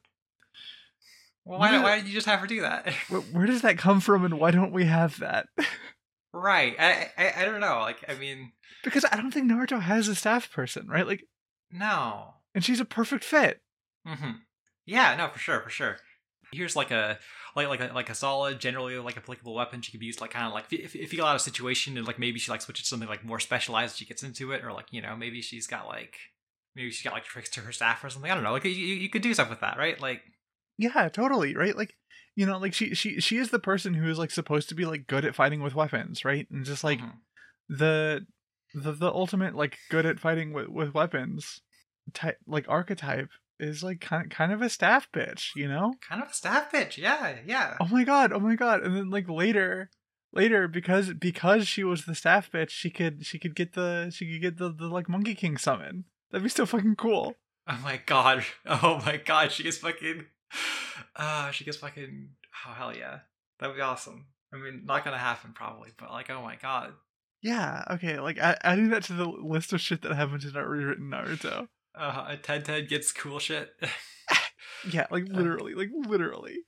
Well, 1.49 1.59
why, 1.59 1.83
why 1.83 1.97
did 1.97 2.07
you 2.07 2.13
just 2.13 2.27
have 2.27 2.41
her 2.41 2.47
do 2.47 2.61
that? 2.61 2.93
Where, 3.09 3.23
where, 3.23 3.47
does 3.47 3.63
that 3.63 3.79
come 3.79 4.01
from, 4.01 4.23
and 4.23 4.39
why 4.39 4.51
don't 4.51 4.71
we 4.71 4.85
have 4.85 5.19
that? 5.21 5.47
right. 6.35 6.77
I, 6.79 7.11
I 7.17 7.33
I 7.39 7.45
don't 7.47 7.61
know. 7.61 7.79
Like, 7.79 8.05
I 8.07 8.17
mean, 8.17 8.53
because 8.85 9.07
I 9.11 9.17
don't 9.17 9.31
think 9.31 9.51
Naruto 9.51 9.81
has 9.81 10.09
a 10.09 10.15
staff 10.15 10.53
person, 10.53 10.87
right? 10.89 11.07
Like, 11.07 11.25
no. 11.73 12.35
And 12.55 12.63
she's 12.63 12.81
a 12.81 12.85
perfect 12.85 13.25
fit. 13.25 13.63
Mm-hmm. 14.07 14.33
Yeah. 14.85 15.17
No, 15.17 15.29
for 15.29 15.39
sure, 15.39 15.61
for 15.61 15.71
sure. 15.71 15.97
Here's 16.53 16.77
like 16.77 16.91
a 16.91 17.19
like 17.57 17.69
like 17.69 17.81
a, 17.81 17.95
like 17.95 18.11
a 18.11 18.15
solid, 18.15 18.61
generally 18.61 18.99
like 18.99 19.17
applicable 19.17 19.55
weapon. 19.55 19.81
She 19.81 19.91
could 19.91 20.01
be 20.01 20.07
used 20.07 20.21
like 20.21 20.33
kind 20.33 20.47
of 20.47 20.53
like 20.53 20.71
if, 20.71 20.95
if 20.95 21.13
you 21.13 21.19
get 21.19 21.27
out 21.27 21.35
of 21.35 21.41
a 21.41 21.45
situation 21.45 21.97
and 21.97 22.07
like 22.07 22.19
maybe 22.19 22.39
she 22.39 22.51
like 22.51 22.61
switches 22.61 22.85
to 22.85 22.89
something 22.91 23.09
like 23.09 23.25
more 23.25 23.41
specialized. 23.41 23.97
She 23.97 24.05
gets 24.05 24.23
into 24.23 24.53
it, 24.53 24.63
or 24.63 24.73
like 24.75 24.87
you 24.91 25.01
know 25.01 25.17
maybe 25.17 25.41
she's 25.41 25.67
got 25.67 25.87
like 25.87 26.17
maybe 26.77 26.91
she's 26.91 27.05
got 27.05 27.15
like 27.15 27.25
tricks 27.25 27.49
to 27.51 27.61
her 27.61 27.73
staff 27.73 28.05
or 28.05 28.11
something. 28.11 28.31
I 28.31 28.35
don't 28.35 28.45
know. 28.45 28.53
Like 28.53 28.65
you, 28.65 28.71
you 28.71 29.09
could 29.09 29.23
do 29.23 29.33
stuff 29.33 29.49
with 29.49 29.61
that, 29.61 29.79
right? 29.79 29.99
Like 29.99 30.23
yeah, 30.79 31.09
totally, 31.09 31.55
right? 31.55 31.77
Like, 31.77 31.95
you 32.35 32.47
know, 32.47 32.59
like 32.59 32.73
she 32.73 32.95
she 32.95 33.21
she 33.21 33.37
is 33.37 33.51
the 33.51 33.59
person 33.59 33.95
who 33.95 34.09
is 34.09 34.19
like 34.19 34.31
supposed 34.31 34.69
to 34.71 34.75
be 34.75 34.87
like 34.87 35.07
good 35.07 35.25
at 35.25 35.35
fighting 35.35 35.63
with 35.63 35.75
weapons, 35.75 36.25
right? 36.25 36.47
And 36.51 36.65
just 36.65 36.85
like 36.85 37.01
mm-hmm. 37.01 37.19
the 37.69 38.27
the 38.75 38.93
the 38.93 39.13
ultimate 39.13 39.55
like 39.55 39.79
good 39.91 40.07
at 40.07 40.21
fighting 40.21 40.53
with 40.53 40.69
with 40.69 40.95
weapons 40.95 41.61
type 42.15 42.39
like 42.47 42.67
archetype 42.69 43.31
is 43.61 43.83
like 43.83 44.01
kind 44.01 44.25
of 44.25 44.31
kind 44.31 44.53
of 44.53 44.63
a 44.63 44.69
staff 44.69 45.09
bitch, 45.13 45.51
you 45.57 45.69
know? 45.69 45.95
Kind 46.09 46.23
of 46.23 46.31
a 46.31 46.35
staff 46.35 46.71
bitch. 46.71 46.97
Yeah, 46.97 47.37
yeah. 47.45 47.77
Oh 47.81 47.89
my 47.89 48.05
god. 48.05 48.33
Oh 48.33 48.41
my 48.41 48.55
god. 48.55 48.83
And 48.83 48.97
then 48.97 49.11
like 49.11 49.29
later 49.29 49.91
later 50.33 50.69
because 50.69 51.13
because 51.15 51.67
she 51.67 51.85
was 51.85 52.05
the 52.05 52.15
staff 52.15 52.51
bitch, 52.53 52.71
she 52.71 52.91
could 52.91 53.27
she 53.27 53.39
could 53.39 53.55
get 53.55 53.75
the 53.75 54.11
she 54.15 54.31
could 54.31 54.43
get 54.43 54.59
the, 54.59 54.73
the 54.73 54.87
like 54.87 55.09
Monkey 55.09 55.35
King 55.35 55.57
summon. 55.57 56.05
That'd 56.31 56.45
be 56.45 56.51
so 56.51 56.67
fucking 56.67 56.97
cool. 56.97 57.35
Oh 57.67 57.79
my 57.83 58.01
god. 58.05 58.45
Oh 58.67 59.01
my 59.05 59.17
god. 59.17 59.53
She 59.53 59.67
is 59.67 59.79
fucking 59.79 60.27
uh, 61.17 61.51
she 61.51 61.65
gets 61.65 61.77
fucking. 61.77 62.31
Oh 62.67 62.73
hell 62.73 62.97
yeah, 62.97 63.21
that'd 63.59 63.77
be 63.77 63.83
awesome. 63.83 64.27
I 64.53 64.57
mean, 64.57 64.83
not 64.85 65.05
gonna 65.05 65.19
happen 65.19 65.53
probably, 65.55 65.91
but 65.99 66.11
like, 66.11 66.31
oh 66.31 66.43
my 66.43 66.57
god. 66.57 66.93
Yeah. 67.43 67.85
Okay. 67.91 68.19
Like 68.19 68.39
adding 68.41 68.91
that 68.91 69.05
to 69.05 69.13
the 69.13 69.29
list 69.29 69.73
of 69.73 69.81
shit 69.81 70.03
that 70.03 70.15
happens 70.15 70.45
in 70.45 70.57
our 70.57 70.69
rewritten 70.69 71.11
Naruto. 71.11 71.69
Uh, 71.95 72.37
Ted 72.43 72.65
Ted 72.65 72.89
gets 72.89 73.13
cool 73.13 73.39
shit. 73.39 73.71
yeah, 74.91 75.07
like 75.11 75.25
uh, 75.25 75.33
literally, 75.33 75.75
like 75.75 75.91
literally. 75.95 76.59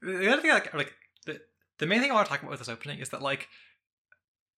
The 0.00 0.32
other 0.32 0.42
thing, 0.42 0.50
like, 0.50 0.72
like 0.74 0.92
the 1.26 1.40
the 1.78 1.86
main 1.86 2.00
thing 2.00 2.10
I 2.10 2.14
want 2.14 2.26
to 2.26 2.30
talk 2.30 2.40
about 2.40 2.52
with 2.52 2.60
this 2.60 2.68
opening 2.68 3.00
is 3.00 3.08
that 3.10 3.22
like 3.22 3.48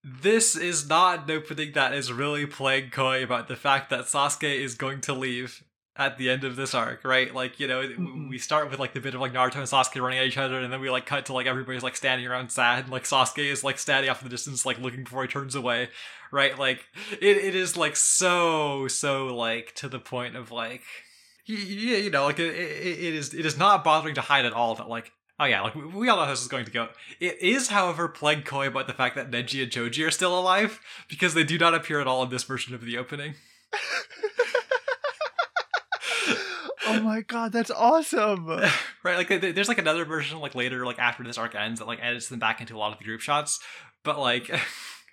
this 0.02 0.56
is 0.56 0.88
not 0.88 1.24
an 1.24 1.36
opening 1.36 1.72
that 1.72 1.92
is 1.94 2.12
really 2.12 2.46
playing 2.46 2.90
coy 2.90 3.22
about 3.22 3.48
the 3.48 3.56
fact 3.56 3.90
that 3.90 4.06
Sasuke 4.06 4.54
is 4.54 4.74
going 4.74 5.00
to 5.02 5.12
leave 5.12 5.62
at 5.96 6.18
the 6.18 6.30
end 6.30 6.44
of 6.44 6.56
this 6.56 6.74
arc, 6.74 7.04
right? 7.04 7.34
Like, 7.34 7.58
you 7.58 7.66
know, 7.66 7.82
mm-hmm. 7.82 8.28
we 8.28 8.38
start 8.38 8.70
with 8.70 8.78
like 8.78 8.94
the 8.94 9.00
bit 9.00 9.14
of 9.14 9.20
like 9.20 9.32
Naruto 9.32 9.56
and 9.56 9.64
Sasuke 9.64 10.00
running 10.00 10.18
at 10.18 10.26
each 10.26 10.38
other, 10.38 10.58
and 10.58 10.72
then 10.72 10.80
we 10.80 10.88
like 10.88 11.06
cut 11.06 11.26
to 11.26 11.32
like 11.32 11.46
everybody's 11.46 11.82
like 11.82 11.96
standing 11.96 12.26
around 12.26 12.50
sad, 12.50 12.84
and, 12.84 12.92
like 12.92 13.04
Sasuke 13.04 13.50
is 13.50 13.64
like 13.64 13.78
standing 13.78 14.10
off 14.10 14.22
in 14.22 14.28
the 14.28 14.30
distance, 14.30 14.64
like 14.64 14.78
looking 14.78 15.04
before 15.04 15.22
he 15.22 15.28
turns 15.28 15.54
away, 15.54 15.88
right? 16.30 16.58
Like, 16.58 16.84
it, 17.20 17.36
it 17.36 17.54
is 17.54 17.76
like 17.76 17.96
so, 17.96 18.88
so 18.88 19.34
like 19.34 19.74
to 19.76 19.88
the 19.88 19.98
point 19.98 20.36
of 20.36 20.52
like, 20.52 20.82
yeah, 21.46 21.96
you 21.96 22.10
know, 22.10 22.24
like 22.24 22.38
it, 22.38 22.54
it 22.54 23.14
is, 23.14 23.34
it 23.34 23.44
is 23.44 23.58
not 23.58 23.82
bothering 23.82 24.14
to 24.14 24.20
hide 24.20 24.44
at 24.44 24.52
all 24.52 24.76
that 24.76 24.88
like, 24.88 25.10
oh 25.40 25.44
yeah, 25.44 25.62
like 25.62 25.74
we 25.74 26.08
all 26.08 26.16
know 26.16 26.24
how 26.24 26.30
this 26.30 26.42
is 26.42 26.48
going 26.48 26.66
to 26.66 26.70
go. 26.70 26.88
It 27.18 27.42
is, 27.42 27.68
however, 27.68 28.08
plague 28.08 28.44
coy 28.44 28.68
about 28.68 28.86
the 28.86 28.92
fact 28.92 29.16
that 29.16 29.30
Neji 29.30 29.62
and 29.62 29.72
Choji 29.72 30.06
are 30.06 30.10
still 30.10 30.38
alive 30.38 30.80
because 31.08 31.34
they 31.34 31.44
do 31.44 31.58
not 31.58 31.74
appear 31.74 32.00
at 32.00 32.06
all 32.06 32.22
in 32.22 32.30
this 32.30 32.44
version 32.44 32.74
of 32.74 32.84
the 32.84 32.96
opening. 32.96 33.34
oh 36.90 37.00
my 37.00 37.22
god, 37.22 37.52
that's 37.52 37.70
awesome! 37.70 38.46
right, 39.04 39.16
like 39.16 39.28
there's 39.28 39.68
like 39.68 39.78
another 39.78 40.04
version 40.04 40.40
like 40.40 40.54
later, 40.54 40.84
like 40.84 40.98
after 40.98 41.22
this 41.22 41.38
arc 41.38 41.54
ends, 41.54 41.80
that 41.80 41.86
like 41.86 42.02
edits 42.02 42.28
them 42.28 42.38
back 42.38 42.60
into 42.60 42.76
a 42.76 42.78
lot 42.78 42.92
of 42.92 42.98
the 42.98 43.04
group 43.04 43.20
shots, 43.20 43.60
but 44.04 44.18
like 44.18 44.50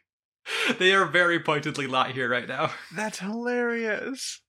they 0.80 0.94
are 0.94 1.06
very 1.06 1.40
pointedly 1.40 1.88
not 1.88 2.12
here 2.12 2.30
right 2.30 2.48
now. 2.48 2.72
That's 2.96 3.20
hilarious. 3.20 4.42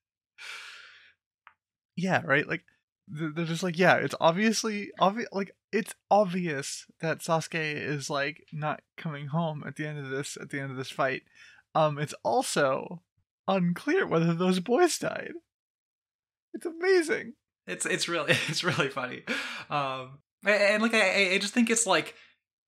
Yeah, 1.97 2.22
right. 2.24 2.47
Like 2.47 2.62
they're 3.09 3.45
just 3.45 3.62
like, 3.62 3.79
yeah, 3.79 3.97
it's 3.97 4.14
obviously 4.20 4.91
obvious. 4.99 5.29
Like 5.33 5.51
it's 5.72 5.95
obvious 6.11 6.87
that 7.01 7.20
Sasuke 7.20 7.55
is 7.55 8.09
like 8.09 8.45
not 8.53 8.81
coming 8.97 9.29
home 9.29 9.64
at 9.66 9.76
the 9.76 9.87
end 9.87 9.99
of 9.99 10.11
this 10.11 10.37
at 10.41 10.51
the 10.51 10.61
end 10.61 10.70
of 10.70 10.76
this 10.76 10.91
fight. 10.91 11.22
Um, 11.74 11.99
it's 11.99 12.14
also 12.24 13.03
unclear 13.47 14.07
whether 14.07 14.35
those 14.35 14.61
boys 14.61 14.99
died. 14.99 15.33
It's 16.55 16.67
amazing. 16.67 17.35
It's 17.67 17.87
it's 17.87 18.09
really 18.09 18.33
it's 18.49 18.65
really 18.65 18.89
funny. 18.89 19.23
Um, 19.71 20.19
and 20.45 20.83
like 20.83 20.95
I 20.95 21.35
I 21.35 21.39
just 21.39 21.55
think 21.55 21.71
it's 21.71 21.87
like 21.87 22.15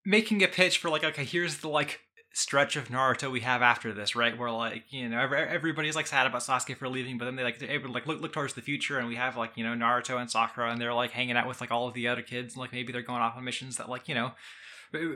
making 0.05 0.43
a 0.43 0.49
pitch 0.49 0.79
for 0.79 0.91
like 0.91 1.05
okay 1.05 1.25
here's 1.25 1.59
the 1.59 1.69
like 1.69 2.01
stretch 2.33 2.77
of 2.77 2.89
Naruto 2.89 3.31
we 3.31 3.41
have 3.41 3.61
after 3.61 3.93
this, 3.93 4.15
right? 4.15 4.37
Where 4.39 4.51
like 4.51 4.85
you 4.91 5.09
know 5.09 5.19
everybody's 5.19 5.97
like 5.97 6.07
sad 6.07 6.27
about 6.27 6.43
Sasuke 6.43 6.77
for 6.77 6.89
leaving, 6.89 7.19
but 7.19 7.25
then 7.25 7.37
they 7.37 7.43
like 7.43 7.59
they're 7.59 7.71
able 7.71 7.89
to 7.89 7.93
like 7.95 8.07
look 8.07 8.21
look 8.21 8.33
towards 8.33 8.55
the 8.55 8.63
future, 8.63 8.99
and 8.99 9.09
we 9.09 9.17
have 9.17 9.37
like 9.37 9.57
you 9.57 9.65
know 9.65 9.75
Naruto 9.75 10.21
and 10.21 10.31
Sakura, 10.31 10.71
and 10.71 10.81
they're 10.81 10.95
like 10.95 11.11
hanging 11.11 11.37
out 11.37 11.49
with 11.49 11.61
like 11.61 11.71
all 11.71 11.89
of 11.89 11.95
the 11.95 12.09
other 12.09 12.23
kids, 12.23 12.55
and 12.55 12.61
like 12.61 12.73
maybe 12.73 12.93
they're 12.93 13.03
going 13.03 13.23
off 13.23 13.37
on 13.37 13.45
missions 13.45 13.77
that 13.79 13.89
like 13.89 14.09
you 14.09 14.15
know 14.15 14.33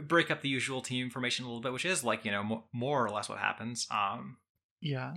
break 0.06 0.30
up 0.30 0.40
the 0.40 0.48
usual 0.48 0.80
team 0.80 1.10
formation 1.10 1.44
a 1.44 1.48
little 1.48 1.60
bit, 1.60 1.72
which 1.72 1.84
is 1.84 2.04
like 2.04 2.24
you 2.24 2.30
know 2.30 2.42
mo- 2.42 2.64
more 2.72 3.04
or 3.04 3.10
less 3.10 3.28
what 3.28 3.38
happens. 3.38 3.86
Um, 3.90 4.38
Yeah. 4.80 5.14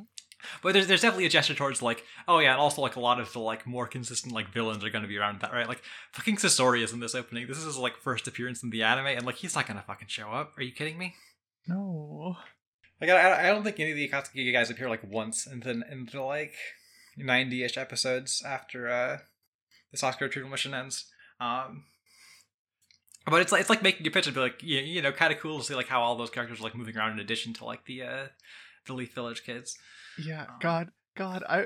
But 0.62 0.74
there's 0.74 0.88
there's 0.88 1.02
definitely 1.02 1.26
a 1.26 1.30
gesture 1.30 1.54
towards 1.54 1.82
like 1.82 2.04
oh 2.28 2.40
yeah, 2.40 2.52
and 2.52 2.60
also 2.60 2.82
like 2.82 2.96
a 2.96 3.00
lot 3.00 3.20
of 3.20 3.32
the 3.34 3.40
like 3.40 3.66
more 3.66 3.88
consistent 3.88 4.34
like 4.34 4.52
villains 4.52 4.84
are 4.84 4.90
going 4.90 5.02
to 5.02 5.08
be 5.08 5.18
around 5.18 5.42
that 5.42 5.54
right. 5.54 5.68
Like 5.68 5.82
fucking 6.12 6.38
Sasori 6.38 6.84
is 6.84 6.94
in 6.94 7.00
this 7.00 7.16
opening. 7.16 7.48
This 7.48 7.58
is 7.58 7.66
his 7.66 7.78
like 7.78 7.98
first 7.98 8.28
appearance 8.28 8.64
in 8.64 8.70
the 8.70 8.84
anime, 8.84 9.08
and 9.08 9.26
like 9.26 9.36
he's 9.36 9.56
not 9.56 9.68
gonna 9.68 9.84
fucking 9.86 10.08
show 10.08 10.30
up. 10.30 10.54
Are 10.58 10.64
you 10.64 10.72
kidding 10.72 10.98
me? 10.98 11.16
No. 11.68 12.38
Like 13.00 13.10
I, 13.10 13.48
I 13.48 13.50
don't 13.50 13.64
think 13.64 13.80
any 13.80 13.92
of 13.92 13.98
the 13.98 14.10
Akatsuki 14.10 14.52
guys 14.52 14.70
appear 14.70 14.90
like 14.90 15.04
once 15.10 15.46
in 15.46 15.60
the 15.60 15.72
in 15.92 16.08
the 16.12 16.22
like 16.22 16.54
ninety 17.18 17.64
ish 17.64 17.78
episodes 17.78 18.44
after 18.46 18.90
uh 18.90 19.18
the 19.92 19.98
Sasuke 19.98 20.22
retrieval 20.22 20.52
mission 20.52 20.74
ends. 20.74 21.06
Um 21.40 21.86
but 23.30 23.42
it's 23.42 23.52
like 23.52 23.62
it's 23.62 23.70
like 23.70 23.84
making 23.84 24.08
a 24.08 24.12
pitch 24.12 24.28
and 24.28 24.36
be 24.36 24.42
like 24.42 24.64
you, 24.64 24.80
you 24.80 25.02
know 25.02 25.12
kind 25.12 25.34
of 25.34 25.40
cool 25.40 25.60
to 25.60 25.66
see 25.66 25.76
like 25.76 25.88
how 25.88 26.02
all 26.02 26.16
those 26.16 26.30
characters 26.30 26.60
are 26.60 26.64
like 26.64 26.76
moving 26.76 26.98
around 26.98 27.12
in 27.12 27.20
addition 27.20 27.54
to 27.54 27.66
like 27.66 27.86
the 27.86 28.04
uh 28.04 28.28
the 28.86 28.94
Leaf 28.94 29.14
Village 29.14 29.44
kids. 29.44 29.78
Yeah. 30.24 30.42
Um, 30.44 30.48
God. 30.62 30.90
God. 31.16 31.44
I. 31.48 31.66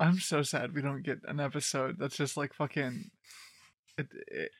I'm 0.00 0.18
so 0.18 0.42
sad 0.42 0.74
we 0.74 0.82
don't 0.82 1.02
get 1.04 1.18
an 1.28 1.38
episode 1.38 1.96
that's 1.98 2.16
just 2.16 2.36
like 2.36 2.54
fucking. 2.54 3.10
It, 3.98 4.08
it, 4.26 4.50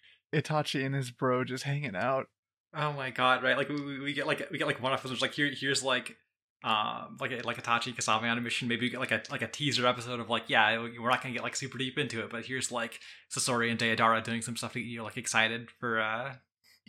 Itachi 0.44 0.84
and 0.84 0.94
his 0.94 1.10
bro 1.10 1.42
just 1.44 1.64
hanging 1.64 1.96
out. 1.96 2.26
Oh 2.74 2.92
my 2.92 3.10
god! 3.10 3.42
Right, 3.42 3.56
like 3.56 3.68
we, 3.68 3.98
we- 4.00 4.12
get 4.12 4.26
like 4.26 4.48
we 4.50 4.58
get 4.58 4.66
like 4.66 4.82
one 4.82 4.92
episode 4.92 5.10
which 5.10 5.20
like 5.20 5.34
here 5.34 5.50
here's 5.52 5.82
like 5.82 6.16
um 6.64 7.16
like 7.20 7.32
a, 7.32 7.40
like 7.44 7.62
Itachi 7.62 7.94
Kisame 7.94 8.30
on 8.30 8.38
a 8.38 8.40
mission. 8.40 8.68
Maybe 8.68 8.86
we 8.86 8.90
get 8.90 9.00
like 9.00 9.10
a 9.10 9.22
like 9.30 9.42
a 9.42 9.48
teaser 9.48 9.86
episode 9.86 10.20
of 10.20 10.30
like 10.30 10.44
yeah 10.48 10.78
we're 10.78 11.10
not 11.10 11.22
gonna 11.22 11.34
get 11.34 11.42
like 11.42 11.56
super 11.56 11.76
deep 11.76 11.98
into 11.98 12.22
it, 12.22 12.30
but 12.30 12.44
here's 12.46 12.70
like 12.70 13.00
Sasori 13.36 13.70
and 13.70 13.78
Deidara 13.80 14.22
doing 14.22 14.42
some 14.42 14.56
stuff 14.56 14.74
that 14.74 14.80
you're 14.80 15.02
like 15.02 15.16
excited 15.16 15.70
for. 15.80 16.00
uh 16.00 16.34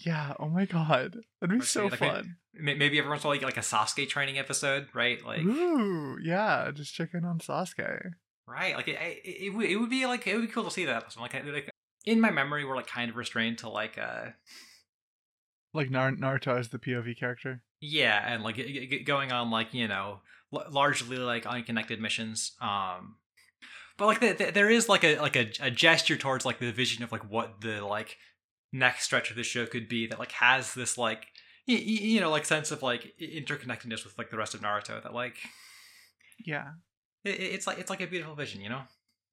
Yeah. 0.05 0.33
Oh 0.39 0.47
my 0.47 0.65
god. 0.65 1.17
That'd 1.41 1.59
be 1.59 1.65
so 1.65 1.87
like, 1.87 1.99
fun. 1.99 2.35
May- 2.53 2.75
Maybe 2.75 2.97
every 2.99 3.09
once 3.09 3.23
in 3.23 3.25
a 3.25 3.29
while 3.29 3.35
you 3.35 3.39
get 3.41 3.47
like 3.47 3.57
a 3.57 3.61
Sasuke 3.61 4.07
training 4.07 4.37
episode, 4.39 4.87
right? 4.93 5.23
Like 5.25 5.41
Ooh. 5.41 6.17
Yeah. 6.21 6.71
Just 6.73 6.93
checking 6.93 7.25
on 7.25 7.39
Sasuke. 7.39 8.11
right, 8.47 8.75
like 8.75 8.87
it, 8.87 8.97
it, 9.01 9.45
it, 9.45 9.53
would- 9.53 9.65
it 9.69 9.77
would 9.77 9.89
be 9.89 10.05
like 10.05 10.25
it 10.27 10.35
would 10.35 10.45
be 10.47 10.51
cool 10.51 10.63
to 10.65 10.71
see 10.71 10.85
that. 10.85 11.15
Like, 11.19 11.33
like 11.33 11.69
in 12.05 12.19
my 12.19 12.31
memory, 12.31 12.65
we're 12.65 12.75
like 12.75 12.87
kind 12.87 13.09
of 13.09 13.15
restrained 13.15 13.59
to 13.59 13.69
like 13.69 13.97
uh 13.97 14.31
Like 15.73 15.89
Nar- 15.89 16.11
Naruto 16.11 16.57
as 16.59 16.69
the 16.69 16.79
POV 16.79 17.17
character. 17.17 17.63
yeah 17.81 18.21
and 18.33 18.43
like 18.43 18.55
g- 18.55 18.87
g- 18.87 19.03
going 19.03 19.31
on 19.31 19.49
like 19.51 19.73
you 19.73 19.87
know 19.87 20.19
l- 20.53 20.65
largely 20.71 21.17
like 21.17 21.45
unconnected 21.45 21.99
missions 21.99 22.53
um 22.61 23.15
but 23.97 24.05
like 24.07 24.19
the, 24.21 24.31
the, 24.33 24.51
there 24.51 24.69
is 24.69 24.87
like 24.89 25.03
a 25.03 25.17
like 25.19 25.35
a, 25.35 25.51
a 25.61 25.69
gesture 25.71 26.15
towards 26.17 26.45
like 26.45 26.59
the 26.59 26.71
vision 26.71 27.03
of 27.03 27.11
like 27.11 27.29
what 27.29 27.61
the 27.61 27.81
like 27.81 28.17
next 28.71 29.03
stretch 29.05 29.29
of 29.29 29.35
the 29.35 29.43
show 29.43 29.65
could 29.65 29.87
be 29.89 30.07
that 30.07 30.19
like 30.19 30.31
has 30.33 30.73
this 30.73 30.97
like 30.97 31.27
y- 31.67 31.75
y- 31.75 31.79
you 32.13 32.19
know 32.21 32.29
like 32.29 32.45
sense 32.45 32.71
of 32.71 32.81
like 32.83 33.13
interconnectedness 33.21 34.03
with 34.03 34.17
like 34.17 34.29
the 34.29 34.37
rest 34.37 34.53
of 34.53 34.61
naruto 34.61 35.01
that 35.03 35.13
like 35.13 35.35
Yeah. 36.45 36.71
it, 37.23 37.39
it's 37.39 37.67
like 37.67 37.79
it's 37.79 37.89
like 37.89 38.01
a 38.01 38.07
beautiful 38.07 38.35
vision 38.35 38.61
you 38.61 38.69
know 38.69 38.83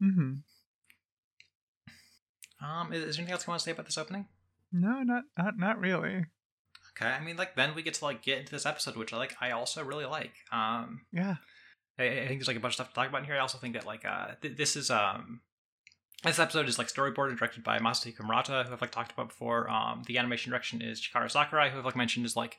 Mm-hmm. 0.03 0.33
um 2.65 2.93
is, 2.93 3.03
is 3.05 3.17
there 3.17 3.23
anything 3.23 3.33
else 3.33 3.47
you 3.47 3.51
want 3.51 3.61
to 3.61 3.65
say 3.65 3.73
about 3.73 3.87
this 3.87 3.99
opening 3.99 4.27
No, 4.73 5.03
not 5.03 5.25
not 5.37 5.59
not 5.59 5.79
really. 5.81 6.25
okay 6.97 7.07
i 7.11 7.21
mean 7.21 7.37
like 7.37 7.55
then 7.57 7.75
we 7.75 7.83
get 7.83 7.95
to 7.95 8.05
like 8.05 8.23
get 8.23 8.39
into 8.39 8.53
this 8.53 8.67
episode 8.67 8.97
which 8.97 9.13
i 9.13 9.17
like 9.17 9.35
i 9.41 9.51
also 9.51 9.83
really 9.85 10.07
like 10.07 10.33
um 10.53 11.03
Yeah. 11.13 11.37
I, 11.99 12.05
I 12.05 12.27
think 12.29 12.41
there's 12.41 12.49
like 12.49 12.57
a 12.57 12.61
bunch 12.61 12.73
of 12.73 12.77
stuff 12.77 12.89
to 12.91 12.95
talk 12.95 13.09
about 13.09 13.19
in 13.23 13.25
here. 13.27 13.35
I 13.35 13.41
also 13.41 13.59
think 13.59 13.75
that 13.75 13.85
like 13.85 14.05
uh 14.07 14.29
th- 14.41 14.57
this 14.57 14.75
is 14.75 14.91
um 14.91 15.43
this 16.25 16.39
episode 16.39 16.69
is 16.69 16.79
like 16.79 16.89
storyboarded 16.89 17.39
directed 17.39 17.65
by 17.65 17.79
Masahiko 17.79 18.25
Murata, 18.25 18.65
who 18.67 18.73
I've 18.73 18.81
like 18.81 18.91
talked 18.91 19.13
about 19.13 19.29
before. 19.29 19.71
Um, 19.71 20.03
the 20.07 20.19
animation 20.19 20.51
direction 20.51 20.83
is 20.83 21.01
Chikara 21.01 21.31
Sakurai, 21.31 21.71
who 21.71 21.79
I've 21.79 21.85
like 21.85 21.97
mentioned 21.97 22.27
is 22.27 22.37
like 22.37 22.59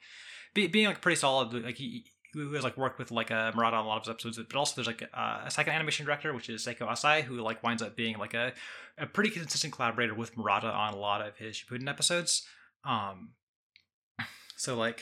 be, 0.53 0.67
being 0.67 0.87
like 0.87 1.01
pretty 1.01 1.17
solid. 1.17 1.53
Like 1.53 1.77
he 1.77 2.05
who 2.33 2.53
has 2.53 2.63
like 2.63 2.77
worked 2.77 2.97
with 2.97 3.11
like 3.11 3.29
uh, 3.29 3.51
Murata 3.55 3.77
on 3.77 3.85
a 3.85 3.87
lot 3.87 3.97
of 3.97 4.03
his 4.03 4.09
episodes, 4.09 4.37
but 4.37 4.57
also 4.57 4.75
there's 4.75 4.87
like 4.87 5.03
uh, 5.13 5.41
a 5.45 5.51
second 5.51 5.73
animation 5.73 6.05
director, 6.05 6.33
which 6.33 6.49
is 6.49 6.65
Seiko 6.65 6.87
Asai, 6.87 7.23
who 7.23 7.35
like 7.41 7.61
winds 7.61 7.83
up 7.83 7.95
being 7.95 8.17
like 8.17 8.33
a 8.33 8.53
a 8.97 9.05
pretty 9.05 9.29
consistent 9.29 9.73
collaborator 9.73 10.13
with 10.13 10.37
Murata 10.37 10.67
on 10.67 10.93
a 10.93 10.97
lot 10.97 11.25
of 11.25 11.37
his 11.37 11.55
Shippuden 11.57 11.89
episodes. 11.89 12.47
Um, 12.83 13.31
so 14.57 14.75
like 14.75 15.01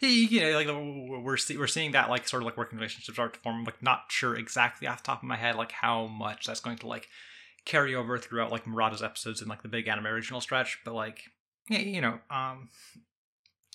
you 0.00 0.40
know, 0.40 0.52
like 0.52 0.68
we're 1.24 1.36
see, 1.36 1.56
we're 1.56 1.66
seeing 1.66 1.92
that 1.92 2.10
like 2.10 2.26
sort 2.26 2.42
of 2.42 2.46
like 2.46 2.56
working 2.56 2.78
relationship 2.78 3.14
start 3.14 3.34
to 3.34 3.40
form. 3.40 3.56
I'm, 3.56 3.64
like 3.64 3.82
not 3.82 4.04
sure 4.08 4.34
exactly 4.34 4.88
off 4.88 5.02
the 5.02 5.06
top 5.06 5.22
of 5.22 5.28
my 5.28 5.36
head 5.36 5.56
like 5.56 5.72
how 5.72 6.06
much 6.06 6.46
that's 6.46 6.60
going 6.60 6.78
to 6.78 6.86
like 6.86 7.08
carry 7.66 7.94
over 7.94 8.16
throughout 8.16 8.50
like 8.50 8.64
Murata's 8.64 9.02
episodes 9.02 9.42
in 9.42 9.48
like 9.48 9.62
the 9.62 9.68
big 9.68 9.88
anime 9.88 10.06
original 10.06 10.40
stretch, 10.40 10.78
but 10.84 10.94
like 10.94 11.24
you 11.68 12.00
know, 12.00 12.18
um, 12.30 12.68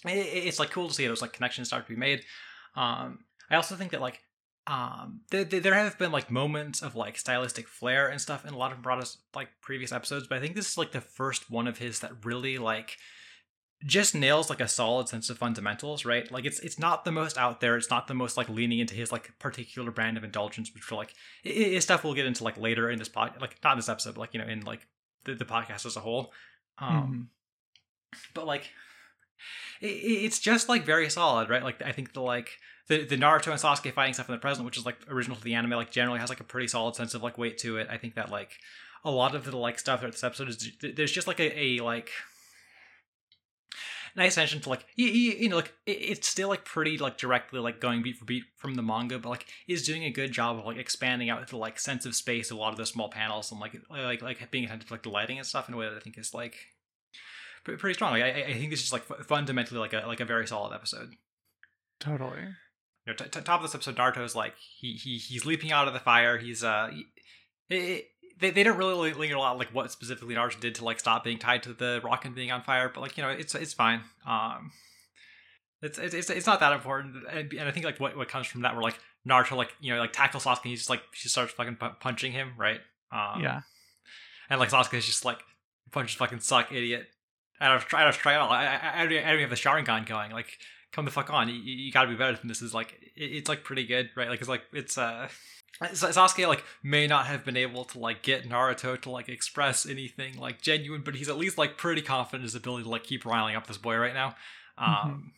it, 0.06 0.18
it's 0.18 0.60
like 0.60 0.72
cool 0.72 0.88
to 0.88 0.94
see 0.94 1.06
those 1.06 1.22
like 1.22 1.34
connections 1.34 1.68
start 1.68 1.86
to 1.86 1.94
be 1.94 2.00
made. 2.00 2.24
Um, 2.76 3.20
I 3.50 3.56
also 3.56 3.76
think 3.76 3.92
that 3.92 4.02
like 4.02 4.22
um 4.68 5.22
there, 5.32 5.44
there 5.44 5.74
have 5.74 5.98
been 5.98 6.12
like 6.12 6.32
moments 6.32 6.82
of 6.82 6.96
like 6.96 7.18
stylistic 7.18 7.68
flair 7.68 8.08
and 8.08 8.22
stuff 8.22 8.46
in 8.46 8.54
a 8.54 8.58
lot 8.58 8.72
of 8.72 8.80
Murata's 8.80 9.18
like 9.36 9.50
previous 9.62 9.92
episodes, 9.92 10.28
but 10.28 10.38
I 10.38 10.42
think 10.42 10.56
this 10.56 10.72
is 10.72 10.78
like 10.78 10.92
the 10.92 11.02
first 11.02 11.52
one 11.52 11.68
of 11.68 11.78
his 11.78 12.00
that 12.00 12.26
really 12.26 12.58
like 12.58 12.98
just 13.86 14.14
nails 14.14 14.50
like 14.50 14.62
a 14.62 14.68
solid 14.68 15.08
sense 15.10 15.30
of 15.30 15.38
fundamentals, 15.38 16.06
right? 16.06 16.32
Like 16.32 16.46
it's 16.46 16.60
it's 16.60 16.78
not 16.78 17.04
the 17.06 17.12
most 17.12 17.38
out 17.38 17.62
there. 17.62 17.76
It's 17.78 17.90
not 17.90 18.08
the 18.08 18.14
most 18.14 18.38
like 18.38 18.48
leaning 18.50 18.80
into 18.80 18.94
his 18.94 19.12
like 19.12 19.38
particular 19.40 19.92
brand 19.92 20.18
of 20.18 20.24
indulgence, 20.24 20.72
which 20.74 20.84
for 20.84 20.96
like 20.96 21.14
i- 21.46 21.50
i- 21.50 21.52
is 21.52 21.84
stuff 21.84 22.04
we'll 22.04 22.14
get 22.14 22.26
into 22.26 22.44
like 22.44 22.58
later 22.58 22.90
in 22.90 23.00
this 23.00 23.10
pod, 23.10 23.34
like 23.42 23.56
not 23.64 23.74
in 23.74 23.78
this 23.80 23.90
episode, 23.90 24.16
but 24.16 24.22
like 24.22 24.34
you 24.34 24.40
know 24.40 24.48
in 24.48 24.62
like 24.62 24.88
the, 25.26 25.34
the 25.36 25.46
podcast 25.46 25.86
as 25.86 25.96
a 25.96 26.00
whole. 26.02 26.32
Um, 26.78 27.30
but 28.34 28.46
like 28.46 28.70
it, 29.82 29.86
it's 29.88 30.40
just 30.40 30.70
like 30.70 30.84
very 30.86 31.10
solid, 31.10 31.50
right? 31.50 31.64
Like 31.64 31.82
I 31.82 31.92
think 31.92 32.14
the 32.14 32.22
like 32.22 32.52
the 32.88 33.04
the 33.06 33.18
Naruto 33.18 33.48
and 33.52 33.60
Sasuke 33.60 33.94
fighting 33.94 34.14
stuff 34.14 34.30
in 34.30 34.34
the 34.36 34.40
present, 34.40 34.66
which 34.66 34.78
is 34.78 34.86
like 34.86 34.98
original 35.10 35.38
to 35.38 35.44
the 35.44 35.54
anime, 35.56 35.72
like 35.72 35.92
generally 35.92 36.20
has 36.20 36.30
like 36.30 36.40
a 36.40 36.44
pretty 36.46 36.68
solid 36.68 36.96
sense 36.96 37.14
of 37.14 37.24
like 37.24 37.38
weight 37.38 37.58
to 37.60 37.78
it. 37.78 37.88
I 37.90 37.98
think 37.98 38.16
that 38.16 38.30
like 38.30 38.58
a 39.04 39.12
lot 39.12 39.34
of 39.34 39.46
the 39.46 39.58
like 39.58 39.80
stuff 39.80 40.00
throughout 40.02 40.12
this 40.12 40.24
episode 40.24 40.50
is 40.50 40.72
there's 40.96 41.12
just 41.12 41.28
like 41.28 41.40
a, 41.40 41.60
a 41.60 41.80
like 41.80 42.10
nice 44.16 44.34
attention 44.34 44.62
to 44.62 44.70
like 44.70 44.86
you, 44.96 45.08
you, 45.08 45.32
you 45.34 45.50
know 45.50 45.58
like 45.58 45.74
it, 45.86 45.92
it's 45.92 46.28
still 46.28 46.50
like 46.50 46.66
pretty 46.66 46.98
like 46.98 47.18
directly 47.18 47.60
like 47.60 47.80
going 47.80 48.02
beat 48.02 48.18
for 48.18 48.26
beat 48.26 48.44
from 48.58 48.76
the 48.76 48.82
manga 48.82 49.20
but 49.20 49.30
like 49.30 49.46
is 49.68 49.86
doing 49.86 50.04
a 50.04 50.12
good 50.12 50.32
job 50.32 50.58
of 50.58 50.66
like 50.66 50.78
expanding 50.78 51.30
out 51.30 51.46
the 51.48 51.58
like 51.58 51.80
sense 51.80 52.06
of 52.06 52.16
space 52.16 52.52
a 52.52 52.56
lot 52.56 52.72
of 52.72 52.78
the 52.78 52.86
small 52.86 53.10
panels 53.10 53.52
and 53.52 53.60
like 53.60 53.76
like 53.90 54.22
like 54.22 54.52
being 54.52 54.66
attentive 54.66 54.88
to 54.88 54.94
like 54.94 55.04
the 55.04 55.10
lighting 55.10 55.38
and 55.38 55.48
stuff 55.48 55.68
in 55.68 55.74
a 55.74 55.78
way 55.78 55.88
that 55.88 55.98
i 55.98 56.00
think 56.00 56.18
is 56.18 56.34
like 56.34 56.56
pretty 57.64 57.94
strong 57.94 58.12
like 58.12 58.24
i, 58.24 58.44
I 58.44 58.54
think 58.54 58.70
this 58.72 58.84
is 58.84 58.92
like 58.94 59.04
fu- 59.04 59.24
fundamentally 59.24 59.80
like 59.80 59.94
a 59.94 60.04
like 60.08 60.20
a 60.20 60.26
very 60.26 60.48
solid 60.48 60.74
episode 60.74 61.16
Totally. 62.02 62.42
you 63.06 63.14
know, 63.14 63.14
t- 63.14 63.26
t- 63.26 63.42
top 63.42 63.60
of 63.60 63.62
this 63.62 63.76
episode, 63.76 63.96
Naruto's 63.96 64.36
like 64.36 64.56
he 64.58 64.94
he 64.94 65.18
he's 65.20 65.46
leaping 65.46 65.72
out 65.72 65.88
of 65.88 65.94
the 65.94 66.00
fire. 66.00 66.40
He's 66.40 66.64
uh, 66.64 66.90
he, 66.92 67.06
it, 67.70 68.06
they 68.42 68.50
they 68.50 68.64
don't 68.64 68.78
really 68.78 69.14
linger 69.14 69.36
a 69.36 69.40
lot 69.40 69.58
like 69.58 69.70
what 69.70 69.92
specifically 69.92 70.36
Naruto 70.36 70.60
did 70.60 70.76
to 70.76 70.86
like 70.86 71.00
stop 71.00 71.24
being 71.24 71.38
tied 71.38 71.64
to 71.64 71.74
the 71.74 72.02
rock 72.04 72.26
and 72.26 72.36
being 72.36 72.52
on 72.52 72.64
fire, 72.64 72.92
but 72.94 73.02
like 73.02 73.18
you 73.18 73.24
know 73.24 73.30
it's 73.30 73.56
it's 73.56 73.74
fine. 73.74 74.02
Um, 74.28 74.72
it's 75.82 75.98
it's 75.98 76.30
it's, 76.30 76.48
not 76.48 76.60
that 76.60 76.74
important, 76.74 77.16
and, 77.32 77.52
and 77.54 77.68
I 77.68 77.72
think 77.72 77.86
like 77.86 78.00
what 78.00 78.18
what 78.18 78.28
comes 78.28 78.48
from 78.48 78.62
that, 78.64 78.74
where 78.74 78.84
like 78.84 79.00
Naruto 79.28 79.56
like 79.56 79.74
you 79.80 79.94
know 79.94 80.00
like 80.00 80.12
tackles 80.12 80.44
Sasuke, 80.44 80.66
he's 80.66 80.80
just 80.80 80.90
like 80.90 81.02
she 81.14 81.30
starts 81.30 81.54
fucking 81.54 81.76
pu- 81.76 81.96
punching 82.00 82.32
him, 82.32 82.54
right? 82.58 82.82
Um, 83.12 83.42
yeah. 83.42 83.62
and 84.50 84.60
like 84.60 84.70
Sasuke's 84.70 85.06
just 85.06 85.24
like 85.24 85.40
punches 85.92 86.16
fucking 86.16 86.40
suck, 86.40 86.72
idiot. 86.72 87.08
I 87.60 87.68
don't 87.68 87.82
try. 87.82 88.02
I 88.02 88.04
don't 88.04 88.14
try 88.14 88.34
at 88.34 88.42
all. 88.42 88.50
I, 88.50 88.66
I, 88.66 89.02
I 89.02 89.06
don't 89.06 89.18
I 89.18 89.22
don't 89.22 89.34
even 89.34 89.42
have 89.42 89.50
the 89.52 89.56
Sharingan 89.56 90.08
going. 90.08 90.32
Like, 90.32 90.58
come 90.92 91.06
the 91.06 91.12
fuck 91.12 91.32
on. 91.32 91.48
You, 91.48 91.56
you 91.56 91.76
you 91.76 91.92
gotta 91.92 92.10
be 92.10 92.16
better 92.16 92.36
than 92.36 92.48
this. 92.48 92.62
Is 92.64 92.74
like, 92.74 92.98
it, 93.16 93.24
it's 93.24 93.50
like 93.50 93.64
pretty 93.64 93.86
good, 93.86 94.10
right? 94.16 94.30
Like, 94.30 94.40
it's 94.40 94.50
like 94.50 94.64
it's 94.74 94.98
uh, 94.98 95.28
Sasuke 95.82 96.48
like 96.48 96.64
may 96.84 97.08
not 97.08 97.26
have 97.26 97.44
been 97.44 97.58
able 97.58 97.86
to 97.86 98.00
like 98.00 98.22
get 98.22 98.48
Naruto 98.48 99.00
to 99.02 99.10
like 99.10 99.30
express 99.30 99.86
anything 99.88 100.38
like 100.38 100.62
genuine, 100.62 101.02
but 101.04 101.16
he's 101.16 101.30
at 101.30 101.38
least 101.38 101.58
like 101.58 101.78
pretty 101.78 102.02
confident 102.02 102.42
in 102.42 102.46
his 102.46 102.56
ability 102.56 102.84
to 102.84 102.90
like 102.90 103.04
keep 103.04 103.26
riling 103.26 103.56
up 103.56 103.66
this 103.68 103.78
boy 103.78 103.96
right 103.98 104.14
now. 104.14 104.36
Um, 104.78 105.32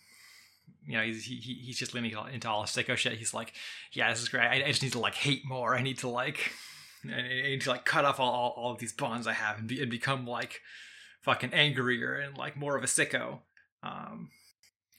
you 0.85 0.97
know, 0.97 1.03
he's 1.03 1.23
he, 1.23 1.35
he- 1.35 1.53
he's 1.65 1.77
just 1.77 1.93
leaning 1.93 2.13
into 2.33 2.49
all 2.49 2.61
his 2.63 2.71
sicko 2.71 2.97
shit. 2.97 3.13
He's 3.13 3.33
like, 3.33 3.53
yeah, 3.93 4.09
this 4.11 4.21
is 4.21 4.27
great. 4.29 4.43
I, 4.47 4.63
I 4.65 4.67
just 4.67 4.83
need 4.83 4.91
to 4.93 4.99
like 4.99 5.15
hate 5.15 5.43
more. 5.45 5.75
I 5.77 5.81
need 5.81 5.99
to 5.99 6.09
like, 6.09 6.51
I 7.05 7.21
need 7.47 7.61
to 7.61 7.69
like 7.69 7.85
cut 7.85 8.03
off 8.03 8.19
all, 8.19 8.31
all, 8.31 8.49
all 8.57 8.71
of 8.73 8.79
these 8.79 8.91
bonds 8.93 9.27
I 9.27 9.33
have 9.33 9.59
and, 9.59 9.67
be, 9.67 9.81
and 9.81 9.89
become 9.89 10.25
like 10.27 10.59
fucking 11.21 11.53
angrier 11.53 12.15
and 12.15 12.37
like 12.37 12.57
more 12.57 12.75
of 12.75 12.83
a 12.83 12.87
sicko. 12.87 13.39
Um, 13.81 14.29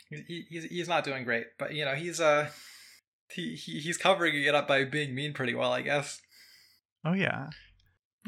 he, 0.09 0.47
he's 0.49 0.65
he's 0.65 0.89
not 0.89 1.05
doing 1.05 1.25
great, 1.25 1.47
but 1.59 1.75
you 1.75 1.85
know 1.85 1.95
he's 1.95 2.19
uh 2.21 2.49
he, 3.35 3.55
he 3.55 3.81
he's 3.81 3.99
covering 3.99 4.43
it 4.43 4.55
up 4.55 4.69
by 4.69 4.85
being 4.85 5.15
mean 5.15 5.33
pretty 5.33 5.55
well, 5.55 5.73
I 5.73 5.83
guess. 5.83 6.21
Oh 7.05 7.13
yeah. 7.13 7.51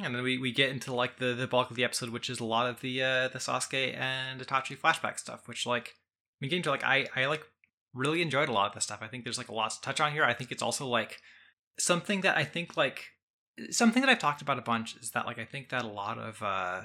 And 0.03 0.15
then 0.15 0.23
we, 0.23 0.37
we 0.37 0.53
get 0.53 0.69
into 0.69 0.95
like 0.95 1.19
the, 1.19 1.33
the 1.33 1.47
bulk 1.47 1.71
of 1.71 1.77
the 1.77 1.85
episode, 1.85 2.11
which 2.11 2.29
is 2.29 2.39
a 2.39 2.45
lot 2.45 2.69
of 2.69 2.81
the 2.81 3.03
uh, 3.03 3.29
the 3.29 3.39
Sasuke 3.39 3.97
and 3.97 4.41
Itachi 4.41 4.77
flashback 4.79 5.19
stuff, 5.19 5.49
which 5.49 5.67
like 5.67 5.95
we 6.41 6.49
get 6.49 6.57
into 6.57 6.71
like 6.71 6.85
I 6.85 7.07
I 7.17 7.27
like 7.27 7.45
really 7.95 8.21
enjoyed 8.21 8.49
a 8.49 8.53
lot 8.53 8.69
of 8.69 8.75
this 8.75 8.85
stuff. 8.85 8.99
I 9.01 9.09
think 9.09 9.25
there's 9.25 9.39
like 9.39 9.49
a 9.49 9.55
lot 9.55 9.71
to 9.71 9.81
touch 9.81 10.01
on 10.01 10.13
here. 10.13 10.25
I 10.25 10.35
think 10.35 10.53
it's 10.53 10.63
also 10.63 10.87
like 10.87 11.21
something 11.79 12.21
that 12.23 12.37
I 12.37 12.45
think 12.45 12.77
like 12.77 13.05
something 13.71 14.03
that 14.03 14.11
I've 14.11 14.19
talked 14.19 14.43
about 14.43 14.59
a 14.59 14.63
bunch 14.63 14.97
is 14.97 15.13
that 15.13 15.27
like 15.27 15.39
I 15.39 15.45
think 15.45 15.71
that 15.71 15.83
a 15.83 15.89
lot 15.89 16.19
of 16.19 16.43
uh 16.43 16.83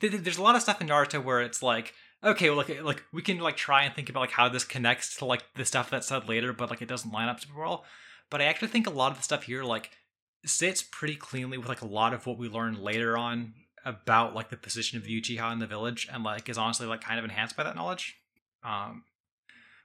there's 0.00 0.38
a 0.38 0.42
lot 0.42 0.56
of 0.56 0.62
stuff 0.62 0.80
in 0.80 0.88
Naruto 0.88 1.22
where 1.22 1.42
it's 1.42 1.62
like 1.62 1.92
okay, 2.24 2.50
well, 2.50 2.58
like 2.58 2.82
like 2.82 3.02
we 3.12 3.22
can 3.22 3.38
like 3.38 3.56
try 3.56 3.84
and 3.84 3.94
think 3.94 4.08
about 4.08 4.20
like 4.20 4.30
how 4.30 4.48
this 4.48 4.64
connects 4.64 5.16
to 5.16 5.24
like 5.24 5.42
the 5.54 5.64
stuff 5.64 5.90
that's 5.90 6.08
said 6.08 6.28
later, 6.28 6.52
but 6.52 6.70
like 6.70 6.82
it 6.82 6.88
doesn't 6.88 7.12
line 7.12 7.28
up 7.28 7.40
super 7.40 7.60
well. 7.60 7.84
But 8.30 8.40
I 8.40 8.44
actually 8.44 8.68
think 8.68 8.86
a 8.86 8.90
lot 8.90 9.12
of 9.12 9.18
the 9.18 9.24
stuff 9.24 9.44
here 9.44 9.62
like 9.64 9.90
sits 10.44 10.82
pretty 10.82 11.16
cleanly 11.16 11.58
with 11.58 11.68
like 11.68 11.82
a 11.82 11.86
lot 11.86 12.12
of 12.14 12.26
what 12.26 12.38
we 12.38 12.48
learn 12.48 12.82
later 12.82 13.16
on 13.16 13.54
about 13.84 14.34
like 14.34 14.50
the 14.50 14.56
position 14.56 14.98
of 14.98 15.04
the 15.04 15.20
Uchiha 15.20 15.52
in 15.52 15.58
the 15.58 15.66
village, 15.66 16.08
and 16.12 16.24
like 16.24 16.48
is 16.48 16.58
honestly 16.58 16.86
like 16.86 17.00
kind 17.00 17.18
of 17.18 17.24
enhanced 17.24 17.56
by 17.56 17.62
that 17.64 17.76
knowledge. 17.76 18.16
Um, 18.64 19.04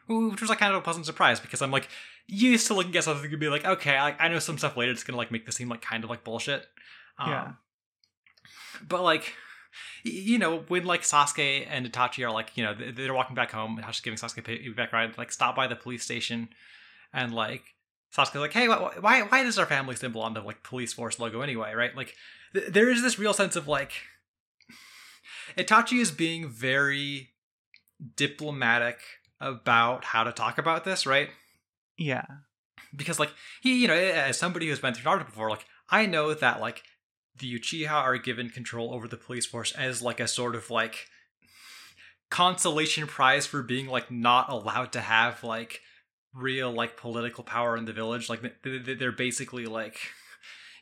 which 0.07 0.41
was 0.41 0.49
like 0.49 0.59
kind 0.59 0.73
of 0.73 0.79
a 0.79 0.83
pleasant 0.83 1.05
surprise 1.05 1.39
because 1.39 1.61
I'm 1.61 1.71
like 1.71 1.87
used 2.27 2.67
to 2.67 2.73
looking 2.73 2.95
at 2.95 3.03
something 3.03 3.29
and 3.29 3.39
be 3.39 3.49
like, 3.49 3.65
okay, 3.65 3.95
I, 3.97 4.15
I 4.17 4.27
know 4.27 4.39
some 4.39 4.57
stuff 4.57 4.77
later. 4.77 4.91
It's 4.91 5.03
gonna 5.03 5.17
like 5.17 5.31
make 5.31 5.45
this 5.45 5.55
seem 5.55 5.69
like 5.69 5.81
kind 5.81 6.03
of 6.03 6.09
like 6.09 6.23
bullshit. 6.23 6.65
Um, 7.17 7.29
Yeah. 7.29 7.51
But 8.87 9.03
like, 9.03 9.33
you 10.03 10.37
know, 10.39 10.59
when 10.67 10.85
like 10.85 11.01
Sasuke 11.01 11.65
and 11.69 11.85
Itachi 11.91 12.25
are 12.27 12.31
like, 12.31 12.55
you 12.57 12.63
know, 12.63 12.73
they- 12.73 12.91
they're 12.91 13.13
walking 13.13 13.35
back 13.35 13.51
home, 13.51 13.77
and 13.77 13.85
Itachi's 13.85 14.01
giving 14.01 14.17
Sasuke 14.17 14.47
a 14.67 14.69
back 14.73 14.91
ride, 14.93 15.17
like 15.17 15.31
stop 15.31 15.55
by 15.55 15.67
the 15.67 15.75
police 15.75 16.03
station, 16.03 16.49
and 17.13 17.33
like 17.33 17.63
Sasuke's 18.15 18.35
like, 18.35 18.53
hey, 18.53 18.67
wh- 18.67 19.03
why 19.03 19.21
why 19.23 19.43
does 19.43 19.57
our 19.59 19.65
family 19.65 19.95
symbol 19.95 20.21
on 20.21 20.33
the 20.33 20.41
like 20.41 20.63
police 20.63 20.93
force 20.93 21.19
logo 21.19 21.41
anyway, 21.41 21.73
right? 21.73 21.95
Like, 21.95 22.15
th- 22.53 22.67
there 22.73 22.89
is 22.89 23.01
this 23.01 23.19
real 23.19 23.33
sense 23.33 23.55
of 23.55 23.67
like, 23.67 23.91
Itachi 25.57 25.99
is 26.01 26.11
being 26.11 26.49
very 26.49 27.29
diplomatic 28.15 28.99
about 29.41 30.05
how 30.05 30.23
to 30.23 30.31
talk 30.31 30.57
about 30.57 30.83
this, 30.83 31.05
right? 31.05 31.29
Yeah. 31.97 32.25
because 32.95 33.19
like 33.19 33.31
he 33.61 33.81
you 33.81 33.87
know 33.87 33.93
as 33.93 34.37
somebody 34.37 34.67
who's 34.67 34.79
been 34.79 34.93
through 34.95 35.11
Naruto 35.11 35.25
before 35.25 35.49
like 35.49 35.65
i 35.91 36.05
know 36.07 36.33
that 36.33 36.59
like 36.59 36.81
the 37.39 37.59
uchiha 37.59 37.91
are 37.91 38.17
given 38.17 38.49
control 38.49 38.93
over 38.93 39.07
the 39.07 39.17
police 39.17 39.45
force 39.45 39.71
as 39.73 40.01
like 40.01 40.19
a 40.19 40.27
sort 40.27 40.55
of 40.55 40.69
like 40.69 41.07
consolation 42.29 43.07
prize 43.07 43.45
for 43.45 43.63
being 43.63 43.87
like 43.87 44.11
not 44.11 44.49
allowed 44.49 44.91
to 44.93 45.01
have 45.01 45.43
like 45.43 45.81
real 46.33 46.71
like 46.71 46.97
political 46.97 47.43
power 47.43 47.75
in 47.75 47.85
the 47.85 47.93
village. 47.93 48.29
Like 48.29 48.41
th- 48.41 48.85
th- 48.85 48.99
they're 48.99 49.11
basically 49.11 49.65
like 49.65 49.97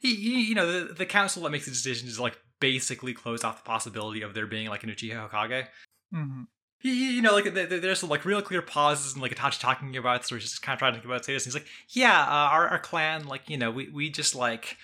you 0.02 0.54
know 0.56 0.88
the, 0.88 0.94
the 0.94 1.06
council 1.06 1.44
that 1.44 1.50
makes 1.52 1.66
the 1.66 1.72
decisions 1.72 2.12
is 2.12 2.20
like 2.20 2.38
basically 2.60 3.14
closed 3.14 3.46
off 3.46 3.64
the 3.64 3.68
possibility 3.68 4.22
of 4.22 4.34
there 4.34 4.48
being 4.48 4.68
like 4.68 4.84
an 4.84 4.90
uchiha 4.90 5.30
hokage. 5.30 5.68
Hmm 6.12 6.44
you 6.82 7.22
know, 7.22 7.34
like 7.34 7.46
th- 7.54 7.70
th- 7.70 7.82
there's 7.82 8.00
some 8.00 8.10
like 8.10 8.26
real 8.26 8.42
clear 8.42 8.62
pauses 8.62 9.14
and 9.14 9.22
like 9.22 9.36
Itachi 9.36 9.60
talking 9.60 9.96
about 9.98 10.22
this, 10.22 10.32
where 10.32 10.40
he's 10.40 10.50
just 10.50 10.62
kind 10.62 10.76
of 10.76 10.80
trying 10.80 10.94
to 10.94 10.98
think 10.98 11.06
about 11.06 11.26
say 11.26 11.34
this. 11.34 11.46
And 11.46 11.54
he's 11.54 11.62
like, 11.62 11.70
yeah, 11.90 12.22
uh, 12.22 12.50
our 12.52 12.68
our 12.70 12.80
clan, 12.80 13.28
like 13.28 13.50
you 13.50 13.58
know, 13.58 13.72
we 13.72 13.90
we 13.90 14.10
just 14.10 14.36
like 14.36 14.78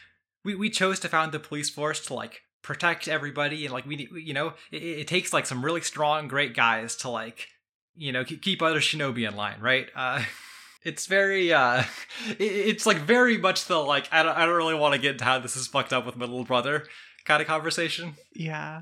we 0.43 0.55
we 0.55 0.69
chose 0.69 0.99
to 1.01 1.09
found 1.09 1.31
the 1.31 1.39
police 1.39 1.69
force 1.69 2.05
to 2.07 2.13
like 2.13 2.41
protect 2.61 3.07
everybody, 3.07 3.65
and 3.65 3.73
like 3.73 3.85
we, 3.85 4.09
you 4.13 4.33
know, 4.33 4.53
it, 4.71 4.83
it 4.83 5.07
takes 5.07 5.33
like 5.33 5.45
some 5.45 5.63
really 5.63 5.81
strong, 5.81 6.27
great 6.27 6.55
guys 6.55 6.95
to 6.97 7.09
like 7.09 7.47
you 7.95 8.11
know 8.11 8.23
keep, 8.23 8.41
keep 8.41 8.61
other 8.61 8.79
shinobi 8.79 9.27
in 9.27 9.35
line, 9.35 9.59
right? 9.59 9.87
Uh, 9.95 10.23
it's 10.83 11.05
very 11.05 11.53
uh, 11.53 11.83
it, 12.29 12.41
it's 12.41 12.85
like 12.85 12.97
very 12.97 13.37
much 13.37 13.65
the 13.65 13.77
like 13.77 14.07
I 14.11 14.23
don't 14.23 14.37
I 14.37 14.45
don't 14.45 14.55
really 14.55 14.75
want 14.75 14.93
to 14.93 14.99
get 14.99 15.13
into 15.13 15.25
how 15.25 15.39
this 15.39 15.55
is 15.55 15.67
fucked 15.67 15.93
up 15.93 16.05
with 16.05 16.15
my 16.15 16.25
little 16.25 16.45
brother 16.45 16.85
kind 17.25 17.41
of 17.41 17.47
conversation. 17.47 18.15
Yeah. 18.33 18.81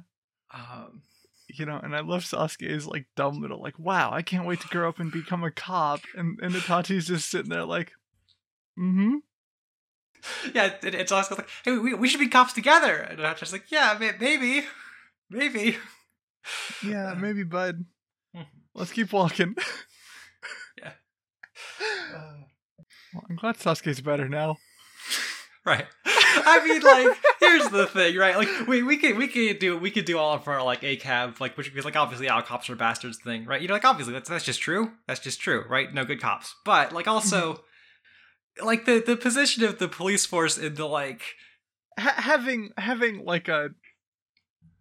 Um, 0.53 1.03
You 1.47 1.65
know, 1.65 1.79
and 1.81 1.95
I 1.95 1.99
love 1.99 2.23
Sasuke's 2.23 2.85
like 2.85 3.07
dumb 3.15 3.41
little 3.41 3.61
like, 3.61 3.77
wow, 3.77 4.11
I 4.11 4.21
can't 4.21 4.47
wait 4.47 4.61
to 4.61 4.67
grow 4.67 4.87
up 4.87 4.99
and 4.99 5.11
become 5.11 5.43
a 5.43 5.51
cop, 5.51 6.01
and 6.15 6.39
and 6.41 6.53
Itachi's 6.55 7.07
just 7.07 7.29
sitting 7.29 7.49
there 7.49 7.65
like, 7.65 7.91
mm-hmm. 8.79 9.17
yeah, 10.53 10.73
it, 10.83 10.95
it's 10.95 11.11
also 11.11 11.35
like, 11.35 11.47
hey, 11.65 11.77
we, 11.77 11.93
we 11.93 12.07
should 12.07 12.19
be 12.19 12.27
cops 12.27 12.53
together. 12.53 12.95
And 12.97 13.25
I'm 13.25 13.35
just 13.35 13.51
like, 13.51 13.71
yeah, 13.71 13.97
may- 13.99 14.13
maybe, 14.19 14.65
maybe. 15.29 15.77
Yeah, 16.85 17.15
maybe, 17.17 17.43
bud. 17.43 17.85
Mhm. 18.35 18.45
Let's 18.73 18.91
keep 18.91 19.11
walking. 19.13 19.55
Yeah. 20.77 20.91
Well, 23.13 23.25
I'm 23.29 23.35
glad 23.35 23.57
Sasuke's 23.57 24.01
better 24.01 24.27
now. 24.29 24.57
Right. 25.63 25.85
I 26.05 26.65
mean, 26.67 26.81
like, 26.81 27.17
here's 27.39 27.69
the 27.69 27.85
thing, 27.85 28.17
right? 28.17 28.35
Like, 28.35 28.67
we 28.67 28.81
we 28.81 28.97
could 28.97 29.15
we 29.15 29.27
could 29.27 29.59
do 29.59 29.77
we 29.77 29.91
could 29.91 30.05
do 30.05 30.17
all 30.17 30.33
of 30.33 30.47
our 30.47 30.63
like 30.63 30.81
ACAB, 30.81 31.39
like, 31.39 31.55
which 31.55 31.71
is 31.71 31.85
like 31.85 31.95
obviously 31.95 32.27
all 32.29 32.41
cops 32.41 32.67
are 32.71 32.75
bastards 32.75 33.19
thing, 33.19 33.45
right? 33.45 33.61
You 33.61 33.67
know, 33.67 33.75
like 33.75 33.85
obviously 33.85 34.11
that's 34.13 34.27
that's 34.27 34.43
just 34.43 34.59
true. 34.59 34.93
That's 35.07 35.19
just 35.19 35.39
true, 35.39 35.63
right? 35.69 35.93
No 35.93 36.03
good 36.03 36.19
cops, 36.19 36.55
but 36.65 36.93
like 36.93 37.07
also, 37.07 37.63
like 38.63 38.85
the 38.85 39.03
the 39.05 39.15
position 39.15 39.63
of 39.63 39.79
the 39.79 39.87
police 39.87 40.25
force 40.25 40.57
in 40.57 40.75
the 40.75 40.85
like 40.85 41.21
ha- 41.97 42.15
having 42.17 42.71
having 42.77 43.23
like 43.23 43.47
a 43.47 43.69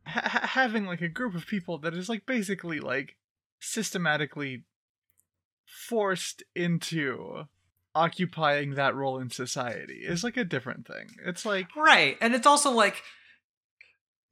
ha- 0.07 0.29
ha- 0.29 0.47
having 0.47 0.87
like 0.87 1.01
a 1.01 1.09
group 1.09 1.35
of 1.35 1.47
people 1.47 1.79
that 1.79 1.95
is 1.95 2.09
like 2.09 2.27
basically 2.27 2.81
like 2.81 3.16
systematically 3.61 4.64
forced 5.66 6.43
into 6.55 7.45
occupying 7.95 8.75
that 8.75 8.95
role 8.95 9.18
in 9.18 9.31
society 9.31 10.03
is 10.05 10.25
like 10.25 10.37
a 10.37 10.45
different 10.45 10.87
thing. 10.87 11.09
It's 11.25 11.45
like 11.45 11.75
Right, 11.77 12.16
and 12.21 12.35
it's 12.35 12.47
also 12.47 12.71
like 12.71 13.03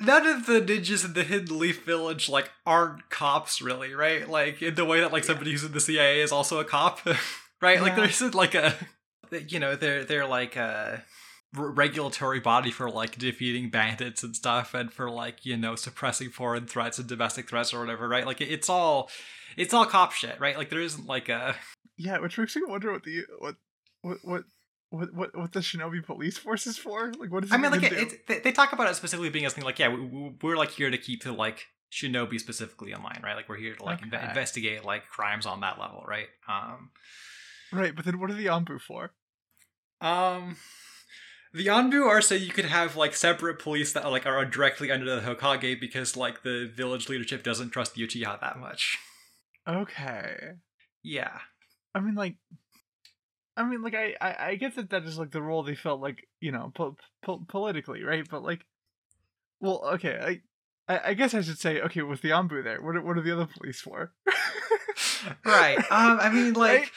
none 0.01 0.27
of 0.27 0.47
the 0.47 0.61
ninjas 0.61 1.05
in 1.05 1.13
the 1.13 1.25
Hidden 1.25 1.59
Leaf 1.59 1.85
Village 1.85 2.29
like 2.29 2.51
aren't 2.67 3.11
cops, 3.11 3.61
really, 3.61 3.95
right? 3.95 4.29
Like 4.29 4.63
in 4.63 4.75
the 4.75 4.85
way 4.85 5.01
that 5.01 5.13
like 5.13 5.25
somebody 5.25 5.53
who's 5.53 5.65
in 5.65 5.73
the 5.73 5.81
CIA 5.81 6.21
is 6.21 6.33
also 6.33 6.61
a 6.61 6.65
cop, 6.65 7.01
right? 7.61 7.81
Like 7.81 7.97
there 7.97 8.09
isn't 8.09 8.35
like 8.35 8.55
a, 8.55 8.75
you 9.49 9.59
know, 9.59 9.77
they're 9.77 10.05
they're 10.05 10.27
like 10.27 10.57
a 10.57 11.05
regulatory 11.55 12.41
body 12.41 12.71
for 12.71 12.91
like 12.91 13.17
defeating 13.19 13.71
bandits 13.71 14.23
and 14.23 14.37
stuff, 14.37 14.75
and 14.75 14.93
for 14.93 15.11
like 15.11 15.45
you 15.47 15.57
know 15.57 15.75
suppressing 15.75 16.31
foreign 16.31 16.67
threats 16.67 16.99
and 16.99 17.09
domestic 17.09 17.49
threats 17.49 17.73
or 17.73 17.81
whatever, 17.81 18.09
right? 18.09 18.27
Like 18.27 18.41
it's 18.41 18.69
all 18.69 19.11
it's 19.57 19.73
all 19.75 19.87
cop 19.87 20.13
shit, 20.13 20.39
right? 20.41 20.57
Like 20.57 20.71
there 20.71 20.81
isn't 20.81 21.07
like 21.07 21.29
a 21.29 21.57
yeah, 21.97 22.19
which 22.19 22.39
makes 22.39 22.55
me 22.57 22.63
wonder 22.67 22.93
what 22.93 23.03
the 23.05 23.23
what 23.39 23.57
what 24.03 24.19
what 24.23 24.45
what 24.91 25.15
what, 25.15 25.37
what 25.37 25.53
the 25.53 25.61
shinobi 25.61 26.05
police 26.05 26.39
force 26.39 26.67
is 26.67 26.79
for. 26.79 27.13
Like 27.19 27.31
what 27.33 27.45
is 27.45 27.51
it 27.51 27.55
I 27.55 27.59
mean, 27.59 27.71
like 27.71 27.83
even 27.83 27.99
it, 27.99 28.27
they, 28.27 28.39
they 28.41 28.53
talk 28.53 28.73
about 28.73 28.89
it 28.91 28.95
specifically 28.97 29.31
being 29.31 29.47
a 29.47 29.51
thing 29.51 29.65
like, 29.65 29.79
yeah, 29.79 29.89
we, 29.89 30.01
we- 30.01 30.35
we're 30.43 30.57
like 30.57 30.71
here 30.71 30.91
to 30.91 30.99
keep 30.99 31.25
the 31.25 31.33
like 31.33 31.67
shinobi 31.93 32.39
specifically 32.39 32.93
in 32.93 33.03
line, 33.03 33.21
right? 33.25 33.35
Like 33.37 33.49
we're 33.49 33.57
here 33.57 33.75
to 33.75 33.85
like 33.85 34.01
inve- 34.03 34.29
investigate 34.29 34.85
like 34.85 35.09
crimes 35.09 35.47
on 35.47 35.61
that 35.61 35.79
level, 35.79 36.05
right? 36.07 36.27
Um, 36.49 36.91
right, 37.73 37.95
but 37.97 38.05
then 38.05 38.19
what 38.21 38.31
are 38.31 38.35
the 38.35 38.47
Anbu 38.47 38.81
for? 38.81 39.13
Um, 40.01 40.57
the 41.53 41.67
Anbu 41.67 42.07
are 42.07 42.21
so 42.21 42.35
you 42.35 42.53
could 42.53 42.67
have 42.67 42.97
like 42.97 43.15
separate 43.15 43.59
police 43.59 43.93
that 43.93 44.09
like 44.11 44.27
are 44.27 44.45
directly 44.45 44.91
under 44.91 45.21
the 45.21 45.23
Hokage 45.23 45.81
because 45.81 46.17
like 46.17 46.43
the 46.43 46.71
village 46.75 47.09
leadership 47.09 47.43
doesn't 47.43 47.71
trust 47.71 47.95
the 47.95 48.03
Uchiha 48.07 48.41
that 48.41 48.59
much. 48.59 48.99
Okay. 49.67 50.53
Yeah, 51.03 51.39
I 51.95 52.01
mean, 52.01 52.15
like, 52.15 52.37
I 53.57 53.65
mean, 53.65 53.83
like, 53.83 53.95
I, 53.95 54.15
I, 54.21 54.37
I 54.51 54.55
get 54.55 54.77
that 54.77 54.91
that 54.91 55.05
is 55.05 55.19
like 55.19 55.31
the 55.31 55.43
role 55.43 55.63
they 55.63 55.75
felt 55.75 56.01
like, 56.01 56.27
you 56.41 56.53
know, 56.53 56.71
po- 56.75 56.97
po- 57.23 57.45
politically, 57.49 58.03
right? 58.03 58.27
But 58.29 58.43
like, 58.43 58.65
well, 59.61 59.83
okay, 59.95 60.41
I, 60.89 60.93
I, 60.93 61.11
I 61.11 61.15
guess 61.15 61.35
I 61.35 61.41
should 61.41 61.59
say, 61.59 61.81
okay, 61.81 62.03
with 62.03 62.23
the 62.23 62.31
Anbu 62.31 62.63
there, 62.63 62.81
what, 62.81 62.97
are, 62.97 63.03
what 63.03 63.19
are 63.19 63.23
the 63.23 63.33
other 63.33 63.47
police 63.47 63.81
for? 63.81 64.13
right. 65.45 65.79
Um, 65.79 66.19
I 66.21 66.31
mean, 66.31 66.55
like. 66.55 66.93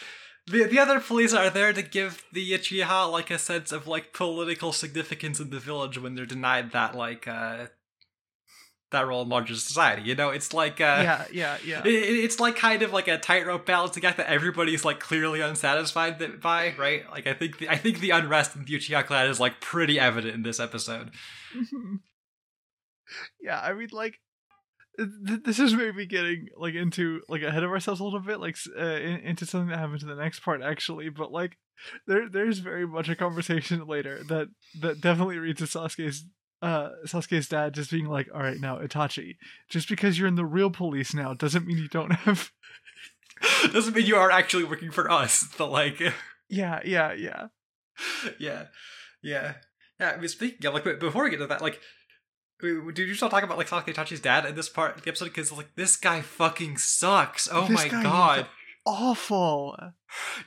The, 0.47 0.63
the 0.65 0.79
other 0.79 0.99
police 0.99 1.33
are 1.33 1.49
there 1.49 1.71
to 1.71 1.81
give 1.81 2.25
the 2.33 2.51
Uchiha 2.51 3.09
like 3.11 3.29
a 3.31 3.37
sense 3.37 3.71
of 3.71 3.87
like 3.87 4.11
political 4.13 4.73
significance 4.73 5.39
in 5.39 5.49
the 5.49 5.59
village 5.59 5.97
when 5.97 6.15
they're 6.15 6.25
denied 6.25 6.71
that 6.71 6.95
like 6.95 7.27
uh 7.27 7.67
that 8.91 9.07
role 9.07 9.21
in 9.21 9.29
larger 9.29 9.53
society. 9.55 10.01
You 10.01 10.15
know, 10.15 10.31
it's 10.31 10.53
like 10.53 10.81
uh 10.81 10.99
yeah, 11.03 11.25
yeah, 11.31 11.57
yeah. 11.65 11.79
it, 11.85 11.87
it- 11.93 12.23
it's 12.25 12.39
like 12.39 12.55
kind 12.57 12.81
of 12.81 12.91
like 12.91 13.07
a 13.07 13.17
tightrope 13.17 13.65
balancing 13.65 14.03
act 14.03 14.17
that 14.17 14.27
everybody's 14.27 14.83
like 14.83 14.99
clearly 14.99 15.39
unsatisfied 15.41 16.41
by, 16.41 16.73
right? 16.77 17.09
Like 17.11 17.27
I 17.27 17.33
think 17.33 17.59
the, 17.59 17.69
I 17.69 17.77
think 17.77 17.99
the 17.99 18.09
unrest 18.09 18.55
in 18.55 18.65
the 18.65 18.73
Uchiha 18.73 19.05
clan 19.05 19.29
is 19.29 19.39
like 19.39 19.61
pretty 19.61 19.99
evident 19.99 20.33
in 20.35 20.41
this 20.43 20.59
episode. 20.59 21.11
Yeah, 23.41 23.59
I 23.59 23.73
mean, 23.73 23.89
like, 23.91 24.19
th- 25.27 25.43
this 25.43 25.59
is 25.59 25.73
maybe 25.73 26.05
getting 26.05 26.47
like 26.57 26.73
into 26.75 27.21
like 27.29 27.41
ahead 27.41 27.63
of 27.63 27.71
ourselves 27.71 27.99
a 27.99 28.03
little 28.03 28.19
bit, 28.19 28.39
like 28.39 28.57
uh, 28.77 28.81
in- 28.83 29.21
into 29.21 29.45
something 29.45 29.69
that 29.69 29.79
happens 29.79 30.03
in 30.03 30.09
the 30.09 30.15
next 30.15 30.41
part, 30.41 30.61
actually. 30.61 31.09
But 31.09 31.31
like, 31.31 31.57
there 32.07 32.29
there's 32.29 32.59
very 32.59 32.87
much 32.87 33.09
a 33.09 33.15
conversation 33.15 33.85
later 33.87 34.21
that 34.29 34.47
that 34.81 35.01
definitely 35.01 35.37
reads 35.37 35.59
to 35.59 35.65
Sasuke's 35.65 36.25
uh 36.61 36.89
Sasuke's 37.05 37.47
dad 37.47 37.73
just 37.73 37.91
being 37.91 38.05
like, 38.05 38.27
"All 38.33 38.41
right, 38.41 38.59
now 38.59 38.79
Itachi, 38.79 39.37
just 39.69 39.89
because 39.89 40.17
you're 40.17 40.27
in 40.27 40.35
the 40.35 40.45
real 40.45 40.69
police 40.69 41.13
now 41.13 41.33
doesn't 41.33 41.65
mean 41.65 41.77
you 41.77 41.87
don't 41.87 42.11
have." 42.11 42.51
Doesn't 43.73 43.95
mean 43.95 44.05
you 44.05 44.17
are 44.17 44.29
actually 44.29 44.65
working 44.65 44.91
for 44.91 45.09
us, 45.09 45.47
but 45.57 45.71
like 45.71 45.99
yeah, 46.49 46.79
yeah, 46.85 47.11
yeah. 47.13 47.47
yeah, 48.37 48.65
yeah, 49.23 49.53
yeah. 49.99 50.11
I 50.11 50.17
mean, 50.17 50.27
speaking 50.27 50.63
of 50.67 50.75
like, 50.75 50.99
before 50.99 51.23
we 51.23 51.31
get 51.31 51.37
to 51.37 51.47
that, 51.47 51.61
like, 51.61 51.79
dude, 52.61 52.97
you 52.97 53.13
still 53.15 53.29
talk 53.29 53.43
about 53.43 53.57
like 53.57 53.67
Sasuke 53.69 53.93
Itachi's 53.93 54.19
dad 54.21 54.45
in 54.45 54.55
this 54.55 54.69
part 54.69 54.95
of 54.97 55.03
the 55.03 55.09
episode 55.09 55.25
because 55.25 55.51
like 55.51 55.75
this 55.75 55.95
guy 55.97 56.21
fucking 56.21 56.77
sucks. 56.77 57.49
Oh 57.51 57.67
This 57.67 57.71
my 57.71 57.87
god, 57.89 58.47
awful. 58.85 59.77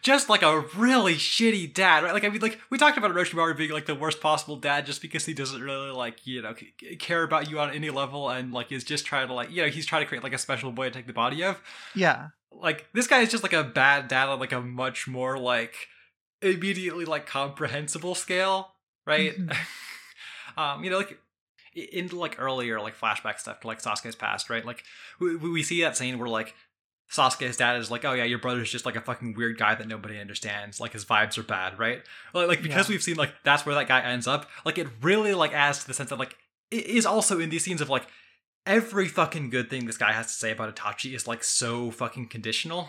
just 0.03 0.29
like 0.29 0.43
a 0.43 0.61
really 0.77 1.15
shitty 1.15 1.73
dad, 1.73 2.05
right? 2.05 2.13
Like 2.13 2.25
I 2.25 2.29
mean, 2.29 2.41
like 2.41 2.59
we 2.71 2.79
talked 2.79 2.99
about 2.99 3.11
Orochimaru 3.13 3.57
being 3.57 3.71
like 3.71 3.87
the 3.87 3.95
worst 3.95 4.21
possible 4.21 4.57
dad, 4.57 4.87
just 4.87 5.01
because 5.03 5.27
he 5.27 5.35
doesn't 5.35 5.61
really 5.63 5.91
like 5.91 6.27
you 6.27 6.43
know 6.43 6.55
c- 6.55 6.97
care 6.97 7.23
about 7.23 7.51
you 7.51 7.59
on 7.61 7.71
any 7.71 7.91
level, 7.91 8.29
and 8.31 8.53
like 8.53 8.73
is 8.73 8.85
just 8.85 9.05
trying 9.07 9.29
to 9.29 9.35
like 9.35 9.51
you 9.51 9.63
know 9.63 9.69
he's 9.69 9.87
trying 9.87 10.03
to 10.03 10.07
create 10.07 10.23
like 10.25 10.35
a 10.35 10.39
special 10.39 10.73
boy 10.73 10.87
to 10.87 10.91
take 10.91 11.07
the 11.07 11.13
body 11.13 11.43
of. 11.45 11.61
Yeah. 11.95 12.29
Like 12.53 12.87
this 12.93 13.07
guy 13.09 13.21
is 13.21 13.31
just 13.31 13.43
like 13.43 13.53
a 13.53 13.65
bad 13.65 14.09
dad 14.09 14.29
on 14.29 14.39
like 14.39 14.53
a 14.53 14.61
much 14.61 15.09
more 15.09 15.39
like 15.39 15.75
immediately 16.43 17.05
like 17.05 17.27
comprehensible 17.27 18.15
scale, 18.15 18.73
right? 19.07 19.37
Mhm. 19.39 19.57
um, 20.57 20.85
you 20.85 20.91
know, 20.91 20.99
like 20.99 21.19
i- 21.77 21.89
into 21.93 22.17
like 22.19 22.37
earlier 22.41 22.81
like 22.81 22.97
flashback 22.99 23.39
stuff 23.39 23.61
to 23.61 23.67
like 23.67 23.81
Sasuke's 23.83 24.15
past, 24.17 24.51
right? 24.51 24.65
Like 24.65 24.85
we, 25.21 25.37
we 25.37 25.63
see 25.63 25.81
that 25.83 25.97
scene 25.97 26.19
where 26.19 26.29
like 26.29 26.55
Sasuke's 27.13 27.57
dad 27.57 27.77
is 27.79 27.91
like, 27.91 28.05
oh 28.05 28.13
yeah, 28.13 28.25
your 28.25 28.39
brother's 28.39 28.71
just 28.71 28.87
like 28.87 28.97
a 28.97 29.01
fucking 29.01 29.35
weird 29.35 29.59
guy 29.59 29.75
that 29.75 29.87
nobody 29.87 30.19
understands. 30.19 30.81
Like 30.81 30.93
his 30.93 31.05
vibes 31.05 31.37
are 31.39 31.43
bad, 31.43 31.79
right? 31.79 32.03
Like, 32.33 32.49
like 32.49 32.63
because 32.63 32.89
Yeah. 32.89 32.95
we've 32.95 33.03
seen 33.03 33.17
like 33.17 33.33
that's 33.45 33.65
where 33.67 33.75
that 33.75 33.89
guy 33.89 34.01
ends 34.01 34.27
up. 34.27 34.49
Like 34.65 34.79
it 34.79 34.89
really 35.03 35.35
like 35.35 35.53
adds 35.53 35.81
to 35.81 35.87
the 35.87 35.95
sense 35.95 36.11
that 36.11 36.19
like 36.19 36.37
it 36.71 36.87
is 36.87 37.07
also 37.07 37.39
in 37.41 37.51
these 37.51 37.63
scenes 37.65 37.81
of 37.81 37.91
like 37.91 38.07
every 38.67 39.07
fucking 39.07 39.51
good 39.51 39.69
thing 39.69 39.85
this 39.87 39.99
guy 39.99 40.13
has 40.13 40.27
to 40.29 40.33
say 40.33 40.51
about 40.51 40.75
Itachi 40.75 41.15
is 41.15 41.29
like 41.29 41.45
so 41.45 41.91
fucking 41.91 42.29
conditional. 42.29 42.89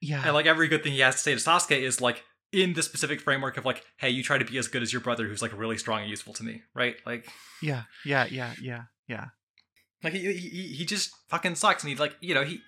Yeah. 0.00 0.22
And 0.24 0.32
like 0.34 0.46
every 0.46 0.66
good 0.68 0.82
thing 0.82 0.92
he 0.92 1.00
has 1.00 1.16
to 1.16 1.20
say 1.20 1.34
to 1.34 1.38
Sasuke 1.40 1.78
is 1.78 2.00
like 2.00 2.24
in 2.52 2.72
the 2.74 2.82
specific 2.82 3.20
framework 3.20 3.56
of 3.56 3.64
like, 3.64 3.84
hey, 3.98 4.10
you 4.10 4.22
try 4.22 4.38
to 4.38 4.44
be 4.44 4.58
as 4.58 4.68
good 4.68 4.82
as 4.82 4.92
your 4.92 5.00
brother 5.00 5.26
who's 5.28 5.42
like 5.42 5.56
really 5.56 5.78
strong 5.78 6.00
and 6.00 6.10
useful 6.10 6.32
to 6.34 6.42
me, 6.42 6.62
right? 6.74 6.96
Like 7.06 7.28
yeah. 7.62 7.84
Yeah. 8.04 8.26
Yeah. 8.30 8.54
Yeah. 8.60 8.82
Yeah. 9.08 9.26
like 10.02 10.12
he 10.12 10.32
he, 10.32 10.48
he 10.48 10.84
just 10.84 11.10
fucking 11.28 11.54
sucks 11.54 11.82
and 11.82 11.90
he's 11.90 12.00
like, 12.00 12.16
you 12.20 12.34
know, 12.34 12.44
he 12.44 12.60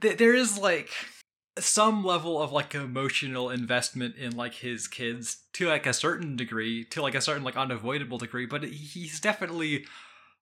th- 0.00 0.18
there 0.18 0.34
is 0.34 0.58
like 0.58 0.90
some 1.58 2.04
level 2.04 2.40
of 2.40 2.52
like 2.52 2.74
emotional 2.74 3.50
investment 3.50 4.16
in 4.16 4.36
like 4.36 4.54
his 4.54 4.86
kids 4.86 5.38
to 5.54 5.68
like 5.68 5.86
a 5.86 5.92
certain 5.92 6.36
degree, 6.36 6.84
to 6.84 7.00
like 7.02 7.14
a 7.14 7.20
certain 7.20 7.44
like 7.44 7.56
unavoidable 7.56 8.18
degree, 8.18 8.46
but 8.46 8.62
he's 8.64 9.20
definitely 9.20 9.86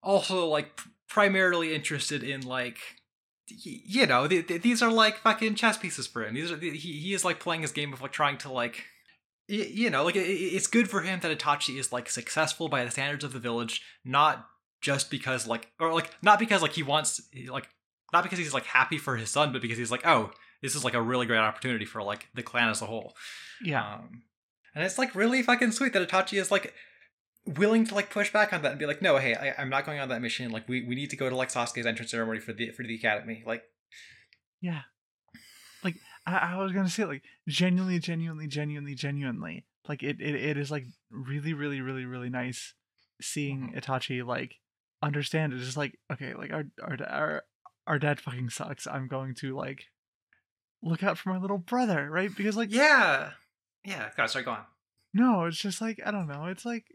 also 0.02 0.46
like 0.46 0.80
primarily 1.08 1.74
interested 1.74 2.22
in 2.24 2.40
like 2.42 2.78
you 3.48 4.06
know 4.06 4.26
th- 4.26 4.46
th- 4.46 4.62
these 4.62 4.82
are 4.82 4.90
like 4.90 5.18
fucking 5.18 5.54
chess 5.54 5.76
pieces 5.76 6.06
for 6.06 6.24
him 6.24 6.34
these 6.34 6.50
are 6.50 6.56
he, 6.56 6.70
he 6.70 7.12
is 7.14 7.24
like 7.24 7.38
playing 7.40 7.62
his 7.62 7.72
game 7.72 7.92
of 7.92 8.00
like 8.00 8.12
trying 8.12 8.38
to 8.38 8.50
like 8.50 8.84
y- 9.48 9.68
you 9.70 9.90
know 9.90 10.02
like 10.04 10.16
it, 10.16 10.20
it's 10.28 10.66
good 10.66 10.88
for 10.88 11.02
him 11.02 11.20
that 11.20 11.36
itachi 11.38 11.78
is 11.78 11.92
like 11.92 12.08
successful 12.08 12.68
by 12.68 12.84
the 12.84 12.90
standards 12.90 13.22
of 13.24 13.32
the 13.32 13.38
village 13.38 13.82
not 14.04 14.46
just 14.80 15.10
because 15.10 15.46
like 15.46 15.70
or 15.78 15.92
like 15.92 16.10
not 16.22 16.38
because 16.38 16.62
like 16.62 16.72
he 16.72 16.82
wants 16.82 17.20
like 17.48 17.68
not 18.12 18.22
because 18.22 18.38
he's 18.38 18.54
like 18.54 18.64
happy 18.66 18.96
for 18.98 19.16
his 19.16 19.30
son 19.30 19.52
but 19.52 19.60
because 19.62 19.78
he's 19.78 19.90
like 19.90 20.06
oh 20.06 20.30
this 20.62 20.74
is 20.74 20.84
like 20.84 20.94
a 20.94 21.02
really 21.02 21.26
great 21.26 21.38
opportunity 21.38 21.84
for 21.84 22.02
like 22.02 22.28
the 22.34 22.42
clan 22.42 22.70
as 22.70 22.80
a 22.80 22.86
whole 22.86 23.14
Yeah. 23.62 23.96
um, 23.96 24.22
and 24.74 24.84
it's 24.84 24.98
like 24.98 25.14
really 25.14 25.42
fucking 25.42 25.72
sweet 25.72 25.92
that 25.92 26.08
Itachi 26.08 26.40
is 26.40 26.50
like 26.50 26.72
willing 27.46 27.84
to 27.86 27.94
like 27.94 28.10
push 28.10 28.32
back 28.32 28.52
on 28.52 28.62
that 28.62 28.70
and 28.72 28.78
be 28.78 28.86
like, 28.86 29.02
no, 29.02 29.18
hey, 29.18 29.34
I, 29.34 29.54
I'm 29.60 29.68
not 29.70 29.84
going 29.86 29.98
on 30.00 30.08
that 30.08 30.22
mission. 30.22 30.50
Like, 30.50 30.68
we, 30.68 30.84
we 30.84 30.94
need 30.94 31.10
to 31.10 31.16
go 31.16 31.28
to 31.28 31.36
like 31.36 31.50
Sasuke's 31.50 31.86
entrance 31.86 32.10
ceremony 32.10 32.40
for 32.40 32.52
the 32.52 32.70
for 32.70 32.82
the 32.82 32.94
academy. 32.94 33.42
Like, 33.46 33.62
Yeah. 34.60 34.82
Like 35.82 35.96
I, 36.26 36.36
I 36.54 36.56
was 36.62 36.72
gonna 36.72 36.88
say, 36.88 37.04
like 37.04 37.22
genuinely, 37.48 37.98
genuinely, 37.98 38.46
genuinely, 38.46 38.94
genuinely. 38.94 39.66
Like 39.86 40.02
it, 40.02 40.20
it, 40.20 40.34
it 40.34 40.56
is 40.56 40.70
like 40.70 40.84
really, 41.10 41.52
really, 41.52 41.80
really, 41.82 42.06
really 42.06 42.30
nice 42.30 42.72
seeing 43.20 43.72
Mhm. 43.74 43.80
Itachi 43.82 44.24
like 44.26 44.56
understand 45.02 45.52
it. 45.52 45.58
Just 45.58 45.76
like 45.76 45.98
okay, 46.10 46.32
like 46.34 46.50
our 46.52 46.64
our 46.82 46.96
our 47.06 47.42
our 47.86 47.98
dad 47.98 48.20
fucking 48.20 48.48
sucks. 48.48 48.86
I'm 48.86 49.06
going 49.08 49.34
to 49.40 49.54
like 49.54 49.84
look 50.82 51.02
out 51.02 51.18
for 51.18 51.28
my 51.30 51.38
little 51.38 51.58
brother, 51.58 52.08
right? 52.10 52.30
Because 52.34 52.56
like 52.56 52.72
yeah, 52.72 53.32
yeah. 53.84 54.08
God, 54.16 54.30
sorry, 54.30 54.44
go 54.46 54.52
on. 54.52 54.64
no, 55.12 55.44
it's 55.44 55.58
just 55.58 55.82
like 55.82 56.00
I 56.06 56.10
don't 56.10 56.26
know. 56.28 56.46
It's 56.46 56.64
like 56.64 56.86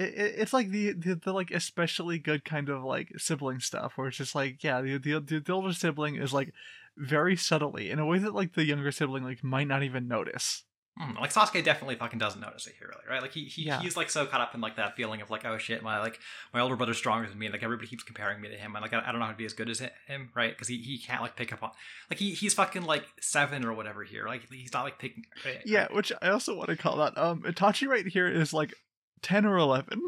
it, 0.00 0.14
it, 0.14 0.34
it's 0.38 0.52
like 0.52 0.70
the, 0.70 0.92
the 0.92 1.14
the 1.14 1.32
like 1.32 1.50
especially 1.50 2.18
good 2.18 2.44
kind 2.44 2.68
of 2.68 2.82
like 2.82 3.12
sibling 3.18 3.60
stuff 3.60 3.92
where 3.96 4.08
it's 4.08 4.16
just 4.16 4.34
like 4.34 4.64
yeah 4.64 4.80
the, 4.80 4.98
the 4.98 5.20
the 5.44 5.52
older 5.52 5.72
sibling 5.72 6.16
is 6.16 6.32
like 6.32 6.52
very 6.96 7.36
subtly 7.36 7.90
in 7.90 7.98
a 7.98 8.06
way 8.06 8.18
that 8.18 8.34
like 8.34 8.54
the 8.54 8.64
younger 8.64 8.90
sibling 8.92 9.24
like 9.24 9.44
might 9.44 9.68
not 9.68 9.82
even 9.82 10.08
notice. 10.08 10.64
Mm, 11.00 11.18
like 11.20 11.32
Sasuke 11.32 11.64
definitely 11.64 11.94
fucking 11.94 12.18
doesn't 12.18 12.40
notice 12.40 12.66
it 12.66 12.74
here, 12.78 12.88
really, 12.88 13.08
right? 13.08 13.22
Like 13.22 13.32
he, 13.32 13.44
he 13.44 13.62
Yeah. 13.62 13.80
he's 13.80 13.96
like 13.96 14.10
so 14.10 14.26
caught 14.26 14.40
up 14.40 14.54
in 14.54 14.60
like 14.60 14.76
that 14.76 14.96
feeling 14.96 15.22
of 15.22 15.30
like 15.30 15.46
oh 15.46 15.56
shit, 15.56 15.82
my 15.82 15.98
like 16.00 16.18
my 16.52 16.60
older 16.60 16.76
brother's 16.76 16.98
stronger 16.98 17.28
than 17.28 17.38
me. 17.38 17.48
Like 17.48 17.62
everybody 17.62 17.88
keeps 17.88 18.02
comparing 18.02 18.40
me 18.40 18.48
to 18.48 18.56
him, 18.56 18.74
and 18.74 18.82
like 18.82 18.92
I, 18.92 19.00
I 19.06 19.10
don't 19.12 19.20
know 19.20 19.24
how 19.26 19.30
to 19.30 19.36
be 19.36 19.44
as 19.46 19.52
good 19.54 19.70
as 19.70 19.80
him, 20.08 20.30
right? 20.34 20.50
Because 20.50 20.68
he, 20.68 20.78
he 20.78 20.98
can't 20.98 21.22
like 21.22 21.36
pick 21.36 21.52
up 21.52 21.62
on 21.62 21.70
like 22.10 22.18
he 22.18 22.32
he's 22.32 22.52
fucking 22.54 22.82
like 22.82 23.04
seven 23.20 23.64
or 23.64 23.72
whatever 23.72 24.02
here. 24.02 24.26
Like 24.26 24.42
he's 24.50 24.72
not 24.74 24.82
like 24.84 24.98
picking. 24.98 25.24
right? 25.44 25.60
Yeah, 25.64 25.86
which 25.92 26.12
I 26.20 26.28
also 26.30 26.56
want 26.56 26.68
to 26.70 26.76
call 26.76 26.96
that 26.96 27.16
um 27.16 27.42
Itachi 27.44 27.86
right 27.86 28.06
here 28.06 28.26
is 28.28 28.52
like 28.52 28.74
ten 29.22 29.44
or 29.46 29.56
eleven. 29.58 30.00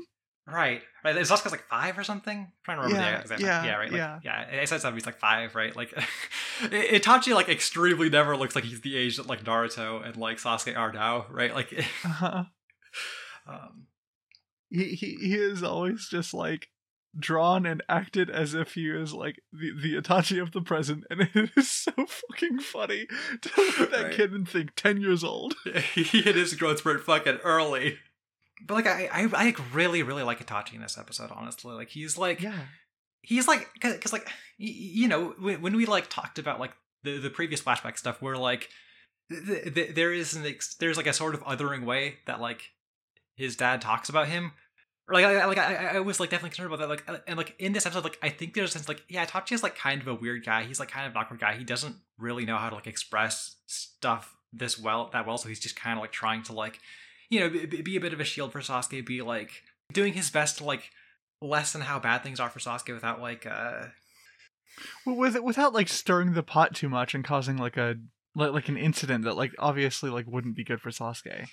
Right, 0.46 0.82
right. 1.04 1.16
Is 1.16 1.30
Sasuke's 1.30 1.52
like 1.52 1.68
five 1.68 1.96
or 1.96 2.02
something? 2.02 2.38
I'm 2.38 2.52
trying 2.64 2.78
to 2.78 2.82
remember 2.82 3.00
Yeah, 3.04 3.14
the 3.18 3.20
exact. 3.22 3.40
yeah, 3.42 3.64
yeah, 3.64 3.74
right. 3.76 3.92
Like, 3.92 3.96
yeah. 3.96 4.18
yeah. 4.24 4.60
I 4.60 4.64
said 4.64 4.80
something. 4.80 4.96
He's 4.96 5.06
like 5.06 5.18
five, 5.20 5.54
right? 5.54 5.74
Like 5.76 5.90
Itachi, 6.60 7.32
like 7.34 7.48
extremely 7.48 8.10
never 8.10 8.36
looks 8.36 8.54
like 8.56 8.64
he's 8.64 8.80
the 8.80 8.96
age 8.96 9.18
that 9.18 9.26
like 9.28 9.44
Naruto 9.44 10.04
and 10.04 10.16
like 10.16 10.38
Sasuke 10.38 10.76
are 10.76 10.92
now, 10.92 11.26
right? 11.30 11.54
Like, 11.54 11.72
Uh-huh. 12.04 12.44
um, 13.48 13.86
He, 14.70 14.94
he 14.96 15.14
he 15.20 15.34
is 15.34 15.62
always 15.62 16.08
just 16.10 16.34
like 16.34 16.68
drawn 17.18 17.64
and 17.66 17.82
acted 17.88 18.28
as 18.30 18.54
if 18.54 18.72
he 18.74 18.88
is 18.88 19.12
like 19.12 19.36
the, 19.52 19.70
the 19.80 19.94
Itachi 20.00 20.42
of 20.42 20.50
the 20.52 20.60
present, 20.62 21.04
and 21.08 21.20
it 21.34 21.50
is 21.56 21.70
so 21.70 21.92
fucking 21.92 22.58
funny 22.58 23.06
to 23.42 23.50
look 23.56 23.80
at 23.80 23.90
that 23.92 24.02
Right. 24.04 24.12
kid 24.12 24.32
and 24.32 24.48
think 24.48 24.70
ten 24.74 25.00
years 25.00 25.22
old. 25.22 25.54
he 25.94 26.02
hit 26.02 26.34
his 26.34 26.54
growth 26.54 26.78
spurt 26.80 27.04
fucking 27.04 27.38
early. 27.44 27.98
But 28.66 28.74
like, 28.74 28.86
I, 28.86 29.08
I, 29.12 29.22
I 29.22 29.44
like, 29.44 29.74
really, 29.74 30.02
really 30.02 30.22
like 30.22 30.44
Itachi 30.44 30.74
in 30.74 30.80
this 30.80 30.98
episode. 30.98 31.30
Honestly, 31.32 31.74
like 31.74 31.88
he's 31.88 32.16
like, 32.16 32.40
Yeah, 32.40 32.58
he's 33.22 33.46
like 33.48 33.68
because 33.80 34.12
like 34.12 34.28
you 34.58 35.08
know 35.08 35.34
when, 35.38 35.62
when 35.62 35.76
we 35.76 35.86
like 35.86 36.10
talked 36.10 36.38
about 36.38 36.60
like 36.60 36.72
the 37.04 37.18
the 37.18 37.30
previous 37.30 37.62
flashback 37.62 37.96
stuff 37.96 38.20
where 38.20 38.36
like 38.36 38.68
th- 39.30 39.74
th- 39.74 39.94
there 39.94 40.12
is 40.12 40.34
an 40.34 40.44
ex- 40.44 40.74
there's 40.74 40.96
like 40.96 41.06
a 41.06 41.12
sort 41.12 41.34
of 41.34 41.42
othering 41.44 41.84
way 41.84 42.16
that 42.26 42.40
like 42.40 42.70
his 43.36 43.56
dad 43.56 43.80
talks 43.80 44.08
about 44.08 44.28
him. 44.28 44.52
Or 45.08 45.14
like 45.14 45.24
I, 45.24 45.44
like 45.46 45.58
I, 45.58 45.96
I 45.96 46.00
was 46.00 46.20
like 46.20 46.30
definitely 46.30 46.50
concerned 46.50 46.72
about 46.72 46.78
that 46.78 46.88
like 46.88 47.22
and 47.26 47.36
like 47.36 47.56
in 47.58 47.72
this 47.72 47.86
episode 47.86 48.04
like 48.04 48.18
I 48.22 48.28
think 48.28 48.54
there's 48.54 48.70
a 48.70 48.72
sense 48.72 48.88
like 48.88 49.02
yeah 49.08 49.26
Itachi 49.26 49.52
is 49.52 49.62
like 49.62 49.76
kind 49.76 50.00
of 50.00 50.06
a 50.06 50.14
weird 50.14 50.44
guy. 50.44 50.62
He's 50.64 50.78
like 50.78 50.90
kind 50.90 51.06
of 51.06 51.12
an 51.12 51.16
awkward 51.18 51.40
guy. 51.40 51.54
He 51.54 51.64
doesn't 51.64 51.96
really 52.18 52.44
know 52.44 52.56
how 52.56 52.68
to 52.68 52.76
like 52.76 52.86
express 52.86 53.56
stuff 53.66 54.36
this 54.52 54.78
well 54.78 55.10
that 55.12 55.26
well 55.26 55.38
so 55.38 55.48
he's 55.48 55.58
just 55.58 55.74
kind 55.74 55.98
of 55.98 56.02
like 56.02 56.12
trying 56.12 56.42
to 56.44 56.52
like 56.52 56.78
you 57.32 57.40
know 57.40 57.48
be, 57.48 57.80
be 57.82 57.96
a 57.96 58.00
bit 58.00 58.12
of 58.12 58.20
a 58.20 58.24
shield 58.24 58.52
for 58.52 58.60
Sasuke 58.60 59.04
be 59.06 59.22
like 59.22 59.62
doing 59.92 60.12
his 60.12 60.30
best 60.30 60.58
to 60.58 60.64
like 60.64 60.90
lessen 61.40 61.80
how 61.80 61.98
bad 61.98 62.22
things 62.22 62.38
are 62.38 62.50
for 62.50 62.58
Sasuke 62.60 62.92
without 62.94 63.20
like 63.20 63.46
uh 63.46 63.86
Well, 65.06 65.16
with 65.16 65.40
without 65.40 65.72
like 65.72 65.88
stirring 65.88 66.34
the 66.34 66.42
pot 66.42 66.74
too 66.74 66.88
much 66.90 67.14
and 67.14 67.24
causing 67.24 67.56
like 67.56 67.76
a 67.78 67.96
like, 68.34 68.52
like 68.52 68.68
an 68.68 68.76
incident 68.76 69.24
that 69.24 69.34
like 69.36 69.52
obviously 69.58 70.10
like 70.10 70.26
wouldn't 70.26 70.56
be 70.56 70.64
good 70.64 70.80
for 70.80 70.90
Sasuke. 70.90 71.46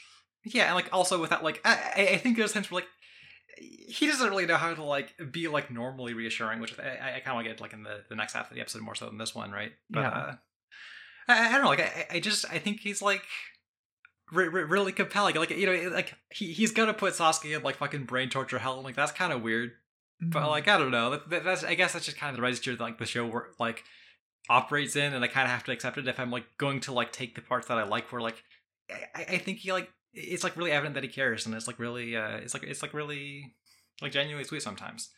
yeah 0.45 0.65
and 0.65 0.75
like 0.75 0.89
also 0.93 1.19
without 1.21 1.43
like 1.43 1.61
I, 1.63 2.09
I- 2.13 2.17
think 2.17 2.35
there's 2.37 2.51
sense 2.53 2.69
where 2.69 2.81
like 2.81 2.89
he 3.57 4.07
doesn't 4.07 4.29
really 4.29 4.45
know 4.45 4.55
how 4.57 4.73
to 4.73 4.83
like 4.83 5.13
be 5.31 5.47
like 5.47 5.71
normally 5.71 6.13
reassuring 6.13 6.59
which 6.59 6.77
I, 6.79 7.15
I, 7.15 7.19
kind 7.19 7.37
of 7.39 7.43
get 7.45 7.59
like 7.59 7.73
in 7.73 7.83
the, 7.83 8.03
the 8.07 8.15
next 8.15 8.33
half 8.33 8.49
of 8.49 8.55
the 8.55 8.61
episode 8.61 8.81
more 8.83 8.95
so 8.95 9.07
than 9.07 9.17
this 9.17 9.33
one 9.35 9.51
right 9.51 9.71
but 9.89 10.01
Yeah. 10.01 10.09
uh 10.09 10.35
I, 11.27 11.47
I 11.47 11.51
don't 11.53 11.63
know 11.63 11.67
like 11.69 11.81
I, 11.81 12.05
I 12.15 12.19
just 12.19 12.45
I 12.51 12.59
think 12.59 12.79
he's 12.79 13.01
like 13.01 13.23
really 14.31 14.91
compelling 14.91 15.35
like 15.35 15.49
you 15.51 15.65
know 15.65 15.89
like 15.89 16.13
he, 16.31 16.51
he's 16.53 16.71
gonna 16.71 16.93
put 16.93 17.13
Sasuke 17.13 17.55
in 17.55 17.63
like 17.63 17.77
fucking 17.77 18.05
brain 18.05 18.29
torture 18.29 18.59
hell 18.59 18.75
and 18.75 18.83
like 18.83 18.95
that's 18.95 19.11
kind 19.11 19.33
of 19.33 19.41
weird 19.41 19.71
but 20.21 20.43
Mhm. 20.43 20.49
like 20.49 20.67
I 20.67 20.77
don't 20.77 20.91
know. 20.91 21.11
That, 21.11 21.29
that- 21.29 21.43
that's 21.45 21.63
I 21.63 21.75
guess 21.75 21.93
that's 21.93 22.05
just 22.05 22.17
kind 22.17 22.29
of 22.31 22.35
the 22.35 22.41
register 22.41 22.75
that 22.75 22.83
like 22.83 22.97
the 22.97 23.05
show 23.05 23.31
like 23.59 23.83
operates 24.49 24.95
in, 24.95 25.13
and 25.13 25.23
I 25.23 25.27
kind 25.27 25.45
of 25.45 25.51
have 25.51 25.63
to 25.65 25.71
accept 25.71 25.97
it 25.97 26.07
if 26.07 26.19
I'm 26.19 26.29
like 26.31 26.45
going 26.57 26.79
to 26.81 26.91
like 26.91 27.11
take 27.13 27.35
the 27.35 27.41
parts 27.41 27.67
that 27.67 27.77
I 27.77 27.83
like. 27.83 28.11
Where 28.11 28.19
like 28.21 28.43
I, 29.15 29.23
I 29.29 29.37
think 29.37 29.59
he 29.59 29.71
like 29.71 29.89
it's 30.13 30.43
like 30.43 30.57
really 30.57 30.71
evident 30.71 30.95
that 30.95 31.03
he 31.03 31.09
cares, 31.09 31.45
and 31.45 31.55
it's 31.55 31.67
like 31.67 31.79
really 31.79 32.17
uh 32.17 32.35
it's 32.37 32.53
like 32.53 32.63
it's 32.63 32.81
like 32.81 32.93
really 32.93 33.53
like 34.01 34.11
genuinely 34.11 34.43
sweet 34.43 34.61
sometimes. 34.61 35.09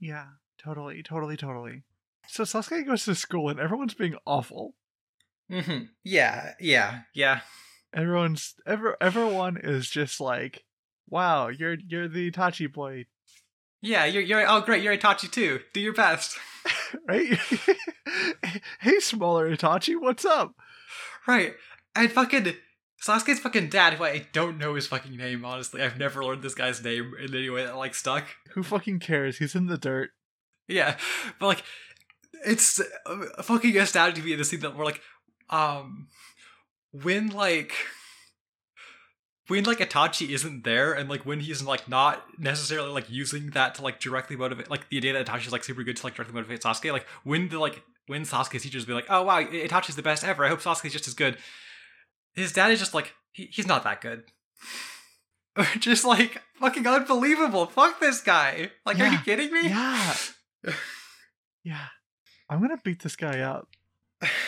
yeah, 0.00 0.26
totally, 0.58 1.02
totally, 1.02 1.36
totally. 1.36 1.82
So 2.28 2.44
Sasuke 2.44 2.86
goes 2.86 3.04
to 3.06 3.14
school 3.16 3.48
and 3.48 3.58
everyone's 3.58 3.94
being 3.94 4.14
awful. 4.26 4.74
Mm-hmm. 5.50 5.86
Yeah, 6.04 6.52
yeah, 6.60 7.00
yeah. 7.14 7.40
Everyone's 7.94 8.54
ever 8.66 8.96
everyone 9.00 9.56
is 9.56 9.88
just 9.88 10.20
like, 10.20 10.64
"Wow, 11.08 11.48
you're 11.48 11.76
you're 11.86 12.08
the 12.08 12.30
Itachi 12.30 12.72
boy, 12.72 13.06
Yeah, 13.82 14.04
you're 14.04 14.22
you're 14.22 14.44
oh 14.48 14.60
great, 14.60 14.82
you're 14.82 14.96
Itachi 14.96 15.30
too. 15.30 15.60
Do 15.72 15.80
your 15.80 15.94
best. 15.94 16.36
right? 17.08 17.38
hey, 18.80 19.00
smaller 19.00 19.54
Itachi, 19.54 19.94
what's 19.98 20.24
up? 20.24 20.54
Right. 21.26 21.54
And 21.94 22.10
fucking 22.12 22.54
Sasuke's 23.02 23.40
fucking 23.40 23.68
dad, 23.68 23.94
who 23.94 24.04
I 24.04 24.26
don't 24.32 24.58
know 24.58 24.74
his 24.74 24.86
fucking 24.86 25.16
name, 25.16 25.44
honestly. 25.44 25.82
I've 25.82 25.98
never 25.98 26.24
learned 26.24 26.42
this 26.42 26.54
guy's 26.54 26.82
name 26.82 27.12
in 27.22 27.34
any 27.34 27.50
way 27.50 27.64
that 27.64 27.76
like 27.76 27.94
stuck. 27.94 28.24
Who 28.54 28.62
fucking 28.62 29.00
cares? 29.00 29.38
He's 29.38 29.54
in 29.54 29.66
the 29.66 29.78
dirt. 29.78 30.10
Yeah, 30.68 30.96
but 31.38 31.46
like, 31.46 31.64
it's 32.44 32.80
uh, 32.80 33.42
fucking 33.42 33.76
astounding 33.76 34.16
to 34.16 34.26
me 34.26 34.32
in 34.32 34.38
the 34.38 34.44
scene 34.44 34.60
that 34.60 34.76
we're 34.76 34.84
like, 34.84 35.00
um 35.50 36.08
when 37.02 37.28
like 37.28 37.72
when 39.48 39.64
like 39.64 39.78
Itachi 39.78 40.30
isn't 40.30 40.64
there 40.64 40.92
and 40.92 41.08
like 41.08 41.24
when 41.24 41.40
he's 41.40 41.62
like 41.62 41.88
not 41.88 42.24
necessarily 42.38 42.90
like 42.90 43.08
using 43.08 43.50
that 43.50 43.74
to 43.76 43.82
like 43.82 44.00
directly 44.00 44.36
motivate 44.36 44.70
like 44.70 44.88
the 44.88 44.96
idea 44.96 45.12
that 45.12 45.26
Itachi's 45.26 45.52
like 45.52 45.64
super 45.64 45.82
good 45.82 45.96
to 45.96 46.06
like 46.06 46.14
directly 46.14 46.34
motivate 46.34 46.62
Sasuke, 46.62 46.92
like 46.92 47.06
when 47.24 47.48
the 47.48 47.58
like 47.58 47.82
when 48.06 48.22
Sasuke's 48.22 48.62
teachers 48.62 48.84
be 48.84 48.92
like, 48.92 49.06
oh 49.08 49.22
wow, 49.22 49.42
Itachi's 49.42 49.96
the 49.96 50.02
best 50.02 50.24
ever. 50.24 50.44
I 50.44 50.48
hope 50.48 50.60
Sasuke's 50.60 50.92
just 50.92 51.08
as 51.08 51.14
good. 51.14 51.38
His 52.34 52.52
dad 52.52 52.70
is 52.70 52.78
just 52.78 52.94
like, 52.94 53.14
he, 53.32 53.46
he's 53.50 53.66
not 53.66 53.84
that 53.84 54.00
good. 54.00 54.24
just 55.78 56.04
like 56.04 56.40
fucking 56.60 56.86
unbelievable. 56.86 57.66
Fuck 57.66 58.00
this 58.00 58.20
guy. 58.20 58.70
Like, 58.84 59.00
are 59.00 59.08
you 59.08 59.18
kidding 59.18 59.52
me? 59.52 59.68
Yeah. 59.68 60.14
Yeah. 61.62 61.86
I'm 62.48 62.60
gonna 62.60 62.78
beat 62.84 63.02
this 63.02 63.16
guy 63.16 63.40
up. 63.40 63.66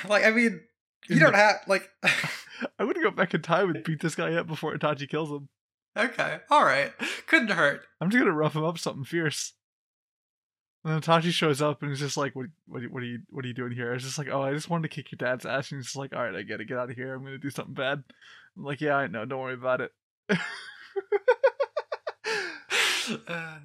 like, 0.09 0.25
I 0.25 0.31
mean, 0.31 0.61
you 1.09 1.19
don't 1.19 1.35
have 1.35 1.57
like. 1.67 1.89
I'm 2.79 2.87
gonna 2.87 3.03
go 3.03 3.11
back 3.11 3.35
in 3.35 3.43
time 3.43 3.71
and 3.71 3.85
beat 3.85 4.01
this 4.01 4.15
guy 4.15 4.35
up 4.35 4.47
before 4.47 4.77
Itachi 4.77 5.09
kills 5.09 5.31
him. 5.31 5.49
okay, 5.97 6.39
all 6.51 6.65
right, 6.65 6.93
couldn't 7.27 7.51
hurt. 7.51 7.83
I'm 8.01 8.11
just 8.11 8.21
gonna 8.21 8.35
rough 8.35 8.57
him 8.57 8.65
up 8.65 8.79
something 8.79 9.05
fierce. 9.05 9.55
And 10.85 10.95
then 10.95 11.01
Itachi 11.01 11.31
shows 11.31 11.61
up 11.61 11.83
and 11.83 11.91
he's 11.91 12.01
just 12.01 12.17
like, 12.17 12.35
"What? 12.35 12.47
What? 12.67 12.83
What 12.91 13.03
are 13.03 13.07
you? 13.07 13.21
What 13.31 13.45
are 13.45 13.49
you 13.49 13.55
doing 13.55 13.73
here?" 13.73 13.91
I 13.91 13.95
was 13.95 14.05
just 14.05 14.19
like, 14.19 14.29
"Oh, 14.31 14.43
I 14.43 14.53
just 14.53 14.71
wanted 14.71 14.89
to 14.89 14.95
kick 14.95 15.11
your 15.13 15.17
dad's 15.19 15.45
ass." 15.45 15.71
And 15.71 15.79
he's 15.79 15.87
just 15.87 15.97
like, 15.97 16.15
"All 16.15 16.23
right, 16.23 16.35
I 16.35 16.43
get 16.43 16.61
it. 16.61 16.69
Get 16.69 16.79
out 16.79 16.91
of 16.91 16.97
here. 16.97 17.15
I'm 17.15 17.25
gonna 17.25 17.39
do 17.39 17.51
something 17.51 17.75
bad." 17.75 18.05
I'm 18.57 18.65
like, 18.65 18.81
"Yeah, 18.81 18.97
I 18.97 19.07
know. 19.07 19.25
Don't 19.25 19.41
worry 19.41 19.55
about 19.55 19.81
it." 19.81 19.93
uh, 23.29 23.59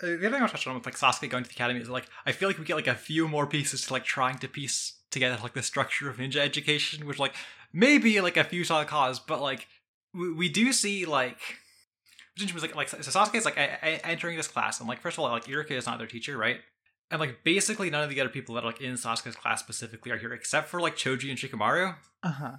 the 0.00 0.14
other 0.14 0.18
thing 0.18 0.34
I 0.34 0.38
want 0.38 0.50
to 0.50 0.56
touch 0.56 0.66
on 0.66 0.74
with 0.74 0.86
like 0.86 0.96
Sasuke 0.96 1.28
going 1.30 1.42
to 1.42 1.48
the 1.48 1.54
academy 1.54 1.80
is 1.80 1.88
like 1.88 2.08
I 2.24 2.32
feel 2.32 2.48
like 2.48 2.58
we 2.58 2.64
get 2.64 2.76
like 2.76 2.86
a 2.86 2.94
few 2.94 3.26
more 3.28 3.46
pieces 3.46 3.86
to 3.86 3.92
like 3.92 4.04
trying 4.04 4.38
to 4.38 4.48
piece 4.48 4.97
together 5.10 5.38
like 5.42 5.54
the 5.54 5.62
structure 5.62 6.08
of 6.10 6.16
ninja 6.18 6.36
education, 6.38 7.06
which 7.06 7.18
like 7.18 7.34
maybe 7.72 8.20
like 8.20 8.36
a 8.36 8.44
futile 8.44 8.84
cause, 8.84 9.18
but 9.20 9.40
like 9.40 9.66
we, 10.14 10.32
we 10.32 10.48
do 10.48 10.72
see 10.72 11.04
like. 11.04 11.38
which 12.40 12.54
was 12.54 12.62
like 12.62 12.76
like 12.76 12.88
so 12.88 12.98
Sasuke's 12.98 13.44
like 13.44 13.58
I, 13.58 13.78
I, 13.82 13.88
entering 14.04 14.36
this 14.36 14.46
class 14.48 14.78
and 14.80 14.88
like 14.88 15.00
first 15.00 15.18
of 15.18 15.24
all 15.24 15.30
like 15.30 15.46
Iruka 15.46 15.72
is 15.72 15.86
not 15.86 15.98
their 15.98 16.06
teacher 16.06 16.36
right 16.38 16.60
and 17.10 17.18
like 17.18 17.42
basically 17.42 17.90
none 17.90 18.04
of 18.04 18.10
the 18.10 18.20
other 18.20 18.30
people 18.30 18.54
that 18.54 18.62
are 18.62 18.68
like 18.68 18.80
in 18.80 18.94
Sasuke's 18.94 19.34
class 19.34 19.58
specifically 19.60 20.12
are 20.12 20.18
here 20.18 20.32
except 20.32 20.68
for 20.68 20.80
like 20.80 20.94
Choji 20.94 21.30
and 21.30 21.38
Shikamaru 21.38 21.96
uh 22.22 22.28
huh. 22.30 22.52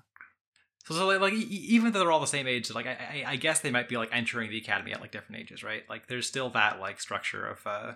so, 0.85 0.95
so 0.95 1.07
like, 1.07 1.21
like 1.21 1.33
even 1.33 1.93
though 1.93 1.99
they're 1.99 2.11
all 2.11 2.19
the 2.19 2.27
same 2.27 2.45
age, 2.47 2.69
like 2.73 2.87
I, 2.87 3.23
I 3.25 3.31
I 3.31 3.35
guess 3.37 3.61
they 3.61 3.71
might 3.71 3.87
be 3.87 3.95
like 3.95 4.09
entering 4.11 4.49
the 4.49 4.57
academy 4.57 4.91
at 4.91 4.99
like 4.99 5.11
different 5.11 5.39
ages, 5.41 5.63
right? 5.63 5.83
Like 5.89 6.07
there's 6.07 6.27
still 6.27 6.49
that 6.51 6.79
like 6.81 6.99
structure 6.99 7.45
of 7.45 7.65
uh 7.65 7.93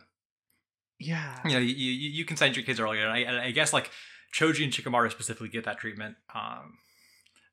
Yeah. 0.99 1.39
you 1.45 1.51
know 1.53 1.59
you 1.59 1.73
you, 1.73 2.09
you 2.11 2.25
can 2.25 2.38
send 2.38 2.55
your 2.55 2.63
kids 2.63 2.80
earlier, 2.80 3.03
and 3.03 3.11
I, 3.11 3.19
and 3.19 3.35
I 3.38 3.51
guess 3.51 3.73
like 3.73 3.89
Choji 4.34 4.64
and 4.64 4.73
Shikamaru 4.73 5.11
specifically 5.11 5.49
get 5.49 5.65
that 5.65 5.77
treatment. 5.80 6.15
Um, 6.34 6.77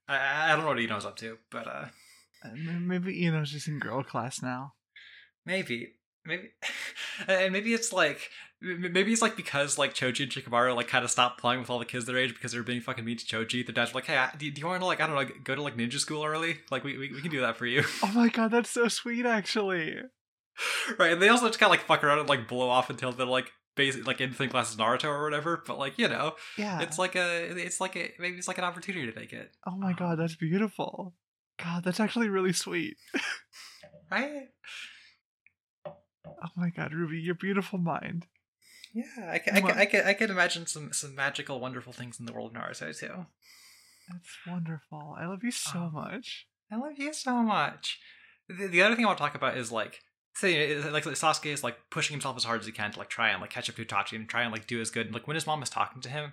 I, 0.09 0.47
I 0.47 0.48
don't 0.52 0.61
know 0.61 0.69
what 0.69 0.78
Ino's 0.81 1.05
up 1.05 1.16
to, 1.19 1.39
but 1.51 1.66
uh 1.66 1.85
Maybe 2.55 3.23
Ino's 3.24 3.51
just 3.52 3.69
in 3.69 3.78
girl 3.78 4.02
class 4.02 4.40
now. 4.43 4.73
maybe 5.44 5.94
maybe 6.24 6.48
and 7.28 7.52
maybe 7.52 7.73
it's 7.74 7.93
like 7.93 8.31
maybe 8.62 9.12
it's 9.12 9.23
like 9.23 9.36
because 9.36 9.78
like 9.78 9.94
Choji 9.94 10.23
and 10.23 10.32
Shikamaru 10.32 10.74
like 10.74 10.89
kind 10.89 11.05
of 11.05 11.11
stopped 11.11 11.40
playing 11.40 11.61
with 11.61 11.70
all 11.70 11.78
the 11.78 11.85
kids 11.85 12.07
their 12.07 12.16
age 12.19 12.35
because 12.35 12.52
they 12.52 12.59
were 12.59 12.65
being 12.65 12.81
fucking 12.81 13.05
mean 13.05 13.16
to 13.19 13.24
Choji. 13.27 13.65
The 13.65 13.73
dads 13.73 13.93
were 13.93 13.98
like, 13.98 14.07
hey, 14.07 14.16
I- 14.16 14.35
do, 14.36 14.51
do 14.51 14.61
you 14.61 14.66
want 14.66 14.81
to 14.81 14.86
like 14.86 15.01
I 15.01 15.07
don't 15.07 15.16
know 15.16 15.35
go 15.44 15.55
to 15.55 15.62
like 15.62 15.77
ninja 15.77 15.98
school 15.98 16.24
early? 16.24 16.59
Like 16.70 16.82
we 16.85 16.97
we, 16.97 17.12
we 17.12 17.20
can 17.20 17.31
do 17.31 17.40
that 17.43 17.57
for 17.57 17.66
you. 17.66 17.85
Oh 18.02 18.12
my 18.15 18.28
god, 18.28 18.51
that's 18.52 18.70
so 18.70 18.89
sweet, 18.89 19.27
actually. 19.27 19.97
right, 20.98 21.12
and 21.12 21.20
they 21.23 21.28
also 21.28 21.47
just 21.47 21.59
kind 21.59 21.69
of 21.69 21.78
like 21.78 21.86
fuck 21.86 22.02
around 22.05 22.19
and 22.20 22.28
like 22.28 22.48
blow 22.48 22.69
off 22.69 22.90
until 22.90 23.12
they're 23.12 23.27
like 23.27 23.51
basic 23.76 24.06
like 24.06 24.20
in 24.20 24.30
the 24.30 24.36
same 24.36 24.48
class 24.51 24.70
as 24.72 24.76
Naruto 24.76 25.05
or 25.05 25.22
whatever. 25.24 25.62
But 25.66 25.78
like 25.78 25.98
you 25.98 26.09
know, 26.09 26.34
Yeah. 26.59 26.80
it's 26.80 26.98
like 26.98 27.14
a 27.16 27.44
it's 27.59 27.80
like 27.80 27.97
a 27.97 28.12
maybe 28.18 28.36
it's 28.36 28.48
like 28.48 28.59
an 28.59 28.64
opportunity 28.64 29.06
to 29.06 29.12
take 29.12 29.32
it, 29.32 29.52
oh 29.66 29.76
my 29.76 29.92
god, 29.92 30.18
that's 30.18 30.34
beautiful. 30.36 31.14
God, 31.62 31.84
that's 31.84 32.01
actually 32.01 32.28
really 32.28 32.52
sweet. 32.55 32.97
right? 34.10 34.48
Oh 35.86 36.48
my 36.56 36.70
god, 36.70 36.92
Ruby, 36.94 37.18
your 37.20 37.34
beautiful 37.34 37.78
mind. 37.78 38.26
Yeah, 38.92 39.05
I 39.30 39.38
can, 39.38 39.56
I 39.56 39.60
can, 39.60 39.78
I 39.78 39.84
can, 39.84 40.06
I 40.06 40.12
can 40.14 40.30
imagine 40.30 40.66
some 40.66 40.92
some 40.92 41.14
magical, 41.14 41.60
wonderful 41.60 41.92
things 41.92 42.18
in 42.18 42.26
the 42.26 42.32
world 42.32 42.56
of 42.56 42.62
Naruto 42.62 42.98
too. 42.98 43.26
That's 44.09 44.38
wonderful. 44.47 45.14
I 45.18 45.26
love 45.26 45.44
you 45.44 45.51
so 45.52 45.78
Oh. 45.78 45.90
much. 45.90 46.47
I 46.72 46.76
love 46.76 46.98
you 46.98 47.12
so 47.12 47.42
much. 47.42 48.01
The, 48.48 48.66
the 48.66 48.82
other 48.82 48.97
thing 48.97 49.05
I 49.05 49.09
want 49.09 49.18
to 49.18 49.22
talk 49.22 49.34
about 49.36 49.56
is 49.56 49.70
like, 49.70 50.01
say, 50.35 50.77
like 50.90 51.05
Sasuke 51.05 51.47
is 51.52 51.62
like 51.65 51.77
pushing 51.90 52.15
himself 52.15 52.36
as 52.36 52.44
hard 52.44 52.61
as 52.61 52.66
he 52.66 52.73
can 52.73 52.90
to 52.93 52.98
like 52.98 53.09
try 53.11 53.28
and 53.31 53.40
like 53.40 53.51
catch 53.51 53.69
up 53.69 53.77
to 53.77 53.85
Itachi 53.85 54.16
and 54.16 54.28
try 54.28 54.43
and 54.43 54.52
like 54.52 54.66
do 54.66 54.81
as 54.81 54.90
good. 54.90 55.07
And 55.07 55.15
like 55.15 55.27
when 55.27 55.35
his 55.35 55.47
mom 55.47 55.62
is 55.62 55.70
talking 55.70 56.01
to 56.02 56.09
him, 56.09 56.32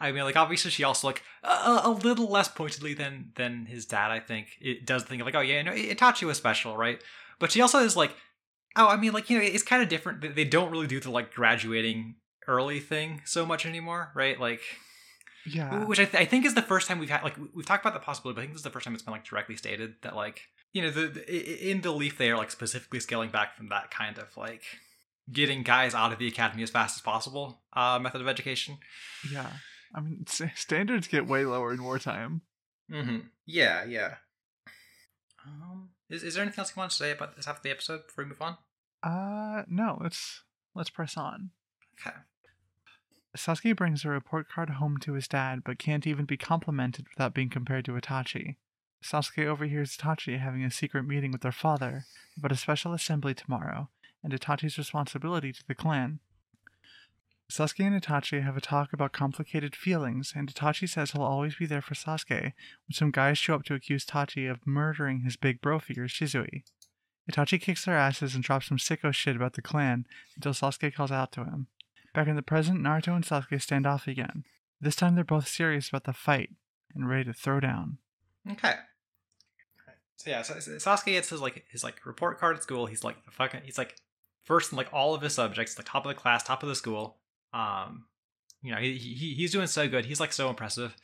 I 0.00 0.12
mean, 0.12 0.24
like 0.24 0.36
obviously 0.36 0.70
she 0.70 0.84
also 0.84 1.06
like 1.08 1.22
a, 1.42 1.80
a 1.84 1.90
little 1.90 2.28
less 2.28 2.48
pointedly 2.48 2.94
than 2.94 3.32
than 3.36 3.66
his 3.66 3.86
dad. 3.86 4.10
I 4.10 4.20
think 4.20 4.48
it 4.60 4.84
does 4.86 5.04
think 5.04 5.20
of 5.20 5.26
like, 5.26 5.34
oh 5.34 5.40
yeah, 5.40 5.62
no, 5.62 5.72
Itachi 5.72 6.24
was 6.26 6.36
special, 6.36 6.76
right? 6.76 7.00
But 7.38 7.52
she 7.52 7.60
also 7.60 7.78
is 7.78 7.96
like, 7.96 8.14
oh, 8.76 8.88
I 8.88 8.96
mean, 8.96 9.12
like 9.12 9.30
you 9.30 9.38
know, 9.38 9.44
it's 9.44 9.62
kind 9.62 9.82
of 9.82 9.88
different. 9.88 10.20
They- 10.20 10.28
They 10.28 10.44
don't 10.44 10.70
really 10.70 10.86
do 10.86 11.00
the 11.00 11.10
like 11.10 11.32
graduating 11.32 12.16
early 12.46 12.80
thing 12.80 13.22
so 13.24 13.46
much 13.46 13.64
anymore, 13.66 14.10
right? 14.14 14.38
Like 14.38 14.60
Yeah. 15.46 15.84
which 15.84 15.98
I, 16.00 16.04
th- 16.04 16.20
I 16.22 16.26
think 16.26 16.44
is 16.44 16.54
the 16.54 16.62
first 16.62 16.88
time 16.88 16.98
we've 16.98 17.08
had 17.10 17.22
like 17.22 17.36
we've 17.54 17.64
talked 17.66 17.84
about 17.84 17.94
the 17.94 18.00
possibility 18.04 18.34
but 18.36 18.40
i 18.40 18.44
think 18.44 18.52
this 18.54 18.60
is 18.60 18.64
the 18.64 18.70
first 18.70 18.84
time 18.84 18.94
it's 18.94 19.02
been 19.02 19.12
like 19.12 19.24
directly 19.24 19.56
stated 19.56 19.94
that 20.02 20.16
like 20.16 20.40
you 20.74 20.82
know 20.82 20.90
the, 20.90 21.06
the 21.06 21.70
in 21.70 21.80
the 21.80 21.90
leaf 21.90 22.18
they 22.18 22.30
are 22.30 22.36
like 22.36 22.50
specifically 22.50 23.00
scaling 23.00 23.30
back 23.30 23.56
from 23.56 23.70
that 23.70 23.90
kind 23.90 24.18
of 24.18 24.36
like 24.36 24.62
getting 25.32 25.62
guys 25.62 25.94
out 25.94 26.12
of 26.12 26.18
the 26.18 26.28
academy 26.28 26.62
as 26.62 26.68
fast 26.70 26.96
as 26.98 27.00
possible 27.00 27.62
uh 27.72 27.98
method 27.98 28.20
of 28.20 28.28
education 28.28 28.76
Yeah. 29.32 29.50
I 29.94 30.00
mean, 30.00 30.24
s- 30.28 30.42
standards 30.56 31.06
get 31.08 31.26
way 31.26 31.46
lower 31.46 31.72
in 31.72 31.82
wartime. 31.82 32.42
mm-hmm 32.92 33.20
yeah 33.46 33.84
yeah 33.84 34.16
um 35.46 35.90
is, 36.10 36.22
is 36.22 36.34
there 36.34 36.42
anything 36.42 36.60
else 36.60 36.72
you 36.76 36.80
want 36.80 36.90
to 36.90 36.96
say 36.96 37.10
about 37.12 37.36
this 37.36 37.46
half 37.46 37.56
of 37.58 37.62
the 37.62 37.70
episode 37.70 38.06
before 38.06 38.24
we 38.24 38.28
move 38.30 38.42
on 38.42 38.56
Uh, 39.02 39.62
no, 39.68 39.98
let's 40.02 40.42
let's 40.74 40.90
press 40.90 41.16
on. 41.16 41.50
okay 42.00 42.16
Sasuke 43.36 43.76
brings 43.76 44.04
a 44.04 44.08
report 44.08 44.48
card 44.48 44.70
home 44.70 44.96
to 44.98 45.14
his 45.14 45.26
dad, 45.26 45.62
but 45.64 45.76
can't 45.78 46.06
even 46.06 46.24
be 46.24 46.36
complimented 46.36 47.06
without 47.08 47.34
being 47.34 47.50
compared 47.50 47.84
to 47.86 47.92
Itachi. 47.92 48.56
Sasuke 49.04 49.46
overhears 49.46 49.96
Itachi 49.96 50.38
having 50.38 50.64
a 50.64 50.70
secret 50.70 51.06
meeting 51.06 51.30
with 51.30 51.42
their 51.42 51.52
father 51.52 52.06
about 52.38 52.52
a 52.52 52.56
special 52.56 52.94
assembly 52.94 53.34
tomorrow 53.34 53.90
and 54.22 54.32
Itachi's 54.32 54.78
responsibility 54.78 55.52
to 55.52 55.62
the 55.68 55.74
clan. 55.74 56.20
Sasuke 57.52 57.86
and 57.86 58.02
Itachi 58.02 58.42
have 58.42 58.56
a 58.56 58.62
talk 58.62 58.94
about 58.94 59.12
complicated 59.12 59.76
feelings, 59.76 60.32
and 60.34 60.52
Itachi 60.52 60.88
says 60.88 61.10
he'll 61.10 61.22
always 61.22 61.56
be 61.56 61.66
there 61.66 61.82
for 61.82 61.94
Sasuke 61.94 62.40
when 62.40 62.92
some 62.92 63.10
guys 63.10 63.36
show 63.36 63.54
up 63.54 63.64
to 63.64 63.74
accuse 63.74 64.06
Itachi 64.06 64.50
of 64.50 64.66
murdering 64.66 65.20
his 65.20 65.36
big 65.36 65.60
bro 65.60 65.78
figure, 65.78 66.08
Shisui. 66.08 66.62
Itachi 67.30 67.60
kicks 67.60 67.84
their 67.84 67.98
asses 67.98 68.34
and 68.34 68.42
drops 68.42 68.68
some 68.68 68.78
sicko 68.78 69.12
shit 69.12 69.36
about 69.36 69.52
the 69.52 69.62
clan 69.62 70.06
until 70.34 70.52
Sasuke 70.52 70.94
calls 70.94 71.12
out 71.12 71.30
to 71.32 71.44
him. 71.44 71.66
Back 72.14 72.28
in 72.28 72.36
the 72.36 72.42
present, 72.42 72.80
Naruto 72.80 73.14
and 73.14 73.24
Sasuke 73.24 73.60
stand 73.60 73.86
off 73.86 74.08
again. 74.08 74.44
This 74.80 74.96
time 74.96 75.14
they're 75.14 75.24
both 75.24 75.46
serious 75.46 75.90
about 75.90 76.04
the 76.04 76.14
fight 76.14 76.50
and 76.94 77.06
ready 77.06 77.24
to 77.24 77.34
throw 77.34 77.60
down. 77.60 77.98
Okay. 78.50 78.74
So 80.16 80.30
yeah, 80.30 80.42
so 80.42 80.54
Sasuke 80.54 81.06
gets 81.06 81.30
his 81.30 81.40
like 81.40 81.64
his 81.68 81.84
like 81.84 82.04
report 82.06 82.38
card 82.38 82.56
at 82.56 82.62
school. 82.62 82.86
He's 82.86 83.04
like 83.04 83.24
the 83.24 83.30
fucking 83.30 83.62
he's 83.64 83.78
like 83.78 83.96
first 84.44 84.72
in 84.72 84.76
like 84.78 84.92
all 84.92 85.14
of 85.14 85.22
his 85.22 85.34
subjects, 85.34 85.76
like 85.78 85.86
top 85.86 86.06
of 86.06 86.14
the 86.14 86.20
class, 86.20 86.42
top 86.42 86.62
of 86.62 86.68
the 86.68 86.74
school. 86.74 87.16
Um, 87.52 88.06
you 88.62 88.72
know, 88.72 88.78
he, 88.78 88.96
he 88.96 89.34
he's 89.34 89.52
doing 89.52 89.66
so 89.66 89.88
good. 89.88 90.04
He's 90.06 90.20
like 90.20 90.32
so 90.32 90.48
impressive. 90.48 90.96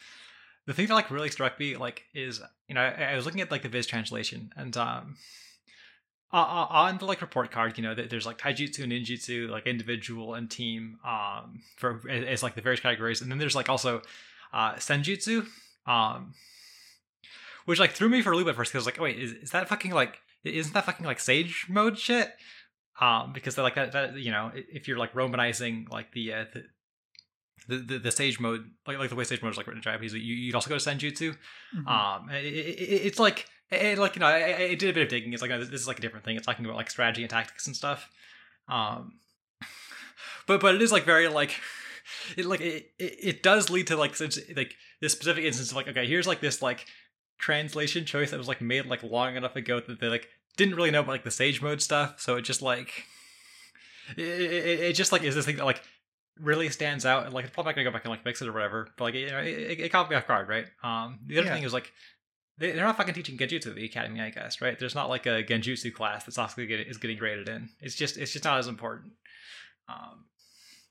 The 0.67 0.75
thing 0.75 0.87
that 0.87 0.95
like 0.95 1.11
really 1.11 1.31
struck 1.31 1.59
me 1.59 1.77
like 1.77 2.05
is 2.15 2.41
you 2.69 2.75
know 2.75 2.81
I, 2.81 3.13
I 3.13 3.17
was 3.17 3.25
looking 3.25 3.41
at 3.41 3.51
like 3.51 3.63
the 3.63 3.69
Viz 3.69 3.87
translation 3.87 4.53
and 4.57 4.77
um 4.77 5.17
uh, 6.33 6.67
on 6.71 6.99
the 6.99 7.05
like 7.07 7.21
report 7.21 7.51
card, 7.51 7.77
you 7.77 7.83
know, 7.83 7.95
th- 7.95 8.09
there's 8.09 8.27
like 8.27 8.39
taijutsu, 8.39 8.85
and 8.85 8.93
ninjutsu, 8.93 9.49
like 9.49 9.67
individual 9.67 10.35
and 10.35 10.49
team, 10.49 10.99
um, 11.05 11.61
for 11.77 12.01
as 12.09 12.43
like 12.43 12.55
the 12.55 12.61
various 12.61 12.81
categories, 12.81 13.21
and 13.21 13.31
then 13.31 13.39
there's 13.39 13.57
like 13.57 13.69
also 13.69 14.01
uh 14.53 14.75
senjutsu, 14.75 15.47
um, 15.87 16.35
which 17.71 17.79
like 17.81 17.93
threw 17.93 18.09
me 18.09 18.21
for 18.23 18.33
a 18.33 18.37
loop 18.37 18.49
at 18.49 18.57
first 18.57 18.73
because 18.73 18.85
like, 18.87 19.01
wait, 19.01 19.19
is, 19.19 19.33
is 19.33 19.51
that 19.53 19.69
fucking 19.69 19.93
like, 19.93 20.19
isn't 20.45 20.75
that 20.75 20.85
fucking 20.85 21.07
like 21.07 21.21
sage 21.21 21.67
mode 21.69 21.99
shit? 21.99 22.33
Um, 23.01 23.33
because 23.33 23.55
they're 23.55 23.63
like 23.65 23.77
that, 23.77 23.93
that 23.93 24.15
you 24.19 24.31
know, 24.31 24.51
if 24.55 24.87
you're 24.89 24.99
like 24.99 25.15
romanizing 25.15 25.89
like 25.91 26.13
the 26.13 26.33
uh, 26.35 26.45
the, 26.53 26.65
the 27.69 27.77
the 27.93 27.99
the 27.99 28.11
sage 28.11 28.39
mode, 28.41 28.65
like 28.87 28.99
like 28.99 29.09
the 29.11 29.17
way 29.17 29.25
sage 29.25 29.43
mode 29.43 29.53
is 29.53 29.57
like 29.57 29.67
written 29.67 29.79
in 29.79 29.83
Japanese, 29.83 30.13
you 30.13 30.21
you'd 30.21 30.55
also 30.55 30.69
go 30.69 30.77
to 30.79 30.91
senjutsu. 30.91 31.37
Mhm. 31.77 31.87
Um, 31.87 32.29
it, 32.31 32.45
it, 32.45 32.49
it- 32.79 33.07
it's 33.07 33.19
like, 33.19 33.47
it, 33.71 33.99
like 33.99 34.17
you 34.17 34.21
know, 34.21 34.27
I, 34.27 34.41
I 34.41 34.63
I 34.71 34.75
did 34.75 34.91
a 34.91 34.93
bit 34.93 35.05
of 35.05 35.09
digging. 35.09 35.33
It's 35.33 35.41
like 35.43 35.51
this 35.51 35.81
is 35.81 35.87
like 35.89 35.99
a 35.99 36.03
different 36.03 36.25
thing. 36.25 36.37
It's 36.37 36.45
talking 36.45 36.65
about 36.65 36.77
like 36.77 36.91
strategy 36.91 37.23
and 37.23 37.31
tactics 37.31 37.67
and 37.67 37.77
stuff. 37.77 38.11
Um, 38.69 39.21
but 40.47 40.61
but 40.61 40.75
it 40.75 40.83
is 40.83 40.93
like 40.93 41.05
very 41.05 41.29
like, 41.29 41.53
it 42.37 42.45
like 42.45 42.61
it, 42.61 42.91
it, 42.99 43.17
it 43.23 43.43
does 43.43 43.71
lead 43.71 43.87
to 43.89 43.97
like 43.97 44.17
such 44.17 44.39
like 44.57 44.75
this 45.01 45.13
specific 45.13 45.45
instance 45.45 45.71
of 45.71 45.77
like 45.77 45.89
okay, 45.89 46.07
here's 46.07 46.27
like 46.27 46.41
this 46.41 46.61
like 46.61 46.87
translation 47.41 48.05
choice 48.05 48.31
that 48.31 48.39
was 48.39 48.49
like 48.49 48.61
made 48.61 48.87
like 48.87 49.03
long 49.03 49.35
enough 49.37 49.57
ago 49.57 49.81
that 49.81 49.99
they 50.01 50.09
like 50.09 50.29
didn't 50.57 50.75
really 50.77 50.91
know 50.91 51.01
about 51.01 51.13
like 51.13 51.25
the 51.25 51.31
sage 51.31 51.61
mode 51.63 51.83
stuff. 51.83 52.21
So 52.21 52.37
it 52.37 52.43
just 52.43 52.63
like. 52.63 53.05
It, 54.17 54.25
it, 54.27 54.81
it 54.81 54.93
just 54.95 55.13
like 55.13 55.23
is 55.23 55.35
this 55.37 55.47
thing 55.47 55.57
that 55.57 55.65
like 55.65 55.83
really 56.41 56.69
stands 56.69 57.07
out, 57.07 57.25
and 57.27 57.33
like 57.33 57.45
it's 57.45 57.55
probably 57.55 57.71
not 57.71 57.77
gonna 57.77 57.85
go 57.85 57.93
back 57.93 58.05
and 58.05 58.11
like 58.11 58.25
fix 58.25 58.43
it 58.43 58.49
or 58.49 58.53
whatever. 58.53 58.89
But 58.97 59.05
like 59.05 59.15
you 59.15 59.31
know, 59.31 59.39
it, 59.39 59.81
it, 59.81 59.93
caught 59.93 60.11
me 60.11 60.17
off 60.17 60.27
guard, 60.27 60.49
right? 60.49 60.67
Um, 60.83 61.21
the 61.27 61.39
other 61.39 61.47
Yeah. 61.47 61.55
thing 61.55 61.63
is 61.63 61.73
like 61.73 61.93
they, 62.59 62.73
they're 62.73 62.85
not 62.85 62.97
fucking 62.97 63.15
teaching 63.15 63.39
Genjutsu 63.39 63.69
at 63.69 63.75
the 63.77 63.85
academy, 63.85 64.21
I 64.21 64.31
guess, 64.31 64.61
right? 64.61 64.77
There's 64.79 64.95
not 64.97 65.09
like 65.09 65.27
a 65.27 65.45
Genjutsu 65.45 65.95
class 65.95 66.25
that 66.25 66.35
Sasuke 66.35 66.67
get, 66.67 66.81
is 66.81 66.97
getting 66.99 67.19
graded 67.19 67.49
in. 67.49 67.69
It's 67.81 67.95
just 67.95 68.17
it's 68.19 68.33
just 68.33 68.45
not 68.45 68.59
as 68.59 68.67
important. 68.67 69.13
Um, 69.89 70.25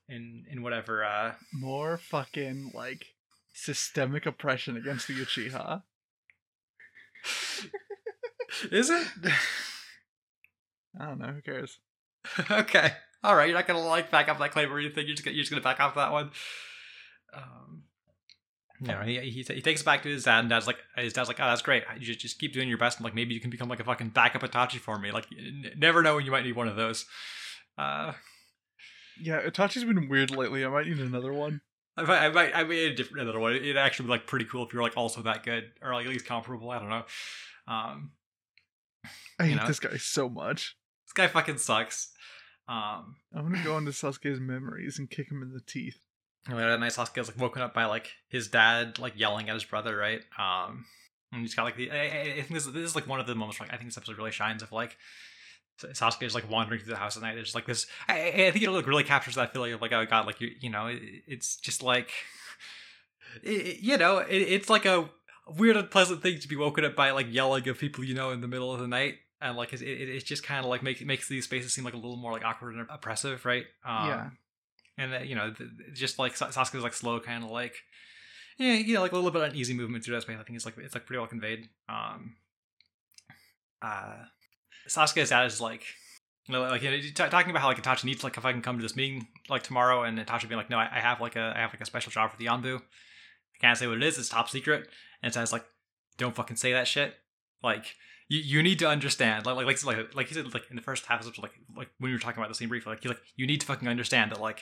in 0.07 0.45
in 0.49 0.61
whatever 0.63 1.03
uh 1.03 1.33
More 1.53 1.97
fucking 1.97 2.71
like 2.73 3.05
systemic 3.53 4.25
oppression 4.25 4.77
against 4.77 5.07
the 5.07 5.13
Uchiha. 5.15 5.83
Is 8.71 8.89
it? 8.89 9.07
I 10.99 11.05
don't 11.05 11.19
know. 11.19 11.27
Who 11.27 11.41
cares? 11.41 11.79
okay. 12.51 12.93
All 13.23 13.35
right. 13.35 13.47
You're 13.47 13.57
not 13.57 13.67
gonna 13.67 13.79
like 13.85 14.11
back 14.11 14.27
up 14.29 14.39
that 14.39 14.51
claim 14.51 14.71
or 14.71 14.79
anything. 14.79 15.05
You're 15.05 15.15
just 15.15 15.23
gonna, 15.25 15.35
you're 15.35 15.43
just 15.43 15.51
gonna 15.51 15.61
back 15.63 15.79
off 15.79 15.95
that 15.95 16.11
one. 16.11 16.31
Um. 17.33 17.83
No, 18.81 19.01
he, 19.01 19.19
he, 19.19 19.43
he 19.43 19.61
takes 19.61 19.81
it 19.81 19.85
back 19.85 20.03
to 20.03 20.09
his 20.09 20.23
dad, 20.23 20.39
and 20.39 20.49
dad's 20.49 20.65
like, 20.65 20.77
his 20.95 21.11
dad's 21.11 21.27
like, 21.27 21.37
oh, 21.41 21.45
that's 21.47 21.61
great. 21.61 21.83
You 21.99 22.05
just, 22.05 22.19
just 22.21 22.39
keep 22.39 22.53
doing 22.53 22.69
your 22.69 22.77
best, 22.77 22.97
and 22.97 23.03
like 23.03 23.13
maybe 23.13 23.33
you 23.33 23.41
can 23.41 23.49
become 23.49 23.67
like 23.67 23.81
a 23.81 23.83
fucking 23.83 24.11
backup 24.11 24.41
Itachi 24.41 24.79
for 24.79 24.97
me. 24.97 25.11
Like, 25.11 25.27
n- 25.37 25.73
never 25.77 26.01
know 26.01 26.15
when 26.15 26.23
you 26.25 26.31
might 26.31 26.45
need 26.45 26.55
one 26.55 26.69
of 26.69 26.77
those. 26.77 27.05
Uh, 27.77 28.13
Yeah, 29.21 29.41
Itachi's 29.41 29.83
been 29.83 30.07
weird 30.07 30.31
lately. 30.31 30.63
I 30.63 30.69
might 30.69 30.87
need 30.87 30.99
another 30.99 31.33
one. 31.33 31.59
I 31.99 32.03
might, 32.03 32.19
I 32.19 32.29
might, 32.29 32.51
I 32.55 32.63
made 32.63 32.91
a 32.91 32.95
different 32.95 33.23
another 33.23 33.39
one. 33.39 33.53
It'd 33.55 33.77
actually 33.77 34.05
be 34.05 34.11
like 34.11 34.27
pretty 34.27 34.45
cool 34.45 34.65
if 34.65 34.73
you're 34.73 34.83
like 34.83 34.97
also 34.97 35.21
that 35.23 35.43
good, 35.43 35.71
or 35.81 35.93
like 35.93 36.05
at 36.05 36.11
least 36.11 36.25
comparable. 36.25 36.69
I 36.69 36.79
don't 36.79 36.89
know. 36.89 37.03
Um, 37.67 38.11
I 39.39 39.45
hate 39.45 39.55
know? 39.55 39.67
this 39.67 39.79
guy 39.79 39.97
so 39.97 40.29
much. 40.29 40.75
this 41.05 41.13
guy 41.13 41.27
fucking 41.27 41.57
sucks. 41.57 42.11
Um, 42.67 43.15
I'm 43.33 43.51
gonna 43.51 43.63
go 43.63 43.77
into 43.77 43.91
Sasuke's 43.91 44.39
memories 44.39 44.99
and 44.99 45.09
kick 45.09 45.31
him 45.31 45.41
in 45.41 45.51
the 45.51 45.61
teeth. 45.61 45.97
And 46.47 46.57
then 46.57 46.79
nice 46.79 46.97
Sasuke 46.97 47.17
is 47.19 47.27
like 47.27 47.39
woken 47.39 47.61
up 47.61 47.73
by 47.73 47.85
like 47.85 48.11
his 48.29 48.47
dad 48.47 48.99
like 48.99 49.13
yelling 49.19 49.49
at 49.49 49.55
his 49.55 49.63
brother, 49.63 49.97
right? 49.97 50.21
Um, 50.37 50.85
and 51.31 51.41
he's 51.41 51.55
got 51.55 51.63
like 51.63 51.75
the 51.75 51.91
I, 51.91 51.95
I 51.95 52.21
I 52.37 52.41
think 52.41 52.49
this, 52.49 52.65
this 52.65 52.89
is 52.89 52.95
like 52.95 53.07
one 53.07 53.19
of 53.19 53.27
the 53.27 53.35
moments 53.35 53.59
like 53.59 53.73
I 53.73 53.77
think 53.77 53.89
this 53.89 53.97
episode 53.97 54.17
really 54.17 54.31
shines 54.31 54.63
of 54.63 54.71
like 54.71 54.97
Sasuke 55.81 56.23
is 56.23 56.35
like 56.35 56.49
wandering 56.49 56.79
through 56.81 56.93
the 56.93 56.99
house 56.99 57.15
at 57.17 57.23
night. 57.23 57.35
There's 57.35 57.55
like 57.55 57.65
this. 57.65 57.87
I, 58.07 58.27
I 58.47 58.51
think 58.51 58.63
it 58.63 58.69
like 58.71 58.87
really 58.87 59.03
captures 59.03 59.35
that 59.35 59.53
feeling 59.53 59.73
of 59.73 59.81
like 59.81 59.91
oh 59.93 60.05
god, 60.05 60.25
like 60.25 60.39
you 60.41 60.49
you 60.59 60.69
know 60.69 60.87
it, 60.87 61.01
it's 61.27 61.55
just 61.57 61.81
like 61.83 62.11
it, 63.43 63.79
you 63.81 63.97
know 63.97 64.17
it, 64.19 64.35
it's 64.37 64.69
like 64.69 64.85
a 64.85 65.09
weird 65.57 65.77
unpleasant 65.77 66.21
thing 66.21 66.39
to 66.39 66.47
be 66.47 66.55
woken 66.55 66.85
up 66.85 66.95
by 66.95 67.11
like 67.11 67.27
yelling 67.29 67.67
of 67.67 67.77
people 67.79 68.03
you 68.03 68.13
know 68.13 68.31
in 68.31 68.41
the 68.41 68.47
middle 68.47 68.73
of 68.73 68.79
the 68.79 68.87
night. 68.87 69.15
And 69.41 69.55
like 69.55 69.71
it, 69.71 69.81
it, 69.81 70.09
it's 70.09 70.25
just 70.25 70.43
kind 70.43 70.65
of 70.65 70.69
like 70.69 70.83
make, 70.83 71.05
makes 71.05 71.29
these 71.29 71.45
spaces 71.45 71.73
seem 71.73 71.85
like 71.85 71.93
a 71.93 71.97
little 71.97 72.17
more 72.17 72.33
like 72.33 72.43
awkward 72.43 72.75
and 72.75 72.85
oppressive, 72.89 73.45
right? 73.45 73.63
Um, 73.85 74.05
Yeah. 74.07 74.29
and 74.97 75.13
that, 75.13 75.27
you 75.27 75.35
know, 75.35 75.53
just 75.93 76.19
like 76.19 76.35
Sa- 76.35 76.49
Sasuke's 76.49 76.83
like 76.83 76.93
slow, 76.93 77.21
kind 77.21 77.45
of 77.45 77.49
like, 77.49 77.73
yeah, 78.57 78.73
you 78.73 78.95
know, 78.95 79.01
like 79.01 79.13
a 79.13 79.15
little 79.15 79.31
bit 79.31 79.41
of 79.41 79.49
uneasy 79.53 79.73
movement 79.73 80.03
through 80.03 80.15
that 80.15 80.23
space. 80.23 80.35
I 80.37 80.43
think 80.43 80.57
it's 80.57 80.65
like 80.65 80.77
it's 80.77 80.93
like 80.93 81.05
pretty 81.05 81.19
well 81.19 81.27
conveyed. 81.29 81.69
Um, 81.87 82.35
uh, 83.81 84.25
Sasuke's 84.89 85.29
dad 85.29 85.45
is 85.45 85.61
like, 85.61 85.83
you 86.47 86.53
know, 86.53 86.61
like 86.61 86.81
talking 87.15 87.51
about 87.51 87.61
how 87.61 87.67
like 87.67 87.81
Itachi 87.81 88.05
needs 88.05 88.23
like 88.23 88.37
if 88.37 88.45
I 88.45 88.51
can 88.51 88.61
come 88.61 88.77
to 88.77 88.81
this 88.81 88.95
meeting 88.95 89.27
like 89.49 89.63
tomorrow, 89.63 90.03
and 90.03 90.17
Itachi 90.17 90.47
being 90.47 90.57
like, 90.57 90.69
no, 90.69 90.77
I, 90.77 90.89
I 90.91 90.99
have 90.99 91.21
like 91.21 91.35
a 91.35 91.53
I 91.55 91.59
have 91.59 91.71
like 91.71 91.81
a 91.81 91.85
special 91.85 92.11
job 92.11 92.31
for 92.31 92.37
the 92.37 92.45
Anbu. 92.45 92.77
I 92.77 93.57
can't 93.61 93.77
say 93.77 93.87
what 93.87 93.97
it 93.97 94.03
is. 94.03 94.17
It's 94.17 94.29
top 94.29 94.49
secret. 94.49 94.87
And 95.21 95.33
Dad's 95.33 95.51
like, 95.51 95.65
don't 96.17 96.35
fucking 96.35 96.57
say 96.57 96.73
that 96.73 96.87
shit. 96.87 97.15
Like. 97.63 97.95
You, 98.31 98.37
you 98.37 98.61
need 98.61 98.77
to 98.77 98.87
understand, 98.87 99.47
like 99.47 99.55
like 99.55 99.83
like 99.83 100.15
like 100.15 100.27
he 100.27 100.35
said, 100.35 100.53
like 100.53 100.69
in 100.69 100.75
the 100.75 100.83
first 100.83 101.07
half 101.07 101.25
of 101.25 101.35
like 101.39 101.53
like 101.75 101.89
when 101.97 102.11
we 102.11 102.13
were 102.13 102.19
talking 102.19 102.37
about 102.37 102.49
the 102.49 102.53
scene 102.53 102.69
briefly, 102.69 102.91
like 102.91 103.03
you 103.03 103.09
like 103.09 103.21
you 103.35 103.47
need 103.47 103.59
to 103.61 103.65
fucking 103.65 103.87
understand 103.87 104.29
that 104.29 104.39
like 104.39 104.61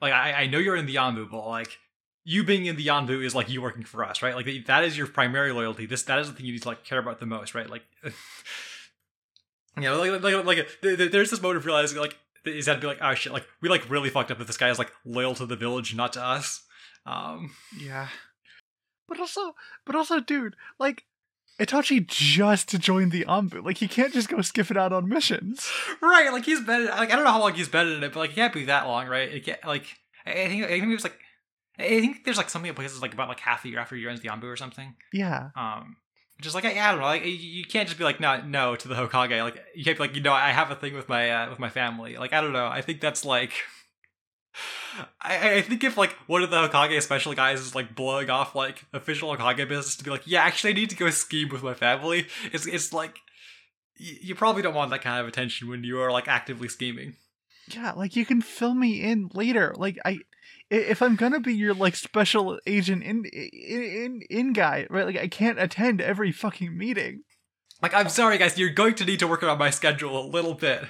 like 0.00 0.12
I, 0.12 0.32
I 0.32 0.46
know 0.46 0.58
you're 0.58 0.76
in 0.76 0.86
the 0.86 0.94
Anbu, 0.94 1.28
but 1.28 1.48
like 1.48 1.78
you 2.24 2.42
being 2.42 2.66
in 2.66 2.74
the 2.76 2.88
Anbu 2.88 3.24
is 3.24 3.36
like 3.36 3.48
you 3.48 3.62
working 3.62 3.84
for 3.84 4.04
us, 4.04 4.20
right? 4.20 4.34
Like 4.34 4.66
that 4.66 4.82
is 4.82 4.98
your 4.98 5.06
primary 5.06 5.52
loyalty. 5.52 5.86
This 5.86 6.02
that 6.04 6.18
is 6.18 6.28
the 6.28 6.34
thing 6.34 6.44
you 6.44 6.52
need 6.52 6.62
to 6.62 6.68
like 6.68 6.84
care 6.84 6.98
about 6.98 7.20
the 7.20 7.26
most, 7.26 7.54
right? 7.54 7.70
Like, 7.70 7.84
know, 9.82 9.98
like 9.98 10.22
like 10.22 10.44
like 10.44 10.56
th- 10.82 10.96
th- 10.98 11.12
there's 11.12 11.30
this 11.30 11.40
moment 11.42 11.58
of 11.58 11.66
realizing 11.66 11.98
like 11.98 12.16
is 12.44 12.66
that 12.66 12.74
to 12.74 12.80
be 12.80 12.86
like 12.86 12.98
oh 13.02 13.14
shit, 13.14 13.32
like 13.32 13.46
we 13.60 13.68
like 13.68 13.88
really 13.90 14.08
fucked 14.10 14.30
up 14.30 14.38
that 14.38 14.46
this 14.46 14.56
guy 14.56 14.70
is 14.70 14.78
like 14.78 14.90
loyal 15.04 15.34
to 15.34 15.46
the 15.46 15.56
village, 15.56 15.94
not 15.94 16.12
to 16.14 16.22
us. 16.24 16.62
Um, 17.04 17.52
Yeah. 17.78 18.08
But 19.08 19.20
also, 19.20 19.54
but 19.84 19.94
also, 19.94 20.18
dude, 20.18 20.56
like, 20.80 21.04
Itachi 21.60 22.04
just 22.06 22.70
joined 22.80 23.12
the 23.12 23.24
Anbu. 23.26 23.64
Like, 23.64 23.78
he 23.78 23.86
can't 23.86 24.12
just 24.12 24.28
go 24.28 24.40
skipping 24.42 24.76
out 24.76 24.92
on 24.92 25.08
missions. 25.08 25.70
right? 26.02 26.30
Like 26.32 26.44
he's 26.44 26.60
been 26.60 26.86
like 26.86 27.12
I 27.12 27.16
don't 27.16 27.24
know 27.24 27.30
how 27.30 27.40
long 27.40 27.54
he's 27.54 27.68
been 27.68 27.86
in 27.88 28.02
it, 28.02 28.12
but 28.12 28.20
like 28.20 28.30
it 28.30 28.34
can't 28.34 28.52
be 28.52 28.64
that 28.64 28.86
long, 28.86 29.06
right? 29.06 29.28
It 29.32 29.44
can't 29.44 29.64
like 29.64 29.86
I 30.26 30.32
think 30.48 30.64
I 30.64 30.68
think 30.68 30.84
it 30.84 30.94
was 30.94 31.04
like 31.04 31.18
I 31.78 31.82
think 32.00 32.24
there's 32.24 32.36
like 32.36 32.50
something 32.50 32.68
in 32.68 32.74
places 32.74 33.00
like 33.00 33.14
about 33.14 33.28
like 33.28 33.40
half 33.40 33.64
a 33.64 33.68
year 33.68 33.78
after 33.78 33.96
you 33.96 34.08
ends 34.08 34.20
the 34.20 34.28
Anbu 34.28 34.44
or 34.44 34.56
something. 34.56 34.96
Yeah. 35.12 35.50
Um, 35.56 35.96
just 36.40 36.54
like 36.54 36.64
I, 36.64 36.74
don't 36.90 37.00
know, 37.00 37.06
like 37.06 37.24
you- 37.24 37.64
can't 37.64 37.88
just 37.88 37.98
be 37.98 38.04
like 38.04 38.20
no, 38.20 38.40
no 38.42 38.76
to 38.76 38.88
the 38.88 38.94
Hokage. 38.94 39.42
Like 39.42 39.62
you 39.74 39.84
can't 39.84 39.96
be 39.96 40.02
like 40.04 40.14
you 40.16 40.22
know 40.22 40.32
I 40.32 40.50
have 40.50 40.70
a 40.70 40.74
thing 40.76 40.94
with 40.94 41.08
my 41.08 41.30
uh, 41.30 41.50
with 41.50 41.58
my 41.58 41.68
family. 41.70 42.16
Like 42.16 42.32
I 42.32 42.40
don't 42.40 42.52
know. 42.52 42.66
I 42.66 42.80
think 42.82 43.00
that's 43.00 43.24
like. 43.24 43.52
I, 45.20 45.56
I 45.56 45.60
think 45.62 45.84
if 45.84 45.96
like 45.98 46.12
one 46.26 46.42
of 46.42 46.50
the 46.50 46.68
Hokage 46.68 47.02
special 47.02 47.34
guys 47.34 47.60
is 47.60 47.74
like 47.74 47.94
blowing 47.94 48.30
off 48.30 48.54
like 48.54 48.84
official 48.94 49.34
Hokage 49.36 49.68
business 49.68 49.96
to 49.96 50.04
be 50.04 50.10
like, 50.10 50.22
yeah, 50.24 50.42
actually 50.42 50.70
I 50.70 50.74
need 50.74 50.90
to 50.90 50.96
go 50.96 51.10
scheme 51.10 51.50
with 51.50 51.62
my 51.62 51.74
family. 51.74 52.26
It's 52.52 52.66
it's 52.66 52.92
like 52.92 53.16
y- 54.00 54.16
you 54.22 54.34
probably 54.34 54.62
don't 54.62 54.74
want 54.74 54.90
that 54.92 55.02
kind 55.02 55.20
of 55.20 55.28
attention 55.28 55.68
when 55.68 55.84
you 55.84 56.00
are 56.00 56.10
like 56.10 56.28
actively 56.28 56.68
scheming. 56.68 57.16
Yeah, 57.68 57.92
like, 57.92 58.14
you 58.14 58.24
can 58.24 58.42
fill 58.42 58.74
me 58.74 59.02
in 59.02 59.28
later. 59.34 59.74
Like, 59.76 59.98
I. 60.04 60.20
If 60.68 61.00
I'm 61.00 61.16
gonna 61.16 61.40
be 61.40 61.54
your 61.54 61.74
like 61.74 61.94
special 61.94 62.58
agent 62.66 63.02
in 63.04 63.24
in 63.24 63.50
in, 63.52 64.22
in 64.28 64.52
guy, 64.52 64.86
right? 64.90 65.06
Like 65.06 65.18
I 65.18 65.28
can't 65.28 65.60
attend 65.60 66.00
every 66.00 66.32
fucking 66.32 66.76
meeting. 66.76 67.22
Like 67.82 67.94
I'm 67.94 68.08
sorry 68.08 68.38
guys, 68.38 68.58
you're 68.58 68.70
going 68.70 68.94
to 68.96 69.04
need 69.04 69.20
to 69.20 69.28
work 69.28 69.42
around 69.42 69.58
my 69.58 69.70
schedule 69.70 70.18
a 70.18 70.26
little 70.26 70.54
bit. 70.54 70.84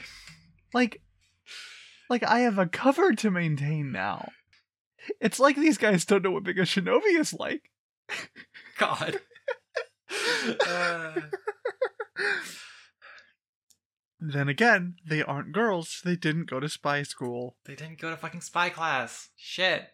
Like, 0.73 1.03
like 2.09 2.23
I 2.23 2.40
have 2.40 2.59
a 2.59 2.66
cover 2.66 3.12
to 3.15 3.31
maintain 3.31 3.93
now. 3.93 4.31
It's 5.20 5.39
like 5.39 5.57
these 5.57 5.78
guys 5.78 6.05
don't 6.05 6.23
know 6.23 6.31
what 6.31 6.44
being 6.44 6.59
a 6.59 6.62
shinobi 6.62 7.19
is 7.19 7.32
like. 7.32 7.70
God. 8.78 9.20
Uh, 10.69 11.20
Then 14.18 14.48
again, 14.48 14.97
they 15.06 15.22
aren't 15.22 15.52
girls. 15.52 16.01
They 16.05 16.16
didn't 16.16 16.48
go 16.51 16.59
to 16.60 16.68
spy 16.68 17.02
school. 17.02 17.56
they 17.66 17.74
didn't 17.74 18.01
go 18.01 18.10
to 18.10 18.16
fucking 18.16 18.40
spy 18.40 18.70
class. 18.70 19.28
Shit. 19.36 19.88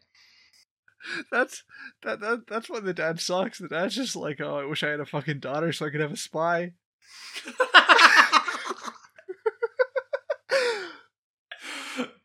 That's 1.33 1.65
that, 2.05 2.21
that 2.21 2.47
that's 2.49 2.71
why 2.71 2.79
the 2.79 2.95
dad 2.95 3.21
sucks. 3.21 3.59
The 3.59 3.67
dad's 3.69 3.97
just 3.97 4.15
like, 4.15 4.41
oh, 4.41 4.59
I 4.61 4.65
wish 4.65 4.85
I 4.85 4.89
had 4.91 5.01
a 5.01 5.05
fucking 5.07 5.41
daughter 5.41 5.73
so 5.73 5.87
I 5.87 5.91
could 5.91 6.01
have 6.01 6.13
a 6.13 6.17
spy. 6.17 6.73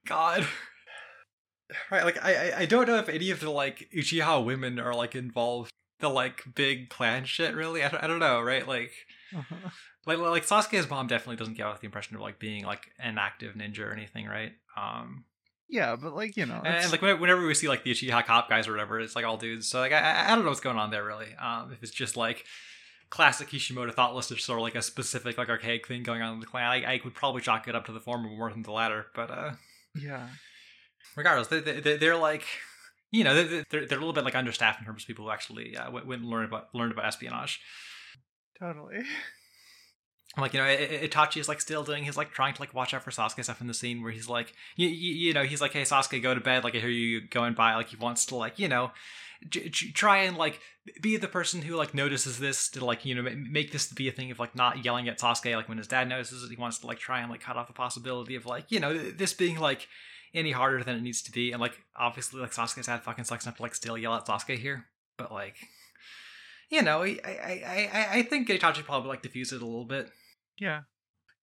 God. 0.05 0.47
Right, 1.91 2.05
like 2.05 2.23
I, 2.23 2.51
I- 2.51 2.57
I 2.59 2.65
don't 2.65 2.87
know 2.87 2.97
if 2.97 3.09
any 3.09 3.29
of 3.31 3.39
the 3.39 3.49
like 3.49 3.89
Uchiha 3.95 4.43
women 4.43 4.79
are 4.79 4.93
like 4.93 5.15
involved 5.15 5.71
the 5.99 6.09
like 6.09 6.43
big 6.55 6.89
clan 6.89 7.25
shit. 7.25 7.55
Really, 7.55 7.83
I 7.83 7.89
don't, 7.89 8.03
I 8.03 8.07
don't 8.07 8.19
know. 8.19 8.41
Right, 8.41 8.67
like 8.67 8.91
Uh-huh. 9.35 9.69
like 10.05 10.17
like 10.19 10.45
Sasuke's 10.45 10.89
mom 10.89 11.07
definitely 11.07 11.35
doesn't 11.35 11.55
get 11.55 11.65
off 11.65 11.79
the 11.81 11.85
impression 11.85 12.15
of 12.15 12.21
like 12.21 12.39
being 12.39 12.63
like 12.65 12.87
an 12.99 13.17
active 13.17 13.55
ninja 13.55 13.79
or 13.79 13.91
anything, 13.93 14.25
right? 14.25 14.53
Um, 14.77 15.25
Yeah, 15.69 15.95
but 15.95 16.15
like 16.15 16.37
you 16.37 16.45
know, 16.45 16.57
and, 16.63 16.67
it's- 16.75 16.91
like 16.91 17.01
whenever, 17.01 17.19
whenever 17.21 17.45
we 17.45 17.53
see 17.53 17.67
like 17.67 17.83
the 17.83 17.91
Uchiha 17.91 18.25
cop 18.25 18.49
guys 18.49 18.67
or 18.67 18.71
whatever, 18.71 18.99
it's 18.99 19.15
like 19.15 19.25
all 19.25 19.37
dudes. 19.37 19.67
So 19.67 19.79
like 19.79 19.91
I, 19.91 20.25
I- 20.31 20.35
don't 20.35 20.43
know 20.45 20.49
what's 20.51 20.61
going 20.61 20.77
on 20.77 20.91
there 20.91 21.03
really. 21.03 21.33
Um, 21.35 21.71
if 21.73 21.83
it's 21.83 21.91
just 21.91 22.15
like 22.15 22.45
classic 23.09 23.49
Kishimoto 23.49 23.91
thoughtlessness 23.93 24.37
or 24.39 24.41
sort 24.41 24.59
of 24.59 24.63
like 24.63 24.75
a 24.75 24.81
specific 24.81 25.37
like 25.37 25.49
archaic 25.49 25.87
thing 25.87 26.03
going 26.03 26.21
on 26.21 26.33
in 26.35 26.39
the 26.39 26.45
clan, 26.45 26.69
I, 26.71 26.83
I 26.93 27.01
would 27.03 27.13
probably 27.15 27.41
chalk 27.41 27.67
it 27.67 27.75
up 27.75 27.85
to 27.87 27.91
the 27.91 27.99
former 27.99 28.29
more 28.29 28.49
than 28.51 28.63
the 28.63 28.71
latter. 28.71 29.07
But 29.15 29.31
uh, 29.31 29.51
yeah, 29.95 30.27
regardless, 31.15 31.47
they, 31.49 31.59
they, 31.59 31.97
they're 31.97 32.17
like. 32.17 32.45
You 33.09 33.23
know, 33.23 33.35
they're, 33.35 33.63
they're, 33.69 33.85
they're 33.85 33.97
a 33.97 34.01
little 34.01 34.11
bit 34.11 34.25
like 34.25 34.35
understaffed 34.35 34.81
in 34.81 34.85
terms 34.85 35.03
of 35.03 35.07
people 35.07 35.23
who 35.23 35.31
actually 35.31 35.77
uh, 35.77 35.89
went 35.89 36.07
went 36.07 36.21
and 36.23 36.29
learned 36.29 36.49
about 36.49 36.67
learned 36.75 36.91
about 36.91 37.05
espionage. 37.05 37.61
Totally. 38.59 39.03
like 40.37 40.53
you 40.53 40.59
know 40.59 40.65
itachi 40.65 41.39
is 41.39 41.47
like 41.47 41.59
still 41.61 41.83
doing 41.83 42.03
his 42.03 42.17
like 42.17 42.31
trying 42.31 42.53
to 42.53 42.61
like 42.61 42.73
watch 42.73 42.93
out 42.93 43.03
for 43.03 43.11
sasuke 43.11 43.43
stuff 43.43 43.61
in 43.61 43.67
the 43.67 43.73
scene 43.73 44.03
where 44.03 44.11
he's 44.11 44.29
like 44.29 44.53
you, 44.75 44.87
you, 44.87 45.13
you 45.13 45.33
know 45.33 45.43
he's 45.43 45.61
like 45.61 45.73
hey 45.73 45.81
sasuke 45.81 46.21
go 46.21 46.33
to 46.33 46.41
bed. 46.41 46.63
Like 46.63 46.75
i 46.75 46.79
hear 46.79 46.89
you 46.89 47.21
going 47.27 47.53
by. 47.53 47.75
Like 47.75 47.89
he 47.89 47.95
wants 47.97 48.25
to 48.27 48.35
like 48.35 48.59
you 48.59 48.67
know 48.67 48.91
j- 49.49 49.69
j- 49.69 49.91
try 49.91 50.19
and 50.19 50.37
like 50.37 50.59
be 51.01 51.17
the 51.17 51.27
person 51.27 51.61
who 51.61 51.75
like 51.75 51.93
notices 51.93 52.39
this 52.39 52.69
to 52.69 52.85
like 52.85 53.03
you 53.05 53.15
know 53.15 53.23
ma- 53.23 53.31
make 53.49 53.71
this 53.71 53.91
be 53.91 54.07
a 54.07 54.11
thing 54.11 54.31
of 54.31 54.39
like 54.39 54.55
not 54.55 54.85
yelling 54.85 55.07
at 55.09 55.19
sasuke 55.19 55.55
like 55.55 55.67
when 55.69 55.77
his 55.77 55.87
dad 55.87 56.07
notices 56.07 56.43
it. 56.43 56.49
He 56.49 56.55
wants 56.55 56.77
to 56.79 56.87
like 56.87 56.99
try 56.99 57.19
and 57.21 57.31
like 57.31 57.41
cut 57.41 57.57
off 57.57 57.67
the 57.67 57.73
possibility 57.73 58.35
of 58.35 58.45
like 58.45 58.65
you 58.71 58.79
know 58.79 58.95
this 58.97 59.33
being 59.33 59.59
like 59.59 59.87
any 60.33 60.51
harder 60.51 60.83
than 60.83 60.95
it 60.97 61.01
needs 61.01 61.21
to 61.23 61.31
be. 61.31 61.51
And 61.51 61.61
like 61.61 61.81
obviously 61.95 62.41
like 62.41 62.51
sasuke's 62.51 62.85
dad 62.85 63.01
fucking 63.01 63.23
sucks 63.23 63.45
enough 63.45 63.57
to 63.57 63.63
like 63.63 63.73
still 63.75 63.97
yell 63.97 64.13
at 64.13 64.25
sasuke 64.25 64.57
here. 64.57 64.85
But 65.17 65.31
like 65.31 65.55
you 66.69 66.81
know, 66.81 67.03
I 67.03 67.17
I 67.25 67.89
I, 67.93 68.07
I- 68.19 68.21
think 68.23 68.47
Itachi 68.49 68.83
probably 68.83 69.09
like 69.09 69.21
diffused 69.21 69.53
it 69.53 69.61
a 69.61 69.65
little 69.65 69.85
bit. 69.85 70.09
Yeah. 70.59 70.81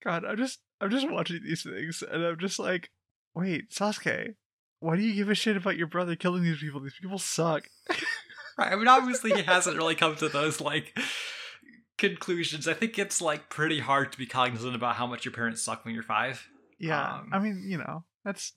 God, 0.05 0.24
I'm 0.24 0.36
just 0.36 0.60
I'm 0.80 0.90
just 0.90 1.09
watching 1.10 1.40
these 1.44 1.62
things 1.62 2.02
and 2.09 2.24
I'm 2.24 2.38
just 2.38 2.59
like, 2.59 2.90
wait, 3.34 3.70
Sasuke, 3.70 4.34
why 4.80 4.96
do 4.96 5.02
you 5.02 5.14
give 5.14 5.30
a 5.30 5.34
shit 5.34 5.56
about 5.56 5.76
your 5.78 5.86
brother 5.86 6.14
killing 6.16 6.42
these 6.42 6.59
people? 6.60 6.80
These 6.80 6.98
people 7.01 7.18
suck. 7.18 7.64
right. 8.59 8.72
I 8.72 8.76
mean, 8.76 8.88
obviously, 8.88 9.32
he 9.32 9.42
hasn't 9.46 9.76
really 9.76 9.94
come 9.94 10.14
to 10.16 10.28
those 10.28 10.60
like 10.60 10.98
conclusions. 11.98 12.68
I 12.68 12.74
think 12.74 12.98
it's 12.98 13.20
like 13.22 13.48
pretty 13.48 13.80
hard 13.80 14.12
to 14.12 14.18
be 14.18 14.26
cognizant 14.26 14.74
about 14.74 14.96
how 14.96 15.06
much 15.06 15.24
your 15.24 15.32
parents 15.32 15.62
suck 15.62 15.84
when 15.84 15.94
you're 15.94 16.02
five. 16.02 16.46
Yeah, 16.78 17.18
Um, 17.20 17.30
I 17.32 17.38
mean, 17.38 17.62
you 17.66 17.78
know, 17.78 18.05
that's 18.24 18.52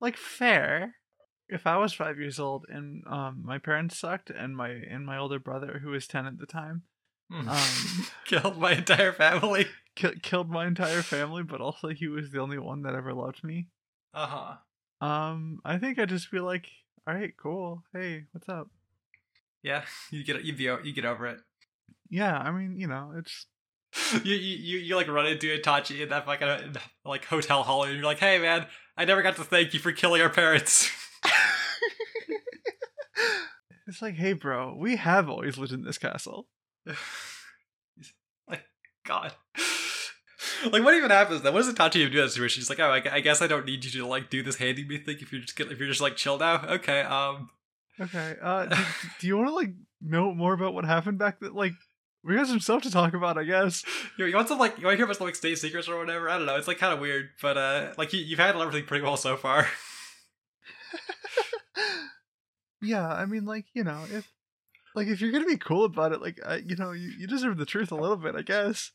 like 0.00 0.16
fair. 0.16 0.94
If 1.48 1.66
I 1.66 1.76
was 1.78 1.92
five 1.94 2.18
years 2.18 2.38
old 2.38 2.66
and 2.68 3.02
um 3.06 3.42
my 3.44 3.58
parents 3.58 3.98
sucked 3.98 4.30
and 4.30 4.56
my 4.56 4.68
and 4.70 5.06
my 5.06 5.16
older 5.18 5.38
brother 5.38 5.80
who 5.82 5.90
was 5.90 6.06
ten 6.06 6.26
at 6.26 6.38
the 6.38 6.46
time 6.46 6.82
Hmm. 7.30 7.48
um 7.48 8.06
Killed 8.24 8.58
my 8.58 8.72
entire 8.72 9.12
family. 9.12 9.66
ki- 9.96 10.18
killed 10.22 10.48
my 10.48 10.66
entire 10.66 11.02
family, 11.02 11.42
but 11.42 11.60
also 11.60 11.88
he 11.88 12.08
was 12.08 12.30
the 12.30 12.40
only 12.40 12.58
one 12.58 12.82
that 12.82 12.94
ever 12.94 13.12
loved 13.12 13.44
me. 13.44 13.66
Uh 14.14 14.26
huh. 14.26 15.06
Um, 15.06 15.60
I 15.64 15.76
think 15.78 15.98
I'd 15.98 16.08
just 16.08 16.30
be 16.30 16.40
like, 16.40 16.68
all 17.06 17.14
right, 17.14 17.34
cool. 17.36 17.82
Hey, 17.92 18.24
what's 18.32 18.48
up? 18.48 18.68
Yeah, 19.62 19.82
you 20.10 20.24
get 20.24 20.42
you 20.44 20.78
you 20.82 20.92
get 20.94 21.04
over 21.04 21.26
it. 21.26 21.40
Yeah, 22.08 22.36
I 22.38 22.50
mean, 22.50 22.78
you 22.78 22.86
know, 22.86 23.12
it's 23.16 23.46
you, 24.24 24.34
you 24.34 24.56
you 24.56 24.78
you 24.78 24.96
like 24.96 25.08
run 25.08 25.26
into 25.26 25.46
Itachi 25.48 26.00
in 26.00 26.08
that 26.08 26.24
fucking 26.24 26.76
like 27.04 27.26
hotel 27.26 27.62
hall, 27.62 27.84
and 27.84 27.94
you're 27.94 28.04
like, 28.04 28.18
"Hey, 28.20 28.38
man, 28.38 28.66
I 28.96 29.04
never 29.04 29.20
got 29.22 29.36
to 29.36 29.44
thank 29.44 29.74
you 29.74 29.80
for 29.80 29.92
killing 29.92 30.22
our 30.22 30.30
parents." 30.30 30.90
It's 33.88 34.02
like, 34.02 34.14
hey, 34.14 34.32
bro, 34.34 34.74
we 34.78 34.96
have 34.96 35.28
always 35.28 35.58
lived 35.58 35.72
in 35.72 35.82
this 35.84 35.98
castle. 35.98 36.46
like, 38.48 38.64
God. 39.06 39.32
Like, 40.70 40.82
what 40.82 40.94
even 40.94 41.10
happens 41.10 41.42
then? 41.42 41.52
What 41.54 41.64
does 41.64 41.72
Itachi 41.72 41.96
even 41.96 42.12
do 42.12 42.18
in 42.18 42.24
that 42.24 42.30
situation? 42.30 42.60
She's 42.60 42.70
like, 42.70 42.80
"Oh, 42.80 42.90
I, 42.90 43.02
I 43.16 43.20
guess 43.20 43.40
I 43.42 43.46
don't 43.46 43.64
need 43.66 43.84
you 43.84 43.90
to 44.00 44.06
like 44.06 44.28
do 44.30 44.42
this 44.42 44.56
handing 44.56 44.88
me 44.88 44.98
thing. 44.98 45.16
If 45.20 45.32
you're 45.32 45.40
just 45.40 45.56
get- 45.56 45.70
if 45.70 45.78
you're 45.78 45.88
just 45.88 46.00
like 46.00 46.16
chill 46.16 46.38
now, 46.38 46.64
okay." 46.68 47.02
Um, 47.02 47.50
Okay. 48.00 48.36
Uh, 48.40 48.66
do, 48.66 48.76
do 49.20 49.26
you 49.26 49.36
want 49.36 49.48
to 49.48 49.54
like 49.54 49.70
know 50.00 50.32
more 50.32 50.52
about 50.54 50.72
what 50.74 50.84
happened 50.84 51.18
back 51.18 51.40
then? 51.40 51.52
Like, 51.54 51.72
we 52.24 52.36
got 52.36 52.46
some 52.46 52.60
stuff 52.60 52.82
to 52.82 52.90
talk 52.90 53.12
about, 53.14 53.36
I 53.38 53.42
guess. 53.44 53.84
you, 54.18 54.26
you 54.26 54.34
want 54.36 54.48
some 54.48 54.58
like 54.58 54.78
you 54.78 54.84
want 54.84 54.94
to 54.94 54.96
hear 54.98 55.04
about 55.04 55.16
some 55.16 55.26
like 55.26 55.34
state 55.36 55.58
secrets 55.58 55.88
or 55.88 55.98
whatever? 55.98 56.28
I 56.30 56.36
don't 56.38 56.46
know. 56.46 56.56
It's 56.56 56.68
like 56.68 56.78
kind 56.78 56.92
of 56.92 57.00
weird, 57.00 57.30
but 57.42 57.56
uh, 57.58 57.92
like 57.98 58.12
you, 58.12 58.20
you've 58.20 58.38
handled 58.38 58.66
everything 58.66 58.86
pretty 58.86 59.04
well 59.04 59.16
so 59.16 59.36
far. 59.36 59.68
yeah, 62.82 63.08
I 63.08 63.26
mean, 63.26 63.44
like, 63.44 63.66
you 63.72 63.84
know, 63.84 64.04
if 64.10 64.30
like 64.94 65.08
if 65.08 65.20
you're 65.20 65.32
gonna 65.32 65.44
be 65.44 65.56
cool 65.56 65.84
about 65.84 66.12
it, 66.12 66.20
like, 66.20 66.38
uh, 66.44 66.58
you 66.64 66.76
know, 66.76 66.92
you, 66.92 67.10
you 67.18 67.26
deserve 67.26 67.56
the 67.58 67.66
truth 67.66 67.92
a 67.92 67.96
little 67.96 68.16
bit, 68.16 68.34
I 68.34 68.42
guess. 68.42 68.92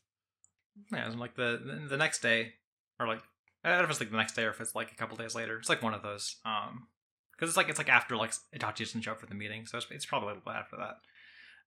Yeah, 0.92 1.06
and 1.06 1.20
like 1.20 1.36
the 1.36 1.86
the- 1.88 1.96
next 1.96 2.20
day, 2.20 2.54
or 2.98 3.06
like 3.06 3.22
I 3.64 3.70
don't 3.70 3.78
know 3.78 3.84
if 3.84 3.90
it's 3.90 4.00
like 4.00 4.10
the 4.10 4.16
next 4.16 4.34
day 4.34 4.44
or 4.44 4.50
if 4.50 4.60
it's 4.60 4.74
like 4.74 4.92
a 4.92 4.96
couple 4.96 5.16
days 5.16 5.34
later. 5.34 5.58
It's 5.58 5.68
like 5.68 5.82
one 5.82 5.94
of 5.94 6.02
those. 6.02 6.36
Um, 6.44 6.88
because 7.32 7.48
it's 7.48 7.56
like 7.56 7.68
it's 7.68 7.78
like 7.78 7.88
after 7.88 8.16
like 8.16 8.32
Itachi 8.56 8.78
doesn't 8.78 9.00
show 9.02 9.12
up 9.12 9.20
for 9.20 9.26
the 9.26 9.34
meeting, 9.34 9.66
so 9.66 9.78
it's, 9.78 9.86
it's 9.90 10.06
probably 10.06 10.26
a 10.26 10.34
little 10.34 10.42
bit 10.44 10.54
after 10.54 10.76
that. 10.76 10.96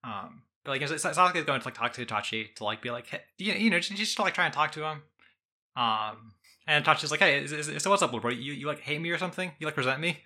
Um, 0.03 0.43
but 0.63 0.71
like 0.71 0.81
it's, 0.81 0.91
it's 0.91 1.03
Sasuke's 1.05 1.43
going 1.45 1.59
to 1.59 1.67
like 1.67 1.73
talk 1.73 1.93
to 1.93 2.05
Itachi 2.05 2.55
to 2.55 2.63
like 2.63 2.81
be 2.81 2.91
like, 2.91 3.07
hey, 3.07 3.21
you, 3.37 3.53
you 3.53 3.69
know, 3.69 3.79
just, 3.79 3.95
just 3.95 4.15
to 4.17 4.21
like 4.21 4.33
try 4.33 4.45
and 4.45 4.53
talk 4.53 4.71
to 4.73 4.85
him. 4.85 5.01
Um, 5.75 6.33
and 6.67 6.85
Itachi's 6.85 7.11
like, 7.11 7.19
hey, 7.19 7.43
is, 7.43 7.51
is, 7.51 7.83
so 7.83 7.89
what's 7.89 8.01
up, 8.01 8.11
bro? 8.11 8.29
You 8.31 8.53
you 8.53 8.67
like 8.67 8.79
hate 8.79 9.01
me 9.01 9.09
or 9.09 9.17
something? 9.17 9.51
You 9.59 9.67
like 9.67 9.77
resent 9.77 9.99
me? 9.99 10.19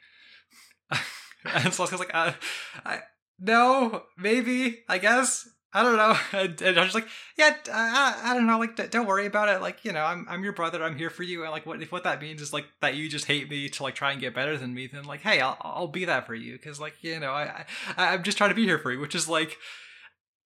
and 1.53 1.73
Sasuke's 1.73 1.99
like, 1.99 2.13
uh, 2.13 2.33
I 2.85 2.99
no, 3.41 4.03
maybe, 4.17 4.83
I 4.87 4.99
guess. 4.99 5.49
I 5.73 5.83
don't 5.83 5.97
know. 5.97 6.17
And, 6.33 6.61
and 6.61 6.79
I 6.79 6.83
was 6.83 6.93
like, 6.93 7.07
yeah, 7.37 7.55
I, 7.71 8.21
I 8.23 8.33
don't 8.33 8.45
know. 8.45 8.59
Like, 8.59 8.91
don't 8.91 9.07
worry 9.07 9.25
about 9.25 9.49
it. 9.49 9.61
Like, 9.61 9.83
you 9.83 9.91
know, 9.91 10.03
I'm 10.03 10.25
I'm 10.29 10.43
your 10.43 10.53
brother. 10.53 10.83
I'm 10.83 10.97
here 10.97 11.09
for 11.09 11.23
you. 11.23 11.43
And 11.43 11.51
like, 11.51 11.65
what 11.65 11.81
if 11.81 11.91
what 11.91 12.03
that 12.03 12.21
means 12.21 12.41
is 12.41 12.53
like 12.53 12.65
that 12.81 12.95
you 12.95 13.09
just 13.09 13.25
hate 13.25 13.49
me 13.49 13.69
to 13.69 13.83
like 13.83 13.95
try 13.95 14.11
and 14.11 14.21
get 14.21 14.35
better 14.35 14.57
than 14.57 14.73
me? 14.73 14.87
Then 14.87 15.05
like, 15.05 15.21
hey, 15.21 15.39
I'll 15.39 15.57
I'll 15.61 15.87
be 15.87 16.05
that 16.05 16.27
for 16.27 16.35
you 16.35 16.53
because 16.53 16.79
like 16.79 16.95
you 17.01 17.19
know 17.19 17.31
I, 17.31 17.65
I 17.97 18.13
I'm 18.13 18.23
just 18.23 18.37
trying 18.37 18.51
to 18.51 18.55
be 18.55 18.65
here 18.65 18.79
for 18.79 18.91
you, 18.91 18.99
which 18.99 19.15
is 19.15 19.27
like. 19.27 19.57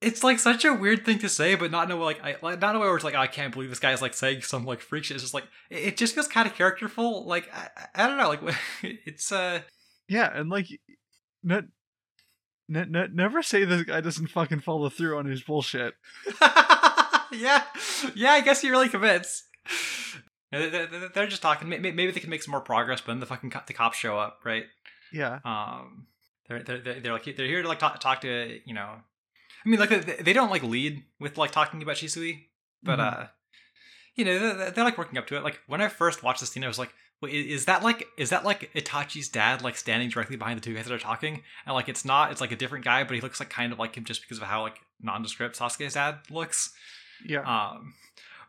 It's 0.01 0.25
like 0.25 0.39
such 0.39 0.65
a 0.65 0.73
weird 0.73 1.05
thing 1.05 1.19
to 1.19 1.29
say, 1.29 1.55
but 1.55 1.71
not 1.71 1.85
in 1.85 1.91
a 1.91 1.97
way 1.97 2.03
like 2.03 2.23
I 2.23 2.35
like 2.41 2.59
not 2.59 2.71
in 2.71 2.75
a 2.75 2.79
way 2.79 2.87
where 2.87 2.95
it's 2.95 3.05
like 3.05 3.15
oh, 3.15 3.19
I 3.19 3.27
can't 3.27 3.53
believe 3.53 3.69
this 3.69 3.79
guy's 3.79 4.01
like 4.01 4.13
saying 4.13 4.41
some 4.41 4.65
like 4.65 4.81
freak 4.81 5.05
shit. 5.05 5.15
It's 5.15 5.23
just 5.23 5.33
like 5.33 5.45
it 5.69 5.77
it 5.77 5.97
just 5.97 6.13
feels 6.13 6.27
kind 6.27 6.47
of 6.47 6.53
characterful. 6.53 7.25
Like 7.25 7.49
I, 7.51 7.69
I 7.95 8.03
I 8.03 8.07
don't 8.07 8.17
know, 8.17 8.27
like 8.27 8.41
it's 9.05 9.31
uh 9.31 9.61
Yeah, 10.07 10.29
and 10.33 10.49
like, 10.49 10.67
ne- 11.43 11.61
ne- 12.69 12.85
ne- 12.85 13.07
never 13.11 13.41
say 13.43 13.63
this 13.65 13.83
guy 13.83 14.01
doesn't 14.01 14.27
fucking 14.27 14.59
follow 14.61 14.89
through 14.89 15.17
on 15.17 15.25
his 15.25 15.41
bullshit. 15.43 15.95
yeah, 17.31 17.63
yeah. 18.15 18.31
I 18.31 18.41
guess 18.41 18.61
he 18.61 18.69
really 18.69 18.89
commits. 18.89 19.43
They- 20.51 20.69
they- 20.69 20.87
They're 21.13 21.27
just 21.27 21.41
talking. 21.41 21.67
May- 21.69 21.79
may- 21.79 21.91
Maybe 21.91 22.11
they 22.11 22.19
can 22.19 22.29
make 22.29 22.43
some 22.43 22.51
more 22.51 22.61
progress, 22.61 23.01
but 23.01 23.13
then 23.13 23.19
the 23.19 23.25
fucking 23.25 23.49
co- 23.49 23.61
the 23.65 23.73
cops 23.73 23.97
show 23.97 24.17
up, 24.17 24.39
right? 24.45 24.65
Yeah, 25.11 25.39
Um, 25.45 26.07
they're 26.47 26.63
they're 26.63 26.79
they're, 26.79 27.13
like 27.13 27.23
they're 27.25 27.47
here 27.47 27.61
to 27.61 27.67
like 27.67 27.79
talk, 27.79 27.99
talk 27.99 28.21
to 28.21 28.59
you 28.65 28.73
know. 28.73 28.97
I 29.65 29.69
mean, 29.69 29.79
like 29.79 29.89
they, 29.89 30.21
they 30.21 30.33
don't 30.33 30.51
like 30.51 30.61
lead 30.63 31.03
with 31.19 31.37
like 31.37 31.51
talking 31.51 31.81
about 31.81 31.95
Shisui, 31.95 32.45
but 32.83 32.99
Mhm. 32.99 33.23
uh, 33.23 33.27
you 34.15 34.25
know 34.25 34.37
they're, 34.39 34.71
they're 34.71 34.83
like 34.83 34.97
working 34.97 35.17
up 35.17 35.27
to 35.27 35.37
it. 35.37 35.43
Like 35.43 35.59
when 35.67 35.81
I 35.81 35.87
first 35.87 36.21
watched 36.23 36.41
this 36.41 36.51
scene, 36.51 36.63
I 36.63 36.67
was 36.67 36.77
like, 36.79 36.93
Wait, 37.25 37.33
is 37.47 37.65
that 37.65 37.83
like 37.83 38.07
is 38.17 38.29
that 38.29 38.43
like 38.45 38.71
Itachi's 38.73 39.27
dad 39.29 39.61
like 39.61 39.75
standing 39.77 40.09
directly 40.09 40.37
behind 40.37 40.57
the 40.57 40.63
two 40.63 40.73
guys 40.73 40.85
that 40.85 40.93
are 40.93 40.99
talking? 40.99 41.43
And 41.65 41.75
like 41.75 41.89
it's 41.89 42.05
not, 42.05 42.31
it's 42.31 42.41
like 42.41 42.51
a 42.51 42.55
different 42.55 42.85
guy, 42.85 43.03
but 43.03 43.15
he 43.15 43.21
looks 43.21 43.39
like 43.39 43.49
kind 43.49 43.73
of 43.73 43.79
like 43.79 43.95
him 43.95 44.05
just 44.05 44.21
because 44.21 44.37
of 44.37 44.43
how 44.45 44.61
like 44.61 44.77
nondescript 45.01 45.57
Sasuke's 45.59 45.93
dad 45.95 46.19
looks. 46.29 46.73
yeah, 47.27 47.41
Um, 47.41 47.93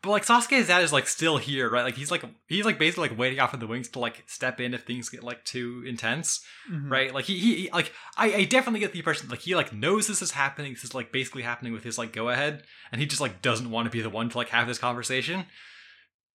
but 0.02 0.10
like 0.10 0.24
Sasuke's 0.24 0.68
dad 0.68 0.82
is 0.82 0.92
like 0.92 1.08
still 1.08 1.36
here, 1.36 1.68
right? 1.68 1.82
Like 1.82 1.94
he's 1.96 2.10
like 2.10 2.22
he's 2.48 2.64
like 2.64 2.78
basically 2.78 3.08
like 3.08 3.18
waiting 3.18 3.40
off 3.40 3.52
in 3.54 3.60
the 3.60 3.66
wings 3.66 3.88
to 3.88 3.98
like 3.98 4.22
step 4.26 4.60
in 4.60 4.72
if 4.74 4.84
things 4.84 5.08
get 5.08 5.24
like 5.24 5.44
too 5.44 5.82
intense, 5.86 6.44
Mhm. 6.70 6.90
right? 6.90 7.12
Like 7.12 7.24
he, 7.24 7.38
he, 7.38 7.54
he- 7.62 7.70
like 7.72 7.92
I, 8.16 8.32
I 8.34 8.44
definitely 8.44 8.80
get 8.80 8.92
the 8.92 8.98
impression 9.00 9.28
like 9.28 9.40
he 9.40 9.54
like 9.56 9.72
knows 9.72 10.06
this 10.06 10.22
is 10.22 10.30
happening. 10.32 10.74
This 10.74 10.84
is 10.84 10.94
like 10.94 11.10
basically 11.12 11.42
happening 11.42 11.72
with 11.72 11.82
his 11.84 11.98
like 11.98 12.12
go 12.12 12.28
ahead, 12.28 12.62
and 12.92 13.00
he 13.00 13.06
just 13.06 13.20
like 13.20 13.42
doesn't 13.42 13.70
want 13.70 13.86
to 13.86 13.90
be 13.90 14.00
the 14.02 14.10
one 14.10 14.28
to 14.30 14.36
like 14.38 14.50
have 14.50 14.68
this 14.68 14.78
conversation. 14.78 15.46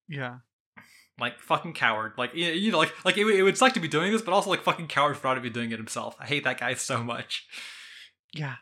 yeah, 0.10 0.38
Like 1.22 1.40
fucking 1.40 1.74
coward. 1.74 2.14
Like 2.18 2.36
you 2.36 2.72
know 2.72 2.80
like 2.80 2.94
like 3.06 3.18
it, 3.18 3.24
would- 3.24 3.36
it 3.36 3.44
would 3.44 3.58
suck 3.58 3.74
to 3.74 3.80
be 3.80 3.88
doing 3.88 4.12
this, 4.12 4.22
but 4.22 4.34
also 4.34 4.50
like 4.50 4.64
fucking 4.64 4.88
coward 4.88 5.16
for 5.18 5.28
not 5.28 5.36
to 5.36 5.42
be 5.42 5.50
doing 5.50 5.72
it 5.72 5.78
himself. 5.78 6.16
I 6.20 6.26
hate 6.26 6.44
that 6.44 6.60
guy 6.60 6.74
so 6.74 7.04
much. 7.04 7.48
yeah, 8.34 8.56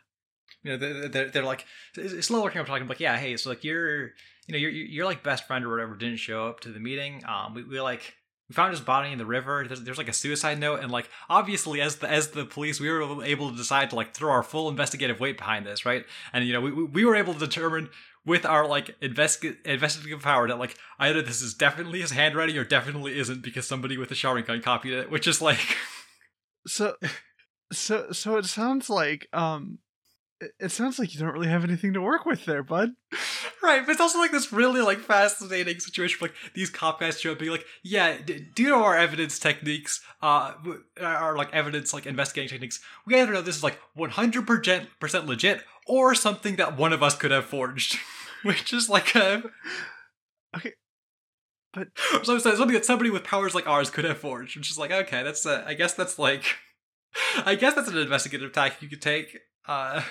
you 0.62 0.70
know 0.72 0.76
they're, 0.76 1.08
they're, 1.08 1.28
they're 1.30 1.44
like 1.44 1.64
it's 1.96 2.26
slow 2.26 2.42
working 2.42 2.60
up 2.60 2.66
talking 2.66 2.86
like 2.86 3.00
yeah 3.00 3.16
hey 3.16 3.36
so 3.36 3.48
like 3.50 3.64
you're 3.64 4.06
you 4.46 4.52
know 4.52 4.58
your 4.58 4.70
your 4.70 5.04
like 5.06 5.22
best 5.22 5.46
friend 5.46 5.64
or 5.64 5.70
whatever 5.70 5.96
didn't 5.96 6.18
show 6.18 6.46
up 6.48 6.60
to 6.60 6.68
the 6.70 6.80
meeting 6.80 7.22
um 7.26 7.54
we, 7.54 7.62
we 7.64 7.80
like 7.80 8.14
we 8.48 8.54
found 8.54 8.72
his 8.72 8.80
body 8.80 9.12
in 9.12 9.18
the 9.18 9.24
river 9.26 9.64
there's, 9.66 9.80
there's 9.82 9.96
like 9.98 10.08
a 10.08 10.12
suicide 10.12 10.58
note 10.58 10.80
and 10.80 10.90
like 10.90 11.08
obviously 11.28 11.80
as 11.80 11.96
the 11.96 12.10
as 12.10 12.28
the 12.32 12.44
police 12.44 12.80
we 12.80 12.90
were 12.90 13.24
able 13.24 13.50
to 13.50 13.56
decide 13.56 13.90
to 13.90 13.96
like 13.96 14.12
throw 14.12 14.30
our 14.32 14.42
full 14.42 14.68
investigative 14.68 15.20
weight 15.20 15.38
behind 15.38 15.64
this 15.64 15.86
right 15.86 16.04
and 16.32 16.44
you 16.44 16.52
know 16.52 16.60
we 16.60 16.70
we 16.72 17.04
were 17.04 17.14
able 17.16 17.32
to 17.32 17.38
determine 17.40 17.88
with 18.30 18.46
our 18.46 18.66
like 18.66 18.98
investi- 19.00 19.56
investigative 19.66 20.22
power 20.22 20.48
that 20.48 20.58
like 20.58 20.76
either 20.98 21.20
this 21.20 21.42
is 21.42 21.52
definitely 21.52 22.00
his 22.00 22.12
handwriting 22.12 22.56
or 22.56 22.64
definitely 22.64 23.18
isn't 23.18 23.42
because 23.42 23.66
somebody 23.66 23.98
with 23.98 24.10
a 24.10 24.14
Sharingan 24.14 24.62
copied 24.62 24.94
it 24.94 25.10
which 25.10 25.26
is 25.26 25.42
like 25.42 25.58
So, 26.66 26.94
so, 27.72 28.12
so 28.12 28.36
it 28.36 28.44
sounds 28.44 28.90
like 28.90 29.28
um, 29.32 29.78
it, 30.58 30.70
sounds 30.70 30.98
like 30.98 31.14
you 31.14 31.20
don't 31.20 31.32
really 31.32 31.48
have 31.48 31.64
anything 31.64 31.94
to 31.94 32.00
work 32.00 32.26
with 32.26 32.44
there, 32.44 32.62
bud. 32.62 32.90
Right, 33.62 33.84
but 33.84 33.92
it's 33.92 34.00
also 34.00 34.18
like 34.18 34.30
this 34.30 34.54
really 34.54 34.80
like 34.80 35.00
fascinating 35.00 35.80
situation. 35.80 36.16
Where, 36.18 36.30
like 36.30 36.54
these 36.54 36.70
cop 36.70 36.98
guys 36.98 37.20
show 37.20 37.32
up, 37.32 37.38
being 37.38 37.50
like, 37.50 37.66
"Yeah, 37.82 38.16
d- 38.16 38.46
do 38.54 38.62
you 38.62 38.70
know 38.70 38.82
our 38.82 38.96
evidence 38.96 39.38
techniques? 39.38 40.00
Uh, 40.22 40.54
our 40.98 41.36
like 41.36 41.52
evidence 41.52 41.92
like 41.92 42.06
investigating 42.06 42.48
techniques? 42.48 42.80
We 43.04 43.20
either 43.20 43.32
know 43.34 43.42
this 43.42 43.56
is 43.56 43.62
like 43.62 43.78
one 43.92 44.08
hundred 44.08 44.46
percent 44.46 44.88
percent 44.98 45.26
legit, 45.26 45.62
or 45.86 46.14
something 46.14 46.56
that 46.56 46.78
one 46.78 46.94
of 46.94 47.02
us 47.02 47.14
could 47.14 47.32
have 47.32 47.44
forged." 47.44 47.98
Which 48.42 48.72
is 48.72 48.88
like 48.88 49.14
a 49.14 49.42
Okay, 50.56 50.72
but 51.72 51.88
so 52.24 52.38
so 52.38 52.54
something 52.54 52.74
that 52.74 52.84
somebody 52.84 53.10
with 53.10 53.24
powers 53.24 53.54
like 53.54 53.66
ours 53.68 53.90
could 53.90 54.04
have 54.04 54.18
forged. 54.18 54.56
Which 54.56 54.70
is 54.70 54.78
like 54.78 54.90
okay, 54.90 55.22
that's 55.22 55.46
uh, 55.46 55.62
I 55.66 55.74
guess 55.74 55.94
that's 55.94 56.18
like, 56.18 56.44
I 57.44 57.54
guess 57.54 57.74
that's 57.74 57.88
an 57.88 57.98
investigative 57.98 58.52
tactic 58.52 58.82
you 58.82 58.88
could 58.88 59.02
take. 59.02 59.38
Uh, 59.68 60.02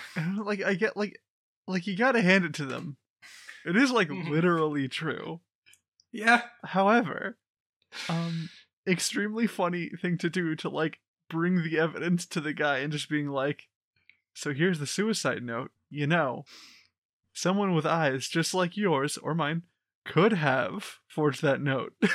like 0.43 0.63
I 0.63 0.75
get 0.75 0.95
like 0.95 1.19
like 1.67 1.85
you 1.87 1.97
gotta 1.97 2.21
hand 2.21 2.45
it 2.45 2.53
to 2.55 2.65
them. 2.65 2.97
It 3.65 3.75
is 3.75 3.91
like 3.91 4.07
Mhm. 4.09 4.29
literally 4.29 4.87
true. 4.87 5.41
yeah, 6.11 6.43
However, 6.63 7.37
um, 8.07 8.49
extremely 8.87 9.45
funny 9.47 9.89
thing 10.01 10.17
to 10.19 10.29
do 10.29 10.55
to 10.55 10.69
like 10.69 10.99
bring 11.29 11.61
the 11.63 11.77
evidence 11.77 12.25
to 12.27 12.39
the 12.41 12.53
guy 12.53 12.77
and 12.79 12.91
just 12.93 13.09
being 13.09 13.27
like, 13.27 13.67
so 14.33 14.53
here's 14.53 14.79
the 14.79 14.87
suicide 14.87 15.43
note. 15.43 15.71
You 15.89 16.07
know, 16.07 16.45
someone 17.39 17.73
with 17.73 17.85
eyes 17.85 18.27
just 18.27 18.53
like 18.53 18.75
yours 18.77 19.17
or 19.17 19.33
mine 19.33 19.63
could 20.05 20.33
have 20.33 20.97
forged 21.07 21.41
that 21.41 21.61
note. 21.61 21.93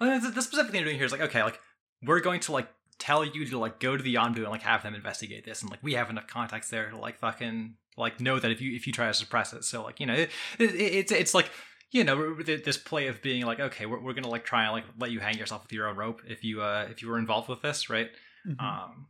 Well, 0.00 0.20
the, 0.20 0.42
specific 0.42 0.70
thing 0.70 0.76
you're 0.76 0.84
doing 0.84 0.96
here 0.96 1.06
is 1.06 1.10
like, 1.10 1.22
okay, 1.22 1.42
like 1.42 1.58
we're 2.04 2.20
going 2.20 2.38
to 2.42 2.52
like 2.52 2.68
tell 3.00 3.24
you 3.24 3.44
to 3.46 3.58
like 3.58 3.80
go 3.80 3.96
to 3.96 4.02
the 4.02 4.14
Yondu 4.14 4.36
and 4.36 4.48
like 4.48 4.62
have 4.62 4.84
them 4.84 4.94
investigate 4.94 5.44
this, 5.44 5.62
and 5.62 5.70
like 5.72 5.82
we 5.82 5.94
have 5.94 6.08
enough 6.08 6.28
contacts 6.28 6.70
there 6.70 6.88
to 6.90 6.96
like 6.96 7.18
fucking 7.18 7.74
like 7.96 8.20
know 8.20 8.38
that 8.38 8.52
if 8.52 8.60
you 8.60 8.76
if 8.76 8.86
you 8.86 8.92
try 8.92 9.08
to 9.08 9.14
suppress 9.14 9.52
it, 9.52 9.64
so 9.64 9.82
like 9.82 9.98
you 9.98 10.06
know 10.06 10.14
it, 10.14 10.30
it, 10.60 10.74
it's 10.76 11.10
it's 11.10 11.34
like 11.34 11.50
you 11.90 12.04
know 12.04 12.34
this 12.44 12.76
play 12.76 13.08
of 13.08 13.20
being 13.22 13.44
like 13.44 13.58
okay 13.58 13.86
we're, 13.86 13.98
we're 13.98 14.12
gonna 14.12 14.28
like 14.28 14.44
try 14.44 14.62
and 14.64 14.72
like 14.72 14.84
let 15.00 15.10
you 15.10 15.18
hang 15.18 15.36
yourself 15.36 15.62
with 15.64 15.72
your 15.72 15.88
own 15.88 15.96
rope 15.96 16.22
if 16.28 16.44
you 16.44 16.62
uh 16.62 16.86
if 16.88 17.02
you 17.02 17.08
were 17.08 17.18
involved 17.18 17.48
with 17.48 17.60
this 17.62 17.90
right 17.90 18.10
Mhm. 18.46 18.62
um 18.62 19.06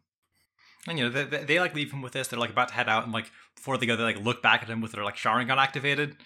and 0.91 0.99
you 0.99 1.05
know 1.07 1.11
they, 1.11 1.25
they, 1.25 1.45
they 1.45 1.61
like 1.61 1.75
leave 1.75 1.93
him 1.93 2.03
with 2.03 2.13
this. 2.13 2.29
They're 2.29 2.39
like 2.39 2.51
about 2.51 2.69
to 2.69 2.75
head 2.75 2.89
out 2.89 3.05
and 3.05 3.13
like 3.13 3.31
before 3.57 3.77
they 3.79 3.87
go 3.87 3.97
they 3.97 4.03
like 4.03 4.21
look 4.25 4.43
back 4.43 4.63
at 4.63 4.69
him 4.69 4.81
with 4.81 4.93
their 4.93 5.05
like 5.05 5.17
Sharingan 5.17 5.57
activated 5.57 6.17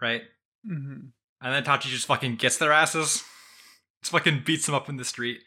right? 0.00 0.22
Mhm. 0.68 1.10
and 1.40 1.54
then 1.54 1.64
Tachi 1.64 1.82
just 1.88 2.06
fucking 2.06 2.36
gets 2.36 2.56
their 2.58 2.72
asses 2.72 3.22
just 4.02 4.12
fucking 4.12 4.42
beats 4.44 4.66
them 4.66 4.74
up 4.74 4.88
in 4.88 4.96
the 4.96 5.04
street. 5.04 5.40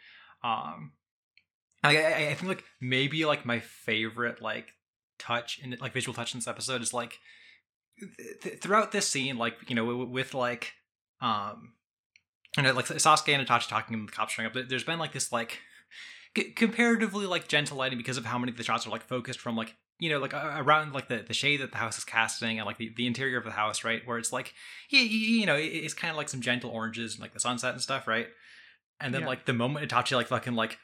Um 0.43 0.91
I, 1.83 1.97
I, 1.97 2.29
I 2.29 2.33
think 2.33 2.47
like 2.49 2.63
maybe 2.81 3.25
like 3.25 3.45
my 3.45 3.59
favorite 3.59 4.41
like 4.41 4.69
touch 5.19 5.59
in 5.63 5.77
like 5.79 5.93
visual 5.93 6.13
touch 6.13 6.33
in 6.33 6.39
this 6.39 6.47
episode 6.47 6.81
is 6.81 6.93
like 6.93 7.19
th- 7.99 8.39
th- 8.41 8.59
throughout 8.59 8.91
this 8.91 9.07
scene 9.07 9.37
like 9.37 9.55
you 9.67 9.75
know 9.75 9.85
with, 9.85 10.09
with 10.09 10.33
like 10.33 10.73
um 11.21 11.73
you 12.57 12.63
know 12.63 12.73
like 12.73 12.85
Sasuke 12.87 13.29
and 13.33 13.45
Itachi 13.47 13.67
talking 13.69 13.93
and 13.93 14.07
the 14.07 14.11
cops 14.11 14.33
showing 14.33 14.47
up 14.47 14.53
there's 14.67 14.83
been 14.83 14.99
like 14.99 15.13
this 15.13 15.31
like 15.31 15.59
c- 16.35 16.51
comparatively 16.51 17.25
like 17.25 17.47
gentle 17.47 17.77
lighting 17.77 17.97
because 17.97 18.17
of 18.17 18.25
how 18.25 18.37
many 18.37 18.51
of 18.51 18.57
the 18.57 18.63
shots 18.63 18.85
are 18.85 18.89
like 18.89 19.03
focused 19.03 19.39
from 19.39 19.55
like 19.55 19.75
you 19.99 20.09
know 20.09 20.19
like 20.19 20.33
around 20.33 20.93
like 20.93 21.07
the, 21.07 21.23
the 21.27 21.33
shade 21.33 21.61
that 21.61 21.71
the 21.71 21.77
house 21.77 21.97
is 21.97 22.03
casting 22.03 22.57
and 22.59 22.65
like 22.65 22.77
the, 22.77 22.91
the 22.97 23.07
interior 23.07 23.37
of 23.37 23.43
the 23.45 23.51
house 23.51 23.83
right? 23.83 24.01
Where 24.05 24.17
it's 24.17 24.33
like 24.33 24.53
you, 24.89 24.99
you 24.99 25.45
know 25.45 25.55
it's 25.55 25.93
kind 25.93 26.11
of 26.11 26.17
like 26.17 26.29
some 26.29 26.41
gentle 26.41 26.69
oranges 26.71 27.13
and 27.13 27.21
like 27.21 27.33
the 27.33 27.39
sunset 27.39 27.73
and 27.73 27.81
stuff 27.81 28.07
right? 28.07 28.27
And 28.99 29.13
then 29.13 29.21
Yeah. 29.21 29.27
like 29.27 29.45
the 29.45 29.53
moment 29.53 29.89
Itachi 29.89 30.15
like 30.15 30.27
fucking 30.27 30.55
like 30.55 30.77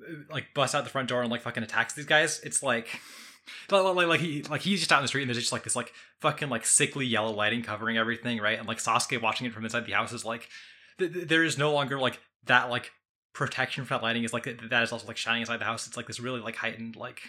uh, 0.00 0.12
like 0.30 0.46
busts 0.54 0.74
out 0.74 0.84
the 0.84 0.90
front 0.90 1.08
door 1.08 1.22
and 1.22 1.30
like 1.30 1.42
fucking 1.42 1.62
attacks 1.62 1.94
these 1.94 2.06
guys 2.06 2.40
it's 2.42 2.62
like 2.62 2.88
like, 3.70 3.82
like, 3.94 4.06
like 4.08 4.20
he 4.20 4.42
like 4.44 4.60
he's 4.60 4.80
just 4.80 4.92
out 4.92 4.98
in 4.98 5.04
the 5.04 5.08
street 5.08 5.22
and 5.22 5.30
there's 5.30 5.38
just 5.38 5.52
like 5.52 5.64
this 5.64 5.74
like 5.76 5.92
fucking 6.20 6.50
like 6.50 6.66
sickly 6.66 7.06
yellow 7.06 7.32
lighting 7.32 7.62
covering 7.62 7.96
everything 7.96 8.38
right? 8.38 8.58
And 8.58 8.68
like 8.68 8.78
Sasuke 8.78 9.20
watching 9.22 9.46
it 9.46 9.52
from 9.54 9.64
inside 9.64 9.86
the 9.86 9.92
house 9.92 10.12
is 10.12 10.24
like 10.24 10.48
th- 10.98 11.12
th- 11.12 11.28
there 11.28 11.42
is 11.44 11.56
no 11.56 11.72
longer 11.72 11.98
like 11.98 12.20
that 12.44 12.68
like 12.68 12.90
protection 13.32 13.84
from 13.84 13.96
that 13.98 14.02
lighting 14.02 14.24
is 14.24 14.32
like 14.32 14.44
that 14.70 14.82
is 14.82 14.90
also 14.92 15.06
like 15.06 15.16
shining 15.16 15.42
inside 15.42 15.58
the 15.60 15.64
house 15.64 15.86
it's 15.86 15.96
like 15.96 16.06
this 16.06 16.18
really 16.20 16.40
like 16.40 16.56
heightened 16.56 16.96
like 16.96 17.20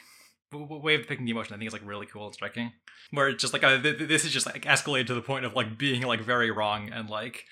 way 0.52 0.96
of 0.96 1.02
depicting 1.02 1.26
the 1.26 1.32
emotion 1.32 1.54
I 1.54 1.58
think 1.58 1.68
is 1.68 1.74
like 1.74 1.86
really 1.86 2.08
cool 2.08 2.26
and 2.26 2.34
striking 2.34 2.72
where 3.12 3.28
it's 3.30 3.42
just 3.42 3.54
like 3.54 3.64
uh, 3.64 3.80
th- 3.82 3.98
th- 3.98 4.10
this 4.10 4.26
is 4.26 4.32
just 4.32 4.46
like 4.48 4.64
escalated 4.64 5.06
to 5.08 5.14
the 5.14 5.22
point 5.22 5.46
of 5.46 5.54
like 5.54 5.78
being 5.78 6.02
like 6.04 6.22
very 6.22 6.50
wrong 6.50 6.90
and 6.92 7.10
like 7.10 7.46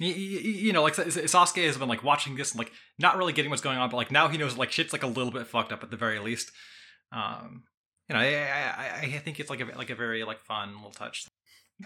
y- 0.00 0.06
y- 0.08 0.14
y- 0.16 0.40
you 0.66 0.72
know, 0.72 0.82
like 0.82 0.94
Sasuke 0.94 1.64
has 1.66 1.76
been 1.78 1.88
like 1.88 2.02
watching 2.04 2.36
this 2.36 2.52
and 2.52 2.58
like 2.58 2.72
not 2.98 3.16
really 3.16 3.32
getting 3.32 3.50
what's 3.50 3.62
going 3.62 3.78
on, 3.78 3.88
but 3.90 3.96
like 3.96 4.10
now 4.10 4.28
he 4.28 4.36
knows 4.38 4.56
like 4.56 4.70
shit's 4.72 4.92
like 4.92 5.02
a 5.02 5.06
little 5.06 5.30
bit 5.32 5.46
fucked 5.46 5.72
up 5.72 5.82
at 5.82 5.90
the 5.90 5.96
very 5.96 6.18
least. 6.18 6.50
Um, 7.12 7.64
you 8.08 8.14
know, 8.14 8.20
I, 8.20 8.26
I- 8.26 9.00
I 9.14 9.18
think 9.24 9.40
it's 9.40 9.48
like 9.50 9.60
a 9.60 9.76
like 9.78 9.90
a 9.90 9.94
very 9.94 10.24
like 10.24 10.40
fun 10.40 10.74
little 10.76 10.90
touch. 10.90 11.26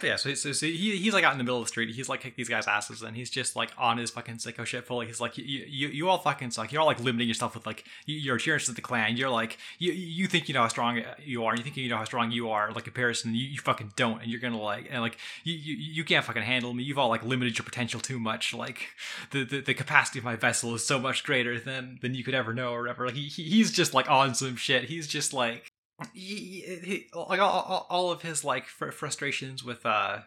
Yeah, 0.03 0.17
so, 0.17 0.35
so, 0.35 0.53
so 0.53 0.67
he, 0.67 0.99
he's 0.99 1.15
like 1.15 1.25
out 1.25 1.33
in 1.33 1.39
the 1.39 1.45
middle 1.45 1.57
of 1.59 1.65
the 1.65 1.69
street. 1.69 1.93
He's 1.95 2.11
like 2.11 2.21
kick 2.21 2.37
these 2.37 2.49
guys' 2.49 2.67
asses, 2.69 3.01
and 3.01 3.17
he's 3.17 3.31
just 3.31 3.57
like 3.57 3.71
on 3.79 3.97
his 3.97 4.11
fucking 4.11 4.37
sicko 4.37 4.67
shit 4.67 4.85
fully. 4.87 5.07
He's 5.07 5.19
like, 5.19 5.39
you, 5.39 5.45
you, 5.45 5.89
you 5.89 6.09
all 6.11 6.19
fucking 6.19 6.51
suck. 6.51 6.71
You're 6.71 6.83
all 6.83 6.87
like 6.87 7.01
limiting 7.01 7.27
yourself 7.27 7.55
with 7.55 7.67
like 7.67 7.85
your 8.05 8.37
adherence 8.37 8.67
to 8.67 8.73
the 8.73 8.83
clan. 8.83 9.17
You're 9.17 9.31
like, 9.31 9.57
you, 9.79 9.93
you 9.93 10.27
think 10.27 10.47
you 10.47 10.53
know 10.53 10.61
how 10.61 10.69
strong 10.69 10.99
uh, 10.99 11.15
you 11.25 11.43
are. 11.45 11.53
And 11.53 11.59
you 11.59 11.65
think 11.65 11.79
you 11.79 11.89
know 11.89 11.97
how 11.97 12.05
strong 12.05 12.31
you 12.31 12.51
are. 12.51 12.71
Like 12.71 12.85
comparison, 12.85 13.35
you, 13.35 13.47
you 13.47 13.59
fucking 13.61 13.95
don't, 13.97 14.21
and 14.21 14.31
you're 14.31 14.41
gonna 14.43 14.61
like 14.61 14.89
and 14.91 15.01
like 15.01 15.17
you, 15.43 15.55
you 15.55 15.75
you 15.77 16.05
can't 16.05 16.25
fucking 16.25 16.43
handle 16.43 16.75
me. 16.75 16.83
You've 16.83 16.99
all 16.99 17.09
like 17.09 17.25
limited 17.25 17.57
your 17.57 17.65
potential 17.65 17.99
too 17.99 18.21
much. 18.21 18.53
Like 18.53 18.89
the, 19.31 19.43
the, 19.45 19.61
the 19.63 19.75
capacity 19.75 20.19
of 20.19 20.25
my 20.25 20.37
vessel 20.37 20.75
is 20.75 20.87
so 20.87 20.99
much 20.99 21.25
greater 21.25 21.59
than 21.59 21.99
than 22.03 22.15
you 22.15 22.23
could 22.23 22.35
ever 22.35 22.53
know 22.53 22.73
or 22.73 22.83
whatever. 22.83 23.07
Like 23.07 23.15
he- 23.17 23.29
he's 23.43 23.73
just 23.73 23.95
like 23.95 24.11
on 24.11 24.35
some 24.35 24.57
shit. 24.57 24.85
He's 24.85 25.07
just 25.09 25.33
like 25.33 25.73
he, 26.15 27.07
like 27.15 27.41
all, 27.41 27.87
all, 27.91 28.11
of 28.13 28.23
his 28.23 28.45
like 28.45 28.67
fr- 28.67 28.91
frustrations 28.91 29.65
with 29.65 29.85
uh 29.85 30.19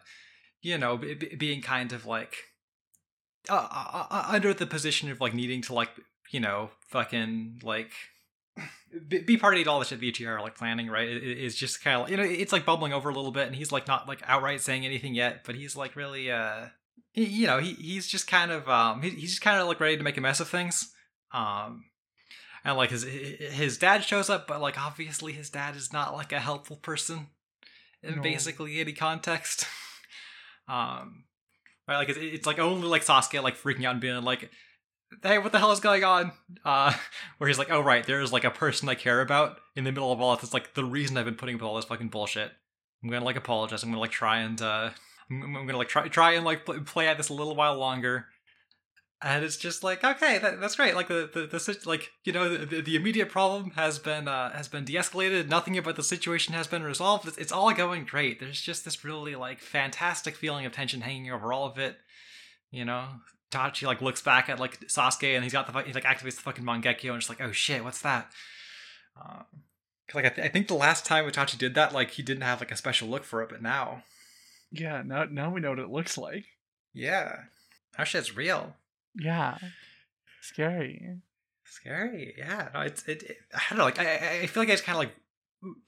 you 0.60 0.76
know 0.78 0.96
b- 0.96 1.14
b- 1.14 1.34
being 1.36 1.62
kind 1.62 1.92
of 1.92 2.04
like 2.06 2.34
uh, 3.48 3.68
uh, 4.10 4.24
under 4.28 4.52
the 4.54 4.66
position 4.66 5.10
of 5.10 5.20
like 5.20 5.34
needing 5.34 5.62
to 5.62 5.74
like 5.74 5.90
you 6.30 6.40
know 6.40 6.70
fucking 6.88 7.60
like 7.62 7.90
be, 9.08 9.38
party 9.38 9.64
to 9.64 9.70
all 9.70 9.78
the 9.78 9.86
shit 9.86 10.00
the 10.00 10.26
are 10.26 10.40
like 10.40 10.56
planning 10.56 10.88
right? 10.88 11.08
It, 11.08 11.22
it- 11.24 11.38
it's 11.44 11.56
just 11.56 11.82
kind 11.82 12.02
of 12.02 12.10
you 12.10 12.16
know 12.16 12.22
it's 12.22 12.52
like 12.52 12.66
bubbling 12.66 12.92
over 12.92 13.08
a 13.08 13.14
little 13.14 13.32
bit 13.32 13.46
and 13.46 13.56
he's 13.56 13.72
like 13.72 13.88
not 13.88 14.06
like 14.06 14.20
outright 14.26 14.60
saying 14.60 14.84
anything 14.84 15.14
yet 15.14 15.42
but 15.46 15.54
he's 15.54 15.74
like 15.74 15.96
really 15.96 16.30
uh 16.30 16.66
you 17.14 17.46
know 17.46 17.58
he, 17.58 17.72
he's 17.72 18.06
just 18.06 18.26
kind 18.26 18.50
of 18.50 18.68
um 18.68 19.00
he, 19.02 19.10
he's 19.10 19.30
just 19.30 19.42
kind 19.42 19.58
of 19.60 19.66
like 19.68 19.80
ready 19.80 19.96
to 19.96 20.02
make 20.02 20.18
a 20.18 20.20
mess 20.20 20.40
of 20.40 20.48
things. 20.48 20.92
Um 21.32 21.84
and 22.64 22.76
like 22.76 22.90
his 22.90 23.02
his 23.02 23.78
dad 23.78 24.04
shows 24.04 24.30
up 24.30 24.46
but 24.46 24.60
like 24.60 24.78
obviously 24.80 25.32
his 25.32 25.50
dad 25.50 25.76
is 25.76 25.92
not 25.92 26.14
like 26.14 26.32
a 26.32 26.40
helpful 26.40 26.76
person 26.76 27.26
in 28.02 28.16
No. 28.16 28.22
basically 28.22 28.80
any 28.80 28.92
context. 28.92 29.66
Um 30.68 31.24
right 31.88 31.98
like 31.98 32.08
it's, 32.08 32.18
it's 32.20 32.46
like 32.46 32.58
only 32.60 32.86
like 32.86 33.04
Sasuke 33.04 33.42
like 33.42 33.56
freaking 33.56 33.84
out 33.84 33.92
and 33.92 34.00
being 34.00 34.22
like 34.22 34.48
hey 35.22 35.38
what 35.38 35.50
the 35.52 35.58
hell 35.58 35.72
is 35.72 35.80
going 35.80 36.04
on? 36.04 36.30
Uh 36.64 36.92
where 37.38 37.48
he's 37.48 37.58
like 37.58 37.70
oh 37.70 37.80
right 37.80 38.06
there's 38.06 38.32
like 38.32 38.44
a 38.44 38.50
person 38.50 38.88
I 38.88 38.94
care 38.94 39.20
about 39.20 39.58
in 39.74 39.82
the 39.84 39.90
middle 39.92 40.12
of 40.12 40.20
all 40.20 40.34
this 40.36 40.44
it's 40.44 40.54
like 40.54 40.74
the 40.74 40.84
reason 40.84 41.16
I've 41.16 41.24
been 41.24 41.34
putting 41.34 41.56
up 41.56 41.60
with 41.62 41.68
all 41.68 41.76
this 41.76 41.84
fucking 41.86 42.08
bullshit. 42.08 42.52
I'm 43.02 43.10
gonna 43.10 43.24
like 43.24 43.36
apologize. 43.36 43.82
I'm 43.82 43.90
gonna 43.90 44.00
like 44.00 44.12
try 44.12 44.38
and 44.38 44.62
uh 44.62 44.90
I'm, 45.28 45.42
I'm 45.56 45.66
gonna 45.66 45.78
like 45.78 45.88
try 45.88 46.06
try 46.06 46.32
and 46.34 46.44
like 46.44 46.64
pl- 46.64 46.80
play 46.82 47.08
at 47.08 47.16
this 47.16 47.28
a 47.28 47.34
little 47.34 47.56
while 47.56 47.76
longer 47.76 48.26
and 49.24 49.44
it's 49.44 49.56
just 49.56 49.84
like 49.84 50.02
okay 50.02 50.38
that, 50.38 50.60
that's 50.60 50.76
great. 50.76 50.94
Like 50.94 51.08
the, 51.08 51.30
the 51.32 51.46
the 51.46 51.78
like 51.86 52.10
you 52.24 52.32
know 52.32 52.56
the, 52.56 52.80
the 52.82 52.96
immediate 52.96 53.28
problem 53.30 53.70
has 53.72 53.98
been 53.98 54.26
uh 54.28 54.52
has 54.52 54.68
been 54.68 54.84
de-escalated. 54.84 55.48
Nothing 55.48 55.78
about 55.78 55.96
the 55.96 56.02
situation 56.02 56.54
has 56.54 56.66
been 56.66 56.82
resolved. 56.82 57.28
It's, 57.28 57.38
it's 57.38 57.52
all 57.52 57.72
going 57.72 58.04
great. 58.04 58.40
There's 58.40 58.60
just 58.60 58.84
this 58.84 59.04
really 59.04 59.34
like 59.34 59.60
fantastic 59.60 60.34
feeling 60.36 60.66
of 60.66 60.72
tension 60.72 61.02
hanging 61.02 61.30
over 61.30 61.52
all 61.52 61.66
of 61.66 61.78
it. 61.78 61.96
You 62.70 62.84
know 62.84 63.04
Tachi 63.50 63.86
like 63.86 64.00
looks 64.00 64.22
back 64.22 64.48
at 64.48 64.58
like 64.58 64.80
Sasuke 64.88 65.34
and 65.34 65.44
he's 65.44 65.52
got 65.52 65.72
the 65.72 65.82
he 65.82 65.92
like 65.92 66.04
activates 66.04 66.36
the 66.36 66.42
fucking 66.42 66.64
Mangekyo 66.64 67.12
and 67.12 67.20
just 67.20 67.28
like 67.28 67.40
oh 67.40 67.52
shit 67.52 67.84
what's 67.84 68.00
that? 68.02 68.30
Um 69.20 69.44
like 70.14 70.26
I, 70.26 70.28
th- 70.28 70.46
I 70.46 70.50
think 70.50 70.68
the 70.68 70.74
last 70.74 71.06
time 71.06 71.24
Itachi 71.30 71.56
did 71.56 71.74
that 71.74 71.94
like 71.94 72.10
he 72.10 72.22
didn't 72.22 72.42
have 72.42 72.60
like 72.60 72.70
a 72.72 72.76
special 72.76 73.08
look 73.08 73.24
for 73.24 73.42
it 73.42 73.48
but 73.48 73.62
now. 73.62 74.02
Yeah, 74.70 75.02
now 75.04 75.24
now 75.24 75.50
we 75.50 75.60
know 75.60 75.70
what 75.70 75.78
it 75.78 75.90
looks 75.90 76.18
like. 76.18 76.46
yeah. 76.92 77.36
That 77.96 78.04
shit's 78.08 78.34
real 78.34 78.74
Yeah. 79.14 79.58
Scary. 80.40 81.18
Scary, 81.64 82.34
yeah. 82.36 82.68
No, 82.74 82.80
it's 82.80 83.02
it, 83.08 83.22
it. 83.22 83.36
I 83.54 83.60
don't 83.70 83.78
know. 83.78 83.84
Like 83.84 83.98
I, 83.98 84.40
I- 84.42 84.46
feel 84.46 84.62
like 84.62 84.68
I 84.70 84.72
just 84.72 84.84
kind 84.84 84.96
of 84.96 85.00
like 85.00 85.14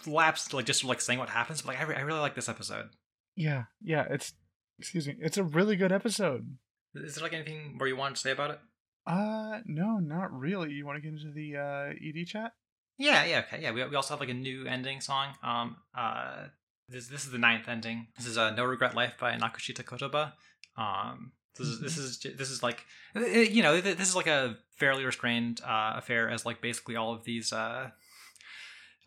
lapsed, 0.06 0.55
like 0.55 0.64
just 0.66 0.84
like 0.84 1.01
saying 1.01 1.18
what 1.18 1.28
happens. 1.28 1.62
But 1.62 1.68
like 1.74 1.80
I, 1.80 1.84
re- 1.84 1.96
I 1.96 2.01
really 2.01 2.20
like 2.20 2.34
this 2.34 2.48
episode. 2.48 2.90
Yeah, 3.36 3.64
yeah, 3.82 4.06
it's 4.10 4.32
excuse 4.78 5.06
me. 5.06 5.16
It's 5.20 5.36
a 5.36 5.42
really 5.44 5.76
good 5.76 5.92
episode. 5.92 6.56
Is 6.94 7.16
there 7.16 7.22
like 7.24 7.32
anything 7.32 7.76
more 7.76 7.88
you 7.88 7.96
want 7.96 8.14
to 8.16 8.20
say 8.20 8.30
about 8.30 8.52
it? 8.52 8.60
Uh 9.06 9.59
no, 9.66 9.98
not 9.98 10.32
really. 10.32 10.72
You 10.72 10.86
want 10.86 10.96
to 10.96 11.02
get 11.02 11.12
into 11.12 11.32
the 11.32 11.56
uh 11.56 11.92
ED 12.20 12.26
chat? 12.26 12.52
Yeah, 12.96 13.24
yeah, 13.24 13.40
okay, 13.48 13.60
yeah. 13.60 13.72
We, 13.72 13.84
we 13.84 13.96
also 13.96 14.14
have 14.14 14.20
like 14.20 14.28
a 14.28 14.34
new 14.34 14.66
ending 14.66 15.01
song. 15.01 15.34
Um, 15.42 15.76
uh, 15.98 16.44
this 16.88 17.09
this 17.09 17.24
is 17.24 17.32
the 17.32 17.38
ninth 17.38 17.66
ending. 17.68 18.06
This 18.16 18.26
is 18.26 18.38
uh, 18.38 18.52
"No 18.55 18.64
Regret 18.64 18.94
Life" 18.94 19.14
by 19.18 19.32
Nakushita 19.36 19.82
Kotoba. 19.84 20.32
Um, 20.76 21.32
this 21.56 21.68
is 21.68 21.81
this 21.81 21.98
is 21.98 22.18
this 22.36 22.51
is 22.51 22.62
like 22.62 22.85
uh, 23.14 23.20
you 23.20 23.62
know 23.62 23.81
this 23.81 24.09
is 24.09 24.16
like 24.16 24.26
a 24.26 24.56
fairly 24.76 25.05
restrained 25.05 25.60
uh, 25.62 25.94
affair 25.97 26.28
as 26.28 26.44
like 26.44 26.60
basically 26.60 26.97
all 26.97 27.12
of 27.12 27.24
these 27.24 27.52
uh, 27.52 27.90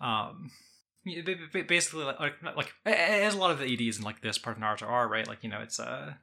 um. 0.02 0.52
Basically, 1.70 2.04
like, 2.04 2.20
like, 2.44 2.74
as 2.86 3.34
a 3.34 3.38
lot 3.38 3.52
of 3.52 3.60
the 3.60 3.66
EDs 3.66 3.98
in 3.98 4.04
like 4.04 4.20
this 4.20 4.38
part 4.38 4.58
of 4.58 4.62
Naruto 4.62 4.90
are, 4.90 5.08
right? 5.08 5.26
Like 5.26 5.42
you 5.42 5.50
know, 5.50 5.62
it's 5.62 5.80
uh, 5.80 6.16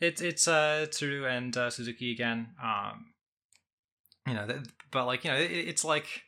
it's 0.00 0.20
it's 0.20 0.48
uh 0.48 0.86
Tsuru 0.90 1.30
and 1.30 1.56
uh, 1.56 1.70
Suzuki 1.70 2.10
again. 2.10 2.48
Um, 2.60 3.12
you 4.26 4.34
know, 4.34 4.48
but 4.90 5.06
like 5.06 5.24
you 5.24 5.30
know, 5.30 5.36
it, 5.36 5.52
it's 5.52 5.84
like 5.84 6.22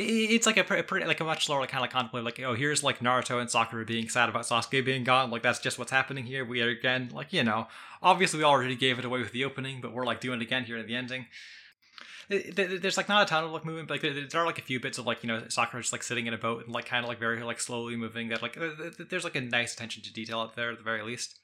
it's 0.00 0.46
like 0.46 0.56
a 0.56 0.64
pretty, 0.64 1.06
like 1.06 1.20
a 1.20 1.24
much 1.24 1.46
slower 1.46 1.66
kind 1.66 1.84
of 1.84 1.90
contemplate 1.90 2.24
like 2.24 2.40
oh 2.40 2.54
here's 2.54 2.84
like 2.84 3.00
Naruto 3.00 3.40
and 3.40 3.50
Sakura 3.50 3.84
being 3.84 4.08
sad 4.08 4.28
about 4.28 4.44
Sasuke 4.44 4.84
being 4.84 5.04
gone. 5.04 5.30
Like 5.30 5.42
that's 5.42 5.58
just 5.58 5.78
what's 5.78 5.90
happening 5.90 6.24
here. 6.24 6.44
We 6.44 6.62
are 6.62 6.68
again 6.68 7.10
like 7.12 7.32
you 7.32 7.42
know 7.42 7.66
obviously 8.02 8.38
we 8.38 8.44
already 8.44 8.76
gave 8.76 8.98
it 8.98 9.04
away 9.04 9.20
with 9.20 9.32
the 9.32 9.44
opening 9.44 9.80
but 9.80 9.92
we're 9.92 10.06
like 10.06 10.20
doing 10.20 10.40
it 10.40 10.44
again 10.44 10.64
here 10.64 10.78
in 10.78 10.86
the 10.86 10.94
ending. 10.94 11.26
Th- 12.30 12.54
th- 12.54 12.80
there's 12.82 12.96
like 12.96 13.08
not 13.08 13.22
a 13.22 13.26
ton 13.26 13.44
of 13.44 13.50
like 13.50 13.64
movement 13.64 13.88
but 13.88 14.02
like 14.02 14.30
there, 14.30 14.40
are 14.40 14.46
like 14.46 14.58
a 14.58 14.62
few 14.62 14.78
bits 14.78 14.98
of 14.98 15.06
like 15.06 15.22
you 15.22 15.28
know 15.28 15.42
Sakura 15.48 15.82
just 15.82 15.92
like 15.92 16.02
sitting 16.02 16.26
in 16.26 16.34
a 16.34 16.38
boat 16.38 16.64
and 16.64 16.74
like 16.74 16.86
kind 16.86 17.04
of 17.04 17.08
like 17.08 17.18
very 17.18 17.42
like 17.42 17.60
slowly 17.60 17.96
moving 17.96 18.28
that 18.28 18.42
like 18.42 18.56
uh, 18.56 18.70
th- 18.76 18.96
th- 18.96 19.08
there's 19.08 19.24
like 19.24 19.36
a 19.36 19.40
nice 19.40 19.74
attention 19.74 20.02
to 20.04 20.12
detail 20.12 20.40
up 20.40 20.54
there 20.54 20.70
at 20.70 20.78
the 20.78 20.84
very 20.84 21.02
least 21.02 21.38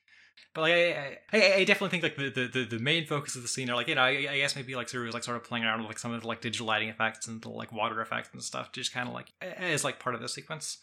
but 0.54 0.62
like 0.62 0.72
I, 0.72 1.18
I, 1.32 1.54
I 1.54 1.64
definitely 1.64 1.88
think 1.90 2.02
like 2.02 2.16
the, 2.16 2.48
the, 2.52 2.64
the, 2.64 2.78
main 2.78 3.06
focus 3.06 3.36
of 3.36 3.42
the 3.42 3.48
scene 3.48 3.70
are 3.70 3.74
like 3.74 3.88
you 3.88 3.94
know 3.94 4.02
I, 4.02 4.10
I 4.30 4.36
guess 4.36 4.56
maybe 4.56 4.74
like 4.74 4.86
Tsuru 4.86 5.06
was 5.06 5.14
like 5.14 5.24
sort 5.24 5.36
of 5.36 5.44
playing 5.44 5.64
around 5.64 5.80
with 5.80 5.88
like 5.88 5.98
some 5.98 6.12
of 6.12 6.22
the 6.22 6.28
like 6.28 6.40
digital 6.40 6.66
lighting 6.66 6.88
effects 6.88 7.26
and 7.26 7.42
the 7.42 7.48
like 7.48 7.72
water 7.72 8.00
effects 8.00 8.30
and 8.32 8.42
stuff 8.42 8.72
just 8.72 8.92
kind 8.92 9.08
of 9.08 9.14
like 9.14 9.32
as 9.40 9.84
like 9.84 9.98
part 9.98 10.14
of 10.14 10.20
the 10.20 10.28
sequence. 10.28 10.78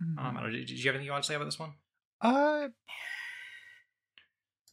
Um, 0.00 0.16
I 0.18 0.32
don't 0.32 0.34
know, 0.44 0.50
did, 0.50 0.66
did 0.66 0.78
you 0.78 0.84
have 0.86 0.94
anything 0.94 1.06
you 1.06 1.12
want 1.12 1.24
to 1.24 1.28
say 1.28 1.34
about 1.34 1.46
this 1.46 1.58
one? 1.58 1.72
Uh, 2.20 2.68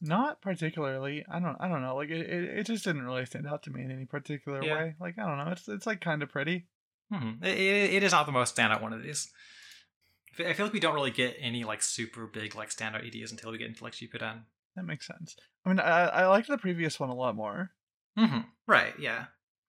not 0.01 0.41
particularly. 0.41 1.25
I 1.29 1.39
don't. 1.39 1.57
I 1.59 1.67
don't 1.67 1.81
know. 1.81 1.95
Like 1.95 2.09
it, 2.09 2.29
it, 2.29 2.59
it 2.59 2.65
just 2.65 2.83
didn't 2.83 3.03
really 3.03 3.25
stand 3.25 3.47
out 3.47 3.63
to 3.63 3.71
me 3.71 3.83
in 3.83 3.91
any 3.91 4.05
particular 4.05 4.63
Yeah. 4.63 4.75
way. 4.75 4.95
Like 4.99 5.17
I 5.17 5.25
don't 5.25 5.37
know. 5.37 5.51
It's 5.51 5.67
it's 5.67 5.87
like 5.87 6.01
kind 6.01 6.21
of 6.21 6.29
pretty. 6.29 6.67
hmm 7.11 7.43
It, 7.43 7.57
it, 7.57 7.93
it 7.95 8.03
is 8.03 8.11
not 8.11 8.25
the 8.25 8.31
most 8.31 8.55
standout 8.55 8.81
one 8.81 8.93
of 8.93 9.01
these. 9.01 9.31
I 10.39 10.53
feel 10.53 10.65
like 10.65 10.73
we 10.73 10.79
don't 10.79 10.93
really 10.95 11.11
get 11.11 11.35
any 11.39 11.63
like 11.63 11.81
super 11.81 12.27
big 12.27 12.55
like 12.55 12.69
standout 12.69 13.05
EDs 13.05 13.31
until 13.31 13.51
we 13.51 13.57
get 13.57 13.67
into 13.67 13.83
like 13.83 13.93
Shippuden. 13.93 14.41
That 14.75 14.85
makes 14.85 15.07
sense. 15.07 15.35
I 15.65 15.69
mean, 15.69 15.79
I, 15.79 16.05
I 16.07 16.27
liked 16.27 16.47
the 16.47 16.57
previous 16.57 16.99
one 16.99 17.09
a 17.09 17.15
lot 17.15 17.35
more. 17.35 17.71
Mm-hmm. 18.17 18.41
Right. 18.67 18.93
Yeah. 18.99 19.25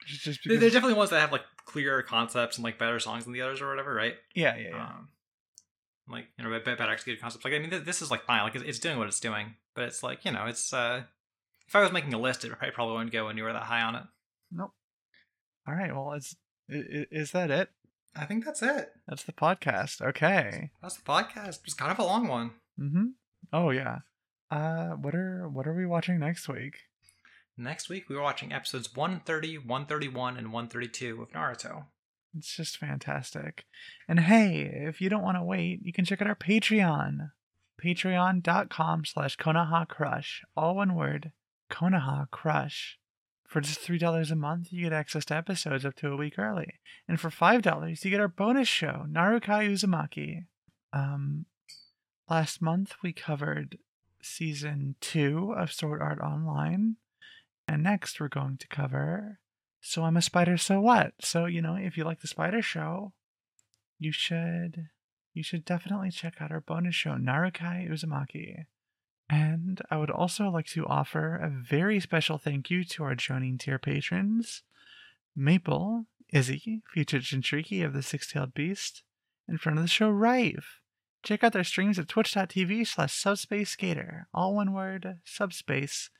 Just, 0.07 0.41
because, 0.45 0.61
definitely 0.73 0.95
ones 0.95 1.11
that 1.11 1.21
have 1.21 1.33
like 1.33 1.43
clearer 1.65 2.03
concepts 2.03 2.57
and 2.57 2.65
like 2.65 2.79
better 2.79 2.99
songs 3.01 3.25
than 3.25 3.33
the 3.33 3.43
others 3.43 3.61
or 3.61 3.69
whatever. 3.69 3.93
Right. 3.95 4.15
yeah, 4.35 4.57
yeah, 4.57 4.69
yeah. 4.71 4.85
Um, 4.85 5.09
like 6.09 6.27
you 6.39 6.45
know, 6.45 6.59
better 6.61 6.91
executed 6.91 7.21
concepts. 7.21 7.45
Like 7.45 7.55
I 7.55 7.59
mean, 7.59 7.71
th- 7.71 7.85
this 7.85 8.01
is 8.01 8.11
like 8.11 8.25
fine. 8.25 8.43
Like 8.43 8.55
it's, 8.55 8.65
it's 8.65 8.79
doing 8.79 8.99
what 8.99 9.09
it's 9.09 9.21
doing, 9.21 9.55
but 9.75 9.85
it's 9.85 10.03
like 10.03 10.25
you 10.25 10.33
know, 10.33 10.47
it's 10.47 10.73
uh, 10.73 11.03
if 11.67 11.75
I 11.77 11.81
was 11.83 11.93
making 11.93 12.15
a 12.15 12.19
list, 12.19 12.45
it 12.45 12.53
probably 12.73 12.95
wouldn't 12.95 13.13
go 13.13 13.29
anywhere 13.29 13.53
that 13.53 13.65
high 13.65 13.83
on 13.83 13.95
it. 13.97 14.03
nope. 14.53 14.71
All 15.67 15.75
right. 15.75 15.95
Well, 15.95 16.13
is 16.15 16.37
i- 16.71 16.75
i- 16.77 17.07
is 17.11 17.33
that 17.33 17.51
it? 17.51 17.71
I 18.17 18.25
think 18.25 18.45
that's 18.45 18.63
it. 18.63 18.91
That's 19.07 19.23
the 19.23 19.33
podcast. 19.33 20.01
Okay. 20.01 20.71
That's 20.83 20.97
the 20.97 21.03
podcast. 21.03 21.61
It's 21.65 21.75
kind 21.75 21.93
of 21.93 21.99
a 21.99 22.05
long 22.05 22.29
one. 22.29 22.53
Mm-hmm. 22.81 23.07
Oh 23.53 23.71
yeah. 23.71 23.99
Uh, 24.51 24.91
what 24.91 25.15
are 25.15 25.49
what 25.49 25.67
are 25.67 25.75
we 25.75 25.87
watching 25.87 26.19
next 26.19 26.49
week? 26.49 26.77
Next 27.57 27.89
week, 27.89 28.09
we 28.09 28.15
were 28.15 28.23
watching 28.23 28.53
episodes 28.53 28.95
130, 28.95 29.59
131, 29.59 30.37
and 30.37 30.53
132 30.53 31.21
of 31.21 31.33
Naruto. 31.33 31.87
It's 32.37 32.55
just 32.55 32.77
fantastic. 32.77 33.65
And 34.07 34.21
hey, 34.21 34.63
if 34.87 35.01
you 35.01 35.09
don't 35.09 35.25
want 35.25 35.37
to 35.39 35.43
wait, 35.43 35.81
you 35.83 35.93
can 35.93 36.05
check 36.05 36.23
out 36.23 36.29
our 36.29 36.37
Patreon. 36.37 37.31
Patreon.com 37.85 39.05
slash 39.05 39.37
Konoha 39.37 39.89
Crush. 39.89 40.43
All 40.57 40.77
one 40.77 40.95
word. 40.95 41.33
Konoha 41.71 42.31
Crush. 42.31 42.99
For 43.49 43.61
just 43.61 43.81
$3 43.81 44.31
a 44.31 44.37
month, 44.37 44.69
you 44.71 44.85
get 44.85 44.93
access 44.93 45.25
to 45.27 45.35
episodes 45.35 45.85
up 45.85 45.95
to 45.97 46.13
a 46.13 46.17
week 46.17 46.39
early. 46.39 46.75
And 47.09 47.19
for 47.19 47.31
$5, 47.31 48.05
you 48.05 48.11
get 48.11 48.21
our 48.21 48.29
bonus 48.29 48.69
show, 48.69 49.07
Narukai 49.11 49.71
Uzumaki. 49.71 50.45
Um, 50.93 51.47
last 52.29 52.63
month, 52.63 52.95
we 53.03 53.13
covered 53.13 53.79
season 54.23 54.97
two 55.01 55.55
of 55.57 55.73
Sword 55.73 56.03
Art 56.03 56.21
Online. 56.21 56.97
And 57.67 57.83
next, 57.83 58.21
we're 58.21 58.29
going 58.29 58.59
to 58.59 58.69
cover 58.69 59.39
so 59.81 60.05
I'm 60.05 60.17
a 60.17 60.23
spider, 60.23 60.57
so 60.57 60.81
what? 60.81 61.13
So, 61.21 61.47
you 61.47 61.63
know, 61.63 61.77
if 61.77 61.97
you 61.97 62.05
like 62.05 62.21
the 62.21 62.27
spider 62.27 62.63
show, 62.63 63.13
you 63.99 64.13
should 64.13 64.89
you 65.35 65.43
should 65.43 65.65
definitely 65.65 66.11
check 66.11 66.35
out 66.41 66.51
our 66.51 66.61
bonus 66.61 66.95
show, 66.95 67.13
Narukai 67.13 67.89
Uzumaki. 67.89 68.67
And 69.31 69.83
I 69.91 69.99
would 69.99 70.11
also 70.11 70.49
like 70.49 70.67
to 70.69 70.87
offer 70.87 71.37
a 71.37 71.51
very 71.51 72.01
special 72.01 72.39
thank 72.39 72.71
you 72.71 72.83
to 72.85 73.05
our 73.05 73.15
joining 73.15 73.59
tier 73.59 73.79
patrons. 73.79 74.63
Maple, 75.37 76.07
Izzy, 76.33 76.83
featured 76.93 77.23
Jinchuriki 77.23 77.85
of 77.85 77.93
the 77.93 78.03
Six-Tailed 78.03 78.55
Beast, 78.55 79.03
and 79.47 79.61
front 79.61 79.79
of 79.79 79.85
the 79.85 79.89
show, 79.89 80.11
Rive. 80.11 80.81
Check 81.23 81.45
out 81.45 81.53
their 81.53 81.65
streams 81.65 81.99
at 81.99 82.09
twitch.tv 82.09 82.87
slash 82.87 83.15
subspace 83.15 83.71
skater. 83.71 84.29
All 84.33 84.55
one 84.55 84.73
word, 84.73 85.19
subspace 85.25 86.11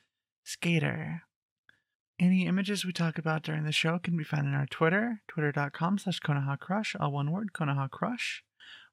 skater. 0.43 1.23
Any 2.19 2.45
images 2.45 2.85
we 2.85 2.91
talk 2.91 3.17
about 3.17 3.43
during 3.43 3.63
the 3.63 3.71
show 3.71 3.97
can 3.97 4.17
be 4.17 4.25
found 4.25 4.47
in 4.47 4.53
our 4.53 4.65
Twitter, 4.65 5.21
twitter.com 5.27 5.99
slash 5.99 6.19
Crush, 6.19 6.97
all 6.99 7.13
one 7.13 7.31
word, 7.31 7.53
Konoha 7.53 7.89
Crush. 7.89 8.43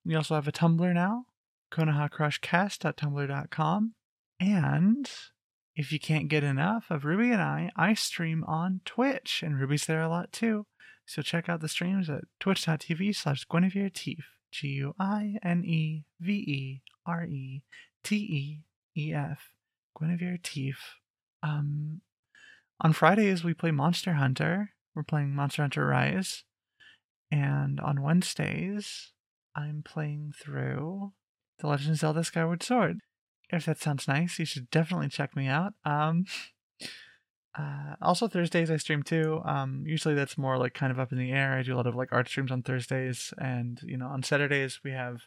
We 0.04 0.14
also 0.14 0.36
have 0.36 0.46
a 0.46 0.52
Tumblr 0.52 0.94
now, 0.94 1.26
konohacrushcast.tumblr.com. 1.72 3.94
And 4.38 5.10
if 5.74 5.92
you 5.92 5.98
can't 5.98 6.28
get 6.28 6.44
enough 6.44 6.86
of 6.90 7.04
Ruby 7.04 7.30
and 7.30 7.42
I, 7.42 7.70
I 7.76 7.94
stream 7.94 8.44
on 8.44 8.80
Twitch, 8.84 9.42
and 9.42 9.58
Ruby's 9.58 9.86
there 9.86 10.02
a 10.02 10.08
lot 10.08 10.32
too. 10.32 10.66
So 11.06 11.22
check 11.22 11.48
out 11.48 11.60
the 11.60 11.68
streams 11.68 12.10
at 12.10 12.24
twitch.tv 12.40 13.14
slash 13.14 13.44
Guinevere 13.44 13.90
Teef, 13.90 14.26
G 14.50 14.68
U 14.68 14.94
I 14.98 15.36
N 15.42 15.64
E 15.64 16.04
V 16.20 16.32
E 16.32 16.82
R 17.06 17.24
E 17.24 17.62
T 18.02 18.16
E 18.16 19.00
E 19.00 19.12
F, 19.14 19.50
Guinevere 19.98 20.38
Teef. 20.42 20.96
Um, 21.42 22.00
on 22.80 22.92
Fridays, 22.92 23.44
we 23.44 23.54
play 23.54 23.70
Monster 23.70 24.14
Hunter. 24.14 24.70
We're 24.94 25.02
playing 25.02 25.34
Monster 25.34 25.62
Hunter 25.62 25.86
Rise. 25.86 26.44
And 27.30 27.80
on 27.80 28.02
Wednesdays, 28.02 29.12
I'm 29.54 29.82
playing 29.84 30.32
through 30.38 31.12
The 31.60 31.68
Legend 31.68 31.92
of 31.92 31.98
Zelda 31.98 32.24
Skyward 32.24 32.62
Sword. 32.62 32.98
If 33.50 33.66
that 33.66 33.80
sounds 33.80 34.08
nice, 34.08 34.38
you 34.38 34.44
should 34.44 34.70
definitely 34.70 35.08
check 35.08 35.36
me 35.36 35.46
out. 35.46 35.74
Um, 35.84 36.26
uh, 37.56 37.94
also, 38.02 38.28
Thursdays 38.28 38.70
I 38.70 38.76
stream 38.76 39.02
too. 39.02 39.40
Um, 39.44 39.84
usually 39.86 40.14
that's 40.14 40.36
more 40.36 40.58
like 40.58 40.74
kind 40.74 40.92
of 40.92 40.98
up 40.98 41.12
in 41.12 41.18
the 41.18 41.32
air. 41.32 41.54
I 41.54 41.62
do 41.62 41.74
a 41.74 41.76
lot 41.76 41.86
of 41.86 41.94
like 41.94 42.12
art 42.12 42.28
streams 42.28 42.50
on 42.50 42.62
Thursdays. 42.62 43.32
And, 43.38 43.80
you 43.82 43.96
know, 43.96 44.08
on 44.08 44.22
Saturdays, 44.22 44.80
we 44.84 44.90
have 44.90 45.22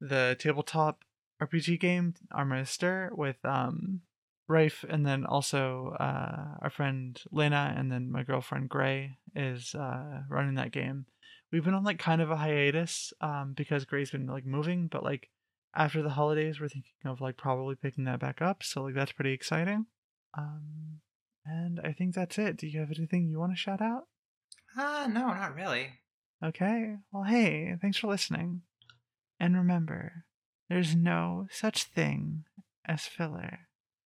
the 0.00 0.36
tabletop 0.38 1.04
RPG 1.42 1.80
game, 1.80 2.14
Armor 2.32 2.64
with 3.12 3.36
um, 3.44 4.02
Rafe, 4.48 4.84
and 4.88 5.06
then 5.06 5.24
also 5.26 5.96
uh, 6.00 6.56
our 6.60 6.70
friend 6.70 7.20
Lena, 7.30 7.74
and 7.76 7.92
then 7.92 8.10
my 8.10 8.22
girlfriend 8.22 8.68
Gray 8.68 9.18
is 9.34 9.74
uh, 9.74 10.22
running 10.28 10.54
that 10.54 10.72
game. 10.72 11.06
We've 11.52 11.64
been 11.64 11.74
on 11.74 11.84
like 11.84 11.98
kind 11.98 12.20
of 12.20 12.30
a 12.30 12.36
hiatus 12.36 13.12
um, 13.20 13.54
because 13.56 13.84
Gray's 13.84 14.10
been 14.10 14.26
like 14.26 14.44
moving, 14.44 14.88
but 14.88 15.02
like 15.02 15.28
after 15.74 16.02
the 16.02 16.10
holidays, 16.10 16.60
we're 16.60 16.68
thinking 16.68 16.92
of 17.04 17.20
like 17.20 17.36
probably 17.36 17.74
picking 17.74 18.04
that 18.04 18.20
back 18.20 18.40
up. 18.42 18.62
So 18.62 18.82
like 18.82 18.94
that's 18.94 19.12
pretty 19.12 19.32
exciting. 19.32 19.86
Um, 20.36 21.00
and 21.44 21.80
I 21.82 21.92
think 21.92 22.14
that's 22.14 22.38
it. 22.38 22.56
Do 22.56 22.66
you 22.66 22.80
have 22.80 22.90
anything 22.96 23.28
you 23.28 23.38
want 23.38 23.52
to 23.52 23.56
shout 23.56 23.80
out? 23.80 24.04
Ah, 24.76 25.06
no, 25.08 25.28
not 25.28 25.54
really. 25.54 25.90
Okay. 26.44 26.96
Well, 27.12 27.24
hey, 27.24 27.74
thanks 27.80 27.98
for 27.98 28.08
listening. 28.08 28.62
And 29.40 29.56
remember, 29.56 30.24
there's 30.68 30.94
no 30.94 31.46
such 31.50 31.84
thing 31.84 32.44
as 32.86 33.06
filler. 33.06 33.67